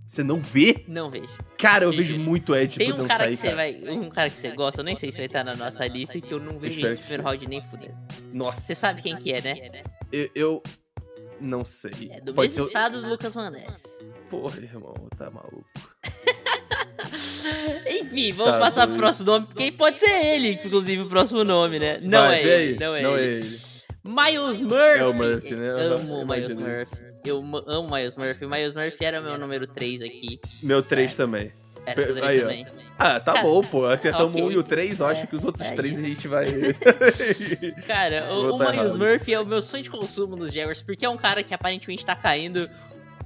Você 0.07 0.23
não 0.23 0.39
vê? 0.39 0.85
Não 0.87 1.09
vejo. 1.09 1.27
Cara, 1.57 1.85
eu 1.85 1.91
Sim. 1.91 1.97
vejo 1.97 2.19
muito 2.19 2.53
Ed 2.55 2.77
Tem 2.77 2.93
um 2.93 3.07
cara 3.07 3.23
sair, 3.23 3.31
que 3.31 3.41
você 3.41 3.55
vai. 3.55 3.89
Um 3.89 4.07
cara 4.09 4.29
que 4.29 4.37
você 4.37 4.51
gosta, 4.51 4.81
eu 4.81 4.85
nem 4.85 4.95
sei 4.95 5.11
se 5.11 5.17
vai 5.17 5.25
estar 5.25 5.43
na 5.43 5.55
nossa 5.55 5.87
lista, 5.87 6.21
que 6.21 6.31
eu 6.31 6.39
não 6.39 6.59
vejo 6.59 6.79
no 6.79 6.95
primeiro 6.95 7.23
round 7.23 7.47
nem 7.47 7.61
fuder. 7.63 7.91
Nossa, 8.31 8.61
Você 8.61 8.75
sabe 8.75 9.01
quem 9.01 9.17
que 9.17 9.33
é, 9.33 9.41
né? 9.41 9.71
eu, 10.11 10.29
eu 10.35 10.63
não 11.41 11.65
sei. 11.65 12.11
É 12.11 12.21
do 12.21 12.35
Pode 12.35 12.49
mesmo 12.49 12.63
ser... 12.65 12.69
estado 12.69 13.01
do 13.01 13.09
Lucas 13.09 13.33
Van 13.33 13.49
Ness. 13.49 13.81
Porra, 14.29 14.59
irmão, 14.59 14.93
tá 15.17 15.31
maluco. 15.31 15.65
Enfim, 17.87 18.31
vamos 18.31 18.53
Tá, 18.53 18.59
passar 18.59 18.87
pro 18.87 18.95
próximo 18.97 19.31
nome, 19.31 19.45
porque 19.47 19.71
pode 19.71 19.99
ser 19.99 20.09
ele, 20.25 20.53
inclusive, 20.53 21.01
o 21.03 21.07
próximo 21.09 21.43
nome, 21.43 21.79
né? 21.79 21.99
Não 22.01 22.27
Vai, 22.27 22.41
é 22.41 22.43
ele, 22.43 22.73
aí. 22.73 22.79
não 22.79 22.95
é 22.95 23.01
não 23.01 23.17
ele. 23.17 23.25
é 23.25 23.37
ele. 23.39 23.59
Miles 24.03 24.61
Murphy. 24.61 24.99
É 24.99 25.05
o 25.05 25.13
Murphy, 25.13 25.55
né? 25.55 25.67
Eu 25.69 25.95
amo 25.97 26.13
o 26.21 26.27
Miles. 26.27 26.55
Murphy. 26.55 26.97
Eu 27.25 27.37
amo 27.37 27.87
o 27.87 27.91
Miles 27.95 28.15
Murphy. 28.15 28.45
O 28.45 28.49
Miles 28.49 28.73
Murphy 28.73 29.03
era 29.05 29.19
meu 29.21 29.37
número 29.37 29.65
3 29.67 30.01
aqui. 30.03 30.39
Meu 30.61 30.83
3 30.83 31.15
também. 31.15 31.51
Era 31.87 32.03
seu 32.03 32.15
3 32.15 32.27
aí, 32.27 32.37
ó. 32.37 32.41
também. 32.41 32.67
Ah, 32.97 33.19
tá 33.19 33.33
Cara, 33.33 33.45
bom, 33.45 33.61
pô. 33.61 33.85
Acertamos 33.85 34.29
ok. 34.35 34.43
um 34.43 34.51
e 34.51 34.57
o 34.57 34.63
3, 34.63 34.99
eu 34.99 35.07
acho 35.07 35.23
É, 35.23 35.27
que 35.27 35.35
os 35.35 35.43
outros 35.43 35.71
é 35.71 35.75
três 35.75 35.97
isso. 35.97 36.05
a 36.05 36.07
gente 36.07 36.27
vai. 36.27 36.45
Cara, 37.87 38.33
o, 38.33 38.53
o 38.53 38.57
tá 38.57 38.65
Miles 38.71 38.79
errado. 38.93 38.97
Murphy 38.97 39.33
é 39.33 39.39
o 39.39 39.45
meu 39.45 39.61
sonho 39.61 39.83
de 39.83 39.89
consumo 39.89 40.35
nos 40.35 40.53
Jaguars, 40.53 40.81
porque 40.81 41.05
é 41.05 41.09
um 41.09 41.17
cara 41.17 41.43
que 41.43 41.53
aparentemente 41.53 42.05
tá 42.05 42.15
caindo 42.15 42.69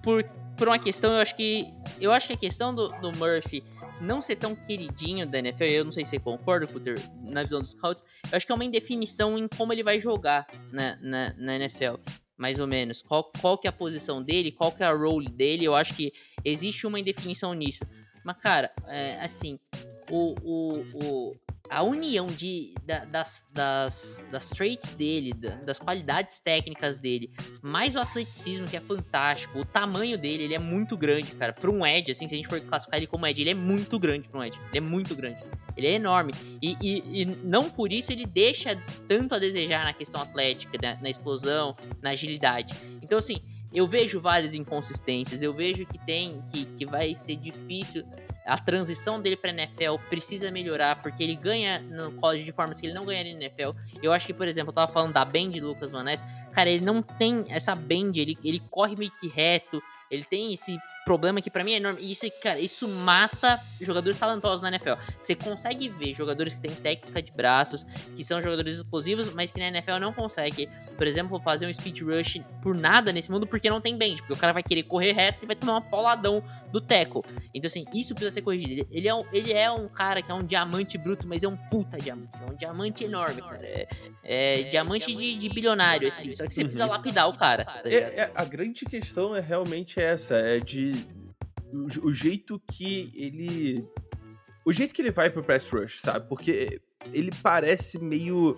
por, 0.01 0.23
por 0.59 0.67
uma 0.67 0.77
questão, 0.77 1.13
eu 1.13 1.19
acho 1.19 1.35
que. 1.35 1.73
Eu 1.99 2.11
acho 2.11 2.27
que 2.27 2.33
a 2.33 2.37
questão 2.37 2.75
do, 2.75 2.89
do 2.99 3.11
Murphy 3.17 3.63
não 4.01 4.21
ser 4.21 4.35
tão 4.35 4.53
queridinho 4.55 5.25
da 5.25 5.39
NFL, 5.39 5.63
eu 5.63 5.85
não 5.85 5.91
sei 5.91 6.03
se 6.05 6.11
você 6.11 6.19
concorda 6.19 6.67
teu- 6.67 6.95
na 7.23 7.43
visão 7.43 7.59
dos 7.61 7.71
scouts, 7.71 8.03
eu 8.31 8.37
acho 8.37 8.45
que 8.45 8.51
é 8.51 8.55
uma 8.55 8.63
indefinição 8.65 9.37
em 9.37 9.47
como 9.47 9.73
ele 9.73 9.83
vai 9.83 9.99
jogar 9.99 10.45
na, 10.71 10.97
na, 10.97 11.33
na 11.35 11.55
NFL. 11.55 11.95
Mais 12.37 12.59
ou 12.59 12.67
menos. 12.67 13.01
Qual, 13.01 13.31
qual 13.41 13.57
que 13.57 13.67
é 13.67 13.69
a 13.69 13.73
posição 13.73 14.21
dele, 14.21 14.51
qual 14.51 14.71
que 14.71 14.83
é 14.83 14.85
a 14.85 14.93
role 14.93 15.27
dele, 15.29 15.65
eu 15.65 15.75
acho 15.75 15.93
que 15.93 16.13
existe 16.45 16.85
uma 16.87 16.99
indefinição 16.99 17.53
nisso. 17.53 17.79
Mas, 18.23 18.39
cara, 18.39 18.71
é, 18.87 19.19
assim, 19.21 19.59
o, 20.09 20.35
o, 20.41 20.85
o, 20.93 21.31
a 21.69 21.83
união 21.83 22.25
de, 22.27 22.73
da- 22.85 23.05
das, 23.05 23.45
das, 23.53 24.19
das 24.31 24.49
traits 24.49 24.95
dele, 24.95 25.33
da- 25.33 25.55
das 25.57 25.77
qualidades 25.79 26.39
técnicas 26.39 26.97
dele, 26.97 27.31
mais 27.61 27.95
o 27.95 27.99
atleticismo, 27.99 28.67
que 28.67 28.75
é 28.75 28.79
fantástico, 28.81 29.59
o 29.59 29.65
tamanho 29.65 30.17
dele, 30.17 30.43
ele 30.43 30.55
é 30.55 30.59
muito 30.59 30.97
grande, 30.97 31.31
cara. 31.35 31.53
Pra 31.53 31.69
um 31.69 31.85
Edge, 31.85 32.11
assim, 32.11 32.27
se 32.27 32.33
a 32.33 32.37
gente 32.37 32.47
for 32.47 32.59
classificar 32.61 32.97
ele 32.99 33.07
como 33.07 33.25
Edge, 33.27 33.41
ele 33.41 33.51
é 33.51 33.53
muito 33.55 33.99
grande 33.99 34.27
pra 34.27 34.39
um 34.39 34.43
Edge. 34.43 34.59
Ele 34.69 34.77
é 34.77 34.81
muito 34.81 35.15
grande. 35.15 35.39
Ele 35.77 35.87
é 35.87 35.91
enorme. 35.93 36.33
E, 36.61 36.75
e- 36.81 37.21
e 37.21 37.25
não 37.25 37.69
por 37.69 37.91
isso 37.93 38.11
ele 38.11 38.25
deixa 38.25 38.75
tanto 39.07 39.35
a 39.35 39.39
desejar 39.39 39.85
na 39.85 39.93
questão 39.93 40.21
atlética, 40.21 40.77
na, 40.81 40.95
na 41.01 41.09
explosão, 41.09 41.75
na 42.01 42.09
agilidade. 42.09 42.73
Então, 43.01 43.17
assim, 43.19 43.37
eu 43.71 43.87
vejo 43.87 44.19
várias 44.19 44.53
inconsistências, 44.55 45.41
eu 45.43 45.53
vejo 45.53 45.85
que 45.85 45.97
tem, 46.05 46.41
que, 46.51 46.65
que 46.65 46.85
vai 46.85 47.13
ser 47.13 47.35
difícil 47.35 48.03
a 48.45 48.57
transição 48.57 49.21
dele 49.21 49.35
pra 49.35 49.51
NFL 49.51 49.95
precisa 50.09 50.49
melhorar, 50.51 51.01
porque 51.01 51.23
ele 51.23 51.35
ganha 51.35 51.79
no 51.79 52.11
college 52.13 52.43
de 52.43 52.51
formas 52.51 52.79
que 52.79 52.87
ele 52.87 52.93
não 52.93 53.05
ganharia 53.05 53.33
na 53.33 53.41
NFL. 53.41 53.77
Eu 54.01 54.11
acho 54.11 54.25
que, 54.25 54.33
por 54.33 54.47
exemplo, 54.47 54.69
eu 54.69 54.75
tava 54.75 54.91
falando 54.91 55.13
da 55.13 55.23
bend 55.23 55.59
do 55.59 55.67
Lucas 55.67 55.91
Ness, 55.91 56.23
cara, 56.51 56.69
ele 56.69 56.83
não 56.83 57.01
tem 57.01 57.45
essa 57.49 57.75
bend, 57.75 58.19
ele, 58.19 58.37
ele 58.43 58.61
corre 58.71 58.95
meio 58.95 59.11
que 59.11 59.27
reto, 59.27 59.81
ele 60.09 60.23
tem 60.23 60.53
esse 60.53 60.77
problema 61.09 61.41
que 61.41 61.49
pra 61.49 61.63
mim 61.63 61.73
é 61.73 61.77
enorme. 61.77 62.01
E 62.03 62.11
isso, 62.11 62.27
cara, 62.39 62.59
isso 62.59 62.87
mata 62.87 63.59
jogadores 63.81 64.15
talentosos 64.19 64.61
na 64.61 64.67
NFL. 64.69 64.93
Você 65.19 65.33
consegue 65.33 65.89
ver 65.89 66.13
jogadores 66.13 66.53
que 66.53 66.61
têm 66.61 66.69
técnica 66.75 67.19
de 67.19 67.31
braços, 67.31 67.83
que 68.15 68.23
são 68.23 68.39
jogadores 68.39 68.77
explosivos, 68.77 69.33
mas 69.33 69.51
que 69.51 69.59
na 69.59 69.69
NFL 69.69 69.97
não 69.99 70.13
consegue, 70.13 70.69
por 70.95 71.07
exemplo, 71.07 71.39
fazer 71.39 71.65
um 71.65 71.73
speed 71.73 72.01
rush 72.01 72.41
por 72.61 72.75
nada 72.75 73.11
nesse 73.11 73.31
mundo 73.31 73.47
porque 73.47 73.71
não 73.71 73.81
tem 73.81 73.97
bend, 73.97 74.17
porque 74.21 74.33
o 74.33 74.37
cara 74.37 74.53
vai 74.53 74.61
querer 74.61 74.83
correr 74.83 75.13
reto 75.13 75.39
e 75.43 75.47
vai 75.47 75.55
tomar 75.55 75.73
uma 75.73 75.81
pauladão 75.81 76.43
do 76.71 76.79
tackle. 76.79 77.23
Então, 77.55 77.65
assim, 77.67 77.85
isso 77.91 78.13
precisa 78.13 78.29
ser 78.31 78.43
corrigido. 78.43 78.87
Ele- 78.91 79.07
é, 79.07 79.15
um, 79.15 79.23
ele 79.33 79.51
é 79.51 79.71
um 79.71 79.87
cara 79.87 80.21
que 80.21 80.31
é 80.31 80.35
um 80.35 80.43
diamante 80.43 80.95
bruto, 80.95 81.27
mas 81.27 81.41
é 81.43 81.47
um 81.47 81.57
puta 81.57 81.97
diamante. 81.97 82.29
É 82.39 82.51
um 82.51 82.55
diamante 82.55 83.03
enorme, 83.03 83.41
cara. 83.41 83.59
É, 83.65 83.87
é 84.23 84.61
diamante 84.63 85.11
de, 85.15 85.35
de 85.35 85.49
bilionário, 85.49 86.07
assim. 86.07 86.31
Só 86.31 86.45
que 86.45 86.53
você 86.53 86.63
precisa 86.63 86.85
Uhum. 86.85 86.91
lapidar 86.91 87.27
o 87.27 87.35
cara. 87.35 87.65
tá 87.65 87.81
É- 87.85 87.95
é- 87.95 88.31
a 88.35 88.45
grande 88.45 88.85
questão 88.85 89.35
é 89.35 89.39
realmente 89.39 89.99
essa, 89.99 90.35
é 90.35 90.59
de 90.59 90.91
o, 91.73 92.07
o 92.07 92.13
jeito 92.13 92.61
que 92.71 93.11
ele 93.15 93.83
o 94.65 94.73
jeito 94.73 94.93
que 94.93 95.01
ele 95.01 95.11
vai 95.11 95.29
pro 95.29 95.43
press 95.43 95.69
rush, 95.69 95.99
sabe? 96.01 96.27
Porque 96.27 96.81
ele 97.13 97.31
parece 97.41 97.97
meio 97.97 98.55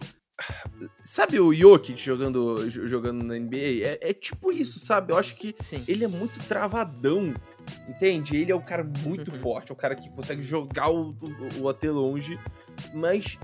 sabe 1.03 1.39
o 1.39 1.53
Jokic 1.53 1.95
jogando 2.01 2.67
jo- 2.69 2.87
jogando 2.87 3.23
na 3.23 3.35
NBA? 3.37 3.83
É, 3.83 3.99
é 4.09 4.13
tipo 4.13 4.51
isso, 4.51 4.79
sabe? 4.79 5.13
Eu 5.13 5.17
acho 5.17 5.35
que 5.35 5.55
Sim. 5.61 5.83
ele 5.87 6.03
é 6.03 6.07
muito 6.07 6.39
travadão, 6.47 7.33
entende? 7.87 8.35
Ele 8.37 8.51
é 8.51 8.55
um 8.55 8.61
cara 8.61 8.83
muito 8.83 9.31
Uhum. 9.31 9.37
forte, 9.37 9.71
é 9.71 9.73
um 9.73 9.77
cara 9.77 9.95
que 9.95 10.09
consegue 10.09 10.41
jogar 10.41 10.89
o, 10.89 11.11
o, 11.11 11.61
o 11.63 11.69
até 11.69 11.91
longe, 11.91 12.39
mas. 12.93 13.37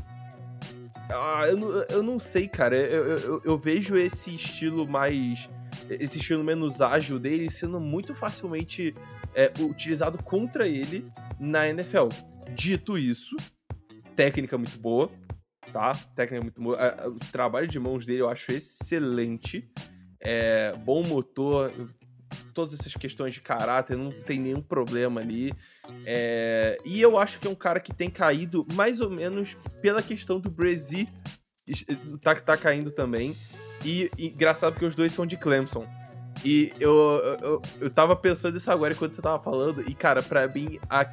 Ah, 1.09 1.43
eu, 1.47 1.55
não- 1.55 1.69
eu 1.89 2.03
não 2.03 2.19
sei, 2.19 2.47
cara. 2.49 2.75
Eu, 2.75 3.05
eu- 3.17 3.41
eu 3.45 3.57
vejo 3.57 3.95
esse 3.95 4.33
estilo 4.35 4.87
mais. 4.87 5.49
Esse 5.89 6.17
estilo 6.17 6.43
menos 6.43 6.81
ágil 6.81 7.17
dele 7.19 7.49
sendo 7.49 7.79
muito 7.79 8.13
facilmente 8.15 8.93
é, 9.37 9.53
utilizado 9.61 10.17
contra 10.23 10.67
ele 10.67 11.05
na 11.39 11.69
NFL. 11.69 12.07
Dito 12.55 12.97
isso, 12.97 13.35
técnica 14.15 14.57
muito 14.57 14.79
boa, 14.79 15.11
tá? 15.71 15.93
Técnica 16.15 16.41
muito 16.41 16.59
boa. 16.59 16.75
Ah, 16.75 17.03
ah, 17.03 17.07
O 17.07 17.19
trabalho 17.31 17.67
de 17.67 17.79
mãos 17.79 18.03
dele 18.03 18.21
eu 18.21 18.29
acho 18.29 18.51
excelente. 18.51 19.69
É, 20.19 20.73
bom 20.83 21.03
motor, 21.03 21.71
todas 22.51 22.73
essas 22.73 22.95
questões 22.95 23.35
de 23.35 23.41
caráter, 23.41 23.95
não 23.95 24.11
tem 24.11 24.39
nenhum 24.39 24.61
problema 24.61 25.21
ali. 25.21 25.53
É, 26.03 26.79
e 26.83 26.99
eu 26.99 27.19
acho 27.19 27.39
que 27.39 27.47
é 27.47 27.51
um 27.51 27.55
cara 27.55 27.79
que 27.79 27.93
tem 27.93 28.09
caído 28.09 28.65
mais 28.73 28.99
ou 28.99 29.11
menos 29.11 29.55
pela 29.83 30.01
questão 30.01 30.39
do 30.39 30.49
Brasil. 30.49 31.07
Tá, 32.23 32.33
tá 32.33 32.57
caindo 32.57 32.89
também. 32.89 33.37
E, 33.85 34.09
e 34.17 34.29
engraçado 34.29 34.73
porque 34.73 34.85
os 34.85 34.95
dois 34.95 35.11
são 35.11 35.27
de 35.27 35.37
Clemson. 35.37 35.85
E 36.43 36.71
eu, 36.79 36.91
eu, 37.41 37.61
eu, 37.81 37.89
tava 37.89 38.15
pensando 38.15 38.57
isso 38.57 38.71
agora 38.71 38.93
enquanto 38.93 39.13
você 39.13 39.21
tava 39.21 39.41
falando. 39.41 39.81
E, 39.87 39.93
cara, 39.93 40.21
pra 40.21 40.47
mim, 40.47 40.79
a 40.89 41.03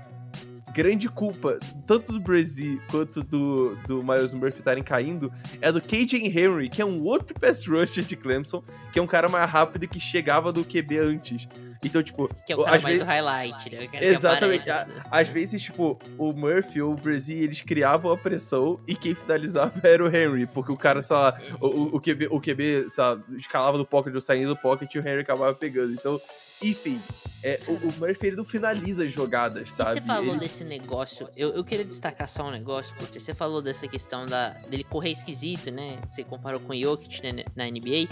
grande 0.75 1.09
culpa, 1.09 1.59
tanto 1.87 2.13
do 2.13 2.21
Brasil 2.21 2.81
quanto 2.91 3.23
do, 3.23 3.77
do 3.87 4.03
Miles 4.03 4.35
Murphy 4.35 4.59
estarem 4.59 4.83
caindo, 4.83 5.33
é 5.61 5.71
do 5.71 5.81
KJ 5.81 6.27
Henry, 6.27 6.69
que 6.69 6.83
é 6.83 6.85
um 6.85 7.01
outro 7.03 7.39
pass 7.39 7.65
rusher 7.67 8.05
de 8.05 8.17
Clemson, 8.17 8.63
que 8.93 8.99
é 8.99 9.03
um 9.03 9.07
cara 9.07 9.29
mais 9.29 9.49
rápido 9.49 9.87
que 9.87 10.01
chegava 10.01 10.53
do 10.53 10.65
QB 10.65 10.99
antes. 10.99 11.49
Então, 11.85 12.03
tipo, 12.03 12.29
Que 12.47 12.53
é 12.53 12.57
o 12.57 12.65
cara 12.65 12.77
às 12.77 12.83
mais 12.83 12.95
vezes- 12.97 13.07
do 13.07 13.11
highlight, 13.11 13.71
né? 13.71 13.89
Exatamente. 14.01 14.67
né? 14.67 14.87
Às 15.11 15.29
vezes, 15.29 15.63
tipo, 15.63 15.99
o 16.19 16.33
Murphy 16.33 16.81
ou 16.83 16.93
o 16.93 16.97
Brazil, 16.97 17.43
eles 17.43 17.61
criavam 17.61 18.13
a 18.13 18.17
pressão 18.17 18.81
e 18.87 18.97
quem 18.97 19.15
finalizava 19.15 19.73
era 19.87 20.03
o 20.05 20.09
Henry, 20.09 20.47
porque 20.47 20.73
o 20.73 20.77
cara, 20.77 21.01
sei 21.03 21.17
lá, 21.17 21.37
o, 21.61 21.67
o, 21.67 21.97
o 21.97 22.01
QB, 22.01 22.29
o 22.31 22.41
QB 22.41 22.89
sei 22.89 23.05
lá, 23.05 23.19
escalava 23.37 23.77
do 23.79 23.87
pocket 23.87 24.15
ou 24.15 24.21
saindo 24.21 24.49
do 24.55 24.57
pocket 24.61 24.95
e 24.95 24.99
o 24.99 25.07
Henry 25.07 25.21
acabava 25.21 25.55
pegando. 25.55 25.93
Então, 25.93 26.21
enfim, 26.63 27.01
é, 27.45 27.61
o, 27.69 27.73
o 27.73 27.93
Murphy 27.99 28.29
ele 28.29 28.37
não 28.37 28.45
finaliza 28.45 29.05
as 29.05 29.13
jogadas, 29.13 29.71
sabe? 29.71 30.01
você 30.01 30.01
falou 30.01 30.31
Ele- 30.31 30.41
desse 30.41 30.65
negócio, 30.65 31.29
eu, 31.37 31.51
eu 31.51 31.63
queria 31.63 31.85
destacar 31.85 32.27
só 32.27 32.49
um 32.49 32.51
negócio, 32.51 32.97
Cutter. 32.97 33.21
Você 33.21 33.35
falou 33.35 33.61
dessa 33.61 33.87
questão 33.87 34.25
da, 34.25 34.51
dele 34.71 34.83
correr 34.83 35.11
esquisito, 35.11 35.71
né? 35.71 35.99
Você 36.09 36.25
comparou 36.25 36.59
com 36.59 36.73
o 36.73 36.77
Jokic 36.77 37.23
né, 37.23 37.45
na 37.55 37.67
NBA. 37.67 38.09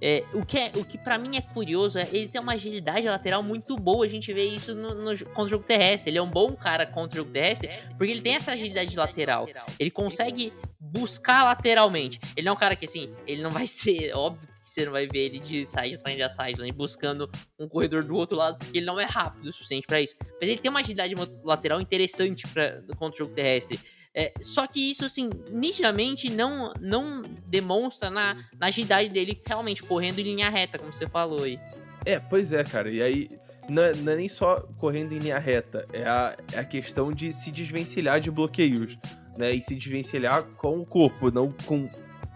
É, 0.00 0.24
o 0.32 0.46
que, 0.46 0.58
é, 0.58 0.72
o 0.76 0.82
que 0.82 0.96
para 0.96 1.18
mim 1.18 1.36
é 1.36 1.42
curioso 1.42 1.98
é 1.98 2.08
ele 2.10 2.26
tem 2.26 2.40
uma 2.40 2.54
agilidade 2.54 3.06
lateral 3.06 3.42
muito 3.42 3.76
boa. 3.76 4.06
A 4.06 4.08
gente 4.08 4.32
vê 4.32 4.44
isso 4.44 4.74
no, 4.74 4.94
no, 4.94 5.18
contra 5.26 5.42
o 5.42 5.48
jogo 5.48 5.64
terrestre. 5.64 6.10
Ele 6.10 6.16
é 6.16 6.22
um 6.22 6.30
bom 6.30 6.56
cara 6.56 6.86
contra 6.86 7.16
o 7.16 7.16
jogo 7.18 7.30
terrestre 7.32 7.68
porque 7.98 8.10
ele 8.10 8.22
tem 8.22 8.36
essa 8.36 8.52
agilidade 8.52 8.96
lateral. 8.96 9.46
Ele 9.78 9.90
consegue 9.90 10.54
buscar 10.78 11.44
lateralmente. 11.44 12.18
Ele 12.34 12.46
não 12.46 12.52
é 12.52 12.56
um 12.56 12.58
cara 12.58 12.74
que, 12.74 12.86
assim, 12.86 13.14
ele 13.26 13.42
não 13.42 13.50
vai 13.50 13.66
ser, 13.68 14.14
óbvio 14.14 14.48
você 14.70 14.84
não 14.84 14.92
vai 14.92 15.06
ver 15.06 15.26
ele 15.26 15.40
de 15.40 15.66
sideline 15.66 16.22
a 16.22 16.28
sideline 16.28 16.72
buscando 16.72 17.28
um 17.58 17.68
corredor 17.68 18.04
do 18.04 18.14
outro 18.14 18.36
lado, 18.36 18.58
porque 18.58 18.78
ele 18.78 18.86
não 18.86 19.00
é 19.00 19.04
rápido 19.04 19.48
o 19.48 19.52
suficiente 19.52 19.86
pra 19.86 20.00
isso. 20.00 20.14
Mas 20.20 20.48
ele 20.48 20.58
tem 20.58 20.70
uma 20.70 20.80
agilidade 20.80 21.14
lateral 21.42 21.80
interessante 21.80 22.46
pra, 22.48 22.80
contra 22.96 23.16
o 23.16 23.18
jogo 23.18 23.34
terrestre. 23.34 23.80
É, 24.14 24.32
só 24.40 24.66
que 24.66 24.90
isso, 24.90 25.04
assim, 25.04 25.28
nitidamente 25.50 26.30
não, 26.30 26.72
não 26.80 27.22
demonstra 27.48 28.10
na, 28.10 28.36
na 28.58 28.66
agilidade 28.66 29.08
dele 29.08 29.40
realmente 29.44 29.82
correndo 29.82 30.18
em 30.20 30.24
linha 30.24 30.50
reta, 30.50 30.78
como 30.78 30.92
você 30.92 31.08
falou 31.08 31.42
aí. 31.42 31.58
É, 32.04 32.18
pois 32.18 32.52
é, 32.52 32.62
cara. 32.64 32.90
E 32.90 33.02
aí, 33.02 33.28
não 33.68 33.82
é, 33.82 33.94
não 33.94 34.12
é 34.12 34.16
nem 34.16 34.28
só 34.28 34.60
correndo 34.78 35.12
em 35.12 35.18
linha 35.18 35.38
reta, 35.38 35.86
é 35.92 36.04
a, 36.04 36.36
é 36.52 36.58
a 36.58 36.64
questão 36.64 37.12
de 37.12 37.32
se 37.32 37.50
desvencilhar 37.50 38.20
de 38.20 38.30
bloqueios, 38.30 38.98
né? 39.36 39.52
E 39.52 39.62
se 39.62 39.76
desvencilhar 39.76 40.42
com 40.56 40.80
o 40.80 40.86
corpo, 40.86 41.30
não 41.30 41.52
com 41.64 41.88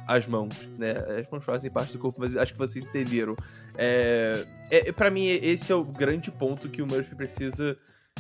as 0.07 0.27
mãos, 0.27 0.69
né? 0.79 0.93
As 1.21 1.29
mãos 1.31 1.45
fazem 1.45 1.71
parte 1.71 1.93
do 1.93 1.99
corpo, 1.99 2.21
mas 2.21 2.37
acho 2.37 2.53
que 2.53 2.59
vocês 2.59 2.87
entenderam. 2.87 3.35
É, 3.77 4.45
é, 4.71 4.93
para 4.93 5.11
mim, 5.11 5.27
esse 5.27 5.73
é 5.73 5.75
o 5.75 5.85
grande 5.85 6.31
ponto 6.31 6.69
que 6.69 6.83
o 6.83 6.87
Murphy 6.87 7.15
precisa, 7.15 7.77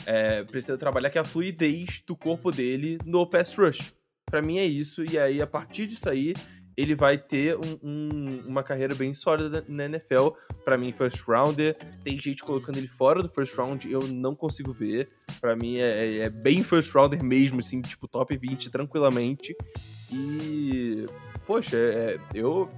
é, 0.06 0.42
precisa 0.44 0.76
trabalhar, 0.78 1.10
que 1.10 1.18
é 1.18 1.20
a 1.20 1.24
fluidez 1.24 2.02
do 2.06 2.16
corpo 2.16 2.50
dele 2.50 2.98
no 3.04 3.26
pass 3.26 3.54
rush. 3.56 3.94
Pra 4.30 4.40
mim 4.40 4.58
é 4.58 4.64
isso, 4.64 5.04
e 5.04 5.18
aí, 5.18 5.40
a 5.42 5.46
partir 5.46 5.86
disso 5.86 6.08
aí, 6.08 6.32
ele 6.76 6.96
vai 6.96 7.16
ter 7.16 7.56
um- 7.56 7.78
um- 7.82 8.44
uma 8.48 8.62
carreira 8.64 8.96
bem 8.96 9.14
sólida 9.14 9.64
na 9.68 9.84
NFL. 9.84 10.30
Pra 10.64 10.76
mim, 10.76 10.90
first 10.90 11.20
rounder. 11.20 11.76
Tem 12.02 12.18
gente 12.20 12.42
colocando 12.42 12.78
ele 12.78 12.88
fora 12.88 13.22
do 13.22 13.28
first 13.28 13.54
round, 13.56 13.88
eu 13.88 14.00
não 14.08 14.34
consigo 14.34 14.72
ver. 14.72 15.08
Pra 15.40 15.54
mim, 15.54 15.76
é, 15.76 16.16
é 16.18 16.28
bem 16.30 16.64
first 16.64 16.92
rounder 16.92 17.22
mesmo, 17.22 17.60
assim, 17.60 17.80
tipo, 17.80 18.08
top 18.08 18.36
20 18.36 18.70
tranquilamente. 18.70 19.54
E, 20.10 21.06
poxa, 21.46 21.76
é- 21.76 22.18
eu, 22.34 22.70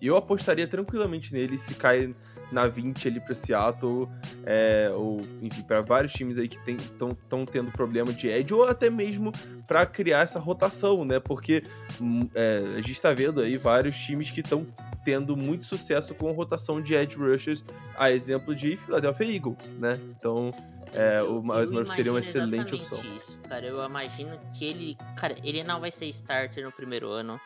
eu 0.00 0.16
apostaria 0.16 0.66
tranquilamente 0.66 1.32
nele 1.32 1.56
se 1.56 1.74
cai 1.74 2.14
na 2.50 2.66
20 2.66 3.08
ali 3.08 3.18
pra 3.18 3.34
Seattle, 3.34 4.08
é, 4.44 4.90
ou, 4.94 5.26
enfim, 5.40 5.62
pra 5.62 5.80
vários 5.80 6.12
times 6.12 6.38
aí 6.38 6.48
que 6.48 6.58
estão 6.70 7.46
tendo 7.46 7.70
problema 7.72 8.12
de 8.12 8.28
edge, 8.28 8.52
ou 8.52 8.64
até 8.64 8.90
mesmo 8.90 9.32
pra 9.66 9.86
criar 9.86 10.20
essa 10.20 10.38
rotação, 10.38 11.04
né? 11.04 11.18
Porque 11.18 11.64
hum, 12.00 12.28
é, 12.34 12.62
a 12.76 12.80
gente 12.82 13.00
tá 13.00 13.12
vendo 13.14 13.40
aí 13.40 13.56
vários 13.56 13.96
times 13.96 14.30
que 14.30 14.40
estão 14.40 14.66
tendo 15.02 15.36
muito 15.36 15.64
sucesso 15.64 16.14
com 16.14 16.30
rotação 16.32 16.80
de 16.80 16.94
edge 16.94 17.16
rushers, 17.16 17.64
a 17.96 18.10
exemplo 18.10 18.54
de 18.54 18.76
Philadelphia 18.76 19.36
Eagles, 19.36 19.70
né? 19.78 19.98
Então, 20.10 20.52
é, 20.92 21.22
o 21.22 21.42
Miles 21.42 21.90
seria 21.90 22.12
uma 22.12 22.20
excelente 22.20 22.74
opção. 22.74 23.00
Isso, 23.16 23.38
cara, 23.48 23.66
eu 23.66 23.82
imagino 23.82 24.38
que 24.52 24.64
ele. 24.64 24.96
Cara, 25.16 25.34
ele 25.42 25.64
não 25.64 25.80
vai 25.80 25.90
ser 25.90 26.06
starter 26.06 26.64
no 26.64 26.70
primeiro 26.70 27.08
ano. 27.08 27.40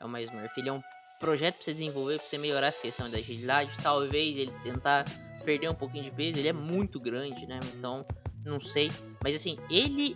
É 0.00 0.06
Miles 0.06 0.30
Murphy. 0.30 0.60
Ele 0.60 0.68
é 0.68 0.72
um 0.72 0.82
projeto 1.18 1.56
pra 1.56 1.64
você 1.64 1.72
desenvolver, 1.72 2.18
pra 2.18 2.26
você 2.26 2.38
melhorar 2.38 2.68
essa 2.68 2.80
questão 2.80 3.10
da 3.10 3.18
agilidade. 3.18 3.70
Talvez 3.82 4.36
ele 4.36 4.52
tentar 4.62 5.04
perder 5.44 5.70
um 5.70 5.74
pouquinho 5.74 6.04
de 6.04 6.10
peso. 6.10 6.38
Ele 6.38 6.48
é 6.48 6.52
muito 6.52 7.00
grande, 7.00 7.46
né? 7.46 7.60
Então, 7.76 8.06
não 8.44 8.60
sei. 8.60 8.90
Mas 9.22 9.36
assim, 9.36 9.58
ele, 9.70 10.14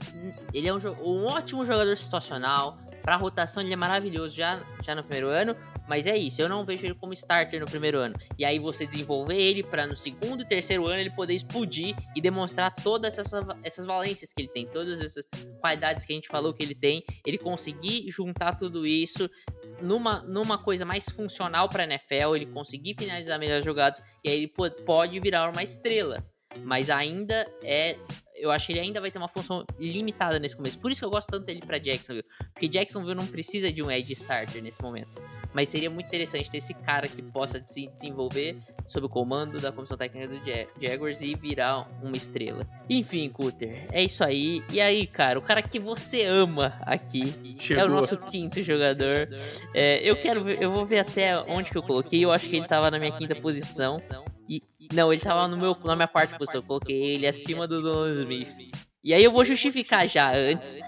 ele 0.52 0.68
é 0.68 0.74
um, 0.74 0.78
um 1.02 1.26
ótimo 1.26 1.64
jogador 1.64 1.96
situacional. 1.96 2.78
Pra 3.02 3.16
rotação, 3.16 3.62
ele 3.62 3.72
é 3.72 3.76
maravilhoso 3.76 4.36
já, 4.36 4.62
já 4.82 4.94
no 4.94 5.02
primeiro 5.02 5.28
ano. 5.28 5.56
Mas 5.88 6.06
é 6.06 6.16
isso, 6.16 6.42
eu 6.42 6.50
não 6.50 6.66
vejo 6.66 6.84
ele 6.84 6.94
como 6.94 7.14
starter 7.14 7.58
no 7.58 7.64
primeiro 7.64 7.98
ano. 7.98 8.14
E 8.38 8.44
aí 8.44 8.58
você 8.58 8.86
desenvolver 8.86 9.40
ele 9.40 9.62
pra 9.62 9.86
no 9.86 9.96
segundo 9.96 10.42
e 10.42 10.46
terceiro 10.46 10.86
ano 10.86 11.00
ele 11.00 11.10
poder 11.10 11.32
explodir 11.32 11.96
e 12.14 12.20
demonstrar 12.20 12.74
todas 12.74 13.18
essas, 13.18 13.42
essas 13.64 13.86
valências 13.86 14.30
que 14.30 14.42
ele 14.42 14.50
tem, 14.50 14.66
todas 14.66 15.00
essas 15.00 15.26
qualidades 15.60 16.04
que 16.04 16.12
a 16.12 16.14
gente 16.14 16.28
falou 16.28 16.52
que 16.52 16.62
ele 16.62 16.74
tem. 16.74 17.02
Ele 17.26 17.38
conseguir 17.38 18.10
juntar 18.10 18.56
tudo 18.56 18.86
isso 18.86 19.30
numa, 19.80 20.20
numa 20.22 20.58
coisa 20.58 20.84
mais 20.84 21.04
funcional 21.04 21.68
pra 21.68 21.84
NFL, 21.84 22.34
ele 22.36 22.46
conseguir 22.46 22.94
finalizar 22.98 23.38
melhores 23.38 23.64
jogadas 23.64 24.02
e 24.24 24.28
aí 24.30 24.36
ele 24.36 24.48
po- 24.48 24.70
pode 24.84 25.18
virar 25.20 25.50
uma 25.50 25.62
estrela. 25.62 26.18
Mas 26.64 26.88
ainda 26.90 27.46
é. 27.62 27.96
Eu 28.38 28.50
acho 28.50 28.66
que 28.66 28.72
ele 28.72 28.80
ainda 28.80 29.00
vai 29.00 29.10
ter 29.10 29.18
uma 29.18 29.28
função 29.28 29.64
limitada 29.78 30.38
nesse 30.38 30.56
começo. 30.56 30.78
Por 30.78 30.90
isso 30.90 31.00
que 31.00 31.04
eu 31.06 31.10
gosto 31.10 31.28
tanto 31.28 31.44
dele 31.44 31.60
pra 31.64 31.78
Jacksonville. 31.78 32.24
Porque 32.52 32.68
Jacksonville 32.68 33.14
não 33.14 33.26
precisa 33.26 33.72
de 33.72 33.82
um 33.82 33.90
edge 33.90 34.12
starter 34.12 34.62
nesse 34.62 34.80
momento. 34.82 35.10
Mas 35.52 35.68
seria 35.70 35.88
muito 35.90 36.06
interessante 36.06 36.50
ter 36.50 36.58
esse 36.58 36.74
cara 36.74 37.08
que 37.08 37.22
possa 37.22 37.62
se 37.66 37.86
desenvolver 37.88 38.56
sob 38.86 39.06
o 39.06 39.08
comando 39.08 39.58
da 39.60 39.72
comissão 39.72 39.96
técnica 39.96 40.28
do 40.28 40.36
Ja- 40.46 40.66
Jaguars 40.80 41.20
e 41.20 41.34
virar 41.34 41.88
uma 42.02 42.16
estrela. 42.16 42.66
Enfim, 42.88 43.28
Cutter, 43.30 43.86
é 43.92 44.02
isso 44.04 44.22
aí. 44.22 44.62
E 44.72 44.80
aí, 44.80 45.06
cara, 45.06 45.38
o 45.38 45.42
cara 45.42 45.60
que 45.62 45.78
você 45.78 46.24
ama 46.24 46.78
aqui 46.82 47.22
é 47.22 47.56
o 47.56 47.60
Chegou. 47.60 47.88
nosso 47.88 48.16
quinto 48.18 48.62
jogador. 48.62 49.28
É, 49.74 49.98
eu 50.08 50.16
quero 50.16 50.44
ver, 50.44 50.62
eu 50.62 50.70
vou 50.70 50.86
ver 50.86 51.00
até 51.00 51.38
onde 51.40 51.70
que 51.70 51.76
eu 51.78 51.82
coloquei. 51.82 52.24
Eu 52.24 52.30
acho 52.30 52.48
que 52.48 52.56
ele 52.56 52.66
tava 52.68 52.90
na 52.90 52.98
minha 52.98 53.12
quinta 53.12 53.34
posição. 53.34 54.00
Não, 54.92 55.12
ele 55.12 55.20
tava 55.20 55.46
no 55.48 55.56
meu, 55.56 55.76
na 55.84 55.96
minha 55.96 56.08
quarta 56.08 56.36
posição. 56.36 56.60
Eu 56.60 56.66
coloquei 56.66 56.96
ele 56.96 57.26
acima 57.26 57.66
do 57.66 57.82
Donovan 57.82 58.12
Smith. 58.12 58.48
E 59.02 59.14
aí 59.14 59.22
eu 59.22 59.32
vou 59.32 59.44
justificar 59.44 60.08
já 60.08 60.32
antes. 60.34 60.78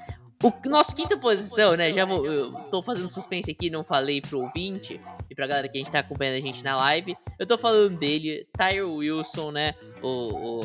O 0.42 0.68
nosso 0.70 0.96
quinta 0.96 1.18
posição, 1.18 1.76
né? 1.76 1.92
Já 1.92 2.06
vou, 2.06 2.24
eu 2.24 2.52
tô 2.70 2.80
fazendo 2.80 3.10
suspense 3.10 3.50
aqui, 3.50 3.68
não 3.68 3.84
falei 3.84 4.22
pro 4.22 4.40
ouvinte 4.40 4.98
e 5.28 5.34
pra 5.34 5.46
galera 5.46 5.68
que 5.68 5.76
a 5.76 5.82
gente 5.82 5.92
tá 5.92 5.98
acompanhando 5.98 6.36
a 6.36 6.40
gente 6.40 6.64
na 6.64 6.76
live. 6.76 7.14
Eu 7.38 7.46
tô 7.46 7.58
falando 7.58 7.98
dele, 7.98 8.46
Tyre 8.56 8.80
Wilson, 8.80 9.50
né? 9.50 9.74
O, 10.02 10.08
o, 10.08 10.60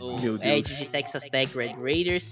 o. 0.00 0.44
Edge 0.44 0.76
de 0.76 0.86
Texas 0.86 1.24
Tech 1.24 1.56
Red 1.56 1.76
Raiders. 1.80 2.30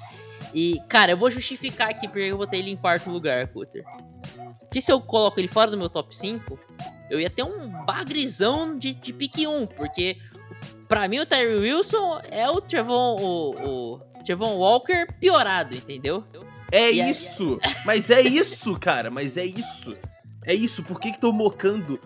E, 0.53 0.79
cara, 0.89 1.13
eu 1.13 1.17
vou 1.17 1.31
justificar 1.31 1.89
aqui 1.89 2.07
porque 2.07 2.21
eu 2.21 2.37
botei 2.37 2.61
ele 2.61 2.71
em 2.71 2.77
quarto 2.77 3.11
lugar, 3.11 3.49
Cutter. 3.49 3.83
Porque 4.61 4.81
se 4.83 4.93
eu 4.93 5.01
coloco 5.01 5.41
ele 5.41 5.49
fora 5.49 5.71
do 5.71 5.79
meu 5.79 5.89
top 5.89 6.15
5, 6.15 6.59
eu 7.11 7.21
ia 7.21 7.31
ter 7.31 7.43
um 7.43 7.69
bagrizão 7.85 8.79
de, 8.79 8.95
de 8.95 9.13
pique 9.13 9.47
1, 9.47 9.67
porque 9.67 10.17
pra 10.89 11.09
mim 11.09 11.21
o 11.21 11.27
Tyree 11.27 11.57
Wilson 11.57 12.21
é 12.31 12.49
o 12.49 12.61
Trevon, 12.61 13.17
o, 13.19 13.95
o 13.95 14.01
Trevon 14.25 14.57
Walker 14.57 15.07
piorado, 15.21 15.75
entendeu? 15.75 16.25
É 16.73 16.91
E 16.91 17.11
isso! 17.11 17.59
Mas 17.85 18.11
é 18.11 18.21
isso, 18.21 18.79
cara, 18.79 19.11
mas 19.11 19.37
é 19.37 19.45
isso. 19.45 19.97
É 20.47 20.55
isso, 20.55 20.85
por 20.85 21.01
que 21.01 21.11
que 21.11 21.21
tô 21.21 21.33
mocando? 21.33 22.01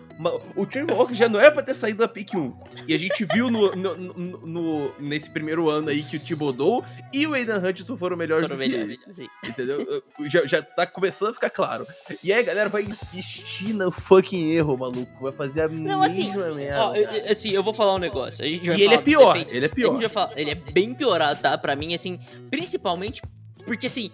O 0.55 0.65
Trevor 0.65 0.97
Walker 0.97 1.13
já 1.13 1.29
não 1.29 1.39
era 1.39 1.51
pra 1.51 1.61
ter 1.63 1.73
saído 1.73 1.99
da 1.99 2.07
pick 2.07 2.33
1. 2.33 2.53
E 2.87 2.93
a 2.93 2.97
gente 2.97 3.23
viu 3.25 3.49
no, 3.49 3.75
no- 3.75 3.95
no- 3.95 4.47
no- 4.47 4.93
nesse 4.99 5.29
primeiro 5.29 5.69
ano 5.69 5.89
aí 5.89 6.01
que 6.03 6.17
o 6.17 6.19
Thibodeau 6.19 6.83
e 7.13 7.25
o 7.27 7.33
Aidan 7.33 7.57
Hutchinson 7.59 7.95
foram 7.97 8.17
melhores 8.17 8.47
Foram 8.47 8.57
do 8.59 8.63
que 8.63 8.69
melhores, 8.77 8.99
ele. 9.05 9.11
assim. 9.11 9.27
Entendeu? 9.47 10.03
Já, 10.29 10.45
já 10.45 10.61
tá 10.61 10.85
começando 10.87 11.29
a 11.29 11.33
ficar 11.33 11.49
claro. 11.51 11.85
E 12.23 12.33
aí 12.33 12.39
a 12.39 12.43
galera 12.43 12.69
vai 12.69 12.83
insistir 12.83 13.73
no 13.73 13.91
fucking 13.91 14.49
erro, 14.51 14.77
maluco. 14.77 15.21
Vai 15.21 15.31
fazer 15.31 15.61
a 15.61 15.67
Não, 15.67 16.01
assim, 16.01 16.25
mesma 16.27 16.51
merda. 16.53 16.83
Ó, 16.87 16.95
eu- 16.95 17.31
assim, 17.31 17.49
eu 17.51 17.63
vou 17.63 17.73
falar 17.73 17.95
um 17.95 17.99
negócio. 17.99 18.43
E 18.45 18.55
ele 18.69 18.93
é 18.95 18.97
pior, 19.01 19.37
ele 19.37 19.65
é 19.65 19.69
pior. 19.69 20.09
falar- 20.09 20.33
ele 20.35 20.49
é 20.51 20.55
bem 20.55 20.93
piorado, 20.93 21.39
tá? 21.41 21.57
Pra 21.57 21.75
mim, 21.75 21.93
assim, 21.93 22.19
principalmente 22.49 23.21
porque, 23.65 23.85
assim, 23.87 24.11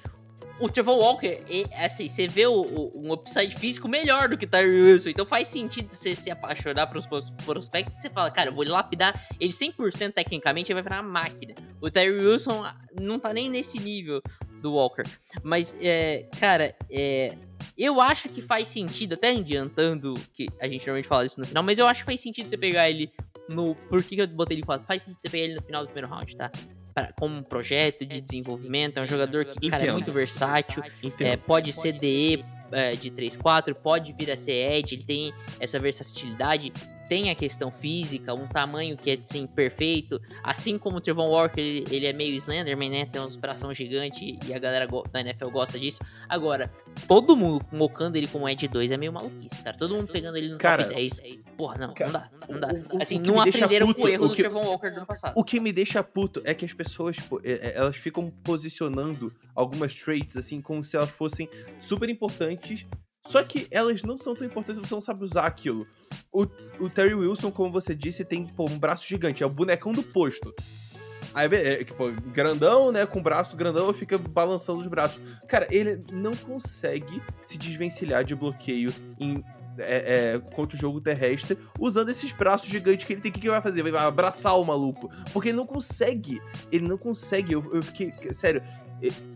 o 0.60 0.68
Trevor 0.70 0.98
Walker, 0.98 1.44
e, 1.50 1.66
assim, 1.76 2.08
você 2.08 2.28
vê 2.28 2.48
o, 2.48 2.54
o- 2.62 2.92
um 2.96 3.12
upside 3.14 3.56
físico 3.56 3.88
melhor 3.88 4.28
do 4.30 4.38
que 4.38 4.46
o 4.46 4.48
Tyree 4.48 4.82
Wilson. 4.82 5.10
Então 5.10 5.26
faz 5.26 5.48
sentido 5.48 5.90
você 5.90 6.16
se 6.16 6.32
apaixonar 6.32 6.88
pros- 6.88 7.06
prospectos 7.46 8.02
você 8.02 8.10
fala, 8.10 8.32
cara, 8.32 8.50
eu 8.50 8.54
vou 8.56 8.66
lapidar 8.68 9.28
ele 9.40 9.52
100% 9.54 10.14
tecnicamente, 10.14 10.72
ele 10.72 10.82
vai 10.82 10.84
virar 10.84 11.02
uma 11.02 11.10
máquina. 11.22 11.54
O 11.80 11.90
Tyree 11.92 12.26
Wilson 12.26 12.66
não 13.00 13.20
tá 13.20 13.32
nem 13.34 13.50
nesse 13.50 13.78
nível 13.80 14.22
do 14.62 14.74
Walker. 14.74 15.04
Mas, 15.44 15.76
é, 15.80 16.26
cara, 16.40 16.76
é, 16.90 17.36
eu 17.78 18.02
acho 18.02 18.28
que 18.30 18.42
faz 18.42 18.68
sentido, 18.68 19.14
até 19.14 19.30
adiantando, 19.30 20.16
que 20.34 20.48
a 20.60 20.68
gente 20.68 20.80
normalmente 20.82 21.08
fala 21.08 21.26
isso 21.26 21.40
no 21.40 21.46
final, 21.46 21.62
mas 21.62 21.78
eu 21.78 21.86
acho 21.88 22.02
que 22.02 22.06
faz 22.08 22.20
sentido 22.20 22.50
você 22.50 22.58
pegar 22.58 22.90
ele 22.90 23.12
no. 23.48 23.76
Por 23.76 24.04
que 24.04 24.16
que 24.16 24.22
eu 24.24 24.28
botei 24.30 24.56
ele 24.56 24.62
em 24.64 24.66
4? 24.66 24.88
Faz 24.88 25.04
sentido 25.04 25.20
você 25.22 25.30
pegar 25.30 25.44
ele 25.46 25.56
no 25.56 25.62
final 25.62 25.84
do 25.84 25.88
primeiro 25.92 26.08
round, 26.08 26.36
tá? 26.36 26.52
Pra, 26.98 27.14
como 27.16 27.38
um 27.38 27.44
projeto 27.44 28.04
de 28.08 28.20
desenvolvimento, 28.20 28.98
é 28.98 29.04
um 29.04 29.06
jogador 29.06 29.46
que, 29.46 29.70
cara, 29.70 29.84
é 29.84 29.86
Entendo. 29.86 29.94
muito 29.94 30.12
versátil. 30.12 30.82
Entendo. 31.04 31.28
É, 31.28 31.38
pode 31.38 31.72
ser 31.72 31.92
DE 31.92 32.44
é, 32.72 32.94
de 32.94 33.12
3-4, 33.12 33.76
pode 33.76 34.14
vir 34.14 34.32
a 34.32 34.36
ser 34.36 34.54
Edge, 34.54 34.96
ele 34.96 35.04
tem 35.04 35.34
essa 35.60 35.80
versatilidade. 35.80 36.74
Tem 37.10 37.30
a 37.30 37.36
questão 37.36 37.72
física, 37.72 38.34
um 38.34 38.48
tamanho 38.48 38.98
que 38.98 39.12
é 39.12 39.14
assim, 39.16 39.48
perfeito. 39.48 40.22
Assim 40.44 40.78
como 40.78 40.98
o 40.98 41.02
Trevon 41.02 41.28
Walker, 41.30 41.60
ele, 41.60 41.84
ele 41.90 42.06
é 42.06 42.14
meio 42.14 42.36
Slenderman, 42.36 42.90
né? 42.90 43.06
Tem 43.06 43.22
uns 43.22 43.36
bração 43.36 43.74
gigante 43.74 44.38
e 44.48 44.54
a 44.54 44.60
galera 44.60 44.88
da 45.12 45.22
NFL 45.22 45.50
gosta 45.50 45.80
disso. 45.80 46.00
Agora, 46.28 46.72
todo 47.08 47.36
mundo 47.36 47.66
mocando 47.72 48.16
ele 48.16 48.28
como 48.28 48.48
Ed 48.48 48.68
2 48.68 48.92
é 48.92 48.98
meio 48.98 49.14
maluquice, 49.14 49.62
cara. 49.64 49.78
Todo 49.78 49.96
mundo 49.96 50.12
pegando 50.12 50.38
ele 50.38 50.50
no 50.50 50.58
Cara, 50.58 50.84
top 50.84 50.96
10. 50.96 51.22
Porra, 51.56 51.78
não, 51.78 51.94
cara, 51.94 52.12
não 52.12 52.20
dá, 52.20 52.30
não 52.50 52.60
dá. 52.60 52.96
o- 52.96 53.02
assim, 53.02 53.20
não 53.20 53.36
me 53.38 53.44
deixa 53.44 53.58
aprenderam 53.66 53.88
puto, 53.88 54.02
o 54.06 54.10
erro 54.10 54.26
o 54.26 54.28
do 54.30 54.34
que- 54.36 54.42
Trevon 54.44 54.62
Walker 54.66 54.90
do 54.90 54.98
ano 54.98 55.06
passado. 55.06 55.34
O 55.36 55.44
que 55.44 55.60
me 55.60 55.72
deixa 55.74 56.04
puto 56.04 56.42
é 56.44 56.54
que 56.54 56.66
as 56.66 56.74
pessoas, 56.74 57.18
pô, 57.20 57.40
é- 57.44 57.52
é- 57.70 57.74
elas 57.78 57.96
ficam 57.98 58.30
posicionando 58.44 59.34
algumas 59.56 59.96
traits, 59.96 60.38
assim, 60.38 60.62
como 60.62 60.84
se 60.84 60.96
elas 60.98 61.10
fossem 61.10 61.50
super 61.80 62.10
importantes. 62.10 62.86
Só 63.28 63.44
que 63.44 63.68
elas 63.70 64.04
não 64.04 64.18
são 64.18 64.36
tão 64.36 64.48
importantes, 64.48 64.80
você 64.80 64.94
não 64.94 65.02
sabe 65.02 65.24
usar 65.24 65.46
aquilo. 65.46 65.86
O, 66.32 66.48
o 66.80 66.90
Terry 66.90 67.14
Wilson, 67.14 67.52
como 67.52 67.72
você 67.72 67.94
disse, 67.94 68.24
tem 68.24 68.46
pô, 68.46 68.66
um 68.70 68.80
braço 68.80 69.08
gigante, 69.08 69.44
é 69.44 69.46
o 69.46 69.50
bonecão 69.50 69.92
do 69.92 70.02
posto. 70.02 70.54
Aí, 71.34 71.48
é, 71.54 71.82
é, 71.82 71.84
pô, 71.84 72.12
grandão, 72.34 72.92
né, 72.92 73.06
com 73.06 73.22
braço 73.22 73.58
grandão, 73.58 73.94
fica 73.94 74.18
balançando 74.18 74.80
os 74.80 74.88
braços. 74.88 75.22
Cara, 75.48 75.68
ele 75.70 76.04
não 76.12 76.32
consegue 76.32 77.22
se 77.44 77.58
desvencilhar 77.58 78.24
de 78.24 78.34
bloqueio 78.34 78.94
em 79.20 79.44
é, 79.80 80.34
é, 80.34 80.40
contra 80.40 80.76
o 80.76 80.80
jogo 80.80 81.00
terrestre 81.00 81.58
usando 81.80 82.10
esses 82.10 82.32
braços 82.32 82.68
gigantes 82.68 83.06
que 83.06 83.14
ele 83.14 83.22
tem. 83.22 83.30
O 83.30 83.34
que, 83.34 83.42
que 83.42 83.50
vai 83.50 83.62
fazer? 83.62 83.84
Vai 83.84 84.06
abraçar 84.06 84.58
o 84.60 84.66
maluco. 84.66 85.10
Porque 85.32 85.50
ele 85.50 85.58
não 85.58 85.68
consegue. 85.68 86.42
Ele 86.72 86.88
não 86.88 86.98
consegue. 86.98 87.54
Eu, 87.54 87.74
eu 87.74 87.84
fiquei. 87.84 88.14
Sério. 88.32 88.64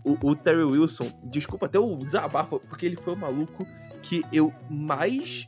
O, 0.04 0.30
o 0.32 0.36
Terry 0.36 0.64
Wilson, 0.64 1.12
desculpa 1.24 1.66
até 1.68 1.78
o 1.80 1.96
desabafo, 1.98 2.60
porque 2.62 2.86
ele 2.86 2.96
foi 2.96 3.14
o 3.14 3.18
maluco 3.18 3.66
que 4.02 4.24
eu 4.34 4.54
mais 4.70 5.48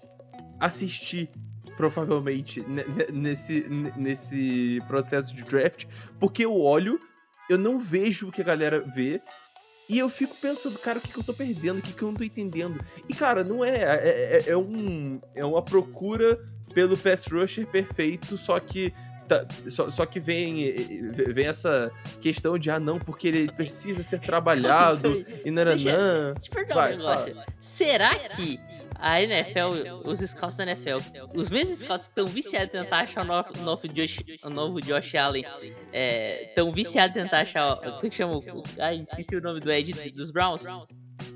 assisti, 0.59 1.29
provavelmente, 1.75 2.61
ne- 2.61 2.83
ne- 2.85 3.11
nesse, 3.11 3.61
ne- 3.67 3.93
nesse 3.97 4.81
processo 4.87 5.35
de 5.35 5.43
draft. 5.43 5.85
Porque 6.19 6.45
eu 6.45 6.55
olho, 6.59 6.99
eu 7.49 7.57
não 7.57 7.79
vejo 7.79 8.29
o 8.29 8.31
que 8.31 8.41
a 8.41 8.45
galera 8.45 8.79
vê. 8.81 9.21
E 9.89 9.99
eu 9.99 10.09
fico 10.09 10.35
pensando, 10.39 10.79
cara, 10.79 10.99
o 10.99 11.01
que, 11.01 11.11
que 11.11 11.19
eu 11.19 11.23
tô 11.23 11.33
perdendo? 11.33 11.79
O 11.79 11.81
que, 11.81 11.91
que 11.93 12.01
eu 12.01 12.07
não 12.07 12.15
tô 12.15 12.23
entendendo? 12.23 12.79
E, 13.09 13.13
cara, 13.13 13.43
não 13.43 13.63
é. 13.65 13.75
É, 13.75 14.37
é- 14.47 14.49
é 14.51 14.57
um, 14.57 15.19
é 15.35 15.43
uma 15.43 15.61
procura 15.61 16.39
pelo 16.73 16.95
pass 16.97 17.27
rusher 17.27 17.65
perfeito, 17.67 18.37
só 18.37 18.59
que. 18.59 18.93
Tá- 19.27 19.45
só, 19.67 19.89
só 19.89 20.05
que 20.05 20.19
vem, 20.19 20.73
vem 21.11 21.47
essa 21.47 21.91
questão 22.21 22.57
de, 22.57 22.69
ah, 22.69 22.79
não, 22.79 22.99
porque 22.99 23.27
ele 23.27 23.51
precisa 23.51 24.03
ser 24.03 24.19
trabalhado 24.19 25.23
e 25.45 25.51
naranã. 25.51 26.33
Deixa 26.33 26.49
eu 26.49 26.51
perguntar 26.53 26.75
Vai, 26.75 26.93
um 26.93 26.97
negócio. 26.97 27.35
Será 27.59 28.15
que 28.15 28.59
a 28.99 29.21
NFL, 29.21 29.69
os 30.05 30.19
scouts 30.19 30.55
da 30.57 30.63
NFL, 30.63 30.97
os 31.35 31.49
mesmos 31.49 31.79
scouts 31.79 32.07
que 32.07 32.11
estão 32.11 32.25
viciados 32.25 32.69
em 32.73 32.83
tentar 32.83 32.99
achar 33.01 33.21
o 33.23 33.27
novo, 33.27 33.49
o 33.59 33.61
novo, 33.63 33.87
Josh, 33.89 34.19
o 34.43 34.49
novo 34.49 34.79
Josh 34.79 35.15
Allen, 35.15 35.43
estão 35.91 36.71
viciados 36.71 37.15
em 37.17 37.23
tentar 37.23 37.41
achar. 37.41 37.73
o- 37.73 37.77
Como 37.77 37.99
que 38.01 38.11
chama? 38.11 38.37
o- 38.37 38.63
Ai, 38.79 38.99
esqueci 39.01 39.35
o 39.35 39.41
nome 39.41 39.59
do 39.59 39.71
Ed 39.71 39.91
dos 40.11 40.31
Browns. 40.31 40.63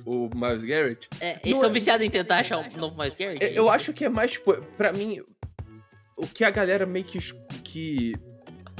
O 0.06 0.30
Miles 0.34 0.64
Garrett. 0.64 1.10
É, 1.20 1.32
eles 1.44 1.54
Não 1.56 1.60
são 1.62 1.70
é- 1.70 1.74
viciados 1.74 2.06
em 2.06 2.10
tentar 2.10 2.38
achar 2.38 2.58
um 2.60 2.78
novo 2.78 2.98
Miles 2.98 3.16
Garrett? 3.16 3.44
É, 3.44 3.52
Eu 3.58 3.70
acho 3.70 3.92
que 3.92 4.06
é 4.06 4.10
mais, 4.10 4.32
tipo, 4.34 4.56
pra 4.78 4.94
mim, 4.94 5.22
o 6.18 6.28
que 6.28 6.44
a 6.44 6.50
galera 6.50 6.86
meio 6.86 7.06
que. 7.06 7.20
que 7.64 8.14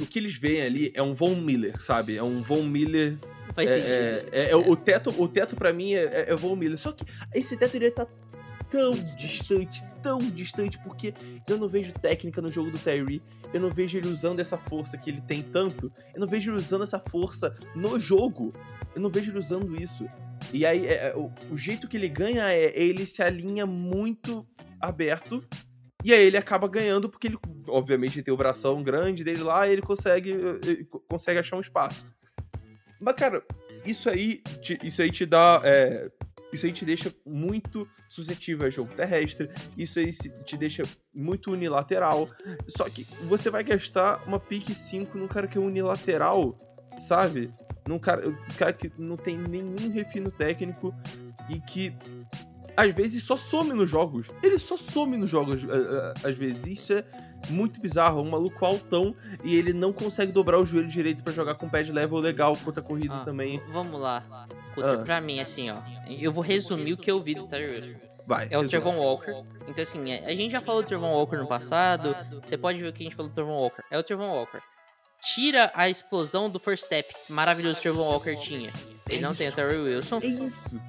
o 0.00 0.06
que 0.06 0.18
eles 0.18 0.36
veem 0.36 0.62
ali 0.62 0.92
é 0.94 1.02
um 1.02 1.12
Von 1.12 1.34
Miller, 1.36 1.80
sabe? 1.82 2.16
É 2.16 2.22
um 2.22 2.40
Von 2.42 2.62
Miller. 2.64 3.18
É, 3.56 3.64
é- 3.64 4.26
é- 4.30 4.50
é- 4.50 4.56
o 4.56 4.76
teto, 4.76 5.10
o 5.20 5.26
teto 5.28 5.56
para 5.56 5.72
mim 5.72 5.94
é, 5.94 6.04
é, 6.04 6.30
é 6.30 6.36
Von 6.36 6.54
Miller. 6.54 6.78
Só 6.78 6.92
que 6.92 7.04
esse 7.34 7.56
teto 7.56 7.74
ele 7.74 7.90
tá 7.90 8.06
tão 8.70 8.92
distante, 8.92 9.82
tão 10.02 10.18
distante, 10.18 10.78
porque 10.84 11.12
eu 11.48 11.58
não 11.58 11.68
vejo 11.68 11.92
técnica 11.94 12.40
no 12.40 12.50
jogo 12.50 12.70
do 12.70 12.78
Tyree. 12.78 13.20
Eu 13.52 13.60
não 13.60 13.72
vejo 13.72 13.98
ele 13.98 14.06
usando 14.06 14.38
essa 14.40 14.56
força 14.56 14.96
que 14.96 15.10
ele 15.10 15.20
tem 15.20 15.42
tanto. 15.42 15.90
Eu 16.14 16.20
não 16.20 16.28
vejo 16.28 16.50
ele 16.52 16.58
usando 16.58 16.82
essa 16.84 17.00
força 17.00 17.52
no 17.74 17.98
jogo. 17.98 18.54
Eu 18.94 19.00
não 19.00 19.10
vejo 19.10 19.32
ele 19.32 19.38
usando 19.38 19.74
isso. 19.80 20.06
E 20.52 20.64
aí, 20.64 20.86
é, 20.86 21.08
é, 21.08 21.16
o, 21.16 21.32
o 21.50 21.56
jeito 21.56 21.88
que 21.88 21.96
ele 21.96 22.08
ganha 22.08 22.52
é 22.52 22.72
ele 22.78 23.06
se 23.06 23.22
alinha 23.22 23.66
muito 23.66 24.46
aberto. 24.80 25.44
E 26.04 26.12
aí 26.12 26.22
ele 26.26 26.36
acaba 26.36 26.68
ganhando 26.68 27.08
porque 27.08 27.26
ele, 27.26 27.38
obviamente, 27.66 28.22
tem 28.22 28.32
o 28.32 28.36
bração 28.36 28.82
grande 28.82 29.24
dele 29.24 29.42
lá 29.42 29.66
e 29.66 29.72
ele 29.72 29.82
consegue, 29.82 30.30
ele 30.64 30.84
co- 30.84 31.00
consegue 31.08 31.40
achar 31.40 31.56
um 31.56 31.60
espaço. 31.60 32.06
Mas, 33.00 33.14
cara, 33.14 33.42
isso 33.84 34.08
aí, 34.08 34.36
te, 34.62 34.78
isso 34.82 35.02
aí 35.02 35.10
te 35.10 35.26
dá. 35.26 35.60
é, 35.64 36.08
isso 36.52 36.64
aí 36.66 36.72
te 36.72 36.84
deixa 36.84 37.12
muito 37.26 37.86
suscetível 38.08 38.66
a 38.66 38.70
jogo 38.70 38.94
terrestre. 38.94 39.50
Isso 39.76 39.98
aí 39.98 40.10
te 40.44 40.56
deixa 40.56 40.82
muito 41.14 41.50
unilateral. 41.52 42.28
Só 42.66 42.88
que 42.88 43.04
você 43.24 43.50
vai 43.50 43.62
gastar 43.64 44.22
uma 44.26 44.38
pique 44.40 44.74
5 44.74 45.18
num 45.18 45.28
cara 45.28 45.46
que 45.48 45.58
é 45.58 45.60
unilateral, 45.60 46.58
sabe? 46.98 47.52
Num 47.86 47.98
cara, 47.98 48.26
um 48.28 48.34
cara 48.56 48.72
que 48.72 48.90
não 48.98 49.16
tem 49.16 49.36
nenhum 49.36 49.90
refino 49.92 50.30
técnico 50.30 50.94
e 51.50 51.60
que 51.60 51.92
às 52.80 52.94
vezes 52.94 53.22
só 53.22 53.36
some 53.36 53.72
nos 53.74 53.90
jogos. 53.90 54.28
Ele 54.42 54.58
só 54.58 54.76
some 54.76 55.16
nos 55.16 55.28
jogos, 55.30 55.66
a- 55.68 55.74
a- 56.24 56.28
às 56.28 56.36
vezes. 56.38 56.66
Isso 56.66 56.92
é 56.92 57.04
muito 57.50 57.80
bizarro. 57.80 58.20
Um 58.22 58.30
maluco 58.30 58.64
altão 58.64 59.14
e 59.44 59.54
ele 59.56 59.72
não 59.72 59.92
consegue 59.92 60.32
dobrar 60.32 60.58
o 60.58 60.64
joelho 60.64 60.88
direito 60.88 61.22
pra 61.24 61.32
jogar 61.32 61.54
com 61.56 61.68
pad 61.68 61.90
level 61.92 62.18
legal 62.18 62.56
contra 62.56 62.80
a 62.80 62.84
corrida 62.84 63.14
Ah, 63.16 63.24
também. 63.24 63.60
Vamos 63.72 64.00
lá. 64.00 64.22
Ah. 64.76 64.98
Pra 65.04 65.20
mim, 65.20 65.40
assim, 65.40 65.70
ó. 65.70 65.78
Eu 66.08 66.32
vou 66.32 66.42
resumir 66.42 66.92
o 66.92 66.96
que 66.96 67.10
eu 67.10 67.20
vi 67.22 67.34
do 67.34 67.46
Wilson. 67.48 67.96
Vai. 68.26 68.46
É 68.50 68.58
o 68.58 68.60
resume. 68.62 68.68
Trevon 68.82 68.98
Walker. 68.98 69.32
Então, 69.66 69.82
assim, 69.82 70.10
é- 70.10 70.26
a 70.26 70.34
gente 70.34 70.52
já 70.52 70.60
falou 70.60 70.82
do 70.82 70.86
Trevon 70.86 71.10
Walker 71.12 71.36
no 71.36 71.46
passado. 71.48 72.14
Você 72.46 72.56
pode 72.58 72.80
ver 72.80 72.88
o 72.88 72.92
que 72.92 73.02
a 73.02 73.04
gente 73.04 73.16
falou 73.16 73.30
do 73.30 73.34
Trevon 73.34 73.52
Walker. 73.58 73.82
É 73.90 73.98
o 73.98 74.02
Trevon 74.02 74.28
Walker. 74.28 74.60
Tira 75.34 75.70
a 75.74 75.88
explosão 75.88 76.48
do 76.48 76.60
first 76.60 76.84
step 76.84 77.12
que 77.26 77.32
maravilhoso 77.32 77.78
o 77.78 77.80
Trevon 77.80 78.02
Walker 78.04 78.36
tinha. 78.36 78.70
Ele 79.08 79.20
não 79.22 79.34
tem 79.34 79.48
o. 79.48 79.52
Terry 79.52 79.78
Wilson. 79.78 80.20
É 80.22 80.26
isso. 80.26 80.80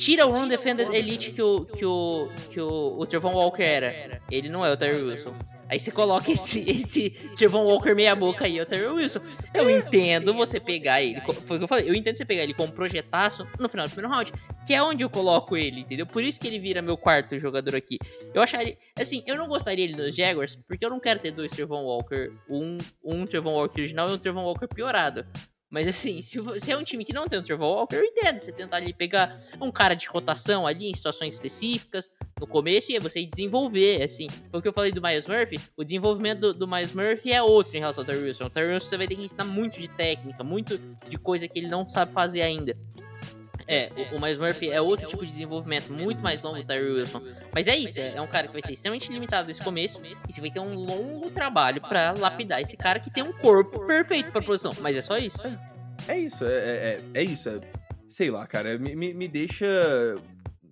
Tira 0.00 0.26
o 0.26 0.32
run 0.32 0.48
defender 0.48 0.90
elite 0.94 1.30
que 1.30 1.42
o, 1.42 1.66
que 1.66 1.84
o, 1.84 2.30
que 2.50 2.58
o, 2.58 2.96
o 2.98 3.04
Trevon 3.04 3.34
Walker 3.34 3.62
era. 3.62 4.22
Ele 4.30 4.48
não 4.48 4.64
é 4.64 4.72
o 4.72 4.76
Terry 4.76 5.02
Wilson. 5.02 5.34
Aí 5.68 5.78
você 5.78 5.90
coloca 5.90 6.28
esse, 6.32 6.68
esse 6.68 7.10
Trevon 7.36 7.64
Walker 7.64 7.94
meia 7.94 8.16
boca 8.16 8.46
aí, 8.46 8.58
é 8.58 8.62
o 8.62 8.66
Terry 8.66 8.86
Wilson. 8.86 9.20
Eu 9.52 9.68
entendo 9.68 10.32
você 10.32 10.58
pegar 10.58 11.02
ele, 11.02 11.20
foi 11.20 11.56
o 11.56 11.60
que 11.60 11.64
eu 11.64 11.68
falei, 11.68 11.88
eu 11.88 11.94
entendo 11.94 12.16
você 12.16 12.24
pegar 12.24 12.44
ele 12.44 12.54
como 12.54 12.72
projetaço 12.72 13.46
no 13.58 13.68
final 13.68 13.86
do 13.86 13.92
primeiro 13.92 14.12
round, 14.12 14.32
que 14.66 14.72
é 14.72 14.82
onde 14.82 15.04
eu 15.04 15.10
coloco 15.10 15.54
ele, 15.54 15.82
entendeu? 15.82 16.06
Por 16.06 16.24
isso 16.24 16.40
que 16.40 16.48
ele 16.48 16.58
vira 16.58 16.80
meu 16.80 16.96
quarto 16.96 17.38
jogador 17.38 17.76
aqui. 17.76 17.98
Eu 18.32 18.40
acharia, 18.40 18.78
assim, 18.98 19.22
eu 19.26 19.36
não 19.36 19.48
gostaria 19.48 19.84
ele 19.84 19.96
nos 19.96 20.16
Jaguars, 20.16 20.58
porque 20.66 20.84
eu 20.84 20.90
não 20.90 20.98
quero 20.98 21.20
ter 21.20 21.30
dois 21.30 21.52
Trevon 21.52 21.84
Walker, 21.84 22.32
um, 22.48 22.78
um 23.04 23.26
Trevon 23.26 23.52
Walker 23.52 23.80
original 23.80 24.08
e 24.08 24.14
um 24.14 24.18
Trevon 24.18 24.44
Walker 24.44 24.66
piorado. 24.66 25.26
Mas 25.70 25.86
assim, 25.86 26.20
se, 26.20 26.40
vo- 26.40 26.58
se 26.58 26.72
é 26.72 26.76
um 26.76 26.82
time 26.82 27.04
que 27.04 27.12
não 27.12 27.28
tem 27.28 27.38
o 27.38 27.42
Trevor 27.42 27.68
Walker, 27.68 27.94
eu 27.94 28.04
entendo. 28.04 28.40
Você 28.40 28.50
tentar 28.50 28.78
ali 28.78 28.92
pegar 28.92 29.38
um 29.60 29.70
cara 29.70 29.94
de 29.94 30.06
rotação 30.08 30.66
ali 30.66 30.90
em 30.90 30.94
situações 30.94 31.34
específicas 31.34 32.10
no 32.40 32.46
começo 32.46 32.90
e 32.90 32.98
você 32.98 33.24
desenvolver, 33.24 34.02
assim. 34.02 34.26
Foi 34.50 34.58
o 34.58 34.62
que 34.62 34.66
eu 34.68 34.72
falei 34.72 34.90
do 34.90 35.00
Miles 35.00 35.28
Murphy. 35.28 35.60
O 35.76 35.84
desenvolvimento 35.84 36.40
do, 36.40 36.54
do 36.54 36.66
Miles 36.66 36.92
Murphy 36.92 37.30
é 37.32 37.40
outro 37.40 37.76
em 37.76 37.80
relação 37.80 38.02
ao 38.02 38.06
Terry 38.06 38.24
Wilson. 38.24 38.46
O 38.46 38.50
Terry 38.50 38.72
Wilson 38.72 38.86
você 38.88 38.96
vai 38.96 39.06
ter 39.06 39.14
que 39.14 39.22
ensinar 39.22 39.44
muito 39.44 39.80
de 39.80 39.86
técnica, 39.88 40.42
muito 40.42 40.76
de 41.08 41.16
coisa 41.16 41.46
que 41.46 41.58
ele 41.58 41.68
não 41.68 41.88
sabe 41.88 42.12
fazer 42.12 42.40
ainda. 42.42 42.76
É, 43.72 43.90
o, 44.12 44.16
o 44.16 44.20
Miles 44.20 44.36
Murphy 44.36 44.68
é 44.70 44.80
outro 44.80 45.06
tipo 45.06 45.24
de 45.24 45.30
desenvolvimento, 45.30 45.92
muito 45.92 46.20
mais 46.20 46.42
longo 46.42 46.56
do 46.58 46.64
Terry 46.64 46.90
Wilson. 46.90 47.22
Mas 47.54 47.68
é 47.68 47.76
isso, 47.76 48.00
é, 48.00 48.16
é 48.16 48.20
um 48.20 48.26
cara 48.26 48.48
que 48.48 48.52
vai 48.52 48.62
ser 48.62 48.72
extremamente 48.72 49.10
limitado 49.12 49.46
nesse 49.46 49.62
começo. 49.62 50.00
E 50.28 50.32
você 50.32 50.40
vai 50.40 50.50
ter 50.50 50.58
um 50.58 50.74
longo 50.74 51.30
trabalho 51.30 51.80
pra 51.80 52.12
lapidar 52.18 52.60
esse 52.60 52.76
cara 52.76 52.98
que 52.98 53.10
tem 53.10 53.22
um 53.22 53.32
corpo 53.32 53.86
perfeito 53.86 54.32
pra 54.32 54.42
posição. 54.42 54.72
Mas 54.80 54.96
é 54.96 55.00
só 55.00 55.16
isso. 55.16 55.38
É 56.08 56.18
isso, 56.18 56.44
é, 56.44 56.48
é, 56.52 57.00
é- 57.14 57.20
é 57.20 57.22
isso. 57.22 57.48
é- 57.48 57.60
sei 58.08 58.28
lá, 58.28 58.44
cara, 58.44 58.76
me, 58.76 58.96
me, 58.96 59.14
me 59.14 59.28
deixa. 59.28 59.66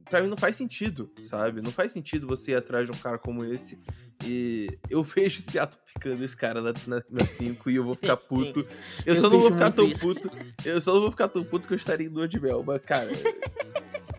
Pra 0.08 0.22
mim 0.22 0.28
não 0.28 0.36
faz 0.36 0.56
sentido, 0.56 1.10
sabe? 1.22 1.60
Não 1.60 1.70
faz 1.70 1.92
sentido 1.92 2.26
você 2.26 2.52
ir 2.52 2.54
atrás 2.56 2.88
de 2.88 2.96
um 2.96 2.98
cara 3.00 3.18
como 3.18 3.44
esse. 3.44 3.78
E 4.24 4.68
eu 4.88 5.02
vejo 5.04 5.38
o 5.38 5.42
Seattle 5.42 5.80
picando 5.92 6.24
esse 6.24 6.36
cara 6.36 6.60
na 6.62 7.24
5 7.26 7.70
e 7.70 7.76
eu 7.76 7.84
vou 7.84 7.94
ficar 7.94 8.16
puto. 8.18 8.60
Eu, 9.04 9.14
Eu 9.14 9.16
só 9.16 9.28
não 9.28 9.40
vou 9.40 9.50
ficar 9.52 9.70
tão 9.70 9.86
isso. 9.86 10.00
puto. 10.00 10.30
Eu 10.64 10.80
só 10.80 10.94
não 10.94 11.00
vou 11.02 11.10
ficar 11.10 11.28
tão 11.28 11.44
puto 11.44 11.66
que 11.68 11.74
eu 11.74 11.76
estaria 11.76 12.06
em 12.06 12.10
lua 12.10 12.26
de 12.26 12.40
mel. 12.40 12.62
Mas, 12.66 12.80
cara. 12.82 13.10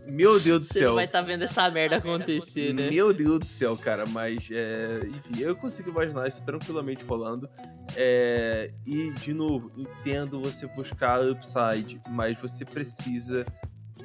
meu 0.07 0.39
Deus 0.39 0.59
do 0.61 0.65
Você 0.65 0.79
céu. 0.79 0.89
não 0.89 0.95
vai 0.95 1.05
estar 1.05 1.21
vendo 1.21 1.43
essa 1.43 1.69
merda 1.69 1.97
acontecer, 1.97 2.73
né? 2.73 2.89
Meu 2.89 3.13
Deus 3.13 3.39
do 3.39 3.45
céu, 3.45 3.77
cara, 3.77 4.05
mas 4.07 4.49
é, 4.51 5.01
enfim, 5.07 5.39
eu 5.41 5.55
consigo 5.55 5.89
imaginar 5.89 6.27
isso 6.27 6.43
tranquilamente 6.45 7.03
rolando. 7.03 7.49
É, 7.95 8.71
e, 8.85 9.11
de 9.13 9.33
novo, 9.33 9.71
entendo 9.77 10.39
você 10.39 10.65
buscar 10.67 11.21
upside, 11.23 12.01
mas 12.09 12.39
você 12.39 12.63
precisa 12.65 13.45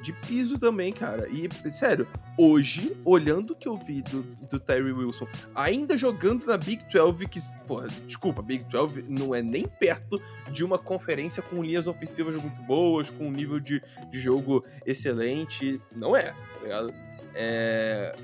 de 0.05 0.13
piso 0.13 0.59
também, 0.59 0.93
cara. 0.93 1.27
E, 1.27 1.49
sério, 1.71 2.07
hoje, 2.37 2.95
olhando 3.03 3.53
o 3.53 3.55
que 3.55 3.67
eu 3.67 3.75
vi 3.75 4.03
do, 4.03 4.21
do 4.21 4.59
Terry 4.59 4.91
Wilson, 4.91 5.27
ainda 5.55 5.97
jogando 5.97 6.45
na 6.45 6.57
Big 6.57 6.85
12, 6.93 7.27
que, 7.27 7.39
porra, 7.67 7.87
desculpa, 8.05 8.43
Big 8.43 8.63
12 8.65 9.03
não 9.09 9.33
é 9.33 9.41
nem 9.41 9.67
perto 9.67 10.21
de 10.51 10.63
uma 10.63 10.77
conferência 10.77 11.41
com 11.41 11.63
linhas 11.63 11.87
ofensivas 11.87 12.35
muito 12.35 12.61
boas, 12.63 13.09
com 13.09 13.27
um 13.27 13.31
nível 13.31 13.59
de, 13.59 13.81
de 14.11 14.19
jogo 14.19 14.63
excelente. 14.85 15.81
Não 15.91 16.15
é, 16.15 16.31
tá 16.31 16.61
ligado? 16.61 16.93
É... 17.33 18.15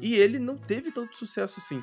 E 0.00 0.16
ele 0.16 0.40
não 0.40 0.56
teve 0.56 0.90
tanto 0.90 1.16
sucesso 1.16 1.60
assim. 1.60 1.80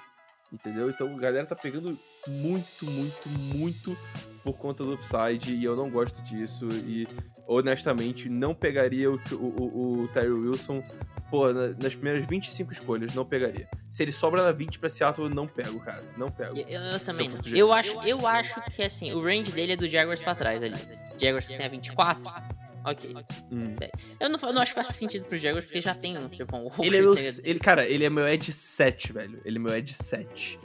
Entendeu? 0.51 0.89
Então 0.89 1.15
a 1.15 1.19
galera 1.19 1.45
tá 1.45 1.55
pegando 1.55 1.97
muito, 2.29 2.85
muito, 2.85 3.29
muito 3.29 3.97
por 4.43 4.53
conta 4.53 4.83
do 4.83 4.93
upside 4.93 5.53
e 5.55 5.63
eu 5.63 5.75
não 5.75 5.89
gosto 5.89 6.21
disso. 6.23 6.67
E 6.85 7.07
honestamente, 7.47 8.29
não 8.29 8.53
pegaria 8.53 9.11
o, 9.11 9.19
o, 9.33 10.03
o, 10.03 10.07
Terry 10.09 10.29
Wilson 10.29 10.83
pô, 11.29 11.51
na- 11.51 11.69
nas 11.81 11.95
primeiras 11.95 12.27
25 12.27 12.71
escolhas, 12.71 13.13
não 13.13 13.25
pegaria. 13.25 13.67
Se 13.89 14.03
ele 14.03 14.11
sobra 14.11 14.43
na 14.43 14.51
20 14.51 14.79
pra 14.79 14.89
Seattle, 14.89 15.27
eu 15.27 15.33
não 15.33 15.47
pego, 15.47 15.79
cara. 15.79 16.03
Não 16.17 16.31
pego. 16.31 16.57
Eu, 16.57 16.81
eu 16.81 16.99
também 16.99 17.31
eu 17.47 17.55
Eu 17.57 17.73
acho, 17.73 18.01
eu 18.01 18.27
acho 18.27 18.61
que 18.75 18.81
assim, 18.81 19.11
o 19.13 19.21
range 19.21 19.51
dele 19.51 19.73
é 19.73 19.75
do 19.75 19.87
Jaguars 19.87 20.21
pra 20.21 20.35
trás 20.35 20.61
ali. 20.61 20.75
Jaguars 21.19 21.47
tem 21.47 21.63
a 21.65 21.69
24. 21.69 22.23
Ok. 22.85 23.13
Hum. 23.51 23.75
Eu 24.19 24.29
não, 24.29 24.39
eu 24.41 24.53
não 24.53 24.61
acho 24.61 24.73
que 24.73 24.81
faz 24.83 24.95
sentido 24.95 25.25
pro 25.25 25.37
Jaguars 25.37 25.65
porque 25.65 25.81
já 25.81 25.93
tem 25.93 26.17
um 26.17 26.29
Trevon 26.29 26.63
Walker. 26.63 26.85
Ele 26.85 26.97
é 26.97 27.01
meu. 27.01 27.13
Ele, 27.43 27.59
cara, 27.59 27.85
ele 27.87 28.05
é 28.05 28.09
meu 28.09 28.27
Edge 28.27 28.51
7, 28.51 29.11
velho. 29.13 29.41
Ele 29.43 29.57
é 29.57 29.59
meu 29.59 29.75
Edge 29.75 29.93
7. 29.93 30.59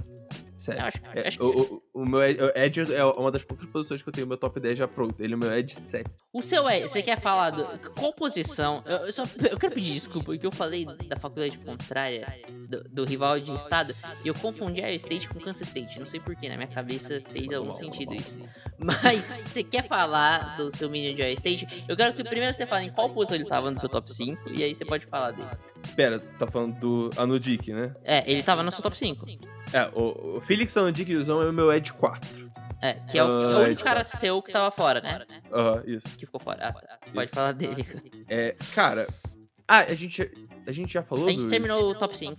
Sério. 0.56 0.82
acho, 0.84 0.98
É, 1.14 1.28
acho 1.28 1.42
o, 1.42 1.82
o, 1.94 2.02
o 2.02 2.06
meu 2.06 2.22
Ed, 2.22 2.42
o 2.42 2.52
Edge 2.54 2.94
é 2.94 3.04
uma 3.04 3.30
das 3.30 3.42
poucas 3.42 3.68
posições 3.68 4.02
que 4.02 4.08
eu 4.08 4.12
tenho 4.12 4.26
meu 4.26 4.36
top 4.36 4.58
10 4.60 4.78
já 4.78 4.88
pronto. 4.88 5.20
Ele 5.20 5.34
é 5.34 5.36
meu 5.36 5.52
Edge 5.52 5.74
7. 5.74 6.10
O 6.32 6.42
seu 6.42 6.68
é, 6.68 6.82
você 6.82 7.02
quer 7.02 7.20
falar 7.20 7.50
do, 7.50 7.64
qual 7.90 8.12
posição? 8.12 8.82
Eu, 8.86 9.06
eu 9.06 9.12
só 9.12 9.24
eu 9.50 9.58
quero 9.58 9.74
pedir 9.74 9.94
desculpa 9.94 10.26
porque 10.26 10.46
eu 10.46 10.52
falei 10.52 10.84
da 10.84 11.16
faculdade 11.16 11.58
contrária 11.58 12.26
do, 12.68 12.84
do 12.84 13.04
rival 13.04 13.38
de 13.40 13.52
estado 13.54 13.94
e 14.24 14.28
eu 14.28 14.34
confundi 14.34 14.82
a 14.82 14.92
State 14.92 15.28
com 15.28 15.40
Kansas 15.40 15.66
State. 15.66 15.98
Não 15.98 16.06
sei 16.06 16.20
porquê, 16.20 16.48
na 16.48 16.56
minha 16.56 16.68
cabeça 16.68 17.20
fez 17.32 17.52
algum 17.52 17.74
sentido 17.74 18.14
isso. 18.14 18.38
Mas 18.78 19.24
você 19.44 19.62
quer 19.62 19.86
falar 19.86 20.56
do 20.56 20.74
seu 20.76 20.88
menino 20.88 21.16
de 21.16 21.22
Ohio 21.22 21.34
State? 21.34 21.84
Eu 21.88 21.96
quero 21.96 22.14
que 22.14 22.24
primeiro 22.24 22.54
você 22.54 22.66
fale 22.66 22.86
em 22.86 22.92
qual 22.92 23.10
posição 23.10 23.36
ele 23.36 23.44
tava 23.44 23.70
no 23.70 23.78
seu 23.78 23.88
top 23.88 24.12
5 24.12 24.50
e 24.50 24.62
aí 24.62 24.74
você 24.74 24.84
pode 24.84 25.06
falar 25.06 25.32
dele. 25.32 25.48
Pera, 25.94 26.18
tá 26.18 26.46
falando 26.46 26.78
do 26.78 27.10
Anudik, 27.16 27.72
né? 27.72 27.94
É, 28.02 28.28
ele 28.30 28.42
tava 28.42 28.62
no 28.62 28.72
seu 28.72 28.82
top 28.82 28.96
5. 28.98 29.26
É, 29.74 29.90
o, 29.92 30.36
o 30.36 30.40
Felix 30.40 30.72
Zão 30.72 31.42
é 31.42 31.48
o 31.48 31.52
meu 31.52 31.72
Edge 31.72 31.92
4. 31.92 32.50
É, 32.80 32.94
que 33.10 33.18
é 33.18 33.24
o, 33.24 33.26
o 33.26 33.30
Ah, 33.56 33.58
único 33.60 33.82
cara 33.82 34.04
seu 34.04 34.40
que 34.42 34.52
tava 34.52 34.70
fora, 34.70 35.00
né? 35.00 35.24
Aham, 35.52 35.82
isso. 35.86 36.16
Que 36.16 36.26
ficou 36.26 36.40
fora. 36.40 36.68
Ah. 36.68 36.98
Pode 37.12 37.24
Isso. 37.26 37.34
falar 37.34 37.52
dele. 37.52 37.86
É, 38.28 38.54
cara. 38.74 39.06
Ah, 39.66 39.80
a 39.80 39.94
gente, 39.94 40.30
a 40.66 40.70
gente 40.72 40.92
já 40.92 41.02
falou 41.02 41.26
A 41.26 41.30
gente 41.30 41.40
dos- 41.42 41.50
terminou 41.50 41.90
o 41.90 41.94
top 41.94 42.16
5. 42.16 42.36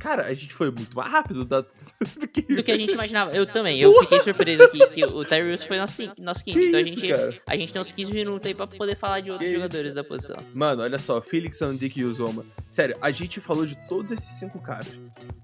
Cara, 0.00 0.26
a 0.26 0.34
gente 0.34 0.52
foi 0.52 0.70
muito 0.70 0.96
mais 0.96 1.12
rápido 1.12 1.44
da- 1.44 1.60
do 2.20 2.28
que... 2.28 2.42
do 2.42 2.62
que 2.62 2.72
a 2.72 2.76
gente 2.76 2.92
imaginava. 2.92 3.30
Eu 3.32 3.46
também. 3.46 3.78
Eu 3.80 3.92
fiquei 4.00 4.20
surpreso 4.20 4.62
aqui 4.64 4.78
que 4.88 5.04
o 5.04 5.18
Wilson 5.18 5.66
foi 5.66 5.78
nosso, 5.78 6.02
nosso 6.18 6.42
quinto. 6.44 6.58
Então 6.58 6.78
a 6.80 6.82
isso, 6.82 7.00
gente, 7.00 7.14
cara? 7.14 7.40
a 7.46 7.56
gente 7.56 7.72
tem 7.72 7.82
uns 7.82 7.92
15 7.92 8.12
minutos 8.12 8.46
aí 8.46 8.54
pra 8.54 8.66
poder 8.66 8.96
falar 8.96 9.20
de 9.20 9.30
outros 9.30 9.46
Que 9.46 9.54
jogadores 9.54 9.94
da 9.94 10.02
posição. 10.02 10.36
Mano, 10.54 10.82
olha 10.82 10.98
só, 10.98 11.20
Felix 11.20 11.60
Andik 11.62 12.00
e 12.00 12.04
Uzoma. 12.04 12.44
Sério, 12.68 12.96
a 13.00 13.10
gente 13.10 13.40
falou 13.40 13.66
de 13.66 13.76
todos 13.86 14.10
esses 14.10 14.38
cinco 14.38 14.58
caras. 14.60 14.88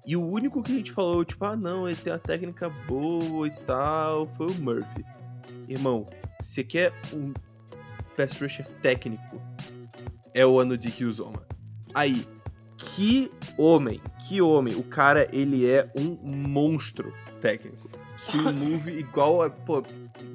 E 0.07 0.17
o 0.17 0.27
único 0.27 0.63
que 0.63 0.73
a 0.73 0.75
gente 0.75 0.93
falou, 0.93 1.25
tipo, 1.25 1.45
ah 1.45 1.57
não, 1.57 1.87
ele 1.87 1.97
tem 1.97 2.13
uma 2.13 2.19
técnica 2.19 2.69
boa 2.69 3.47
e 3.47 3.51
tal, 3.67 4.27
foi 4.29 4.47
o 4.47 4.55
Murphy. 4.55 5.05
Irmão, 5.69 6.07
você 6.41 6.63
quer 6.65 6.93
um 7.13 7.35
pass 8.17 8.41
rusher 8.41 8.67
técnico? 8.81 9.43
É 10.33 10.47
o 10.47 10.61
Anudik 10.61 11.05
Uzoma. 11.05 11.45
Aí, 11.93 12.25
que 12.77 13.31
homem, 13.59 14.01
que 14.29 14.41
homem. 14.41 14.75
O 14.75 14.83
cara, 14.83 15.29
ele 15.33 15.69
é 15.69 15.91
um 15.97 16.17
monstro 16.23 17.13
técnico. 17.41 17.89
Swing 18.17 18.53
move 18.53 18.91
igual 18.99 19.43
a, 19.43 19.51
pô, 19.51 19.83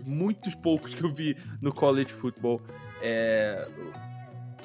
muitos 0.05 0.53
poucos 0.55 0.93
que 0.93 1.03
eu 1.03 1.13
vi 1.13 1.35
no 1.61 1.73
college 1.73 2.11
football. 2.13 2.61
É, 3.01 3.67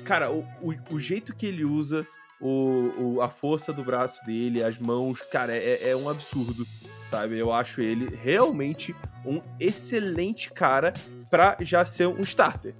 cara, 0.05 0.31
o, 0.31 0.41
o, 0.63 0.75
o 0.91 0.99
jeito 0.99 1.35
que 1.35 1.47
ele 1.47 1.65
usa, 1.65 2.07
o, 2.41 2.91
o- 3.17 3.23
a 3.23 3.29
força 3.31 3.73
do 3.73 3.83
braço 3.83 4.25
dele, 4.27 4.63
as 4.63 4.79
mãos, 4.79 5.21
cara, 5.23 5.55
é, 5.57 5.91
é 5.91 5.97
um 5.97 6.09
absurdo, 6.09 6.67
sabe? 7.11 7.39
Eu 7.39 7.53
acho 7.53 7.81
ele 7.81 8.15
realmente 8.15 8.95
um 9.25 9.41
excelente 9.59 10.51
cara 10.53 10.93
pra 11.31 11.57
já 11.61 11.85
ser 11.85 12.07
um 12.07 12.21
starter. 12.21 12.75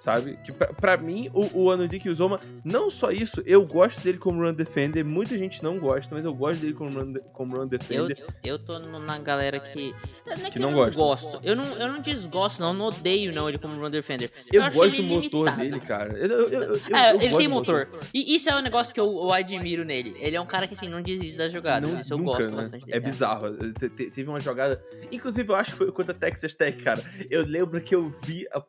Sabe? 0.00 0.38
Que 0.42 0.50
pra, 0.50 0.68
pra 0.68 0.96
mim, 0.96 1.28
o, 1.34 1.64
o 1.64 1.70
Anudik 1.70 2.08
Uzoma, 2.08 2.40
não 2.64 2.88
só 2.88 3.10
isso, 3.10 3.42
eu 3.44 3.62
gosto 3.66 4.00
dele 4.02 4.16
como 4.16 4.42
run 4.42 4.54
defender. 4.54 5.04
Muita 5.04 5.36
gente 5.36 5.62
não 5.62 5.78
gosta, 5.78 6.14
mas 6.14 6.24
eu 6.24 6.32
gosto 6.32 6.60
dele 6.62 6.72
como 6.72 6.98
run, 6.98 7.14
como 7.34 7.54
run 7.54 7.62
Eu, 7.64 7.68
defender. 7.68 8.24
eu 8.42 8.58
tô 8.58 8.78
na 8.78 9.18
galera 9.18 9.60
que. 9.60 9.94
Não 10.26 10.46
é 10.46 10.50
que, 10.50 10.58
não 10.58 10.70
eu 10.70 10.76
gosta. 10.76 11.00
gosto. 11.00 11.40
Eu 11.42 11.54
não, 11.54 11.64
eu 11.76 11.92
não 11.92 12.00
desgosto, 12.00 12.60
não. 12.62 12.68
Eu 12.68 12.74
não 12.74 12.86
odeio 12.86 13.30
não 13.32 13.46
ele 13.48 13.58
como 13.58 13.78
run 13.78 13.90
defender. 13.90 14.30
Eu, 14.50 14.62
acho 14.62 14.76
gosto 14.76 14.96
do 14.96 15.02
motor 15.02 15.44
limitado. 15.50 15.56
dele, 15.60 15.80
cara. 15.80 16.18
Eu, 16.18 16.28
eu, 16.28 16.48
eu, 16.48 16.62
eu- 16.76 16.96
É, 16.96 17.12
eu 17.12 17.20
ele 17.20 17.36
tem 17.36 17.48
do 17.48 17.54
motor. 17.54 17.88
E 18.14 18.34
isso 18.34 18.48
é 18.48 18.56
um 18.56 18.62
negócio 18.62 18.94
que 18.94 19.00
eu, 19.00 19.06
eu 19.06 19.30
admiro 19.32 19.84
nele. 19.84 20.14
Ele 20.18 20.34
é 20.34 20.40
um 20.40 20.46
cara 20.46 20.66
que 20.66 20.72
assim, 20.72 20.88
não 20.88 21.02
desiste 21.02 21.36
das 21.36 21.52
jogadas. 21.52 21.90
Não- 21.90 22.00
isso 22.00 22.14
eu 22.14 22.16
nunca, 22.18 22.30
gosto 22.38 22.50
né? 22.50 22.56
bastante 22.56 22.86
dele. 22.86 22.96
É 22.96 23.00
bizarro. 23.00 23.72
Te- 23.74 23.90
te- 23.90 24.10
Teve 24.10 24.30
uma 24.30 24.40
jogada. 24.40 24.82
Inclusive, 25.12 25.46
eu 25.50 25.56
acho 25.56 25.72
que 25.72 25.76
foi 25.78 25.92
contra 25.92 26.14
Texas 26.14 26.54
Tech, 26.54 26.82
cara. 26.82 27.02
Eu 27.28 27.44
lembro 27.44 27.80
que 27.82 27.94
eu 27.94 28.08
vi 28.24 28.46
a. 28.50 28.62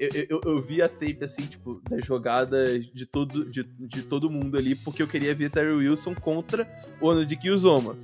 Eu, 0.00 0.26
eu, 0.30 0.40
eu 0.46 0.62
vi 0.62 0.80
a 0.80 0.88
tape, 0.88 1.18
assim, 1.22 1.42
tipo, 1.46 1.82
das 1.90 2.06
jogadas 2.06 2.86
de, 2.86 3.04
todos, 3.04 3.50
de, 3.50 3.62
de 3.64 4.02
todo 4.02 4.30
mundo 4.30 4.56
ali, 4.56 4.74
porque 4.74 5.02
eu 5.02 5.06
queria 5.06 5.34
ver 5.34 5.50
Terry 5.50 5.72
Wilson 5.72 6.14
contra 6.14 6.66
o 7.00 7.10
ano 7.10 7.26
de 7.26 7.36
Kiyuzoma. 7.36 7.98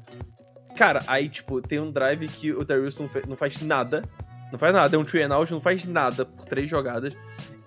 Cara, 0.77 1.03
aí, 1.07 1.27
tipo, 1.27 1.63
tem 1.63 1.81
um 1.81 1.91
drive 1.91 2.29
que 2.29 2.53
o 2.53 2.65
Terry 2.67 2.83
Wilson 2.83 3.09
não 3.27 3.35
faz 3.37 3.63
nada. 3.63 4.05
Não 4.53 4.59
faz 4.59 4.73
nada, 4.75 4.95
é 4.95 4.99
um 4.99 5.05
three 5.05 5.23
and 5.23 5.35
out, 5.35 5.51
não 5.51 5.61
faz 5.61 5.85
nada 5.87 6.27
por 6.27 6.45
três 6.45 6.69
jogadas. 6.69 7.15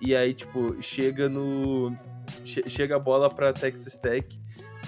E 0.00 0.14
aí, 0.14 0.32
tipo, 0.32 0.80
chega 0.80 1.28
no. 1.28 1.92
che- 2.44 2.68
chega 2.70 2.94
a 2.96 2.98
bola 3.00 3.28
pra 3.28 3.52
Texas 3.52 3.98
Tech. 3.98 4.38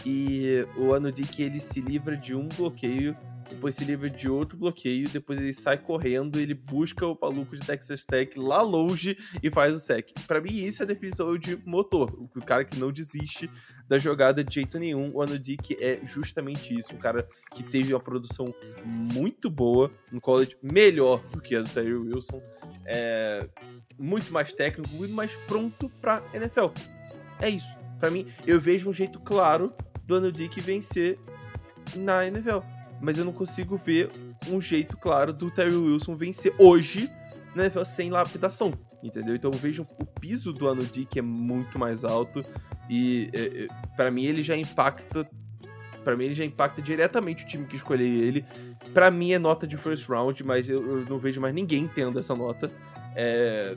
E 0.07 0.67
o 0.77 0.95
Anudik 0.95 1.43
ele 1.43 1.59
se 1.61 1.81
livra 1.81 2.17
de 2.17 2.35
um 2.35 2.49
bloqueio, 2.49 3.17
depois 3.49 3.75
se 3.75 3.85
livra 3.85 4.09
de 4.09 4.29
outro 4.29 4.57
bloqueio, 4.57 5.09
depois 5.09 5.41
ele 5.41 5.53
sai 5.53 5.79
correndo, 5.79 6.39
ele 6.39 6.55
busca 6.55 7.07
o 7.07 7.19
maluco 7.21 7.57
de 7.57 7.65
Texas 7.65 8.05
Tech 8.05 8.39
lá 8.39 8.63
longe 8.63 9.17
e 9.43 9.51
faz 9.51 9.77
o 9.77 9.79
sec. 9.79 10.11
Pra 10.27 10.41
mim, 10.41 10.53
isso 10.53 10.83
é 10.83 10.85
a 10.85 10.89
definição 10.89 11.37
de 11.37 11.57
motor. 11.65 12.13
O 12.35 12.41
cara 12.41 12.65
que 12.65 12.79
não 12.79 12.91
desiste 12.91 13.51
da 13.89 13.99
jogada 13.99 14.43
de 14.43 14.55
jeito 14.55 14.79
nenhum. 14.79 15.11
O 15.15 15.23
Anudik 15.23 15.77
é 15.81 16.01
justamente 16.05 16.77
isso. 16.77 16.95
Um 16.95 16.99
cara 16.99 17.27
que 17.55 17.63
teve 17.63 17.93
uma 17.93 18.01
produção 18.01 18.55
muito 18.85 19.51
boa 19.51 19.91
no 20.11 20.21
college, 20.21 20.57
melhor 20.63 21.23
do 21.29 21.41
que 21.41 21.55
a 21.55 21.63
do 21.63 21.69
Terry 21.69 21.95
Wilson. 21.95 22.43
É 22.87 23.49
muito 23.99 24.33
mais 24.33 24.53
técnico, 24.53 24.93
muito 24.95 25.15
mais 25.15 25.37
pronto 25.37 25.89
pra 26.01 26.23
NFL. 26.33 26.69
É 27.41 27.49
isso. 27.49 27.77
Pra 27.99 28.11
mim, 28.11 28.27
eu 28.47 28.61
vejo 28.61 28.89
um 28.89 28.93
jeito 28.93 29.21
claro 29.21 29.73
do 30.05 30.17
Anudik 30.17 30.61
vencer 30.61 31.19
na 31.97 32.27
NFL. 32.27 32.59
Mas 33.03 33.19
eu 33.19 33.25
não 33.25 33.33
consigo 33.33 33.77
ver 33.77 34.11
um 34.49 34.61
jeito 34.61 34.97
claro 34.97 35.33
do 35.33 35.51
Terry 35.51 35.75
Wilson 35.75 36.15
vencer 36.15 36.55
hoje 36.57 37.11
NFL 37.55 37.85
sem 37.85 38.11
lapidação. 38.11 38.73
Entendeu? 39.03 39.35
Então 39.35 39.51
eu 39.53 39.59
vejo 39.59 39.87
o 39.99 40.07
piso 40.07 40.53
do 40.53 40.69
Anudik 40.69 41.19
é 41.19 41.23
muito 41.23 41.79
mais 41.79 42.05
alto. 42.05 42.45
E 42.89 43.29
é, 43.35 43.65
é, 43.65 43.69
para 43.97 44.11
mim 44.11 44.25
ele 44.25 44.43
já 44.43 44.57
impacta. 44.57 45.29
Pra 46.05 46.17
mim 46.17 46.27
ele 46.27 46.35
já 46.35 46.45
impacta 46.45 46.81
diretamente 46.81 47.45
o 47.45 47.47
time 47.47 47.67
que 47.67 47.75
escolheu 47.75 48.07
ele. 48.07 48.45
Pra 48.95 49.11
mim 49.11 49.33
é 49.33 49.39
nota 49.39 49.67
de 49.67 49.77
first 49.77 50.09
round, 50.09 50.45
mas 50.45 50.71
eu, 50.71 50.99
eu 50.99 51.05
não 51.05 51.19
vejo 51.19 51.41
mais 51.41 51.53
ninguém 51.53 51.89
tendo 51.89 52.19
essa 52.19 52.35
nota. 52.37 52.71
É, 53.17 53.77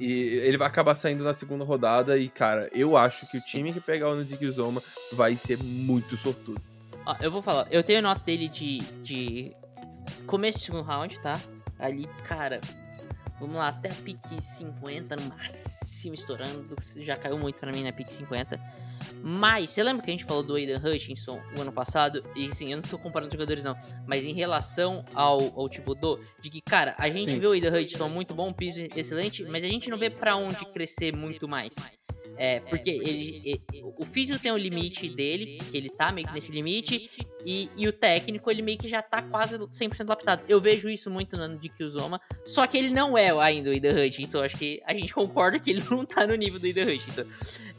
e 0.00 0.10
ele 0.38 0.56
vai 0.56 0.66
acabar 0.66 0.96
saindo 0.96 1.22
na 1.22 1.34
segunda 1.34 1.64
rodada. 1.64 2.16
E, 2.16 2.28
cara, 2.28 2.70
eu 2.72 2.96
acho 2.96 3.30
que 3.30 3.36
o 3.36 3.40
time 3.40 3.72
que 3.72 3.80
pegar 3.80 4.08
o 4.08 4.16
Nudik 4.16 4.44
Uzoma 4.44 4.82
vai 5.12 5.36
ser 5.36 5.58
muito 5.62 6.16
sortudo. 6.16 6.71
Ó, 7.04 7.16
eu 7.20 7.30
vou 7.30 7.42
falar, 7.42 7.66
eu 7.70 7.82
tenho 7.82 8.00
nota 8.02 8.22
dele 8.24 8.48
de, 8.48 8.78
de 9.02 9.52
começo 10.26 10.58
do 10.58 10.64
segundo 10.64 10.84
round, 10.84 11.18
tá? 11.20 11.40
Ali, 11.78 12.06
cara, 12.24 12.60
vamos 13.40 13.56
lá, 13.56 13.68
até 13.68 13.88
a 13.88 13.94
pique 13.94 14.40
50 14.40 15.16
no 15.16 15.22
máximo 15.28 16.14
estourando. 16.14 16.76
Já 16.96 17.16
caiu 17.16 17.38
muito 17.38 17.58
pra 17.58 17.72
mim 17.72 17.82
na 17.82 17.92
pique 17.92 18.12
50. 18.12 18.60
Mas, 19.20 19.70
você 19.70 19.82
lembra 19.82 20.04
que 20.04 20.10
a 20.10 20.14
gente 20.14 20.24
falou 20.24 20.42
do 20.42 20.54
Aiden 20.54 20.76
Hutchinson 20.76 21.40
o 21.56 21.60
ano 21.60 21.72
passado? 21.72 22.24
E 22.36 22.54
sim, 22.54 22.70
eu 22.70 22.76
não 22.76 22.82
tô 22.82 22.98
comparando 22.98 23.32
jogadores 23.32 23.64
não. 23.64 23.76
Mas 24.06 24.24
em 24.24 24.32
relação 24.32 25.04
ao, 25.14 25.40
ao 25.58 25.68
Thibodeau, 25.68 26.20
de 26.40 26.50
que, 26.50 26.60
cara, 26.60 26.94
a 26.98 27.08
gente 27.10 27.24
Sim. 27.24 27.38
vê 27.40 27.46
o 27.46 27.52
Aiden 27.52 27.70
Hutchinson 27.70 28.08
muito 28.08 28.34
bom, 28.34 28.52
piso 28.52 28.80
excelente, 28.94 29.44
mas 29.44 29.64
a 29.64 29.68
gente 29.68 29.90
não 29.90 29.98
vê 29.98 30.08
pra 30.08 30.36
onde 30.36 30.64
crescer 30.66 31.14
muito 31.14 31.48
mais. 31.48 31.74
É, 32.36 32.60
porque 32.60 32.90
ele, 32.90 33.42
ele- 33.44 33.60
o 33.96 34.04
físico 34.04 34.38
tem 34.38 34.50
um 34.52 34.56
limite 34.56 35.08
dele, 35.08 35.58
que 35.70 35.76
ele 35.76 35.90
tá 35.90 36.10
meio 36.10 36.26
que 36.26 36.32
nesse 36.34 36.50
limite, 36.50 37.10
e, 37.44 37.68
e 37.76 37.86
o 37.86 37.92
técnico, 37.92 38.50
ele 38.50 38.62
meio 38.62 38.78
que 38.78 38.88
já 38.88 39.02
tá 39.02 39.20
quase 39.22 39.58
100% 39.58 40.00
adaptado. 40.00 40.42
Eu 40.48 40.60
vejo 40.60 40.88
isso 40.88 41.10
muito 41.10 41.36
no 41.36 41.42
ano 41.42 41.58
de 41.58 41.68
Kiyuzoma, 41.68 42.20
só 42.46 42.66
que 42.66 42.76
ele 42.78 42.90
não 42.90 43.16
é 43.18 43.30
ainda 43.40 43.70
o 43.70 43.72
Ida 43.74 43.90
Hutchinson. 43.90 44.42
Acho 44.42 44.56
que 44.56 44.80
a 44.86 44.94
gente 44.94 45.12
concorda 45.14 45.58
que 45.58 45.70
ele 45.70 45.82
não 45.90 46.04
tá 46.06 46.26
no 46.26 46.34
nível 46.34 46.58
do 46.58 46.66
Ida 46.66 46.82
Hutchinson. 46.84 47.24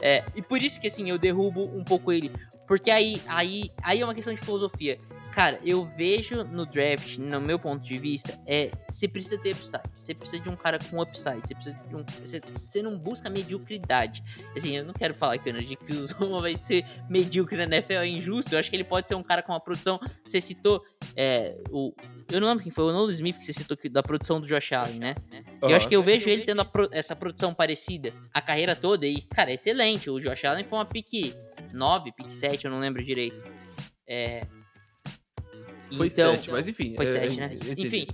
É, 0.00 0.24
e 0.34 0.42
por 0.42 0.60
isso 0.62 0.80
que, 0.80 0.86
assim, 0.86 1.08
eu 1.10 1.18
derrubo 1.18 1.64
um 1.64 1.82
pouco 1.84 2.12
ele. 2.12 2.30
Porque 2.66 2.90
aí, 2.90 3.20
aí, 3.26 3.70
aí 3.82 4.00
é 4.00 4.04
uma 4.04 4.14
questão 4.14 4.32
de 4.32 4.40
filosofia. 4.40 4.98
Cara, 5.34 5.58
eu 5.64 5.84
vejo 5.84 6.44
no 6.44 6.64
draft, 6.64 7.18
no 7.18 7.40
meu 7.40 7.58
ponto 7.58 7.82
de 7.82 7.98
vista, 7.98 8.40
é 8.46 8.70
você 8.88 9.08
precisa 9.08 9.36
ter 9.36 9.50
upside. 9.50 9.82
Você 9.96 10.14
precisa 10.14 10.40
de 10.40 10.48
um 10.48 10.54
cara 10.54 10.78
com 10.78 11.02
upside. 11.02 11.40
Você 11.44 11.54
precisa 11.54 11.76
de 11.88 11.96
um. 11.96 12.04
Você, 12.04 12.40
você 12.40 12.82
não 12.82 12.96
busca 12.96 13.28
mediocridade. 13.28 14.22
Assim, 14.56 14.76
eu 14.76 14.84
não 14.84 14.94
quero 14.94 15.12
falar 15.12 15.36
que 15.38 15.50
o 15.50 15.76
que 15.76 15.92
o 15.92 16.06
Zoma 16.06 16.40
vai 16.40 16.54
ser 16.54 16.86
medíocre 17.10 17.56
na 17.56 17.64
NFL, 17.64 17.94
é 17.94 18.06
injusto. 18.06 18.54
Eu 18.54 18.60
acho 18.60 18.70
que 18.70 18.76
ele 18.76 18.84
pode 18.84 19.08
ser 19.08 19.16
um 19.16 19.24
cara 19.24 19.42
com 19.42 19.52
uma 19.52 19.60
produção. 19.60 19.98
Você 20.24 20.40
citou 20.40 20.84
é, 21.16 21.58
o. 21.68 21.92
Eu 22.30 22.40
não 22.40 22.48
lembro 22.48 22.62
quem 22.62 22.70
foi, 22.70 22.84
o 22.84 22.92
Nolan 22.92 23.10
Smith 23.10 23.36
que 23.38 23.44
você 23.44 23.52
citou 23.52 23.76
da 23.90 24.02
produção 24.02 24.40
do 24.40 24.46
Josh 24.46 24.72
Allen, 24.72 25.00
né? 25.00 25.16
Uhum. 25.32 25.68
Eu 25.70 25.76
acho 25.76 25.88
que 25.88 25.96
eu 25.96 26.02
vejo 26.02 26.30
ele 26.30 26.44
tendo 26.44 26.64
pro, 26.64 26.88
essa 26.92 27.16
produção 27.16 27.52
parecida 27.52 28.12
a 28.32 28.40
carreira 28.40 28.76
toda. 28.76 29.04
E, 29.04 29.20
cara, 29.22 29.50
é 29.50 29.54
excelente. 29.54 30.08
O 30.08 30.20
Josh 30.20 30.44
Allen 30.44 30.64
foi 30.64 30.78
uma 30.78 30.84
pique 30.84 31.34
9, 31.72 32.12
pique 32.12 32.32
7, 32.32 32.66
eu 32.66 32.70
não 32.70 32.78
lembro 32.78 33.02
direito. 33.02 33.42
É, 34.06 34.42
foi 35.96 36.06
então, 36.08 36.34
7, 36.34 36.50
mas 36.50 36.68
enfim. 36.68 36.94
Foi 36.94 37.06
7, 37.06 37.26
é, 37.26 37.48
né? 37.48 37.58
Enfim, 37.76 38.06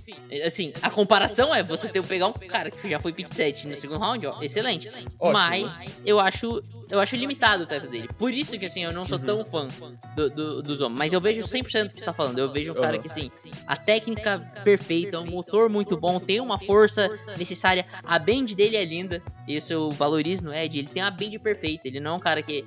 assim, 0.45 0.73
a 0.81 0.89
comparação 0.89 1.53
é 1.53 1.63
você 1.63 1.87
ter 1.87 2.01
que 2.01 2.07
pegar 2.07 2.27
um 2.27 2.33
cara 2.33 2.71
que 2.71 2.89
já 2.89 2.99
foi 2.99 3.13
pick 3.13 3.33
7 3.33 3.67
no 3.67 3.75
segundo 3.75 3.99
round, 3.99 4.25
ó, 4.27 4.41
excelente. 4.41 4.89
Ótimo. 5.19 5.33
Mas 5.33 5.99
eu 6.05 6.19
acho, 6.19 6.63
eu 6.89 6.99
acho 6.99 7.15
limitado 7.15 7.63
o 7.63 7.65
teto 7.65 7.87
dele. 7.87 8.09
Por 8.17 8.31
isso 8.31 8.57
que, 8.57 8.65
assim, 8.65 8.83
eu 8.83 8.91
não 8.91 9.07
sou 9.07 9.17
uhum. 9.19 9.25
tão 9.25 9.45
fã 9.45 9.67
do, 10.15 10.29
do, 10.29 10.61
dos 10.61 10.81
homens. 10.81 10.99
Mas 10.99 11.13
eu 11.13 11.21
vejo 11.21 11.43
100% 11.43 11.83
do 11.83 11.93
que 11.93 11.99
você 11.99 12.05
tá 12.05 12.13
falando. 12.13 12.39
Eu 12.39 12.51
vejo 12.51 12.71
um 12.71 12.75
cara 12.75 12.97
que, 12.97 13.07
assim, 13.07 13.31
a 13.65 13.75
técnica 13.75 14.39
perfeita, 14.63 15.19
um 15.19 15.29
motor 15.29 15.69
muito 15.69 15.97
bom, 15.97 16.19
tem 16.19 16.39
uma 16.39 16.59
força 16.59 17.09
necessária. 17.37 17.85
A 18.03 18.19
bend 18.19 18.55
dele 18.55 18.77
é 18.77 18.85
linda. 18.85 19.21
Isso 19.47 19.73
eu 19.73 19.89
valorizo 19.91 20.45
no 20.45 20.53
Ed. 20.53 20.77
Ele 20.77 20.87
tem 20.87 21.03
uma 21.03 21.11
bend 21.11 21.37
perfeita. 21.39 21.87
Ele 21.87 21.99
não 21.99 22.11
é 22.11 22.15
um 22.15 22.19
cara 22.19 22.41
que 22.41 22.65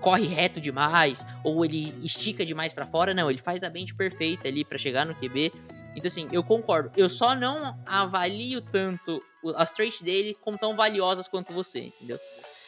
corre 0.00 0.26
reto 0.26 0.60
demais 0.60 1.24
ou 1.44 1.64
ele 1.64 1.94
estica 2.02 2.44
demais 2.44 2.72
para 2.72 2.86
fora, 2.86 3.14
não, 3.14 3.30
ele 3.30 3.40
faz 3.40 3.62
a 3.62 3.70
bend 3.70 3.94
perfeita 3.94 4.48
ali 4.48 4.64
para 4.64 4.78
chegar 4.78 5.04
no 5.04 5.14
QB. 5.14 5.52
Então 5.94 6.06
assim, 6.06 6.28
eu 6.32 6.42
concordo. 6.42 6.90
Eu 6.96 7.08
só 7.08 7.34
não 7.34 7.78
avalio 7.86 8.60
tanto 8.60 9.22
as 9.56 9.72
traits 9.72 10.02
dele 10.02 10.36
como 10.40 10.58
tão 10.58 10.76
valiosas 10.76 11.28
quanto 11.28 11.52
você, 11.52 11.80
entendeu? 11.80 12.18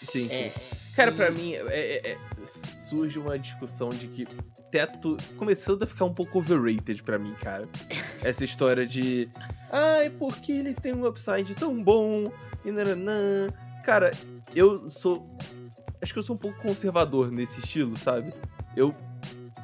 Sim, 0.06 0.28
sim. 0.28 0.36
É, 0.36 0.52
Cara, 0.94 1.10
e... 1.10 1.14
para 1.14 1.30
mim 1.30 1.54
é, 1.54 1.60
é, 1.68 2.12
é, 2.12 2.18
surge 2.44 3.18
uma 3.18 3.38
discussão 3.38 3.90
de 3.90 4.08
que 4.08 4.26
teto 4.70 5.16
começando 5.36 5.82
a 5.82 5.86
ficar 5.86 6.06
um 6.06 6.14
pouco 6.14 6.38
overrated 6.38 7.02
para 7.02 7.18
mim, 7.18 7.34
cara. 7.34 7.68
Essa 8.24 8.44
história 8.44 8.86
de 8.86 9.28
ai, 9.70 10.10
porque 10.10 10.52
ele 10.52 10.74
tem 10.74 10.92
um 10.92 11.06
upside 11.06 11.54
tão 11.54 11.82
bom 11.82 12.32
e 12.64 12.72
nananã. 12.72 13.48
Cara, 13.84 14.10
eu 14.54 14.88
sou 14.88 15.28
acho 16.02 16.12
que 16.12 16.18
eu 16.18 16.22
sou 16.22 16.34
um 16.34 16.38
pouco 16.38 16.60
conservador 16.60 17.30
nesse 17.30 17.60
estilo, 17.60 17.96
sabe? 17.96 18.34
Eu 18.76 18.94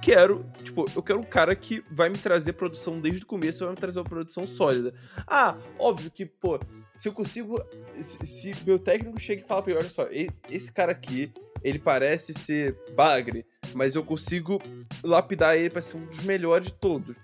quero, 0.01 0.47
tipo, 0.63 0.85
eu 0.95 1.03
quero 1.03 1.19
um 1.19 1.25
cara 1.25 1.55
que 1.57 1.83
vai 1.91 2.09
me 2.09 2.17
trazer 2.17 2.53
produção 2.53 3.01
desde 3.01 3.25
o 3.25 3.27
começo, 3.27 3.65
vai 3.65 3.75
me 3.75 3.81
trazer 3.81 3.99
uma 3.99 4.05
produção 4.05 4.47
sólida. 4.47 4.95
Ah, 5.27 5.59
óbvio 5.79 6.11
que, 6.11 6.25
pô, 6.25 6.61
se 6.93 7.09
eu 7.09 7.13
consigo, 7.13 7.63
se, 8.01 8.25
se 8.25 8.53
meu 8.65 8.79
técnico 8.79 9.19
chega 9.19 9.43
e 9.43 9.47
fala 9.47 9.63
pra 9.63 9.75
mim, 9.75 9.81
olha 9.81 9.91
só, 9.91 10.07
esse 10.49 10.73
cara 10.73 10.93
aqui, 10.93 11.33
ele 11.63 11.79
parece 11.79 12.33
ser 12.33 12.79
bagre, 12.95 13.45
mas 13.75 13.95
eu 13.97 14.05
consigo 14.05 14.61
lapidar 15.03 15.57
ele 15.57 15.71
para 15.71 15.83
ser 15.83 15.97
um 15.97 16.07
dos 16.07 16.23
melhores 16.23 16.69
de 16.69 16.75
todos. 16.75 17.17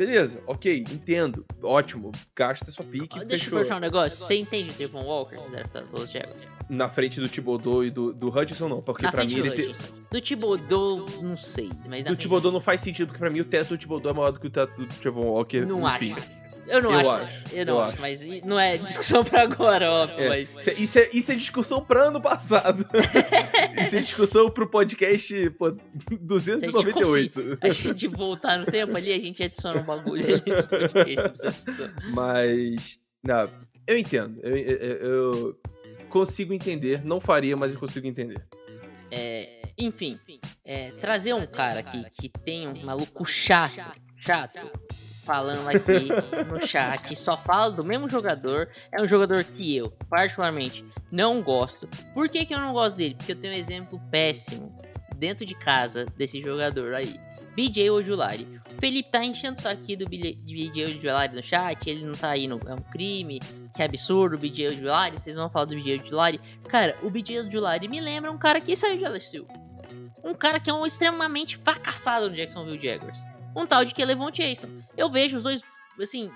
Beleza, 0.00 0.42
ok, 0.46 0.82
entendo. 0.90 1.44
Ótimo. 1.62 2.10
Gasta 2.34 2.70
sua 2.70 2.86
pique. 2.86 3.18
Deixa 3.26 3.44
fechou. 3.44 3.58
eu 3.58 3.64
puxar 3.64 3.76
um 3.76 3.80
negócio. 3.80 4.16
Você 4.16 4.34
entende 4.34 4.70
o 4.70 4.72
Devon 4.72 5.04
Walker? 5.04 5.36
Você 5.36 5.50
deve 5.50 5.64
estar 5.64 5.82
dos 5.82 6.10
Jaguars. 6.10 6.40
Na 6.70 6.88
frente 6.88 7.20
do 7.20 7.28
Thibodeau 7.28 7.84
e 7.84 7.90
do, 7.90 8.10
do 8.10 8.28
Hudson, 8.28 8.66
não. 8.66 8.80
Porque 8.80 9.06
pra 9.10 9.26
mim 9.26 9.34
ele 9.34 9.50
tem. 9.50 9.74
Do 10.10 10.18
Thibodeau, 10.18 11.04
não 11.20 11.36
sei. 11.36 11.68
Mas 11.86 12.02
do 12.04 12.16
Thibodeau 12.16 12.50
não 12.50 12.62
faz 12.62 12.80
sentido, 12.80 13.08
porque 13.08 13.18
pra 13.18 13.28
mim 13.28 13.40
o 13.40 13.44
teto 13.44 13.68
do 13.68 13.76
Thibodeau 13.76 14.14
é 14.14 14.16
maior 14.16 14.30
do 14.30 14.40
que 14.40 14.46
o 14.46 14.50
teto 14.50 14.74
do 14.74 14.86
Devon 14.86 15.26
Walker. 15.26 15.66
Não 15.66 15.86
Enfim. 15.94 16.14
acho. 16.14 16.39
Eu 16.70 16.80
não 16.82 16.92
eu 16.92 17.00
acho, 17.00 17.10
acho. 17.10 17.54
Eu 17.54 17.66
não 17.66 17.74
eu 17.74 17.80
acho, 17.80 17.92
acho, 17.92 18.00
mas 18.00 18.44
não 18.44 18.60
é 18.60 18.78
discussão 18.78 19.24
pra 19.24 19.42
agora, 19.42 19.90
óbvio. 19.90 20.20
É. 20.20 20.28
Mas... 20.28 20.48
Isso, 20.56 20.70
é, 20.70 20.72
isso, 20.74 20.98
é, 20.98 21.08
isso, 21.12 21.32
é, 21.32 21.34
discussão 21.34 21.84
pra 21.84 22.04
ano 22.04 22.20
passado. 22.20 22.86
isso 23.76 23.96
é 23.96 24.00
discussão 24.00 24.48
pro 24.48 24.68
podcast 24.68 25.50
pô, 25.50 25.76
298. 26.20 27.40
Se 27.40 27.58
a, 27.60 27.72
gente, 27.72 28.06
voltar 28.06 28.58
no 28.58 28.66
tempo 28.66 28.96
ali, 28.96 29.12
a 29.12 29.18
gente 29.18 29.42
adiciona 29.42 29.80
um 29.80 29.84
bagulho 29.84 30.24
ali 30.24 30.42
no 30.46 30.68
podcast. 30.68 31.64
Mas, 32.12 33.00
não, 33.22 33.50
eu 33.86 33.98
entendo. 33.98 34.40
Eu, 34.42 34.56
eu, 34.56 35.60
consigo 36.08 36.52
entender. 36.52 37.04
Não 37.04 37.20
faria, 37.20 37.56
mas 37.56 37.74
eu 37.74 37.80
consigo 37.80 38.06
entender. 38.06 38.40
É, 39.10 39.62
enfim, 39.76 40.20
é, 40.64 40.92
trazer 40.92 41.34
um 41.34 41.46
cara 41.46 41.82
que, 41.82 42.10
que 42.10 42.28
tem 42.28 42.68
um 42.68 42.84
maluco 42.84 43.24
chato, 43.24 44.00
chato, 44.16 44.70
falando 45.30 45.68
aqui 45.68 46.08
no 46.50 46.66
chat, 46.66 47.14
só 47.14 47.36
fala 47.36 47.70
do 47.70 47.84
mesmo 47.84 48.08
jogador. 48.08 48.68
É 48.90 49.00
um 49.00 49.06
jogador 49.06 49.44
que 49.44 49.76
eu, 49.76 49.92
particularmente, 50.08 50.84
não 51.08 51.40
gosto. 51.40 51.86
Por 52.12 52.28
que, 52.28 52.44
que 52.44 52.52
eu 52.52 52.58
não 52.58 52.72
gosto 52.72 52.96
dele? 52.96 53.14
Porque 53.14 53.30
eu 53.30 53.36
tenho 53.36 53.54
um 53.54 53.56
exemplo 53.56 54.00
péssimo 54.10 54.76
dentro 55.14 55.46
de 55.46 55.54
casa 55.54 56.04
desse 56.16 56.40
jogador 56.40 56.94
aí. 56.94 57.14
BJ 57.54 57.90
Ojulari. 57.90 58.44
O 58.76 58.80
Felipe 58.80 59.08
tá 59.08 59.24
enchendo 59.24 59.58
o 59.58 59.62
saco 59.62 59.80
aqui 59.80 59.94
do 59.94 60.08
BJ 60.08 60.84
Ojulari 60.84 61.32
no 61.32 61.42
chat, 61.42 61.88
ele 61.88 62.04
não 62.04 62.12
tá 62.12 62.30
aí, 62.30 62.48
no, 62.48 62.60
é 62.66 62.74
um 62.74 62.82
crime, 62.82 63.38
que 63.72 63.82
absurdo 63.84 64.34
o 64.34 64.38
BJ 64.38 64.66
Ojulari, 64.66 65.16
vocês 65.16 65.36
vão 65.36 65.48
falar 65.48 65.66
do 65.66 65.76
BJ 65.76 66.00
Ojulari. 66.00 66.40
Cara, 66.68 66.96
o 67.04 67.10
BJ 67.10 67.38
Ojulari 67.38 67.86
me 67.86 68.00
lembra 68.00 68.32
um 68.32 68.38
cara 68.38 68.60
que 68.60 68.74
saiu 68.74 68.96
de 68.96 69.04
LSU. 69.04 69.46
Um 70.24 70.34
cara 70.34 70.58
que 70.58 70.68
é 70.68 70.74
um 70.74 70.84
extremamente 70.84 71.56
fracassado 71.56 72.28
no 72.28 72.34
Jacksonville 72.34 72.80
Jaguars 72.80 73.29
um 73.54 73.66
tal 73.66 73.84
de 73.84 73.94
Kelevon 73.94 74.30
Jason. 74.30 74.68
Eu 74.96 75.10
vejo 75.10 75.38
os 75.38 75.42
dois, 75.42 75.62
assim, 76.00 76.30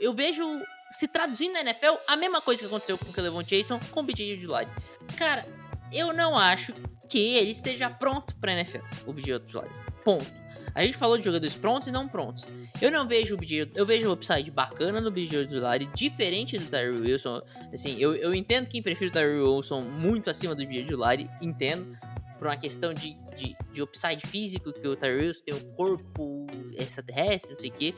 eu 0.00 0.12
vejo 0.12 0.44
se 0.90 1.06
traduzindo 1.06 1.52
na 1.52 1.60
NFL 1.60 1.96
a 2.06 2.16
mesma 2.16 2.40
coisa 2.40 2.60
que 2.60 2.66
aconteceu 2.66 2.96
com 2.96 3.10
o 3.10 3.12
Kelevon 3.12 3.42
Jason 3.42 3.78
com 3.90 4.00
o 4.00 4.02
BJ 4.02 4.34
Ojulari. 4.36 4.68
Cara, 5.16 5.46
eu 5.92 6.12
não 6.12 6.36
acho 6.36 6.72
que 7.08 7.18
ele 7.18 7.50
esteja 7.50 7.90
pronto 7.90 8.34
pra 8.36 8.52
NFL, 8.52 8.84
o 9.06 9.12
BJ 9.12 9.34
Ojulari. 9.34 9.70
Ponto. 10.04 10.48
A 10.74 10.84
gente 10.84 10.96
falou 10.96 11.18
de 11.18 11.24
jogadores 11.24 11.54
prontos 11.54 11.88
e 11.88 11.90
não 11.90 12.06
prontos. 12.06 12.46
Eu 12.80 12.90
não 12.90 13.06
vejo 13.06 13.34
o 13.34 13.38
BJ, 13.38 13.72
eu 13.74 13.84
vejo 13.84 14.08
o 14.08 14.12
upside 14.12 14.50
bacana 14.50 15.00
no 15.00 15.10
BJ 15.10 15.46
Ojulari, 15.46 15.86
diferente 15.94 16.56
do 16.56 16.66
Tyree 16.66 17.00
Wilson. 17.00 17.42
Assim, 17.72 17.96
eu, 17.98 18.14
eu 18.14 18.34
entendo 18.34 18.68
quem 18.68 18.82
prefere 18.82 19.10
o 19.10 19.12
Tyree 19.12 19.40
Wilson 19.40 19.80
muito 19.80 20.30
acima 20.30 20.54
do 20.54 20.64
BJ 20.64 20.84
Ojulari, 20.84 21.28
entendo 21.40 21.98
por 22.38 22.46
uma 22.46 22.56
questão 22.56 22.94
de, 22.94 23.14
de, 23.36 23.56
de 23.72 23.82
upside 23.82 24.26
físico, 24.26 24.72
que 24.72 24.86
o 24.86 24.96
Tyrese 24.96 25.42
tem 25.42 25.54
um 25.54 25.74
corpo 25.74 26.46
extraterrestre, 26.74 27.52
não 27.52 27.58
sei 27.58 27.70
o 27.70 27.72
quê. 27.72 27.94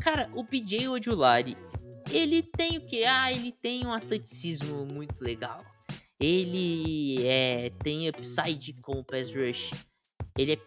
Cara, 0.00 0.30
o 0.34 0.44
PJ 0.44 0.88
Ojulari, 0.88 1.56
ele 2.10 2.42
tem 2.42 2.78
o 2.78 2.86
que? 2.86 3.04
Ah, 3.04 3.30
ele 3.30 3.52
tem 3.52 3.86
um 3.86 3.92
atleticismo 3.92 4.86
muito 4.86 5.22
legal. 5.22 5.64
Ele 6.18 7.26
é, 7.26 7.70
tem 7.82 8.08
upside 8.08 8.74
com 8.80 9.00
o 9.00 9.04
pass 9.04 9.32
rush. 9.34 9.70
Ele, 10.38 10.52
é, 10.52 10.58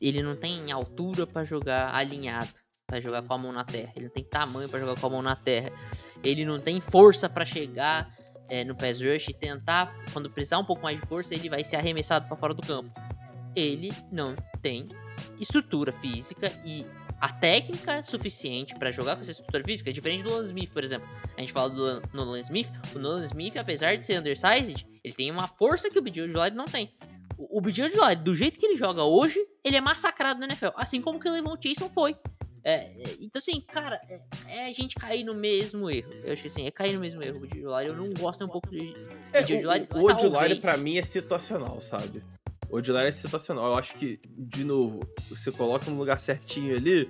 ele 0.00 0.22
não 0.22 0.36
tem 0.36 0.70
altura 0.70 1.26
para 1.26 1.44
jogar 1.44 1.94
alinhado, 1.94 2.52
para 2.86 3.00
jogar 3.00 3.22
com 3.22 3.32
a 3.32 3.38
mão 3.38 3.52
na 3.52 3.64
terra. 3.64 3.92
Ele 3.96 4.06
não 4.06 4.12
tem 4.12 4.24
tamanho 4.24 4.68
para 4.68 4.80
jogar 4.80 5.00
com 5.00 5.06
a 5.06 5.10
mão 5.10 5.22
na 5.22 5.34
terra. 5.34 5.72
Ele 6.22 6.44
não 6.44 6.60
tem 6.60 6.80
força 6.80 7.28
para 7.28 7.44
chegar 7.46 8.14
é, 8.48 8.64
no 8.64 8.74
pass 8.74 9.00
rush 9.00 9.28
e 9.28 9.34
tentar, 9.34 9.94
quando 10.12 10.30
precisar 10.30 10.58
um 10.58 10.64
pouco 10.64 10.82
mais 10.82 10.98
de 11.00 11.06
força, 11.06 11.34
ele 11.34 11.48
vai 11.48 11.64
ser 11.64 11.76
arremessado 11.76 12.26
para 12.26 12.36
fora 12.36 12.54
do 12.54 12.62
campo. 12.62 12.90
Ele 13.54 13.90
não 14.10 14.36
tem 14.62 14.88
estrutura 15.38 15.92
física 15.92 16.52
e 16.64 16.86
a 17.20 17.32
técnica 17.32 18.02
suficiente 18.02 18.74
para 18.76 18.92
jogar 18.92 19.16
com 19.16 19.22
essa 19.22 19.32
estrutura 19.32 19.64
física, 19.64 19.90
é 19.90 19.92
diferente 19.92 20.22
do 20.22 20.30
Nolan 20.30 20.44
Smith, 20.44 20.70
por 20.70 20.84
exemplo. 20.84 21.08
A 21.36 21.40
gente 21.40 21.52
fala 21.52 21.70
do 21.70 22.02
Nolan 22.12 22.40
Smith, 22.40 22.68
o 22.94 22.98
Nolan 22.98 23.24
Smith, 23.24 23.56
apesar 23.56 23.96
de 23.96 24.06
ser 24.06 24.20
undersized, 24.20 24.86
ele 25.02 25.14
tem 25.14 25.30
uma 25.30 25.48
força 25.48 25.90
que 25.90 25.98
o 25.98 26.02
BJ 26.02 26.22
Ojolari 26.24 26.54
não 26.54 26.64
tem. 26.64 26.92
O, 27.36 27.58
o 27.58 27.60
BJ 27.60 27.86
Ojolari, 27.86 28.20
do 28.20 28.34
jeito 28.34 28.58
que 28.58 28.66
ele 28.66 28.76
joga 28.76 29.02
hoje, 29.02 29.38
ele 29.64 29.76
é 29.76 29.80
massacrado 29.80 30.38
na 30.38 30.46
NFL, 30.46 30.68
assim 30.76 31.00
como 31.00 31.18
que 31.18 31.28
o 31.28 31.32
Levon 31.32 31.56
Jason 31.56 31.88
foi. 31.88 32.16
É, 32.68 32.74
é, 32.74 33.02
então, 33.18 33.38
assim, 33.38 33.62
cara, 33.62 33.98
é, 34.06 34.20
é, 34.46 34.66
a 34.66 34.72
gente 34.72 34.94
cair 34.94 35.24
no 35.24 35.34
mesmo 35.34 35.90
erro. 35.90 36.12
Eu 36.22 36.34
acho 36.34 36.42
que 36.42 36.48
assim, 36.48 36.66
é 36.66 36.70
cair 36.70 36.92
no 36.92 37.00
mesmo 37.00 37.22
erro. 37.22 37.38
O 37.38 37.44
Odilari, 37.44 37.88
eu 37.88 37.96
não 37.96 38.12
gosto 38.12 38.44
um 38.44 38.48
pouco 38.48 38.68
de. 38.68 38.94
É, 39.32 39.40
de 39.40 39.54
Odilari, 39.54 39.88
o 39.90 40.04
Odilari, 40.04 40.60
pra 40.60 40.76
mim, 40.76 40.98
é 40.98 41.02
situacional, 41.02 41.80
sabe? 41.80 42.22
O 42.68 42.76
Odilari 42.76 43.08
é 43.08 43.12
situacional. 43.12 43.68
Eu 43.68 43.74
acho 43.76 43.94
que, 43.94 44.20
de 44.36 44.64
novo, 44.64 45.00
você 45.30 45.50
coloca 45.50 45.90
no 45.90 45.96
lugar 45.96 46.20
certinho 46.20 46.76
ali. 46.76 47.08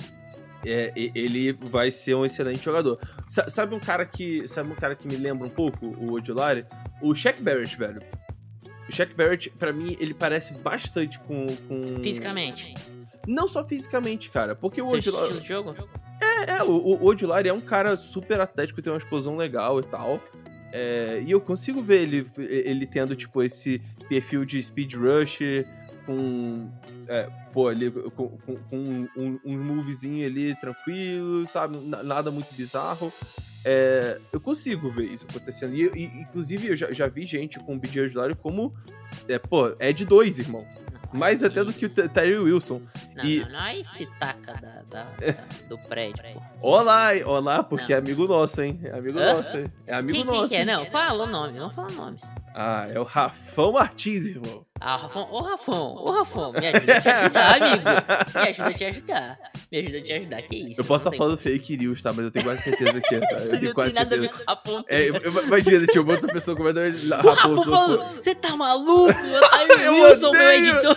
É, 0.64 0.92
ele 0.94 1.52
vai 1.52 1.90
ser 1.90 2.14
um 2.14 2.24
excelente 2.24 2.64
jogador. 2.64 2.96
sabe 3.26 3.74
um 3.74 3.80
cara 3.80 4.06
que. 4.06 4.46
Sabe 4.46 4.70
um 4.70 4.76
cara 4.76 4.94
que 4.94 5.08
me 5.08 5.16
lembra 5.16 5.44
um 5.44 5.50
pouco, 5.50 5.86
o 5.86 6.12
Odilari? 6.12 6.64
O 7.02 7.16
Shaq 7.16 7.42
Barrett, 7.42 7.76
velho. 7.76 8.00
O 8.88 8.92
Shaq 8.92 9.12
Barrett, 9.12 9.50
pra 9.50 9.72
mim, 9.72 9.96
ele 9.98 10.14
parece 10.14 10.54
bastante 10.54 11.18
com. 11.18 11.46
com... 11.66 12.00
Fisicamente. 12.00 12.74
Não 13.28 13.46
só 13.46 13.62
fisicamente, 13.62 14.30
cara, 14.30 14.56
porque 14.56 14.80
o 14.80 14.88
Odilari. 14.88 15.44
jogo? 15.44 15.74
É, 16.20 16.52
é, 16.52 16.62
o, 16.62 16.70
o 16.70 17.04
Odilari 17.04 17.48
é 17.48 17.52
um 17.52 17.60
cara 17.60 17.94
super 17.96 18.40
atlético, 18.40 18.80
tem 18.80 18.90
uma 18.90 18.98
explosão 18.98 19.36
legal 19.36 19.78
e 19.80 19.82
tal. 19.82 20.20
É, 20.72 21.22
e 21.24 21.30
eu 21.30 21.40
consigo 21.40 21.82
ver 21.82 22.02
ele, 22.02 22.26
ele 22.38 22.86
tendo, 22.86 23.14
tipo, 23.14 23.42
esse 23.42 23.80
perfil 24.08 24.44
de 24.44 24.62
speed 24.62 24.94
rush 24.94 25.40
com 26.06 26.70
é, 27.06 27.28
pô, 27.52 27.68
ali 27.68 27.90
com, 27.90 28.28
com, 28.28 28.56
com 28.56 28.76
um, 28.76 29.08
um, 29.16 29.40
um 29.44 29.58
movezinho 29.58 30.26
ali 30.26 30.54
tranquilo, 30.58 31.46
sabe? 31.46 31.78
Nada 31.78 32.30
muito 32.30 32.54
bizarro. 32.54 33.12
É, 33.64 34.18
eu 34.32 34.40
consigo 34.40 34.90
ver 34.90 35.04
isso 35.04 35.26
acontecendo. 35.28 35.74
E, 35.74 35.90
e, 35.94 36.04
inclusive, 36.20 36.68
eu 36.68 36.76
já, 36.76 36.92
já 36.92 37.08
vi 37.08 37.26
gente 37.26 37.58
com 37.60 37.76
o 37.76 37.78
BJ 37.78 38.02
Ojulari 38.02 38.34
como. 38.34 38.74
É, 39.26 39.38
pô, 39.38 39.74
é 39.78 39.92
de 39.92 40.04
dois, 40.04 40.38
irmão. 40.38 40.66
Mais 41.12 41.42
até 41.42 41.64
do 41.64 41.72
que 41.72 41.86
o 41.86 41.88
Terry 41.88 42.36
Wilson. 42.38 42.82
Não, 43.16 43.24
e- 43.24 43.40
não, 43.40 43.48
não, 43.50 43.58
aí 43.60 43.84
se 43.84 44.06
taca 44.20 44.52
da, 44.54 44.82
da- 44.82 45.04
da- 45.04 45.66
do 45.68 45.78
prédio, 45.78 46.22
pô. 46.34 46.42
Olá, 46.60 47.08
olá, 47.24 47.62
porque 47.62 47.92
Não. 47.92 47.96
é 47.96 47.98
amigo 47.98 48.26
nosso, 48.26 48.60
hein? 48.60 48.78
É 48.84 48.90
amigo 48.98 49.18
Hã? 49.18 49.34
nosso, 49.34 49.56
hein? 49.56 49.72
É 49.86 49.94
amigo 49.94 50.12
Quem, 50.18 50.26
quem 50.26 50.34
nosso. 50.34 50.48
que 50.50 50.56
é? 50.56 50.64
Não, 50.64 50.84
fala 50.86 51.24
o 51.24 51.26
nome, 51.26 51.58
não 51.58 51.70
fala 51.70 51.90
nomes. 51.92 52.22
Ah, 52.54 52.86
é 52.92 53.00
o 53.00 53.04
Rafão 53.04 53.72
Martins, 53.72 54.26
irmão. 54.26 54.66
Ah, 54.80 54.96
o 54.96 55.00
Rafão, 55.00 55.28
ô 55.32 55.40
Rafão, 55.42 55.94
ô 55.96 56.10
Rafão, 56.12 56.52
me 56.52 56.66
ajuda 56.66 56.96
a 56.96 57.00
te 57.00 57.08
ajudar, 57.08 57.62
amigo. 57.62 57.84
Me 58.34 58.40
ajuda 58.48 58.68
a 58.68 58.72
te 58.74 58.84
ajudar. 58.84 59.38
Me 59.72 59.78
ajuda 59.78 59.98
a 59.98 60.02
te 60.02 60.12
ajudar, 60.12 60.42
que 60.42 60.56
isso? 60.56 60.80
Eu 60.80 60.84
posso 60.84 61.04
estar 61.08 61.16
falando 61.16 61.36
fake 61.38 61.76
news, 61.76 62.00
tá? 62.02 62.12
Mas 62.12 62.24
eu 62.26 62.30
tenho 62.30 62.44
quase 62.44 62.62
certeza 62.62 63.00
que 63.00 63.14
é, 63.14 63.20
tá? 63.20 63.36
Eu 63.44 63.60
tenho 63.60 63.74
quase 63.74 63.92
certeza. 63.94 64.30
É, 64.88 65.08
eu- 65.08 65.16
eu- 65.16 65.42
imagina, 65.44 65.86
tinha 65.86 66.02
uma 66.02 66.12
outra 66.12 66.32
pessoa 66.32 66.56
comendo 66.56 66.80
O 66.80 66.82
raposo. 67.16 67.28
Rafão 67.34 67.64
falando, 67.64 68.14
você 68.22 68.34
tá 68.34 68.56
maluco? 68.56 69.10
Eu 69.10 69.78
Eu 69.88 69.94
Wilson, 69.94 70.30
meu 70.32 70.50
editor. 70.52 70.96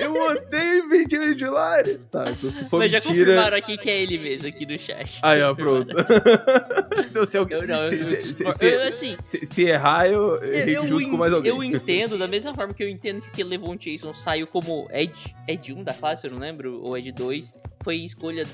Eu 0.00 0.14
odeio 0.14 0.88
Virgílio 0.88 1.34
de 1.34 1.44
Lari. 1.46 1.98
Tá, 2.10 2.30
então 2.30 2.50
se 2.50 2.64
for 2.64 2.78
Mas 2.78 2.90
já 2.90 2.98
mentira. 2.98 3.16
confirmaram 3.26 3.56
aqui 3.56 3.76
que 3.78 3.90
é 3.90 4.02
ele 4.02 4.18
mesmo, 4.18 4.48
aqui 4.48 4.66
no 4.66 4.78
chat. 4.78 5.18
Aí, 5.22 5.42
ó, 5.42 5.54
pronto. 5.54 5.94
então 7.10 7.24
se 7.26 7.36
alguém. 7.36 7.58
Eu 7.58 7.66
não, 7.66 7.82
eu, 7.82 7.84
se, 7.90 7.96
eu, 7.96 8.04
se- 8.22 8.34
se- 8.52 8.64
eu- 8.66 8.70
eu, 8.80 8.88
assim, 8.88 9.16
se- 9.22 9.44
se 9.46 9.62
errar, 9.62 10.06
eu, 10.06 10.36
eu 10.36 10.42
eu, 10.44 10.54
errei 10.54 10.86
junto 10.86 11.10
com 11.10 11.16
mais 11.16 11.32
alguém. 11.32 11.50
eu 11.52 11.62
entendo, 11.62 12.18
da 12.18 12.26
mesma 12.28 12.54
forma 12.54 12.72
que 12.74 12.82
eu 12.82 12.88
entendo 12.94 13.22
que 13.30 13.42
o 13.42 13.46
Levon 13.46 13.76
Jason 13.76 14.14
saiu 14.14 14.46
como 14.46 14.88
Ed, 14.90 15.12
Ed 15.48 15.72
1 15.72 15.84
da 15.84 15.92
classe, 15.94 16.26
eu 16.26 16.30
não 16.30 16.38
lembro, 16.38 16.80
ou 16.82 16.96
Ed 16.96 17.10
2, 17.12 17.52
foi 17.82 17.96
escolha 17.96 18.44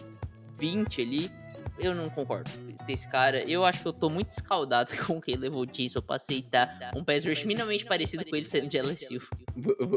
20 0.59 1.01
ali. 1.03 1.31
Eu 1.79 1.95
não 1.95 2.11
concordo 2.11 2.51
com 2.85 2.93
esse 2.93 3.09
cara. 3.09 3.43
Eu 3.49 3.65
acho 3.65 3.81
que 3.81 3.89
eu 3.89 3.93
tô 3.95 4.11
muito 4.11 4.33
escaldado 4.33 4.93
com 5.07 5.17
o 5.17 5.21
que 5.21 5.35
levou 5.35 5.65
Jason 5.65 6.03
pra 6.03 6.17
aceitar 6.17 6.91
um 6.95 7.03
pass 7.03 7.25
rush 7.25 7.45
minimamente 7.45 7.87
parecido 7.87 8.23
com 8.25 8.37
ele 8.37 8.45
sendo 8.45 8.69
de 8.69 8.77
LSU. 8.79 9.19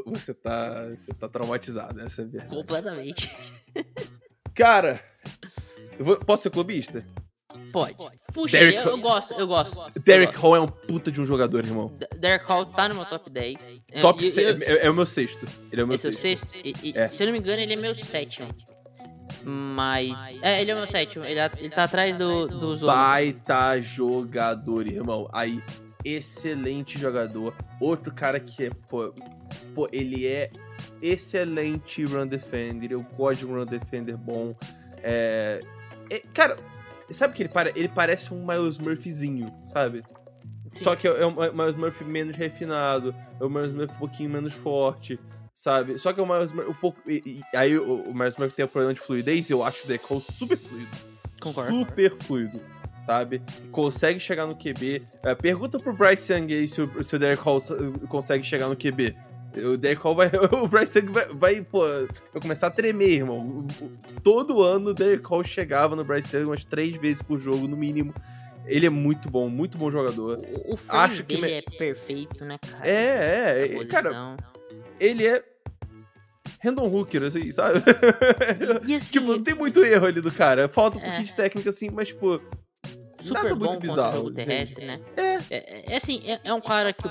Você 0.05 0.33
tá, 0.33 0.87
você 0.89 1.13
tá 1.13 1.27
traumatizado, 1.27 1.99
essa 1.99 2.21
é 2.21 2.25
verdade. 2.25 2.55
Completamente. 2.55 3.29
Cara, 4.55 5.03
eu 5.99 6.05
vou- 6.05 6.17
posso 6.19 6.43
ser 6.43 6.51
clubista? 6.51 7.05
Pode. 7.73 7.95
Puxa, 8.33 8.57
Derrick 8.57 8.77
eu, 8.85 8.91
eu 8.91 8.97
gosto, 8.99 9.33
eu 9.33 9.47
gosto. 9.47 9.77
eu 9.95 10.01
Derek 10.01 10.31
gosto. 10.33 10.41
Hall 10.43 10.55
é 10.55 10.59
um 10.61 10.67
puta 10.67 11.11
de 11.11 11.19
um 11.19 11.25
jogador, 11.25 11.65
irmão. 11.65 11.91
Derek 12.17 12.45
Hall 12.45 12.65
tá 12.67 12.87
no 12.87 12.95
meu 12.95 13.05
top 13.05 13.29
10. 13.29 13.57
É, 13.91 13.99
Top 14.01 14.23
se- 14.23 14.41
eu- 14.41 14.57
é, 14.61 14.85
é 14.85 14.89
o 14.89 14.93
meu 14.93 15.05
sexto. 15.05 15.45
Ele 15.71 15.81
é 15.81 15.83
o 15.83 15.87
meu 15.87 15.95
é 15.95 15.97
o 15.97 15.99
sexto. 15.99 16.19
sexto? 16.21 16.47
E- 16.53 16.93
É. 16.95 17.09
Se 17.09 17.21
eu 17.21 17.27
não 17.27 17.33
me 17.33 17.39
engano, 17.39 17.61
ele 17.61 17.73
é 17.73 17.75
meu 17.75 17.93
sétimo. 17.95 18.47
Mas. 19.43 20.13
É, 20.41 20.61
ele 20.61 20.71
é 20.71 20.75
meu 20.75 20.87
sétimo. 20.87 21.25
Ele, 21.25 21.39
ele 21.57 21.69
tá 21.69 21.83
atrás 21.83 22.17
do, 22.17 22.47
do 22.47 22.77
Zoro. 22.77 22.91
Baita 22.93 23.79
jogador, 23.81 24.87
irmão. 24.87 25.27
Aí, 25.33 25.61
excelente 26.05 26.97
jogador. 26.99 27.55
Outro 27.79 28.13
cara 28.13 28.39
que 28.39 28.65
é, 28.65 28.69
pô, 28.89 29.13
pô, 29.73 29.89
ele 29.91 30.25
é 30.27 30.49
excelente 31.01 32.03
run 32.05 32.27
defender. 32.27 32.91
Eu 32.91 33.01
gosto 33.17 33.39
de 33.39 33.45
um 33.47 33.55
run 33.57 33.65
defender 33.65 34.15
bom. 34.15 34.55
É, 35.01 35.61
é, 36.09 36.19
cara, 36.33 36.55
sabe 37.09 37.33
o 37.33 37.35
que 37.35 37.43
ele 37.43 37.49
parece? 37.49 37.79
Ele 37.79 37.89
parece 37.89 38.33
um 38.33 38.45
Miles 38.45 38.79
Murphyzinho, 38.79 39.53
sabe? 39.65 40.03
Sim. 40.71 40.83
Só 40.83 40.95
que 40.95 41.07
é 41.07 41.25
um 41.25 41.35
Miles 41.53 41.75
Murphy 41.75 42.03
menos 42.03 42.35
refinado, 42.35 43.13
é 43.39 43.43
um 43.43 43.49
Miles 43.49 43.73
Murphy 43.73 43.93
um 43.95 43.99
pouquinho 43.99 44.29
menos 44.29 44.53
forte, 44.53 45.19
sabe? 45.53 45.97
Só 45.99 46.11
que 46.13 46.19
é 46.19 46.23
o 46.23 46.27
Miles 46.27 46.51
Murphy 46.51 46.69
um 46.71 46.73
pouco. 46.73 46.99
e- 47.09 47.21
e- 47.53 47.57
aí 47.57 47.77
o, 47.77 48.09
o 48.09 48.13
Miles 48.13 48.37
Murphy 48.37 48.55
tem 48.55 48.65
um 48.65 48.69
problema 48.69 48.93
de 48.93 48.99
fluidez 48.99 49.49
e 49.49 49.53
eu 49.53 49.63
acho 49.63 49.83
o 49.85 49.87
Hall 50.07 50.19
super 50.21 50.57
fluido. 50.57 50.89
Concordo. 51.41 51.69
Super 51.71 52.09
fluido, 52.11 52.59
sabe? 53.05 53.41
Consegue 53.71 54.19
chegar 54.19 54.47
no 54.47 54.55
QB. 54.55 55.05
É, 55.23 55.35
pergunta 55.35 55.77
pro 55.79 55.93
Bryce 55.93 56.33
Young 56.33 56.53
aí 56.53 56.67
se 56.67 56.81
o, 56.81 57.03
se 57.03 57.15
o 57.15 57.19
Derek 57.19 57.41
Hall 57.43 57.59
consegue 58.07 58.43
chegar 58.43 58.67
no 58.67 58.75
QB. 58.75 59.15
O 59.73 59.77
Derek 59.77 60.01
Hall 60.01 60.15
vai. 60.15 60.31
O 60.51 60.67
Bryce 60.67 60.99
Young 60.99 61.11
vai, 61.11 61.27
vai, 61.27 61.61
pô, 61.61 61.81
vai 61.87 62.41
começar 62.41 62.67
a 62.67 62.71
tremer, 62.71 63.11
irmão. 63.11 63.65
Todo 64.23 64.61
ano 64.63 64.89
o 64.89 64.93
Derek 64.93 65.25
Hall 65.27 65.43
chegava 65.43 65.95
no 65.95 66.03
Bryce 66.03 66.35
Young 66.35 66.45
umas 66.45 66.65
três 66.65 66.97
vezes 66.97 67.21
por 67.21 67.39
jogo, 67.39 67.67
no 67.67 67.77
mínimo. 67.77 68.13
Ele 68.65 68.85
é 68.85 68.89
muito 68.89 69.29
bom, 69.29 69.49
muito 69.49 69.77
bom 69.77 69.91
jogador. 69.91 70.39
O, 70.65 70.73
o 70.75 70.79
Acho 70.87 71.23
que 71.23 71.35
é 71.43 71.61
perfeito, 71.77 72.45
né, 72.45 72.57
cara? 72.59 72.87
É, 72.87 73.67
é, 73.67 73.75
é, 73.77 73.85
cara, 73.85 74.37
ele 74.99 75.27
é 75.27 75.43
random 76.63 76.87
hooker, 76.87 77.23
assim, 77.23 77.51
sabe? 77.51 77.79
E 78.87 78.95
assim, 78.95 79.11
tipo, 79.11 79.27
não 79.27 79.43
tem 79.43 79.53
muito 79.53 79.83
erro 79.83 80.05
ali 80.07 80.21
do 80.21 80.31
cara. 80.31 80.69
Falta 80.69 80.97
um 80.97 81.01
É. 81.01 81.05
pouquinho 81.05 81.25
de 81.25 81.35
técnica, 81.35 81.69
assim, 81.69 81.89
mas, 81.91 82.07
tipo, 82.07 82.41
super 83.21 83.43
nada 83.43 83.55
muito 83.55 83.79
bizarro. 83.79 84.31
terrestre, 84.33 84.85
né? 84.85 85.01
É. 85.17 85.37
É, 85.49 85.93
é 85.93 85.97
assim, 85.97 86.21
é, 86.25 86.39
é 86.45 86.53
um 86.53 86.61
cara 86.61 86.93
que 86.93 87.03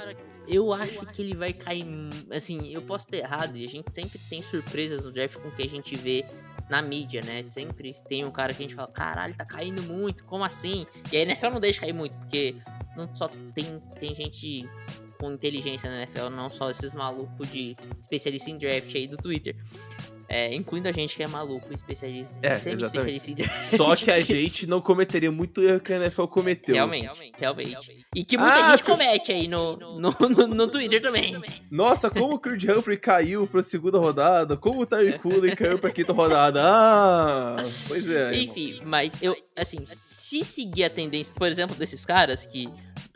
eu, 0.52 0.72
acho 0.72 1.04
que 1.06 1.22
ele 1.22 1.34
vai 1.34 1.52
cair. 1.52 1.86
Assim, 2.30 2.72
eu 2.72 2.82
posso 2.82 3.06
ter 3.06 3.18
errado, 3.18 3.56
e 3.56 3.64
a 3.64 3.68
gente 3.68 3.92
sempre 3.92 4.18
tem 4.28 4.42
surpresas 4.42 5.04
no 5.04 5.12
draft 5.12 5.36
com 5.36 5.48
o 5.48 5.52
que 5.52 5.62
a 5.62 5.68
gente 5.68 5.96
vê 5.96 6.24
na 6.68 6.80
mídia, 6.80 7.20
né? 7.24 7.42
Sempre 7.42 7.94
tem 8.08 8.24
um 8.24 8.30
cara 8.30 8.54
que 8.54 8.62
a 8.62 8.66
gente 8.66 8.74
fala, 8.74 8.88
caralho, 8.88 9.34
tá 9.34 9.44
caindo 9.44 9.82
muito, 9.82 10.24
como 10.24 10.44
assim? 10.44 10.86
E 11.12 11.16
a 11.16 11.20
NFL 11.20 11.50
não 11.50 11.60
deixa 11.60 11.80
cair 11.80 11.92
muito, 11.92 12.14
porque 12.16 12.56
não 12.96 13.14
só 13.14 13.28
tem, 13.54 13.80
tem 13.98 14.14
gente 14.14 14.68
com 15.18 15.30
inteligência 15.30 15.88
na 15.88 15.98
NFL, 15.98 16.30
não 16.30 16.50
só 16.50 16.70
esses 16.70 16.92
malucos 16.92 17.50
de 17.50 17.76
especialista 18.00 18.50
em 18.50 18.58
draft 18.58 18.92
aí 18.94 19.06
do 19.06 19.16
Twitter. 19.16 19.56
É, 20.34 20.54
incluindo 20.54 20.88
a 20.88 20.92
gente 20.92 21.14
que 21.14 21.22
é 21.22 21.28
maluco, 21.28 21.72
especialista, 21.74 22.34
É, 22.42 22.54
draft. 22.58 23.64
Só 23.64 23.94
que 23.94 24.10
a 24.10 24.18
gente 24.20 24.66
não 24.66 24.80
cometeria 24.80 25.30
muito 25.30 25.60
erro 25.62 25.78
que 25.78 25.92
a 25.92 25.96
NFL 25.96 26.24
cometeu. 26.24 26.74
Realmente, 26.74 27.10
realmente. 27.38 27.76
E 28.16 28.24
que 28.24 28.38
muita 28.38 28.54
Ah, 28.54 28.70
gente 28.70 28.82
que- 28.82 28.90
comete 28.90 29.30
aí 29.30 29.46
no, 29.46 29.76
no, 29.76 30.10
no, 30.10 30.46
no 30.48 30.68
Twitter 30.68 31.02
também. 31.02 31.38
Nossa, 31.70 32.08
como 32.08 32.34
o 32.34 32.38
Creed 32.38 32.64
Humphrey 32.64 32.96
caiu 32.96 33.46
pra 33.46 33.62
segunda 33.62 33.98
rodada, 33.98 34.56
como 34.56 34.80
o 34.80 34.86
Tyre 34.86 35.18
Cooley 35.18 35.54
caiu 35.54 35.78
pra 35.78 35.90
quinta 35.90 36.14
rodada. 36.14 36.62
Ah, 36.64 37.56
pois 37.86 38.08
é. 38.08 38.32
irmão. 38.34 38.42
Enfim, 38.42 38.80
mas 38.86 39.22
eu, 39.22 39.36
assim, 39.54 39.80
se 39.84 40.42
seguir 40.44 40.84
a 40.84 40.90
tendência, 40.90 41.34
por 41.36 41.46
exemplo, 41.48 41.76
desses 41.76 42.06
caras 42.06 42.46
que 42.46 42.70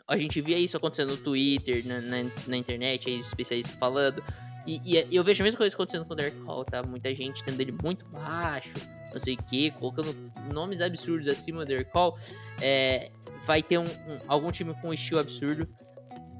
a 0.07 0.15
gente 0.17 0.39
via 0.39 0.57
isso 0.59 0.77
acontecendo 0.77 1.09
no 1.11 1.17
Twitter, 1.17 1.85
na, 1.85 1.99
na, 1.99 2.29
na 2.47 2.57
internet, 2.57 3.09
aí 3.09 3.19
os 3.19 3.27
especialistas 3.27 3.75
falando, 3.77 4.23
e, 4.67 5.05
e 5.09 5.15
eu 5.15 5.23
vejo 5.23 5.41
a 5.41 5.45
mesma 5.45 5.57
coisa 5.57 5.73
acontecendo 5.73 6.05
com 6.05 6.13
o 6.13 6.15
Derek 6.15 6.37
Hall, 6.41 6.65
tá? 6.65 6.83
Muita 6.83 7.13
gente 7.15 7.43
tendo 7.43 7.59
ele 7.61 7.71
muito 7.71 8.05
baixo, 8.07 8.73
não 9.13 9.19
sei 9.21 9.35
o 9.35 9.43
que, 9.43 9.71
colocando 9.71 10.15
nomes 10.53 10.81
absurdos 10.81 11.27
acima 11.27 11.59
do 11.59 11.67
Derek 11.67 11.89
Hall, 11.93 12.17
é, 12.61 13.11
vai 13.45 13.63
ter 13.63 13.77
um, 13.77 13.83
um- 13.83 14.19
algum 14.27 14.51
time 14.51 14.73
com 14.81 14.89
um 14.89 14.93
estilo 14.93 15.19
absurdo, 15.19 15.67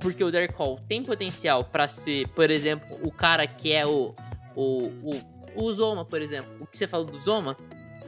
porque 0.01 0.23
o 0.23 0.29
Derek 0.31 0.53
Hall 0.55 0.79
tem 0.87 1.03
potencial 1.03 1.63
pra 1.63 1.87
ser, 1.87 2.27
por 2.29 2.51
exemplo, 2.51 2.99
o 3.01 3.11
cara 3.11 3.47
que 3.47 3.71
é 3.73 3.85
o, 3.87 4.13
o, 4.55 4.87
o, 5.55 5.63
o 5.65 5.73
Zoma, 5.73 6.05
por 6.05 6.21
exemplo. 6.21 6.51
O 6.59 6.67
que 6.67 6.77
você 6.77 6.85
falou 6.85 7.05
do 7.05 7.19
Zoma, 7.21 7.57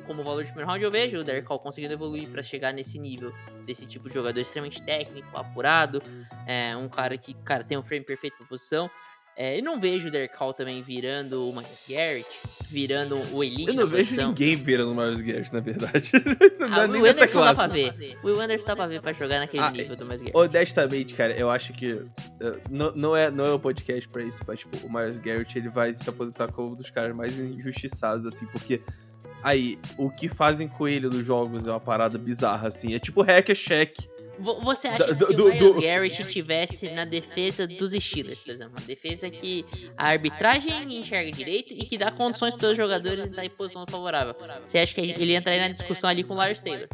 como 0.05 0.23
valor 0.23 0.41
de 0.43 0.47
primeiro 0.49 0.67
round, 0.69 0.83
eu 0.83 0.91
vejo 0.91 1.17
o 1.19 1.23
Derek 1.23 1.47
Hall 1.47 1.59
conseguindo 1.59 1.93
evoluir 1.93 2.29
pra 2.29 2.41
chegar 2.43 2.73
nesse 2.73 2.99
nível 2.99 3.31
desse 3.65 3.85
tipo 3.87 4.07
de 4.07 4.13
jogador 4.15 4.39
extremamente 4.39 4.81
técnico, 4.81 5.29
apurado, 5.37 6.01
é, 6.47 6.75
um 6.75 6.89
cara 6.89 7.15
que, 7.17 7.33
cara, 7.35 7.63
tem 7.63 7.77
um 7.77 7.83
frame 7.83 8.03
perfeito 8.03 8.37
pra 8.37 8.47
posição. 8.47 8.89
É, 9.41 9.57
e 9.57 9.61
não 9.61 9.79
vejo 9.79 10.09
o 10.09 10.11
Derek 10.11 10.35
Hall 10.35 10.53
também 10.53 10.83
virando 10.83 11.47
o 11.47 11.53
Miles 11.55 11.85
Garrett, 11.87 12.27
virando 12.69 13.21
o 13.33 13.41
Elite 13.41 13.69
Eu 13.69 13.73
não 13.73 13.87
vejo 13.87 14.09
posição. 14.09 14.27
ninguém 14.27 14.55
virando 14.57 14.93
Miles 14.93 15.21
Garrett, 15.21 15.53
na 15.53 15.61
verdade. 15.61 16.11
não 16.59 16.67
Ah, 16.73 16.83
o 16.83 16.87
nem 16.87 17.01
nessa 17.01 17.23
Anderson 17.23 17.39
dá 17.39 17.55
pra 17.55 17.69
classe. 17.69 17.91
ver. 17.97 18.17
O 18.21 18.27
Will 18.27 18.41
Anderson 18.41 18.65
dá 18.67 18.75
pra 18.75 18.87
ver 18.87 19.01
pra 19.01 19.13
jogar 19.13 19.39
naquele 19.39 19.63
Ah, 19.63 19.71
nível 19.71 19.95
do 19.95 20.03
Miles 20.05 20.21
Garrett. 20.23 20.37
Honestamente, 20.37 21.13
cara, 21.13 21.33
eu 21.37 21.49
acho 21.49 21.71
que 21.71 21.93
uh, 21.93 22.09
não, 22.69 22.91
não, 22.93 23.15
é, 23.15 23.31
não 23.31 23.45
é 23.45 23.51
o 23.53 23.59
podcast 23.59 24.09
pra 24.09 24.23
isso, 24.23 24.43
mas, 24.45 24.59
tipo, 24.59 24.75
o 24.85 24.91
Miles 24.91 25.19
Garrett, 25.19 25.57
ele 25.57 25.69
vai 25.69 25.93
se 25.93 26.09
aposentar 26.09 26.51
como 26.51 26.73
um 26.73 26.75
dos 26.75 26.89
caras 26.89 27.15
mais 27.15 27.39
injustiçados, 27.39 28.25
assim, 28.25 28.45
porque 28.47 28.81
aí, 29.41 29.79
o 29.97 30.09
que 30.11 30.27
fazem 30.27 30.67
com 30.67 30.85
ele 30.85 31.07
nos 31.07 31.25
jogos 31.25 31.65
é 31.65 31.71
uma 31.71 31.79
parada 31.79 32.17
bizarra, 32.17 32.67
assim, 32.67 32.93
é 32.93 32.99
tipo 32.99 33.21
hack 33.21 33.47
é 33.49 33.55
check. 33.55 33.95
Vo- 34.39 34.61
Você 34.61 34.87
acha 34.87 35.13
Do- 35.13 35.27
que 35.27 35.31
se 35.31 35.35
do- 35.35 35.45
o 35.45 35.51
Miles 35.53 35.75
do- 35.75 35.81
Garrett 35.81 36.23
tivesse 36.31 36.89
na 36.91 37.05
defesa 37.05 37.67
dos 37.67 37.91
Steelers, 37.93 38.39
por 38.39 38.51
exemplo, 38.51 38.73
uma 38.79 38.85
defesa 38.87 39.29
que 39.29 39.65
a 39.97 40.07
arbitragem 40.09 40.97
enxerga 40.97 41.31
direito 41.31 41.73
e 41.73 41.85
que 41.85 41.97
dá 41.97 42.11
condições 42.11 42.53
para 42.55 42.69
os 42.69 42.77
jogadores 42.77 43.25
estar 43.25 43.43
em 43.45 43.49
posição 43.49 43.85
favorável, 43.89 44.35
você 44.65 44.79
acha 44.79 44.93
que 44.93 45.01
ele 45.01 45.35
entraria 45.35 45.61
na 45.67 45.73
discussão 45.73 46.09
ali 46.09 46.23
com 46.23 46.33
o 46.33 46.37
Lars 46.37 46.61
Taylor? 46.61 46.87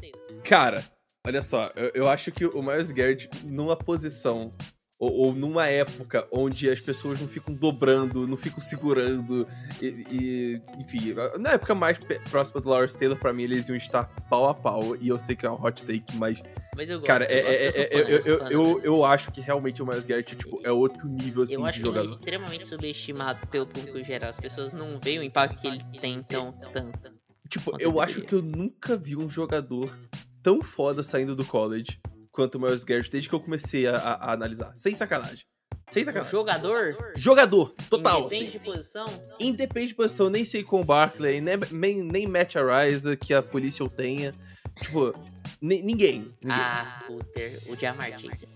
Cara, 0.43 0.84
olha 1.26 1.41
só, 1.41 1.72
eu, 1.76 1.91
eu 1.93 2.09
acho 2.09 2.31
que 2.31 2.45
o 2.45 2.61
Miles 2.61 2.91
Garrett, 2.91 3.30
numa 3.45 3.76
posição 3.76 4.51
ou, 4.97 5.11
ou 5.13 5.35
numa 5.35 5.67
época 5.67 6.27
onde 6.31 6.69
as 6.69 6.80
pessoas 6.80 7.19
não 7.19 7.27
ficam 7.27 7.53
dobrando, 7.53 8.27
não 8.27 8.38
ficam 8.38 8.61
segurando, 8.61 9.47
e, 9.81 9.85
e, 10.09 10.61
enfim, 10.80 11.13
na 11.39 11.51
época 11.51 11.76
mais 11.76 11.99
próxima 12.30 12.61
do 12.61 12.69
Lawrence 12.69 12.97
Taylor, 12.97 13.17
pra 13.17 13.34
mim 13.34 13.43
eles 13.43 13.67
iam 13.67 13.76
estar 13.76 14.05
pau 14.30 14.47
a 14.49 14.53
pau, 14.53 14.95
e 14.99 15.09
eu 15.09 15.19
sei 15.19 15.35
que 15.35 15.45
é 15.45 15.51
um 15.51 15.61
hot 15.61 15.84
take, 15.84 16.15
mas, 16.15 16.41
Mas 16.76 16.89
eu 16.89 16.99
gosto. 16.99 17.07
cara, 17.07 17.26
é, 17.26 17.39
eu, 17.39 17.43
gosto, 17.43 17.77
é- 17.80 17.89
eu 17.91 17.99
é- 17.99 18.11
eu, 18.11 18.19
eu 18.19 18.49
eu, 18.49 18.81
eu, 18.84 19.05
acho 19.05 19.31
que 19.31 19.41
realmente 19.41 19.81
o 19.81 19.85
Miles 19.85 20.05
Garrett 20.05 20.35
tipo, 20.35 20.61
é 20.63 20.72
outro 20.72 21.07
nível 21.07 21.43
assim, 21.43 21.55
Eu 21.55 21.61
de 21.61 21.67
acho 21.69 21.80
que 21.81 21.88
ele 21.88 21.97
é 21.97 22.01
jogador. 22.01 22.19
extremamente 22.19 22.65
subestimado 22.65 23.47
pelo 23.47 23.67
público 23.67 24.03
geral. 24.03 24.30
As 24.30 24.38
pessoas 24.39 24.72
não 24.73 24.99
veem 24.99 25.19
o 25.19 25.23
impacto 25.23 25.59
que 25.59 25.67
ele 25.67 25.84
tem 25.99 26.23
tão 26.23 26.51
tanto. 26.73 27.13
Tipo, 27.49 27.76
eu 27.80 27.99
acho 28.01 28.22
que 28.22 28.34
eu 28.34 28.41
nunca 28.41 28.97
vi 28.97 29.15
um 29.15 29.30
jogador 29.30 29.95
tão 30.41 30.61
foda 30.63 31.03
saindo 31.03 31.35
do 31.35 31.45
college 31.45 31.99
quanto 32.35 32.55
o 32.55 32.59
Miles 32.61 32.83
Garrett 32.83 33.09
desde 33.09 33.29
que 33.29 33.35
eu 33.35 33.39
comecei 33.39 33.87
a, 33.87 33.95
a- 33.97 34.33
analisar. 34.33 34.73
Sem 34.75 34.93
sacanagem. 34.93 35.45
Sem 35.89 36.01
O 36.01 36.05
sacanagem. 36.05 36.31
jogador, 36.31 36.97
Jogador, 37.15 37.73
total, 37.89 38.21
independente 38.21 38.47
assim. 38.49 38.57
de 38.57 38.59
posição, 38.65 39.05
Independente 39.39 39.89
de 39.89 39.95
posição, 39.95 40.29
nem 40.29 40.43
sei 40.43 40.63
com 40.63 40.81
o 40.81 40.83
Barkley, 40.83 41.39
nem, 41.41 41.57
nem, 41.71 42.01
nem 42.03 42.27
Matt 42.27 42.55
Ariza 42.55 43.15
que 43.15 43.33
a 43.33 43.41
polícia 43.41 43.85
o 43.85 43.89
tenha. 43.89 44.33
Tipo, 44.81 45.13
ni- 45.61 45.81
ninguém. 45.83 46.19
ninguém. 46.41 46.49
ah, 46.49 47.03
Puter, 47.07 47.61
o 47.67 47.75
Jamar 47.75 48.09
Chase. 48.19 48.47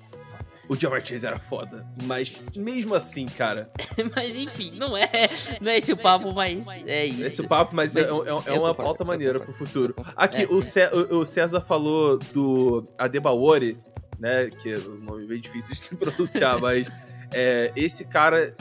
O 0.69 0.75
Jamar 0.75 1.03
Chase 1.03 1.25
era 1.25 1.39
foda. 1.39 1.83
Mas 2.03 2.39
mesmo 2.55 2.93
assim, 2.93 3.25
cara. 3.25 3.71
Mas 4.15 4.35
enfim, 4.37 4.77
não 4.77 4.95
é, 4.95 5.09
não 5.59 5.71
é 5.71 5.79
esse 5.79 5.91
o 5.91 5.97
papo, 5.97 6.31
mas 6.31 6.63
é 6.85 7.05
isso. 7.07 7.23
Esse 7.23 7.43
papo, 7.47 7.75
mas, 7.75 7.95
é, 7.95 8.01
é- 8.01 8.03
é 8.03 8.07
eu 8.07 8.13
uma 8.13 8.43
concordo, 8.45 8.75
pauta 8.75 9.03
maneira 9.03 9.39
pro 9.39 9.51
futuro. 9.51 9.95
Aqui, 10.15 10.43
É, 10.43 10.47
o, 10.47 10.59
é. 10.59 10.61
Cé- 10.61 10.91
o- 10.93 11.17
o 11.21 11.25
César 11.25 11.59
falou 11.61 12.19
do 12.19 12.87
Adebaori, 12.99 13.79
né? 14.19 14.49
Que 14.51 14.73
é 14.73 14.77
um 14.77 14.99
nome 14.99 15.25
bem 15.25 15.41
difícil 15.41 15.73
de 15.73 15.79
se 15.79 15.95
pronunciar, 15.97 16.59
mas 16.61 16.87
é, 17.33 17.71
esse 17.75 18.05
cara 18.05 18.55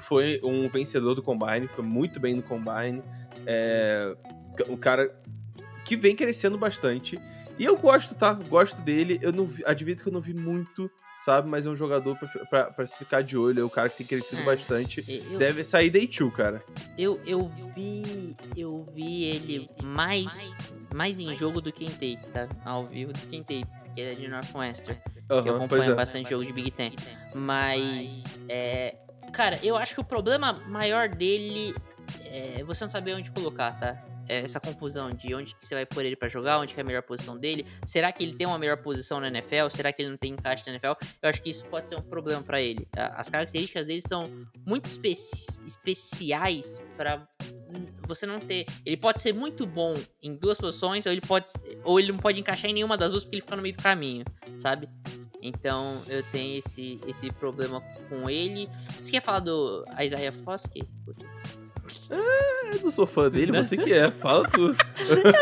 foi 0.00 0.40
um 0.42 0.68
vencedor 0.68 1.14
do 1.14 1.22
Combine, 1.22 1.68
foi 1.68 1.84
muito 1.84 2.18
bem 2.18 2.34
no 2.34 2.42
Combine. 2.42 3.00
É, 3.46 4.16
um 4.68 4.76
cara 4.76 5.14
que 5.84 5.96
vem 5.96 6.16
crescendo 6.16 6.58
bastante. 6.58 7.16
E 7.58 7.64
eu 7.64 7.76
gosto, 7.76 8.14
tá? 8.16 8.32
Gosto 8.32 8.80
dele. 8.82 9.18
Eu 9.22 9.30
não 9.32 9.46
vi, 9.46 9.62
admito 9.64 10.02
que 10.02 10.08
eu 10.08 10.12
não 10.12 10.20
vi 10.20 10.34
muito, 10.34 10.90
sabe? 11.24 11.48
Mas 11.48 11.66
é 11.66 11.70
um 11.70 11.76
jogador 11.76 12.16
pra, 12.16 12.28
pra, 12.46 12.64
pra 12.70 12.86
se 12.86 12.98
ficar 12.98 13.22
de 13.22 13.36
olho. 13.36 13.60
É 13.60 13.64
um 13.64 13.68
cara 13.68 13.88
que 13.88 13.98
tem 13.98 14.06
crescido 14.06 14.42
É. 14.42 14.44
bastante. 14.44 15.04
Eu, 15.30 15.38
Deve 15.38 15.64
sair 15.64 15.90
day 15.90 16.06
two, 16.06 16.30
cara. 16.30 16.62
eu, 16.98 17.20
eu 17.26 17.46
vi. 17.74 18.36
Eu 18.56 18.84
vi 18.94 19.24
ele 19.24 19.68
mais, 19.82 20.52
mais 20.92 21.18
em 21.18 21.34
jogo 21.34 21.60
do 21.60 21.72
que 21.72 21.84
em 21.84 21.88
tape, 21.90 22.18
tá? 22.32 22.48
Ao 22.64 22.86
vivo 22.86 23.12
do 23.12 23.18
que 23.20 23.36
em 23.36 23.42
tape, 23.42 23.66
porque 23.84 24.00
ele 24.00 24.10
é 24.12 24.14
de 24.14 24.28
Northwestern. 24.28 24.98
eu 25.28 25.36
Aham, 25.38 25.44
pois 25.44 25.56
acompanho 25.56 25.92
é. 25.92 25.94
bastante 25.94 26.30
jogo 26.30 26.44
de 26.44 26.52
Big 26.52 26.70
Ten. 26.70 26.92
Mas, 27.34 28.24
é, 28.48 28.96
cara, 29.32 29.58
eu 29.62 29.76
acho 29.76 29.94
que 29.94 30.00
o 30.00 30.04
problema 30.04 30.52
maior 30.68 31.08
dele 31.08 31.74
é 32.26 32.62
você 32.64 32.84
não 32.84 32.88
saber 32.90 33.14
onde 33.14 33.30
colocar, 33.30 33.72
tá? 33.78 33.96
É 34.28 34.40
essa 34.40 34.58
confusão 34.60 35.10
de 35.10 35.34
onde 35.34 35.54
que 35.54 35.66
você 35.66 35.74
vai 35.74 35.84
pôr 35.86 36.04
ele 36.04 36.16
pra 36.16 36.28
jogar, 36.28 36.58
onde 36.58 36.74
que 36.74 36.80
é 36.80 36.82
a 36.82 36.86
melhor 36.86 37.02
posição 37.02 37.36
dele. 37.36 37.66
Será 37.86 38.12
que 38.12 38.22
ele 38.22 38.34
tem 38.34 38.46
uma 38.46 38.58
melhor 38.58 38.78
posição 38.78 39.20
na 39.20 39.28
NFL? 39.28 39.68
Será 39.70 39.92
que 39.92 40.02
ele 40.02 40.10
não 40.10 40.16
tem 40.16 40.32
encaixe 40.32 40.62
na 40.66 40.72
NFL? 40.72 40.92
Eu 41.22 41.28
acho 41.28 41.42
que 41.42 41.50
isso 41.50 41.64
pode 41.66 41.86
ser 41.86 41.96
um 41.96 42.02
problema 42.02 42.42
pra 42.42 42.60
ele. 42.60 42.86
As 42.94 43.28
características 43.28 43.86
dele 43.86 44.02
são 44.02 44.30
muito 44.66 44.86
especi- 44.86 45.60
especiais 45.64 46.82
pra 46.96 47.26
você 48.06 48.24
não 48.26 48.38
ter. 48.38 48.66
Ele 48.86 48.96
pode 48.96 49.20
ser 49.20 49.32
muito 49.34 49.66
bom 49.66 49.94
em 50.22 50.34
duas 50.34 50.58
posições, 50.58 51.06
ou 51.06 51.12
ele 51.12 51.20
pode 51.20 51.46
ou 51.82 51.98
ele 51.98 52.12
não 52.12 52.18
pode 52.18 52.38
encaixar 52.40 52.70
em 52.70 52.74
nenhuma 52.74 52.96
das 52.96 53.10
duas 53.10 53.24
porque 53.24 53.36
ele 53.36 53.42
fica 53.42 53.56
no 53.56 53.62
meio 53.62 53.76
do 53.76 53.82
caminho, 53.82 54.24
sabe? 54.58 54.88
Então 55.42 56.02
eu 56.08 56.22
tenho 56.30 56.58
esse, 56.58 56.98
esse 57.06 57.30
problema 57.32 57.80
com 58.08 58.30
ele. 58.30 58.68
Você 59.00 59.10
quer 59.10 59.20
falar 59.22 59.40
do 59.40 59.84
Isaiah 60.00 60.32
Foskey? 60.32 60.82
Eu 62.10 62.80
não 62.82 62.90
sou 62.90 63.06
fã 63.06 63.28
dele, 63.30 63.52
você 63.62 63.76
que 63.76 63.92
é. 63.92 64.10
Fala 64.10 64.48
tu. 64.48 64.74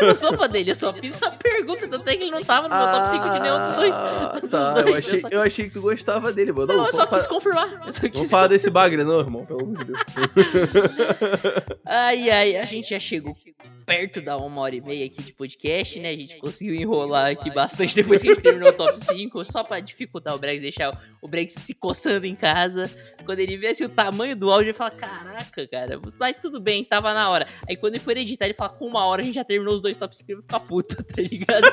Eu 0.01 0.07
não 0.07 0.15
sou 0.15 0.33
fã 0.37 0.47
dele, 0.47 0.71
eu 0.71 0.75
só 0.75 0.93
fiz 0.93 1.19
uma 1.21 1.31
pergunta, 1.31 1.87
tanto 1.87 2.07
é 2.07 2.15
que 2.15 2.23
ele 2.23 2.31
não 2.31 2.43
tava 2.43 2.67
no 2.67 2.75
meu 2.75 2.85
top 2.85 3.09
5 3.09 3.29
de 3.33 3.39
nenhum 3.39 3.65
dos 3.67 3.75
dois. 3.75 3.93
Ah, 3.95 4.37
dos 4.41 4.49
Tá, 4.51 4.71
dois, 4.73 4.85
eu 4.87 4.95
achei, 4.95 5.19
só- 5.19 5.27
eu 5.29 5.41
achei 5.41 5.65
que 5.67 5.71
tu 5.73 5.81
gostava 5.81 6.31
dele, 6.31 6.51
mano. 6.51 6.67
Não, 6.67 6.73
eu 6.75 6.79
vamos 6.81 6.95
só 6.95 7.05
falar- 7.07 7.17
quis 7.19 7.27
confirmar. 7.27 7.83
Eu 7.85 7.91
só 7.93 8.01
quis 8.01 8.11
Vamos 8.13 8.29
falar 8.31 8.47
desse 8.47 8.69
bagre, 8.69 9.03
não, 9.03 9.19
irmão? 9.19 9.45
Pelo 9.45 9.61
amor 9.61 9.77
de 9.77 9.85
Deus. 9.85 9.99
Ai, 11.85 12.29
ai, 12.29 12.55
a 12.57 12.63
gente 12.63 12.89
já 12.89 12.99
chegou 12.99 13.35
perto 13.85 14.21
da 14.21 14.37
uma 14.37 14.61
hora 14.61 14.75
e 14.75 14.81
meia 14.81 15.05
aqui 15.05 15.21
de 15.21 15.33
podcast, 15.33 15.99
né? 15.99 16.09
A 16.09 16.15
gente 16.15 16.37
conseguiu 16.37 16.75
enrolar 16.75 17.31
aqui 17.31 17.51
bastante 17.51 17.95
depois 17.95 18.21
que 18.21 18.29
a 18.29 18.33
gente 18.33 18.43
terminou 18.43 18.69
o 18.69 18.73
top 18.73 18.99
5, 18.99 19.45
só 19.45 19.63
pra 19.63 19.79
dificultar 19.79 20.35
o 20.35 20.39
Brex, 20.39 20.61
deixar 20.61 20.99
o 21.21 21.27
Brex 21.27 21.53
se 21.53 21.73
coçando 21.73 22.25
em 22.25 22.35
casa. 22.35 22.83
Quando 23.25 23.39
ele 23.39 23.57
vê 23.57 23.67
assim, 23.67 23.83
o 23.83 23.89
tamanho 23.89 24.35
do 24.35 24.51
áudio, 24.51 24.67
ele 24.69 24.73
fala: 24.73 24.91
Caraca, 24.91 25.67
cara, 25.67 25.99
mas 26.19 26.39
tudo 26.39 26.59
bem, 26.59 26.83
tava 26.83 27.13
na 27.13 27.29
hora. 27.29 27.47
Aí 27.67 27.75
quando 27.75 27.95
ele 27.95 28.03
for 28.03 28.17
editar, 28.17 28.45
ele 28.45 28.53
fala: 28.53 28.69
Com 28.69 28.87
uma 28.87 29.05
hora 29.05 29.21
a 29.21 29.25
gente 29.25 29.35
já 29.35 29.43
terminou 29.43 29.75
os 29.75 29.81
dois 29.81 29.97
top 29.97 30.15
5, 30.15 30.31
ele 30.31 30.35
vai 30.37 30.43
ficar 30.43 30.59
puto, 30.61 31.01
tá 31.03 31.21
ligado? 31.21 31.71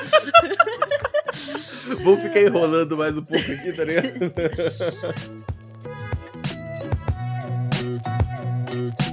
Vamos 2.03 2.21
ficar 2.23 2.41
enrolando 2.41 2.97
mais 2.97 3.17
um 3.17 3.23
pouco 3.23 3.51
aqui, 3.51 3.73
tá 3.73 3.83
ligado? 3.83 4.11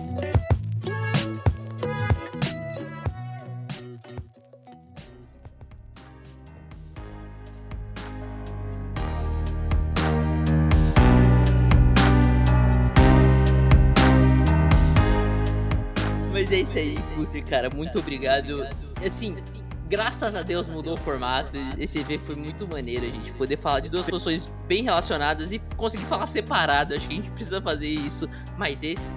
Mas 16.49 16.53
é 16.53 16.61
isso 16.61 16.79
aí, 16.79 16.95
Putre, 17.15 17.43
cara, 17.43 17.69
muito 17.75 17.99
obrigado. 17.99 18.67
Assim, 19.05 19.37
graças 19.89 20.35
a 20.35 20.41
Deus 20.43 20.67
mudou 20.67 20.95
o 20.95 20.97
formato. 20.97 21.53
Esse 21.79 21.99
EV 21.99 22.19
foi 22.21 22.37
muito 22.37 22.67
maneiro, 22.67 23.05
a 23.05 23.11
gente 23.11 23.33
poder 23.35 23.59
falar 23.59 23.81
de 23.81 23.91
duas 23.91 24.09
posições 24.09 24.47
bem 24.67 24.85
relacionadas 24.85 25.53
e 25.53 25.59
conseguir 25.77 26.05
falar 26.07 26.27
separado. 26.27 26.95
Acho 26.95 27.07
que 27.07 27.13
a 27.13 27.17
gente 27.17 27.31
precisa 27.33 27.61
fazer 27.61 27.89
isso 27.89 28.27
mais 28.57 28.81
vezes. 28.81 29.13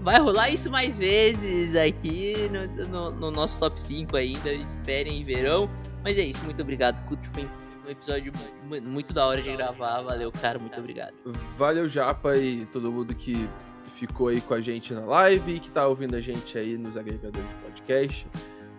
Vai 0.00 0.20
rolar 0.20 0.50
isso 0.50 0.70
mais 0.70 0.96
vezes 0.96 1.74
aqui 1.74 2.34
no, 2.52 2.86
no- 2.88 3.10
no 3.10 3.30
nosso 3.32 3.58
top 3.58 3.80
5 3.80 4.16
ainda. 4.16 4.52
Esperem 4.52 5.20
e 5.20 5.24
verão. 5.24 5.68
Mas 6.04 6.16
é 6.16 6.22
isso, 6.22 6.44
muito 6.44 6.62
obrigado, 6.62 7.04
Putre. 7.08 7.28
Foi 7.34 7.44
um 7.44 7.90
episódio 7.90 8.32
mu- 8.62 8.80
muito 8.92 9.12
da 9.12 9.26
hora 9.26 9.42
de 9.42 9.50
gravar. 9.56 10.02
Valeu, 10.02 10.30
cara, 10.30 10.56
muito 10.60 10.78
obrigado. 10.78 11.14
Valeu, 11.58 11.88
Japa, 11.88 12.36
e 12.36 12.64
todo 12.66 12.92
mundo 12.92 13.12
que 13.16 13.48
ficou 13.86 14.28
aí 14.28 14.40
com 14.40 14.54
a 14.54 14.60
gente 14.60 14.92
na 14.94 15.00
live 15.00 15.56
e 15.56 15.60
que 15.60 15.70
tá 15.70 15.86
ouvindo 15.86 16.14
a 16.16 16.20
gente 16.20 16.56
aí 16.58 16.76
nos 16.76 16.96
agregadores 16.96 17.48
de 17.48 17.54
podcast. 17.56 18.26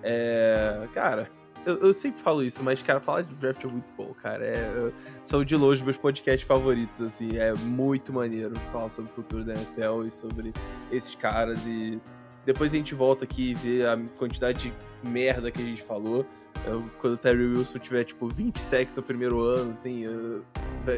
É, 0.03 0.88
cara, 0.93 1.29
eu, 1.65 1.77
eu 1.79 1.93
sempre 1.93 2.21
falo 2.21 2.43
isso, 2.43 2.63
mas, 2.63 2.81
cara, 2.81 2.99
falar 2.99 3.23
de 3.23 3.35
draft 3.35 3.63
é 3.63 3.67
muito 3.67 3.91
bom, 3.97 4.13
cara. 4.21 4.45
É, 4.45 4.91
são 5.23 5.43
de 5.43 5.55
longe 5.55 5.84
meus 5.84 5.97
podcasts 5.97 6.47
favoritos, 6.47 7.01
assim. 7.01 7.38
É 7.38 7.53
muito 7.53 8.13
maneiro 8.13 8.55
falar 8.71 8.89
sobre 8.89 9.11
cultura 9.11 9.43
da 9.43 9.53
NFL 9.53 10.03
e 10.07 10.11
sobre 10.11 10.53
esses 10.91 11.13
caras. 11.15 11.65
E 11.67 11.99
depois 12.45 12.73
a 12.73 12.77
gente 12.77 12.95
volta 12.95 13.25
aqui 13.25 13.51
e 13.51 13.53
vê 13.53 13.85
a 13.85 13.97
quantidade 14.17 14.71
de 15.03 15.09
merda 15.09 15.51
que 15.51 15.61
a 15.61 15.65
gente 15.65 15.81
falou. 15.81 16.25
Eu- 16.65 16.89
quando 16.99 17.13
o 17.13 17.17
Terry 17.17 17.45
Wilson 17.45 17.79
tiver, 17.79 18.03
tipo, 18.03 18.27
20 18.27 18.59
sacks 18.59 18.95
no 18.95 19.03
primeiro 19.03 19.41
ano, 19.41 19.71
assim, 19.71 20.05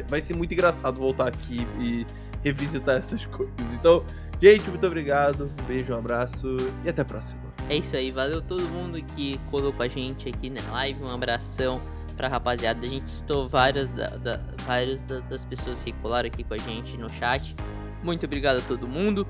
vai 0.08 0.20
ser 0.20 0.34
muito 0.34 0.52
engraçado 0.54 0.98
voltar 0.98 1.28
aqui 1.28 1.66
e 1.80 2.06
revisitar 2.44 2.96
essas 2.96 3.24
coisas. 3.26 3.72
Então, 3.74 4.02
gente, 4.40 4.68
muito 4.70 4.86
obrigado. 4.86 5.44
Um 5.60 5.64
beijo, 5.64 5.92
um 5.92 5.98
abraço 5.98 6.56
e 6.84 6.88
até 6.88 7.02
a 7.02 7.04
próxima. 7.04 7.40
É 7.68 7.76
isso 7.76 7.94
aí, 7.94 8.10
valeu 8.10 8.40
todo 8.42 8.62
mundo 8.68 9.00
que 9.14 9.38
colou 9.50 9.72
com 9.72 9.82
a 9.82 9.88
gente 9.88 10.28
aqui 10.28 10.50
na 10.50 10.60
live. 10.72 11.02
Um 11.02 11.08
abração 11.08 11.80
pra 12.16 12.28
rapaziada. 12.28 12.84
A 12.84 12.88
gente 12.88 13.10
citou 13.10 13.48
várias, 13.48 13.88
da, 13.90 14.06
da- 14.08 14.40
várias 14.66 15.00
da- 15.02 15.20
das 15.20 15.44
pessoas 15.44 15.82
que 15.82 15.92
colaram 15.94 16.26
aqui 16.28 16.42
com 16.44 16.54
a 16.54 16.58
gente 16.58 16.96
no 16.96 17.08
chat. 17.08 17.54
Muito 18.02 18.26
obrigado 18.26 18.58
a 18.58 18.62
todo 18.62 18.88
mundo. 18.88 19.26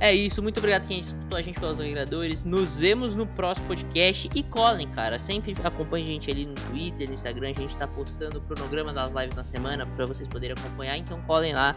É 0.00 0.14
isso, 0.14 0.40
muito 0.40 0.58
obrigado 0.58 0.86
quem 0.86 1.00
escutou 1.00 1.36
a 1.36 1.42
gente 1.42 1.58
pelos 1.58 1.80
agregadores. 1.80 2.44
Nos 2.44 2.78
vemos 2.78 3.16
no 3.16 3.26
próximo 3.26 3.66
podcast. 3.66 4.30
E 4.32 4.42
colhem, 4.44 4.86
cara. 4.88 5.18
Sempre 5.18 5.56
acompanhe 5.64 6.04
a 6.04 6.06
gente 6.06 6.30
ali 6.30 6.46
no 6.46 6.54
Twitter, 6.54 7.08
no 7.08 7.14
Instagram. 7.14 7.50
A 7.50 7.60
gente 7.60 7.76
tá 7.76 7.86
postando 7.88 8.38
o 8.38 8.40
cronograma 8.42 8.92
das 8.92 9.10
lives 9.10 9.34
na 9.34 9.42
semana 9.42 9.84
pra 9.96 10.06
vocês 10.06 10.28
poderem 10.28 10.54
acompanhar. 10.56 10.96
Então 10.96 11.20
colhem 11.22 11.52
lá, 11.52 11.74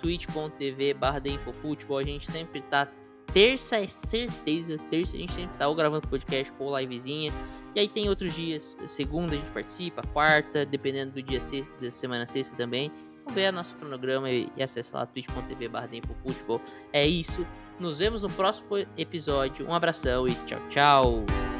twitch.tv 0.00 0.94
barra 0.94 1.20
Futebol. 1.62 1.98
A 1.98 2.02
gente 2.02 2.30
sempre 2.30 2.60
tá 2.62 2.88
terça 3.32 3.76
é 3.76 3.86
certeza, 3.86 4.76
terça 4.90 5.16
a 5.16 5.18
gente 5.18 5.32
sempre 5.32 5.56
tá 5.56 5.68
ou 5.68 5.74
gravando 5.74 6.06
podcast 6.08 6.52
ou 6.58 6.78
livezinha. 6.78 7.32
E 7.74 7.80
aí 7.80 7.88
tem 7.88 8.08
outros 8.08 8.34
dias, 8.34 8.76
segunda 8.86 9.34
a 9.34 9.36
gente 9.36 9.50
participa, 9.50 10.02
quarta, 10.12 10.66
dependendo 10.66 11.12
do 11.12 11.22
dia 11.22 11.40
sexta, 11.40 11.72
da 11.80 11.90
semana 11.90 12.26
sexta 12.26 12.56
também. 12.56 12.90
Então 13.20 13.34
vê 13.34 13.50
nosso 13.52 13.76
cronograma 13.76 14.30
e, 14.30 14.48
e 14.56 14.62
lá 14.92 15.06
twitch.tv 15.06 15.68
barra 15.68 15.88
Futebol. 16.22 16.60
É 16.92 17.06
isso, 17.06 17.46
nos 17.78 17.98
vemos 17.98 18.22
no 18.22 18.30
próximo 18.30 18.68
episódio. 18.96 19.66
Um 19.66 19.74
abração 19.74 20.26
e 20.26 20.34
tchau, 20.46 20.60
tchau. 20.68 21.59